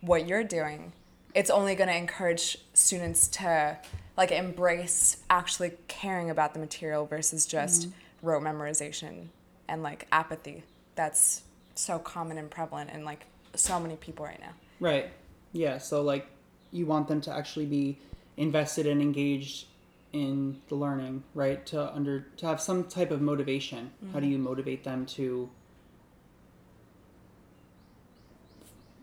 what 0.00 0.26
you're 0.26 0.44
doing, 0.44 0.92
it's 1.34 1.50
only 1.50 1.74
going 1.74 1.88
to 1.88 1.96
encourage 1.96 2.58
students 2.74 3.28
to 3.28 3.76
like 4.18 4.32
embrace 4.32 5.18
actually 5.30 5.72
caring 5.86 6.28
about 6.28 6.52
the 6.52 6.58
material 6.58 7.06
versus 7.06 7.46
just 7.46 7.82
mm-hmm. 7.82 8.26
rote 8.26 8.42
memorization 8.42 9.28
and 9.68 9.84
like 9.84 10.08
apathy. 10.10 10.64
That's 10.96 11.42
so 11.76 12.00
common 12.00 12.36
and 12.36 12.50
prevalent 12.50 12.90
in 12.90 13.04
like 13.04 13.24
so 13.54 13.78
many 13.78 13.94
people 13.94 14.26
right 14.26 14.40
now. 14.40 14.52
Right. 14.80 15.10
Yeah. 15.52 15.78
So 15.78 16.02
like, 16.02 16.26
you 16.72 16.84
want 16.84 17.06
them 17.06 17.20
to 17.22 17.32
actually 17.32 17.66
be 17.66 17.96
invested 18.36 18.86
and 18.86 19.00
engaged 19.00 19.66
in 20.12 20.60
the 20.68 20.74
learning, 20.74 21.22
right? 21.32 21.64
To 21.66 21.94
under 21.94 22.26
to 22.38 22.46
have 22.46 22.60
some 22.60 22.84
type 22.84 23.12
of 23.12 23.22
motivation. 23.22 23.92
How 24.12 24.18
do 24.18 24.26
mm-hmm. 24.26 24.32
you 24.32 24.38
motivate 24.38 24.82
them 24.82 25.06
to 25.06 25.48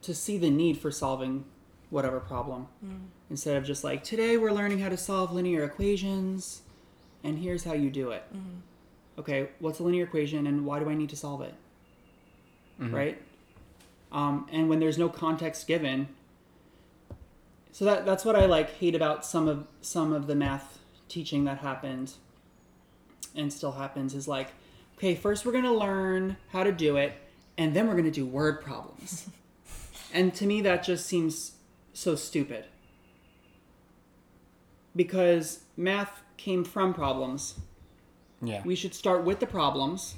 to 0.01 0.13
see 0.13 0.37
the 0.37 0.49
need 0.49 0.77
for 0.77 0.91
solving 0.91 1.45
whatever 1.89 2.19
problem 2.19 2.67
mm. 2.85 2.99
Instead 3.29 3.57
of 3.57 3.63
just 3.63 3.83
like 3.83 4.03
today 4.03 4.37
we're 4.37 4.51
learning 4.51 4.79
how 4.79 4.89
to 4.89 4.97
solve 4.97 5.31
linear 5.33 5.63
equations 5.63 6.61
and 7.23 7.39
here's 7.39 7.63
how 7.63 7.73
you 7.73 7.89
do 7.89 8.11
it. 8.11 8.23
Okay 9.17 9.49
what's 9.59 9.79
a 9.79 9.83
linear 9.83 10.03
equation 10.03 10.47
and 10.47 10.65
why 10.65 10.79
do 10.79 10.89
i 10.89 10.95
need 10.95 11.09
to 11.09 11.15
solve 11.15 11.41
it? 11.41 11.53
Right? 12.93 13.21
Um, 14.11 14.47
and 14.51 14.69
when 14.69 14.79
there's 14.79 14.97
no 14.97 15.09
context 15.09 15.67
given 15.67 16.07
so 17.71 17.83
that 17.83 18.05
that's 18.05 18.23
what 18.23 18.37
i 18.37 18.45
like 18.45 18.69
hate 18.75 18.95
about 18.95 19.25
some 19.25 19.49
of 19.49 19.67
some 19.81 20.13
of 20.13 20.27
the 20.27 20.35
math 20.35 20.79
teaching 21.09 21.43
that 21.43 21.57
happened 21.57 22.13
and 23.35 23.51
still 23.51 23.73
happens 23.73 24.13
is 24.13 24.27
like 24.27 24.53
okay 24.97 25.13
first 25.15 25.45
we're 25.45 25.51
going 25.51 25.65
to 25.65 25.73
learn 25.73 26.37
how 26.53 26.63
to 26.63 26.71
do 26.71 26.95
it 26.95 27.13
and 27.57 27.73
then 27.73 27.87
we're 27.87 27.93
going 27.93 28.05
to 28.05 28.11
do 28.11 28.25
word 28.25 28.61
problems. 28.61 29.29
And 30.13 30.33
to 30.35 30.45
me 30.45 30.61
that 30.61 30.81
just 30.81 31.05
seems 31.05 31.55
so 31.91 32.15
stupid 32.15 32.65
because 34.95 35.61
math 35.75 36.21
came 36.37 36.63
from 36.63 36.93
problems 36.93 37.55
Yeah. 38.41 38.61
we 38.65 38.75
should 38.75 38.93
start 38.93 39.23
with 39.23 39.39
the 39.39 39.47
problems 39.47 40.15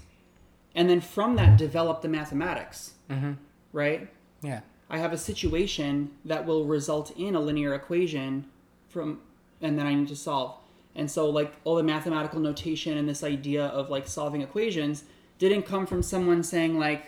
and 0.76 0.90
then 0.90 1.02
from 1.02 1.36
that 1.36 1.58
develop 1.58 2.02
the 2.02 2.10
mathematics 2.10 2.94
mm-hmm. 3.10 3.34
right 3.74 4.10
Yeah. 4.42 4.62
i 4.90 4.98
have 4.98 5.14
a 5.14 5.18
situation 5.18 6.12
that 6.26 6.46
will 6.46 6.66
result 6.66 7.12
in 7.18 7.36
a 7.36 7.40
linear 7.40 7.74
equation 7.74 8.46
from 8.90 9.20
and 9.62 9.78
then 9.78 9.86
i 9.86 9.94
need 9.94 10.08
to 10.10 10.16
solve 10.16 10.56
and 10.96 11.10
so 11.10 11.30
like 11.30 11.54
all 11.64 11.76
the 11.76 11.84
mathematical 11.84 12.40
notation 12.40 12.98
and 12.98 13.08
this 13.08 13.24
idea 13.24 13.66
of 13.68 13.90
like 13.90 14.08
solving 14.08 14.42
equations 14.42 15.04
didn't 15.38 15.64
come 15.64 15.86
from 15.86 16.02
someone 16.02 16.42
saying 16.44 16.78
like 16.80 17.06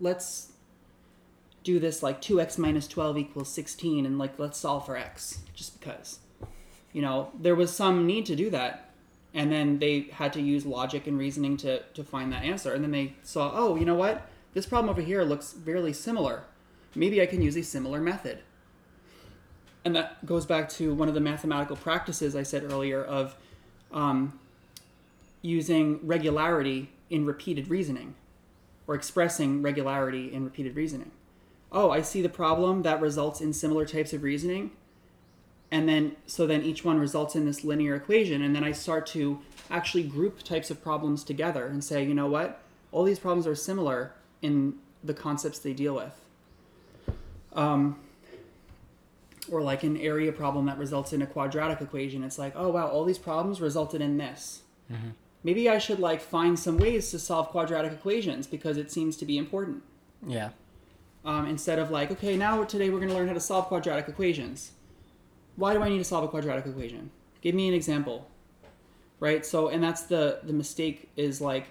let's 0.00 0.52
do 1.62 1.78
this 1.78 2.02
like 2.02 2.20
2x 2.20 2.58
minus 2.58 2.86
12 2.88 3.18
equals 3.18 3.48
16 3.50 4.04
and 4.06 4.18
like 4.18 4.38
let's 4.38 4.58
solve 4.58 4.84
for 4.86 4.96
x 4.96 5.40
just 5.54 5.78
because 5.78 6.18
you 6.94 7.02
know 7.02 7.30
there 7.38 7.54
was 7.54 7.76
some 7.76 8.06
need 8.06 8.24
to 8.26 8.34
do 8.34 8.48
that. 8.48 8.80
And 9.34 9.50
then 9.50 9.80
they 9.80 10.02
had 10.12 10.32
to 10.34 10.40
use 10.40 10.64
logic 10.64 11.06
and 11.08 11.18
reasoning 11.18 11.58
to 11.58 11.80
to 11.80 12.02
find 12.02 12.32
that 12.32 12.44
answer. 12.44 12.72
And 12.72 12.82
then 12.82 12.92
they 12.92 13.14
saw 13.22 13.50
oh 13.52 13.76
you 13.76 13.84
know 13.84 13.96
what? 13.96 14.26
This 14.54 14.64
problem 14.64 14.88
over 14.88 15.02
here 15.02 15.22
looks 15.24 15.52
fairly 15.52 15.92
similar. 15.92 16.44
Maybe 16.94 17.20
i 17.20 17.26
can 17.26 17.42
use 17.42 17.56
a 17.56 17.62
similar 17.62 18.00
method. 18.00 18.38
And 19.84 19.94
that 19.96 20.24
goes 20.24 20.46
back 20.46 20.70
to 20.70 20.94
one 20.94 21.08
of 21.08 21.14
the 21.14 21.20
mathematical 21.20 21.76
practices 21.76 22.34
i 22.34 22.44
said 22.44 22.62
earlier 22.62 23.04
of 23.04 23.36
um, 23.92 24.38
using 25.42 25.98
regularity 26.06 26.90
in 27.10 27.26
repeated 27.26 27.68
reasoning 27.68 28.14
or 28.86 28.94
expressing 28.94 29.62
regularity 29.62 30.32
in 30.32 30.44
repeated 30.44 30.76
reasoning. 30.76 31.10
Oh 31.72 31.90
i 31.90 32.02
see 32.02 32.22
the 32.22 32.28
problem 32.28 32.82
that 32.82 33.00
results 33.00 33.40
in 33.40 33.52
similar 33.52 33.84
types 33.84 34.12
of 34.12 34.22
reasoning 34.22 34.70
and 35.74 35.88
then 35.88 36.14
so 36.26 36.46
then 36.46 36.62
each 36.62 36.84
one 36.84 36.98
results 36.98 37.34
in 37.34 37.44
this 37.44 37.64
linear 37.64 37.94
equation 37.96 38.42
and 38.42 38.54
then 38.54 38.64
i 38.64 38.72
start 38.72 39.04
to 39.06 39.40
actually 39.70 40.04
group 40.04 40.42
types 40.42 40.70
of 40.70 40.82
problems 40.82 41.24
together 41.24 41.66
and 41.66 41.82
say 41.82 42.04
you 42.04 42.14
know 42.14 42.26
what? 42.26 42.60
All 42.92 43.02
these 43.04 43.18
problems 43.18 43.46
are 43.46 43.54
similar 43.56 44.12
in 44.40 44.74
the 45.02 45.14
concepts 45.14 45.58
they 45.58 45.72
deal 45.72 45.94
with. 45.94 46.14
Um, 47.54 47.98
or 49.50 49.62
like 49.62 49.82
an 49.82 49.96
area 49.96 50.32
problem 50.32 50.66
that 50.66 50.78
results 50.78 51.12
in 51.12 51.22
a 51.22 51.26
quadratic 51.26 51.80
equation. 51.80 52.22
It's 52.24 52.38
like 52.38 52.52
oh 52.56 52.68
wow 52.70 52.88
all 52.88 53.04
these 53.04 53.18
problems 53.18 53.60
resulted 53.60 54.00
in 54.00 54.16
this. 54.16 54.62
Maybe 55.42 55.68
i 55.68 55.78
should 55.78 55.98
like 55.98 56.20
find 56.20 56.58
some 56.58 56.78
ways 56.78 57.10
to 57.10 57.18
solve 57.18 57.48
quadratic 57.48 57.92
equations 57.92 58.46
because 58.46 58.76
it 58.76 58.90
seems 58.92 59.16
to 59.18 59.24
be 59.26 59.36
important. 59.38 59.82
Yeah. 60.26 60.50
um, 61.24 61.46
instead 61.46 61.78
of 61.78 61.90
like, 61.90 62.10
okay, 62.12 62.36
now 62.36 62.64
today 62.64 62.90
we're 62.90 62.98
going 62.98 63.10
to 63.10 63.14
learn 63.14 63.28
how 63.28 63.34
to 63.34 63.40
solve 63.40 63.66
quadratic 63.66 64.08
equations. 64.08 64.72
Why 65.56 65.72
do 65.74 65.82
I 65.82 65.88
need 65.88 65.98
to 65.98 66.04
solve 66.04 66.24
a 66.24 66.28
quadratic 66.28 66.66
equation? 66.66 67.10
Give 67.40 67.54
me 67.54 67.68
an 67.68 67.74
example, 67.74 68.28
right? 69.20 69.44
So, 69.44 69.68
and 69.68 69.82
that's 69.82 70.02
the 70.02 70.40
the 70.42 70.52
mistake 70.52 71.10
is 71.16 71.40
like, 71.40 71.66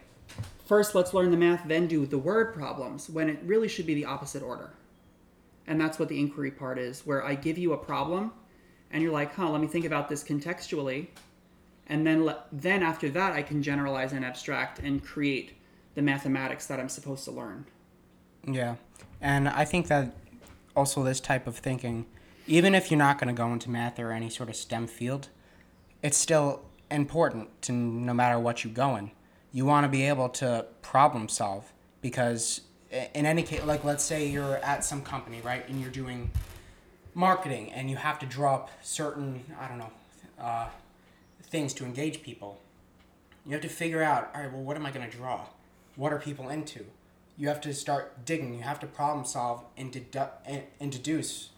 first 0.65 0.95
let's 0.95 1.13
learn 1.13 1.31
the 1.31 1.37
math, 1.37 1.67
then 1.67 1.87
do 1.87 2.05
the 2.05 2.17
word 2.17 2.53
problems 2.53 3.09
when 3.09 3.29
it 3.29 3.39
really 3.43 3.67
should 3.67 3.85
be 3.85 3.93
the 3.93 4.05
opposite 4.05 4.43
order. 4.43 4.71
And 5.65 5.79
that's 5.79 5.97
what 5.97 6.09
the 6.09 6.19
inquiry 6.19 6.51
part 6.51 6.77
is, 6.77 7.05
where 7.05 7.23
I 7.25 7.35
give 7.35 7.57
you 7.57 7.73
a 7.73 7.77
problem, 7.77 8.33
and 8.91 9.01
you're 9.01 9.13
like, 9.13 9.33
huh, 9.33 9.49
let 9.49 9.61
me 9.61 9.67
think 9.67 9.85
about 9.85 10.09
this 10.09 10.23
contextually, 10.23 11.07
and 11.87 12.05
then 12.05 12.25
le- 12.25 12.43
then 12.51 12.83
after 12.83 13.09
that 13.09 13.33
I 13.33 13.41
can 13.41 13.63
generalize 13.63 14.13
and 14.13 14.23
abstract 14.23 14.79
and 14.79 15.03
create 15.03 15.57
the 15.95 16.01
mathematics 16.01 16.65
that 16.67 16.79
I'm 16.79 16.89
supposed 16.89 17.23
to 17.25 17.31
learn. 17.31 17.65
Yeah. 18.47 18.75
And 19.21 19.47
I 19.47 19.65
think 19.65 19.87
that 19.87 20.13
also 20.75 21.03
this 21.03 21.19
type 21.19 21.47
of 21.47 21.57
thinking, 21.57 22.05
even 22.47 22.75
if 22.75 22.91
you're 22.91 22.97
not 22.97 23.19
going 23.19 23.33
to 23.33 23.37
go 23.37 23.51
into 23.51 23.69
math 23.69 23.99
or 23.99 24.11
any 24.11 24.29
sort 24.29 24.49
of 24.49 24.55
STEM 24.55 24.87
field, 24.87 25.29
it's 26.01 26.17
still 26.17 26.61
important 26.91 27.61
to 27.63 27.71
no 27.71 28.13
matter 28.13 28.37
what 28.37 28.63
you 28.63 28.69
go 28.69 28.95
in. 28.95 29.11
You 29.51 29.65
want 29.65 29.85
to 29.85 29.89
be 29.89 30.03
able 30.03 30.29
to 30.29 30.65
problem 30.81 31.29
solve 31.29 31.71
because 32.01 32.61
in 32.91 33.25
any 33.25 33.43
case, 33.43 33.63
like 33.63 33.83
let's 33.83 34.03
say 34.03 34.27
you're 34.27 34.57
at 34.57 34.83
some 34.83 35.01
company, 35.01 35.41
right, 35.41 35.67
and 35.69 35.81
you're 35.81 35.91
doing 35.91 36.31
marketing 37.13 37.71
and 37.71 37.89
you 37.89 37.95
have 37.95 38.19
to 38.19 38.25
draw 38.25 38.55
up 38.55 38.71
certain, 38.81 39.43
I 39.59 39.67
don't 39.67 39.77
know, 39.77 39.91
uh, 40.39 40.67
things 41.43 41.73
to 41.75 41.85
engage 41.85 42.23
people. 42.23 42.59
You 43.45 43.53
have 43.53 43.61
to 43.61 43.69
figure 43.69 44.01
out, 44.01 44.31
all 44.33 44.41
right, 44.41 44.51
well, 44.51 44.63
what 44.63 44.75
am 44.75 44.85
I 44.85 44.91
going 44.91 45.09
to 45.09 45.15
draw? 45.15 45.41
What 45.95 46.11
are 46.11 46.19
people 46.19 46.49
into? 46.49 46.85
You 47.37 47.47
have 47.47 47.61
to 47.61 47.73
start 47.73 48.25
digging. 48.25 48.53
You 48.53 48.61
have 48.61 48.79
to 48.81 48.87
problem 48.87 49.25
solve 49.25 49.63
and, 49.77 49.91
dedu- 49.91 50.29
and, 50.45 50.63
and 50.79 50.91
deduce 50.91 51.49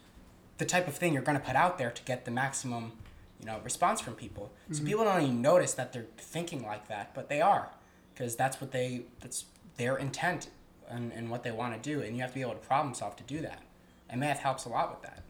the 0.58 0.64
type 0.64 0.88
of 0.88 0.94
thing 0.94 1.12
you're 1.12 1.22
going 1.22 1.38
to 1.38 1.44
put 1.44 1.56
out 1.56 1.78
there 1.78 1.90
to 1.90 2.02
get 2.04 2.24
the 2.24 2.30
maximum, 2.30 2.92
you 3.40 3.46
know, 3.46 3.60
response 3.62 4.00
from 4.00 4.14
people. 4.14 4.52
So 4.72 4.82
people 4.84 5.04
don't 5.04 5.22
even 5.22 5.42
notice 5.42 5.74
that 5.74 5.92
they're 5.92 6.06
thinking 6.16 6.64
like 6.64 6.88
that, 6.88 7.14
but 7.14 7.28
they 7.28 7.40
are, 7.40 7.70
because 8.12 8.36
that's 8.36 8.60
what 8.60 8.72
they 8.72 9.02
that's 9.20 9.44
their 9.76 9.96
intent 9.96 10.48
and, 10.88 11.12
and 11.12 11.30
what 11.30 11.42
they 11.42 11.50
want 11.50 11.80
to 11.80 11.90
do, 11.90 12.00
and 12.00 12.16
you 12.16 12.22
have 12.22 12.30
to 12.30 12.34
be 12.36 12.40
able 12.40 12.52
to 12.52 12.58
problem 12.58 12.94
solve 12.94 13.16
to 13.16 13.24
do 13.24 13.40
that. 13.42 13.62
And 14.08 14.20
math 14.20 14.38
helps 14.38 14.64
a 14.64 14.68
lot 14.68 14.90
with 14.90 15.02
that. 15.02 15.22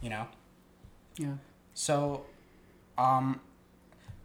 You 0.00 0.10
know. 0.10 0.28
Yeah. 1.16 1.34
So, 1.74 2.24
um, 2.96 3.40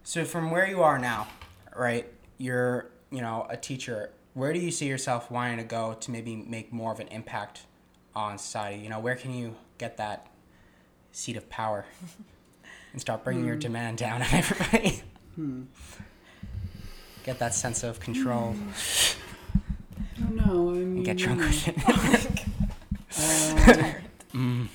so 0.04 0.26
from 0.26 0.52
where 0.52 0.68
you 0.68 0.84
are 0.84 1.00
now, 1.00 1.28
right? 1.76 2.08
You're, 2.38 2.88
you 3.12 3.22
know, 3.22 3.48
a 3.50 3.58
teacher. 3.58 4.12
Where 4.34 4.54
do 4.54 4.60
you 4.60 4.72
see 4.72 4.88
yourself 4.88 5.30
wanting 5.30 5.58
to 5.58 5.64
go 5.64 5.94
to 6.00 6.12
maybe 6.12 6.36
make 6.36 6.72
more 6.72 6.92
of 6.92 7.00
an 7.00 7.08
impact 7.08 7.64
on 8.16 8.38
society? 8.38 8.82
You 8.84 8.90
know, 8.90 9.00
where 9.00 9.16
can 9.16 9.34
you 9.34 9.56
get 9.78 9.98
that 9.98 10.28
seat 11.12 11.38
of 11.38 11.50
power 11.50 11.86
and 12.92 13.02
start 13.02 13.24
bringing 13.24 13.46
your 13.46 13.56
demand 13.56 13.98
down 13.98 14.22
on 14.22 14.28
everybody? 14.32 15.02
Get 17.24 17.40
that 17.40 17.54
sense 17.54 17.84
of 17.84 18.00
control 18.00 18.56
I 20.16 20.20
don't 20.20 20.36
know. 20.36 20.70
I 20.70 20.74
mean, 20.74 20.98
and 20.98 21.06
get 21.06 21.18
drunk 21.18 21.40
with 21.42 21.68
it. 21.68 21.78
uh, 23.68 23.94
Mm. 24.34 24.68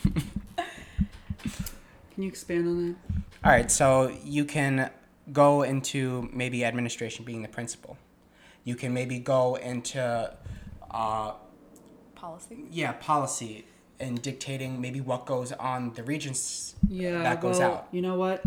can 2.14 2.22
you 2.22 2.28
expand 2.28 2.68
on 2.68 2.88
that? 2.88 2.96
All 3.44 3.52
right, 3.52 3.70
so 3.70 4.16
you 4.24 4.44
can 4.44 4.90
go 5.32 5.62
into 5.62 6.28
maybe 6.32 6.64
administration 6.64 7.24
being 7.24 7.42
the 7.42 7.48
principal. 7.48 7.96
You 8.64 8.76
can 8.76 8.92
maybe 8.94 9.18
go 9.18 9.56
into, 9.56 10.32
uh, 10.90 11.32
Policy. 12.20 12.64
yeah, 12.70 12.92
policy 12.92 13.64
and 14.00 14.20
dictating 14.20 14.80
maybe 14.80 15.00
what 15.00 15.24
goes 15.24 15.52
on 15.52 15.92
the 15.94 16.02
regents. 16.02 16.74
Yeah, 16.88 17.22
That 17.22 17.40
goes 17.40 17.58
well, 17.58 17.72
out. 17.72 17.88
You 17.92 18.02
know 18.02 18.16
what? 18.16 18.42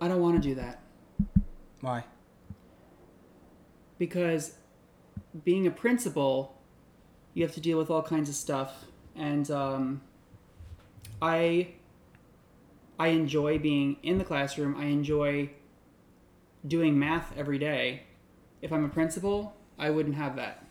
I 0.00 0.08
don't 0.08 0.20
want 0.20 0.42
to 0.42 0.48
do 0.48 0.54
that 0.54 0.80
Why? 1.80 2.04
because 3.98 4.54
being 5.44 5.66
a 5.66 5.70
principal, 5.70 6.56
you 7.34 7.42
have 7.44 7.52
to 7.54 7.60
deal 7.60 7.78
with 7.78 7.90
all 7.90 8.02
kinds 8.02 8.28
of 8.28 8.34
stuff, 8.34 8.86
and 9.14 9.50
um, 9.50 10.00
I 11.22 11.68
I 12.98 13.08
enjoy 13.08 13.58
being 13.58 13.96
in 14.02 14.18
the 14.18 14.24
classroom. 14.24 14.74
I 14.76 14.86
enjoy 14.86 15.50
doing 16.66 16.98
math 16.98 17.32
every 17.36 17.58
day. 17.58 18.02
If 18.62 18.72
I'm 18.72 18.84
a 18.84 18.88
principal, 18.88 19.54
I 19.78 19.90
wouldn't 19.90 20.16
have 20.16 20.36
that. 20.36 20.64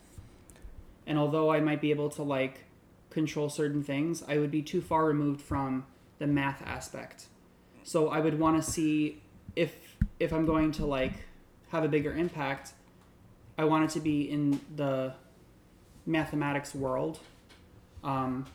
And 1.10 1.18
although 1.18 1.52
I 1.52 1.60
might 1.60 1.82
be 1.82 1.90
able 1.90 2.10
to 2.12 2.24
like 2.24 2.66
control 3.10 3.50
certain 3.50 3.84
things, 3.84 4.24
I 4.28 4.38
would 4.38 4.52
be 4.52 4.62
too 4.62 4.80
far 4.80 5.06
removed 5.06 5.42
from 5.42 5.88
the 6.20 6.28
math 6.28 6.62
aspect. 6.62 7.26
So 7.84 8.10
I 8.10 8.20
would 8.20 8.40
want 8.40 8.64
to 8.64 8.72
see 8.72 9.22
if 9.56 9.98
if 10.20 10.32
I'm 10.32 10.46
going 10.46 10.72
to 10.74 10.86
like 10.86 11.14
have 11.70 11.84
a 11.84 11.88
bigger 11.88 12.14
impact, 12.14 12.74
I 13.58 13.66
want 13.66 13.86
it 13.86 13.90
to 13.96 14.00
be 14.00 14.30
in 14.30 14.62
the 14.76 15.14
mathematics 16.06 16.76
world. 16.76 17.20
Um, 18.04 18.46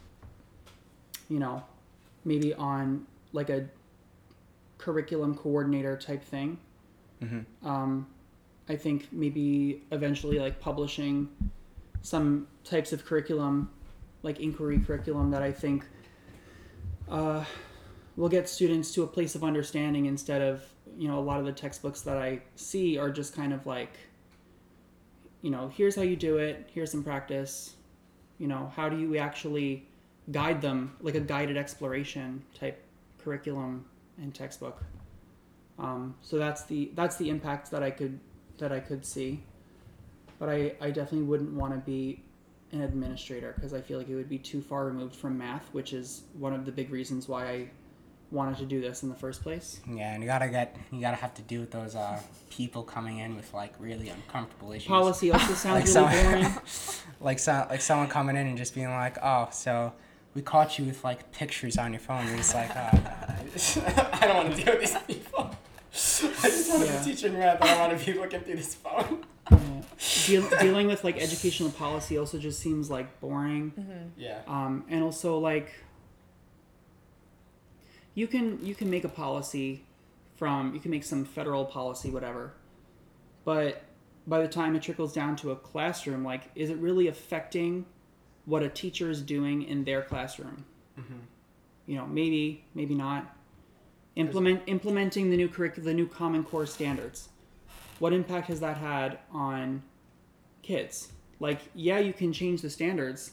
you 1.29 1.41
know, 1.41 1.65
maybe 2.25 2.55
on 2.55 3.05
like 3.33 3.51
a 3.51 3.67
curriculum 4.79 5.35
coordinator 5.35 5.97
type 5.97 6.23
thing. 6.23 6.59
Mm-hmm. 7.21 7.67
Um, 7.67 8.07
I 8.69 8.77
think 8.77 9.09
maybe 9.13 9.83
eventually 9.91 10.39
like 10.39 10.61
publishing 10.61 11.29
some 12.05 12.47
types 12.63 12.93
of 12.93 13.05
curriculum 13.05 13.69
like 14.23 14.39
inquiry 14.39 14.79
curriculum 14.79 15.31
that 15.33 15.43
I 15.43 15.51
think 15.51 15.85
uh, 17.11 17.45
will 18.17 18.29
get 18.29 18.49
students 18.49 18.93
to 18.93 19.03
a 19.03 19.07
place 19.07 19.35
of 19.35 19.43
understanding 19.43 20.07
instead 20.07 20.41
of 20.41 20.63
you 20.97 21.09
know 21.09 21.19
a 21.19 21.27
lot 21.31 21.41
of 21.41 21.47
the 21.47 21.53
textbooks 21.53 22.03
that 22.03 22.19
I 22.19 22.41
see 22.55 22.97
are 22.97 23.11
just 23.11 23.35
kind 23.35 23.53
of 23.53 23.67
like 23.67 23.95
you 25.43 25.51
know 25.51 25.73
here's 25.75 25.97
how 25.97 26.03
you 26.03 26.15
do 26.15 26.39
it 26.39 26.71
here's 26.73 26.91
some 26.93 27.03
practice 27.03 27.75
you 28.39 28.47
know 28.47 28.71
how 28.77 28.89
do 28.89 28.97
you 28.97 29.17
actually 29.17 29.87
guide 30.31 30.61
them 30.61 30.97
like 31.01 31.15
a 31.15 31.21
guided 31.21 31.57
exploration 31.57 32.43
type 32.55 32.83
curriculum 33.19 33.85
and 34.21 34.35
textbook. 34.35 34.83
Um, 35.79 36.15
so 36.23 36.39
that's 36.39 36.65
the 36.65 36.91
that's 36.95 37.17
the 37.17 37.31
impact 37.31 37.71
that 37.73 37.83
I 37.83 37.91
could 37.91 38.21
that 38.59 38.71
I 38.71 38.79
could 38.79 39.05
see 39.05 39.43
but 40.39 40.49
I, 40.49 40.73
I 40.81 40.91
definitely 40.91 41.23
wouldn't 41.27 41.53
want 41.55 41.73
to 41.75 41.79
be 41.81 42.23
an 42.73 42.83
administrator 42.83 43.53
because 43.55 43.73
I 43.73 43.81
feel 43.81 43.99
like 43.99 44.09
it 44.09 44.15
would 44.17 44.29
be 44.29 44.39
too 44.39 44.61
far 44.61 44.87
removed 44.87 45.15
from 45.15 45.39
math, 45.39 45.69
which 45.73 45.93
is 45.93 46.23
one 46.39 46.53
of 46.53 46.65
the 46.67 46.73
big 46.73 46.91
reasons 46.91 47.29
why 47.29 47.47
I 47.49 47.69
wanted 48.31 48.57
to 48.59 48.65
do 48.65 48.81
this 48.81 49.03
in 49.05 49.09
the 49.11 49.15
first 49.15 49.43
place. 49.43 49.81
Yeah, 49.89 50.13
and 50.13 50.23
you 50.23 50.27
gotta 50.29 50.49
get 50.49 50.77
you 50.91 51.01
gotta 51.01 51.17
have 51.17 51.35
to 51.35 51.43
deal 51.43 51.61
with 51.61 51.71
those 51.71 51.95
uh, 51.95 52.21
people 52.51 52.83
coming 52.83 53.19
in 53.19 53.37
with 53.37 53.53
like 53.55 53.75
really 53.79 54.09
uncomfortable 54.09 54.73
issues. 54.73 54.89
Policy 54.89 55.31
also 55.31 55.55
sounds 55.55 55.95
Like 55.95 56.05
really 56.07 56.43
some- 56.45 56.53
boring. 56.53 56.59
like 57.21 57.39
so, 57.39 57.67
like 57.71 57.81
someone 57.81 58.09
coming 58.09 58.37
in 58.37 58.47
and 58.49 58.59
just 58.59 58.75
being 58.75 58.91
like, 58.91 59.19
"Oh, 59.23 59.49
so 59.53 59.93
we 60.35 60.43
caught 60.43 60.79
you 60.81 60.87
with 60.87 61.05
like 61.05 61.31
pictures 61.31 61.79
on 61.79 61.93
your 61.93 62.01
phone." 62.01 62.27
You're 62.27 62.39
just 62.39 62.55
like, 62.55 62.71
uh, 62.75 62.91
"I 64.15 64.27
don't 64.27 64.37
want 64.37 64.57
to 64.57 64.65
deal 64.65 64.75
with 64.75 64.81
these 64.81 65.17
people. 65.17 65.51
I 66.43 66.49
just 66.49 66.71
want 66.75 66.87
Yeah. 66.87 66.99
to 66.99 67.05
teach 67.05 67.23
in 67.23 67.35
math. 67.35 67.63
I 67.63 67.67
don't 67.69 67.79
want 67.91 68.01
to 68.01 68.05
be 68.13 68.19
looking 68.19 68.41
through 68.41 68.57
this 68.57 68.75
phone." 68.75 69.25
Yeah. 70.29 70.41
Deal, 70.41 70.59
dealing 70.61 70.87
with 70.87 71.05
like 71.05 71.21
educational 71.21 71.71
policy 71.71 72.19
also 72.19 72.39
just 72.39 72.61
seems 72.61 72.91
like 72.91 73.21
boring. 73.21 73.73
Yeah. 74.17 74.41
um, 74.47 74.85
and 74.89 75.03
also 75.03 75.39
like 75.39 75.73
you 78.15 78.27
can 78.27 78.65
you 78.65 78.75
can 78.75 78.91
make 78.91 79.05
a 79.05 79.09
policy 79.09 79.85
from 80.37 80.75
you 80.75 80.81
can 80.81 80.91
make 80.91 81.05
some 81.05 81.25
federal 81.25 81.65
policy 81.65 82.11
whatever 82.11 82.53
but 83.45 83.83
by 84.27 84.41
the 84.41 84.49
time 84.49 84.75
it 84.75 84.83
trickles 84.83 85.13
down 85.13 85.37
to 85.37 85.51
a 85.51 85.57
classroom 85.57 86.25
like 86.25 86.43
is 86.55 86.71
it 86.71 86.77
really 86.79 87.09
affecting 87.09 87.85
what 88.47 88.63
a 88.63 88.69
teacher 88.69 89.11
is 89.11 89.21
doing 89.21 89.63
in 89.63 89.85
their 89.85 90.03
classroom 90.03 90.65
you 91.87 91.97
know 91.97 92.07
maybe 92.07 92.65
maybe 92.75 92.95
not 92.95 93.37
implement 94.17 94.63
implementing 94.67 95.31
the 95.31 95.37
new 95.37 95.49
curriculum 95.49 95.85
the 95.87 95.95
new 95.95 96.07
common 96.07 96.43
core 96.45 96.67
standards 96.67 97.29
what 98.05 98.13
impact 98.13 98.49
has 98.49 98.61
that 98.61 98.77
had 98.77 99.19
on 99.33 99.83
kids 100.63 101.09
like 101.41 101.61
yeah 101.75 101.99
you 101.99 102.13
can 102.13 102.33
change 102.33 102.61
the 102.61 102.71
standards 102.71 103.33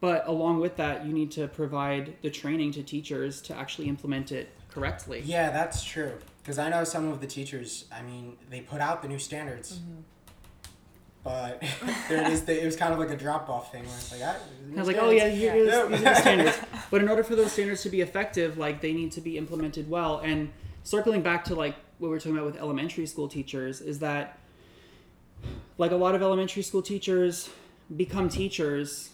but 0.00 0.26
along 0.26 0.60
with 0.60 0.76
that, 0.76 1.04
you 1.04 1.12
need 1.12 1.30
to 1.32 1.46
provide 1.46 2.14
the 2.22 2.30
training 2.30 2.72
to 2.72 2.82
teachers 2.82 3.42
to 3.42 3.54
actually 3.54 3.86
implement 3.88 4.32
it 4.32 4.48
correctly. 4.70 5.22
Yeah, 5.24 5.50
that's 5.50 5.84
true. 5.84 6.12
Because 6.42 6.58
I 6.58 6.70
know 6.70 6.84
some 6.84 7.08
of 7.08 7.20
the 7.20 7.26
teachers. 7.26 7.84
I 7.92 8.00
mean, 8.00 8.38
they 8.48 8.62
put 8.62 8.80
out 8.80 9.02
the 9.02 9.08
new 9.08 9.18
standards, 9.18 9.80
but 11.22 11.62
there 12.08 12.22
it 12.22 12.28
is. 12.32 12.48
It 12.48 12.64
was 12.64 12.76
kind 12.76 12.94
of 12.94 12.98
like 12.98 13.10
a 13.10 13.16
drop 13.16 13.50
off 13.50 13.72
thing 13.72 13.84
where 13.84 13.94
it's 13.94 14.10
like, 14.10 14.22
ah, 14.24 14.36
I 14.74 14.78
was 14.78 14.88
like, 14.88 14.96
oh 14.98 15.10
yeah, 15.10 15.28
here 15.28 15.54
is 15.54 15.68
Yeah. 15.68 15.86
these 15.86 16.00
are 16.00 16.04
the 16.04 16.14
standards. 16.14 16.58
But 16.90 17.02
in 17.02 17.08
order 17.08 17.22
for 17.22 17.36
those 17.36 17.52
standards 17.52 17.82
to 17.82 17.90
be 17.90 18.00
effective, 18.00 18.56
like 18.56 18.80
they 18.80 18.92
need 18.94 19.12
to 19.12 19.20
be 19.20 19.36
implemented 19.36 19.88
well. 19.88 20.18
And 20.24 20.50
circling 20.82 21.20
back 21.22 21.44
to 21.44 21.54
like 21.54 21.76
what 22.00 22.10
we're 22.10 22.18
talking 22.18 22.32
about 22.32 22.46
with 22.46 22.56
elementary 22.56 23.06
school 23.06 23.28
teachers, 23.28 23.80
is 23.80 24.00
that 24.00 24.38
like 25.78 25.92
a 25.92 25.96
lot 25.96 26.14
of 26.14 26.22
elementary 26.22 26.62
school 26.62 26.82
teachers 26.82 27.50
become 27.96 28.28
teachers 28.28 29.10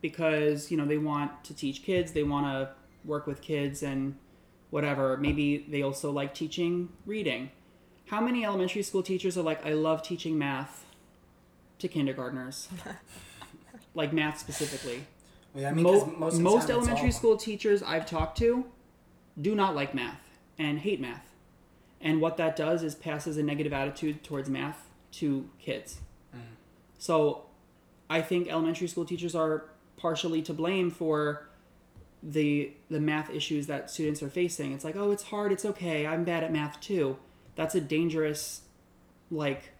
because 0.00 0.70
you 0.70 0.76
know 0.76 0.84
they 0.84 0.98
want 0.98 1.44
to 1.44 1.54
teach 1.54 1.82
kids, 1.82 2.12
they 2.12 2.24
want 2.24 2.46
to 2.46 2.70
work 3.04 3.26
with 3.26 3.40
kids 3.40 3.82
and 3.82 4.16
whatever. 4.70 5.16
Maybe 5.16 5.66
they 5.68 5.82
also 5.82 6.10
like 6.10 6.34
teaching 6.34 6.88
reading. 7.06 7.50
How 8.06 8.20
many 8.20 8.44
elementary 8.44 8.82
school 8.82 9.02
teachers 9.02 9.38
are 9.38 9.42
like, 9.42 9.64
I 9.64 9.72
love 9.72 10.02
teaching 10.02 10.36
math 10.36 10.84
to 11.78 11.88
kindergartners? 11.88 12.68
like 13.94 14.12
math 14.12 14.38
specifically. 14.38 15.06
Yeah, 15.54 15.68
I 15.68 15.72
mean, 15.72 15.84
Mo- 15.84 16.12
most, 16.18 16.40
most 16.40 16.70
elementary 16.70 17.12
school 17.12 17.36
teachers 17.36 17.82
I've 17.82 18.06
talked 18.06 18.38
to 18.38 18.66
do 19.40 19.54
not 19.54 19.74
like 19.74 19.94
math 19.94 20.20
and 20.58 20.80
hate 20.80 21.00
math. 21.00 21.33
And 22.04 22.20
what 22.20 22.36
that 22.36 22.54
does 22.54 22.82
is 22.82 22.94
passes 22.94 23.38
a 23.38 23.42
negative 23.42 23.72
attitude 23.72 24.22
towards 24.22 24.50
math 24.50 24.90
to 25.12 25.48
kids. 25.58 26.00
Mm. 26.36 26.40
So 26.98 27.46
I 28.10 28.20
think 28.20 28.48
elementary 28.48 28.88
school 28.88 29.06
teachers 29.06 29.34
are 29.34 29.64
partially 29.96 30.42
to 30.42 30.52
blame 30.52 30.90
for 30.90 31.48
the 32.22 32.72
the 32.90 33.00
math 33.00 33.30
issues 33.30 33.66
that 33.68 33.90
students 33.90 34.22
are 34.22 34.28
facing. 34.28 34.72
It's 34.72 34.84
like, 34.84 34.96
"Oh, 34.96 35.10
it's 35.10 35.24
hard, 35.24 35.50
it's 35.50 35.64
okay. 35.64 36.06
I'm 36.06 36.24
bad 36.24 36.44
at 36.44 36.52
math 36.52 36.78
too." 36.80 37.16
That's 37.56 37.74
a 37.74 37.80
dangerous 37.80 38.62
like 39.30 39.72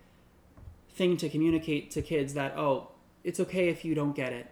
thing 0.91 1.17
to 1.19 1.29
communicate 1.29 1.91
to 1.93 2.03
kids 2.03 2.33
that, 2.35 2.57
"Oh, 2.57 2.89
it's 3.23 3.39
okay 3.41 3.69
if 3.69 3.85
you 3.85 3.95
don't 3.95 4.17
get 4.17 4.33
it. 4.33 4.47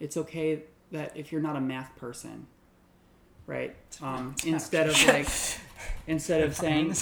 It's 0.00 0.16
okay 0.16 0.62
that 0.90 1.12
if 1.14 1.32
you're 1.32 1.42
not 1.42 1.56
a 1.56 1.60
math 1.60 1.94
person." 1.96 2.46
Right? 3.46 3.76
Um, 4.00 4.34
instead 4.46 4.88
of 4.88 5.06
like 5.06 5.28
instead 6.06 6.42
of 6.42 6.54
saying, 6.56 6.94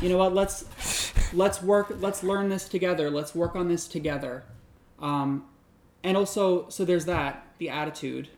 you 0.00 0.08
know 0.08 0.18
what? 0.18 0.34
Let's 0.34 1.12
let's 1.32 1.62
work 1.62 1.94
let's 2.00 2.22
learn 2.22 2.48
this 2.48 2.68
together. 2.68 3.10
Let's 3.10 3.34
work 3.34 3.56
on 3.56 3.68
this 3.68 3.86
together. 3.86 4.44
Um, 4.98 5.44
and 6.04 6.16
also 6.16 6.68
so 6.68 6.84
there's 6.84 7.04
that 7.06 7.46
the 7.58 7.70
attitude 7.70 8.28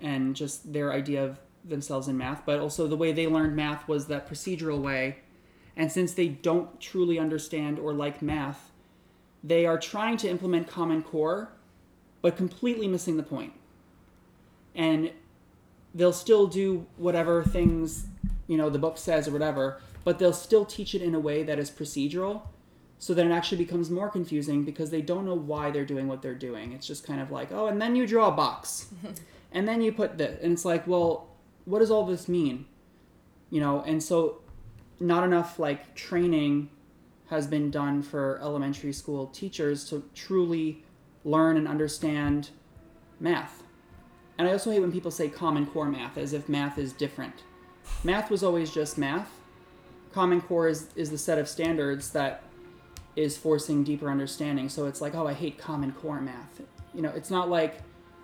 and 0.00 0.34
just 0.34 0.72
their 0.72 0.92
idea 0.92 1.24
of 1.24 1.38
themselves 1.64 2.08
in 2.08 2.16
math 2.18 2.44
but 2.44 2.60
also 2.60 2.86
the 2.86 2.96
way 2.96 3.10
they 3.10 3.26
learned 3.26 3.56
math 3.56 3.88
was 3.88 4.06
that 4.06 4.28
procedural 4.28 4.80
way. 4.80 5.18
And 5.76 5.90
since 5.90 6.12
they 6.12 6.28
don't 6.28 6.80
truly 6.80 7.18
understand 7.18 7.78
or 7.78 7.92
like 7.92 8.22
math 8.22 8.70
they 9.42 9.66
are 9.66 9.78
trying 9.78 10.16
to 10.18 10.28
implement 10.28 10.68
common 10.68 11.02
core 11.02 11.50
but 12.22 12.36
completely 12.36 12.88
missing 12.88 13.18
the 13.18 13.22
point. 13.22 13.52
And 14.74 15.10
they'll 15.94 16.12
still 16.12 16.46
do 16.46 16.86
whatever 16.96 17.44
things 17.44 18.06
you 18.46 18.56
know 18.56 18.70
the 18.70 18.78
book 18.78 18.98
says 18.98 19.28
or 19.28 19.32
whatever 19.32 19.80
but 20.04 20.18
they'll 20.18 20.32
still 20.32 20.64
teach 20.64 20.94
it 20.94 21.02
in 21.02 21.14
a 21.14 21.20
way 21.20 21.42
that 21.42 21.58
is 21.58 21.70
procedural. 21.70 22.42
So 22.98 23.12
then 23.12 23.30
it 23.30 23.34
actually 23.34 23.58
becomes 23.58 23.90
more 23.90 24.08
confusing 24.08 24.64
because 24.64 24.90
they 24.90 25.02
don't 25.02 25.24
know 25.24 25.34
why 25.34 25.70
they're 25.70 25.84
doing 25.84 26.06
what 26.06 26.22
they're 26.22 26.34
doing. 26.34 26.72
It's 26.72 26.86
just 26.86 27.06
kind 27.06 27.20
of 27.20 27.30
like 27.30 27.50
oh 27.50 27.66
and 27.66 27.80
then 27.80 27.96
you 27.96 28.06
draw 28.06 28.28
a 28.28 28.32
box. 28.32 28.86
And 29.56 29.68
then 29.68 29.80
you 29.82 29.92
put 29.92 30.18
this 30.18 30.42
and 30.42 30.52
it's 30.52 30.64
like 30.64 30.84
well 30.86 31.28
what 31.64 31.78
does 31.78 31.90
all 31.90 32.04
this 32.04 32.28
mean? 32.28 32.66
You 33.50 33.60
know 33.60 33.82
and 33.82 34.02
so 34.02 34.40
not 34.98 35.22
enough 35.22 35.58
like 35.58 35.94
training 35.94 36.70
has 37.28 37.46
been 37.46 37.70
done 37.70 38.02
for 38.02 38.40
elementary 38.42 38.92
school 38.92 39.28
teachers 39.28 39.88
to 39.90 40.02
truly 40.14 40.84
learn 41.24 41.56
and 41.56 41.68
understand 41.68 42.50
math. 43.20 43.62
And 44.36 44.48
I 44.48 44.52
also 44.52 44.72
hate 44.72 44.80
when 44.80 44.92
people 44.92 45.12
say 45.12 45.28
common 45.28 45.66
core 45.66 45.88
math 45.88 46.18
as 46.18 46.32
if 46.32 46.48
math 46.48 46.76
is 46.76 46.92
different. 46.92 47.44
Math 48.02 48.30
was 48.30 48.42
always 48.42 48.70
just 48.70 48.98
math. 48.98 49.30
Common 50.12 50.40
core 50.40 50.68
is, 50.68 50.88
is 50.94 51.10
the 51.10 51.18
set 51.18 51.38
of 51.38 51.48
standards 51.48 52.10
that 52.10 52.42
is 53.16 53.36
forcing 53.36 53.84
deeper 53.84 54.10
understanding. 54.10 54.68
So 54.68 54.86
it's 54.86 55.00
like, 55.00 55.14
oh, 55.14 55.26
I 55.26 55.32
hate 55.32 55.58
common 55.58 55.92
core 55.92 56.20
math. 56.20 56.60
You 56.92 57.02
know, 57.02 57.10
it's 57.10 57.30
not 57.30 57.48
like 57.48 57.78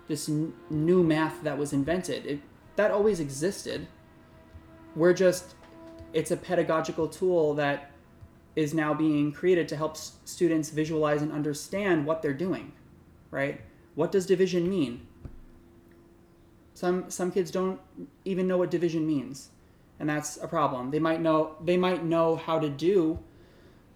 this 0.07 0.29
n- 0.29 0.53
new 0.69 1.03
math 1.03 1.43
that 1.43 1.57
was 1.57 1.73
invented. 1.73 2.25
It, 2.25 2.39
that 2.75 2.91
always 2.91 3.19
existed. 3.19 3.87
We're 4.95 5.13
just, 5.13 5.55
it's 6.13 6.31
a 6.31 6.37
pedagogical 6.37 7.07
tool 7.07 7.53
that 7.55 7.91
is 8.55 8.73
now 8.73 8.93
being 8.93 9.31
created 9.31 9.67
to 9.69 9.77
help 9.77 9.93
s- 9.93 10.17
students 10.25 10.69
visualize 10.69 11.21
and 11.21 11.31
understand 11.31 12.05
what 12.05 12.21
they're 12.21 12.33
doing, 12.33 12.73
right? 13.29 13.61
What 13.95 14.11
does 14.11 14.25
division 14.25 14.69
mean? 14.69 15.07
Some 16.73 17.09
some 17.11 17.31
kids 17.31 17.51
don't 17.51 17.79
even 18.25 18.47
know 18.47 18.57
what 18.57 18.71
division 18.71 19.05
means, 19.05 19.50
and 20.01 20.09
that's 20.09 20.37
a 20.37 20.47
problem. 20.47 20.89
They 20.89 20.99
might 20.99 21.21
know 21.21 21.55
they 21.63 21.77
might 21.77 22.03
know 22.03 22.35
how 22.35 22.57
to 22.57 22.67
do 22.67 23.19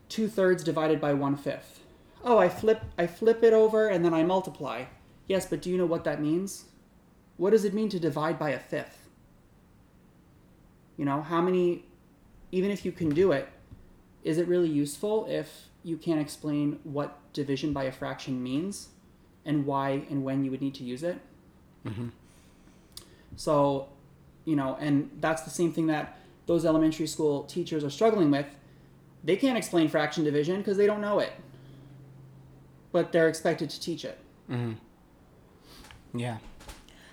two 0.07 0.27
thirds 0.27 0.63
divided 0.63 1.01
by 1.01 1.13
one 1.15 1.35
fifth. 1.35 1.81
Oh, 2.23 2.37
I 2.37 2.47
flip 2.47 2.83
I 2.95 3.07
flip 3.07 3.43
it 3.43 3.53
over 3.53 3.87
and 3.87 4.05
then 4.05 4.13
I 4.13 4.23
multiply. 4.23 4.85
Yes, 5.27 5.47
but 5.47 5.63
do 5.63 5.71
you 5.71 5.77
know 5.77 5.87
what 5.87 6.03
that 6.03 6.21
means? 6.21 6.65
What 7.37 7.49
does 7.49 7.65
it 7.65 7.73
mean 7.73 7.89
to 7.89 7.99
divide 7.99 8.37
by 8.37 8.51
a 8.51 8.59
fifth? 8.59 9.09
You 10.95 11.05
know, 11.05 11.23
how 11.23 11.41
many 11.41 11.85
even 12.51 12.69
if 12.69 12.85
you 12.85 12.91
can 12.91 13.09
do 13.09 13.31
it, 13.31 13.49
is 14.23 14.37
it 14.37 14.47
really 14.47 14.69
useful 14.69 15.25
if 15.27 15.69
you 15.83 15.97
can't 15.97 16.21
explain 16.21 16.79
what 16.83 17.17
division 17.33 17.73
by 17.73 17.85
a 17.85 17.91
fraction 17.91 18.43
means 18.43 18.89
and 19.43 19.65
why 19.65 20.05
and 20.11 20.23
when 20.23 20.45
you 20.45 20.51
would 20.51 20.61
need 20.61 20.75
to 20.75 20.83
use 20.83 21.01
it? 21.01 21.17
Mm-hmm. 21.83 22.09
So, 23.35 23.89
you 24.45 24.55
know, 24.55 24.77
and 24.79 25.09
that's 25.19 25.41
the 25.41 25.49
same 25.49 25.73
thing 25.73 25.87
that 25.87 26.17
those 26.45 26.65
elementary 26.65 27.07
school 27.07 27.43
teachers 27.43 27.83
are 27.83 27.89
struggling 27.89 28.31
with. 28.31 28.45
They 29.23 29.35
can't 29.35 29.57
explain 29.57 29.89
fraction 29.89 30.23
division 30.23 30.57
because 30.57 30.77
they 30.77 30.85
don't 30.85 31.01
know 31.01 31.19
it, 31.19 31.33
but 32.91 33.11
they're 33.11 33.27
expected 33.27 33.69
to 33.71 33.79
teach 33.79 34.05
it. 34.05 34.17
Yeah. 36.13 36.37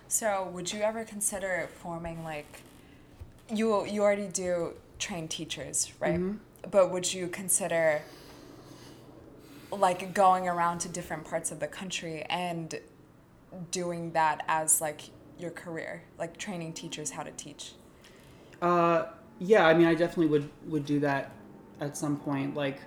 So, 0.09 0.49
would 0.53 0.71
you 0.73 0.81
ever 0.83 1.05
consider 1.05 1.69
forming 1.81 2.23
like 2.23 2.63
you 3.51 3.85
you 3.87 4.03
already 4.03 4.29
do 4.29 4.75
train 4.99 5.27
teachers, 5.27 5.91
right? 5.99 6.21
Mhm. 6.21 6.39
But 6.71 6.91
would 6.91 7.13
you 7.13 7.29
consider 7.29 8.03
like 9.71 10.13
going 10.13 10.47
around 10.47 10.81
to 10.81 10.89
different 10.89 11.25
parts 11.25 11.51
of 11.51 11.61
the 11.61 11.67
country 11.67 12.23
and 12.29 12.79
doing 13.71 14.13
that 14.13 14.45
as 14.47 14.81
like 14.81 15.11
your 15.39 15.51
career, 15.51 16.05
like 16.19 16.37
training 16.37 16.73
teachers 16.73 17.11
how 17.11 17.23
to 17.23 17.31
teach? 17.33 17.73
Uh, 18.61 19.07
yeah, 19.39 19.67
I 19.67 19.75
mean, 19.75 19.87
I 19.87 19.95
definitely 19.95 20.27
would 20.27 20.49
would 20.67 20.87
do 20.87 21.01
that 21.01 21.33
at 21.81 21.97
some 21.97 22.17
point. 22.19 22.55
Like, 22.55 22.79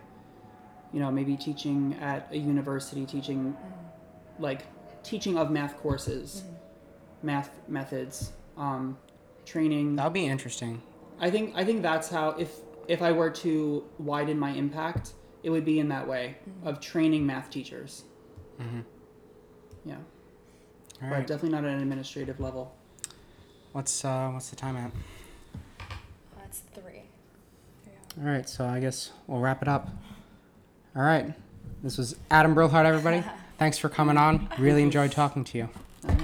you 0.93 0.99
know, 0.99 1.11
maybe 1.11 1.35
teaching 1.35 1.97
at 2.01 2.27
a 2.31 2.37
university, 2.37 3.05
teaching 3.05 3.55
like 4.39 4.61
teaching 5.03 5.37
of 5.37 5.51
math 5.51 5.77
courses, 5.77 6.43
math 7.21 7.49
methods, 7.67 8.31
um, 8.57 8.97
training. 9.45 9.95
That 9.95 10.05
would 10.05 10.13
be 10.13 10.25
interesting. 10.25 10.81
I 11.19 11.29
think 11.29 11.53
I 11.55 11.63
think 11.63 11.81
that's 11.81 12.09
how 12.09 12.29
if 12.31 12.59
if 12.87 13.01
I 13.01 13.11
were 13.11 13.29
to 13.29 13.83
widen 13.97 14.37
my 14.37 14.51
impact, 14.51 15.13
it 15.43 15.49
would 15.49 15.65
be 15.65 15.79
in 15.79 15.89
that 15.89 16.07
way 16.07 16.37
of 16.63 16.79
training 16.79 17.25
math 17.25 17.49
teachers. 17.49 18.03
Mm-hmm. 18.59 18.81
Yeah, 19.85 19.97
All 21.01 21.09
but 21.09 21.27
definitely 21.27 21.49
not 21.49 21.65
at 21.65 21.71
an 21.71 21.81
administrative 21.81 22.39
level. 22.39 22.73
What's 23.73 24.05
uh, 24.05 24.29
what's 24.29 24.49
the 24.49 24.55
time 24.55 24.77
at? 24.77 24.91
That's 26.37 26.61
three. 26.73 27.03
All 28.17 28.29
right, 28.29 28.47
so 28.47 28.65
I 28.65 28.79
guess 28.79 29.11
we'll 29.27 29.41
wrap 29.41 29.61
it 29.61 29.67
up. 29.67 29.89
All 30.95 31.03
right, 31.03 31.33
this 31.83 31.97
was 31.97 32.15
Adam 32.31 32.55
Brulhardt, 32.55 32.85
everybody. 32.85 33.23
Thanks 33.57 33.77
for 33.77 33.89
coming 33.89 34.17
on. 34.17 34.49
Really 34.57 34.83
enjoyed 34.83 35.11
talking 35.11 35.43
to 35.45 35.57
you. 35.57 35.69
Thanks 36.01 36.23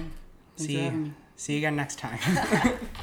See 0.55 0.81
you. 0.83 1.13
See 1.35 1.53
you 1.53 1.59
again 1.59 1.75
next 1.75 1.97
time. 1.99 2.19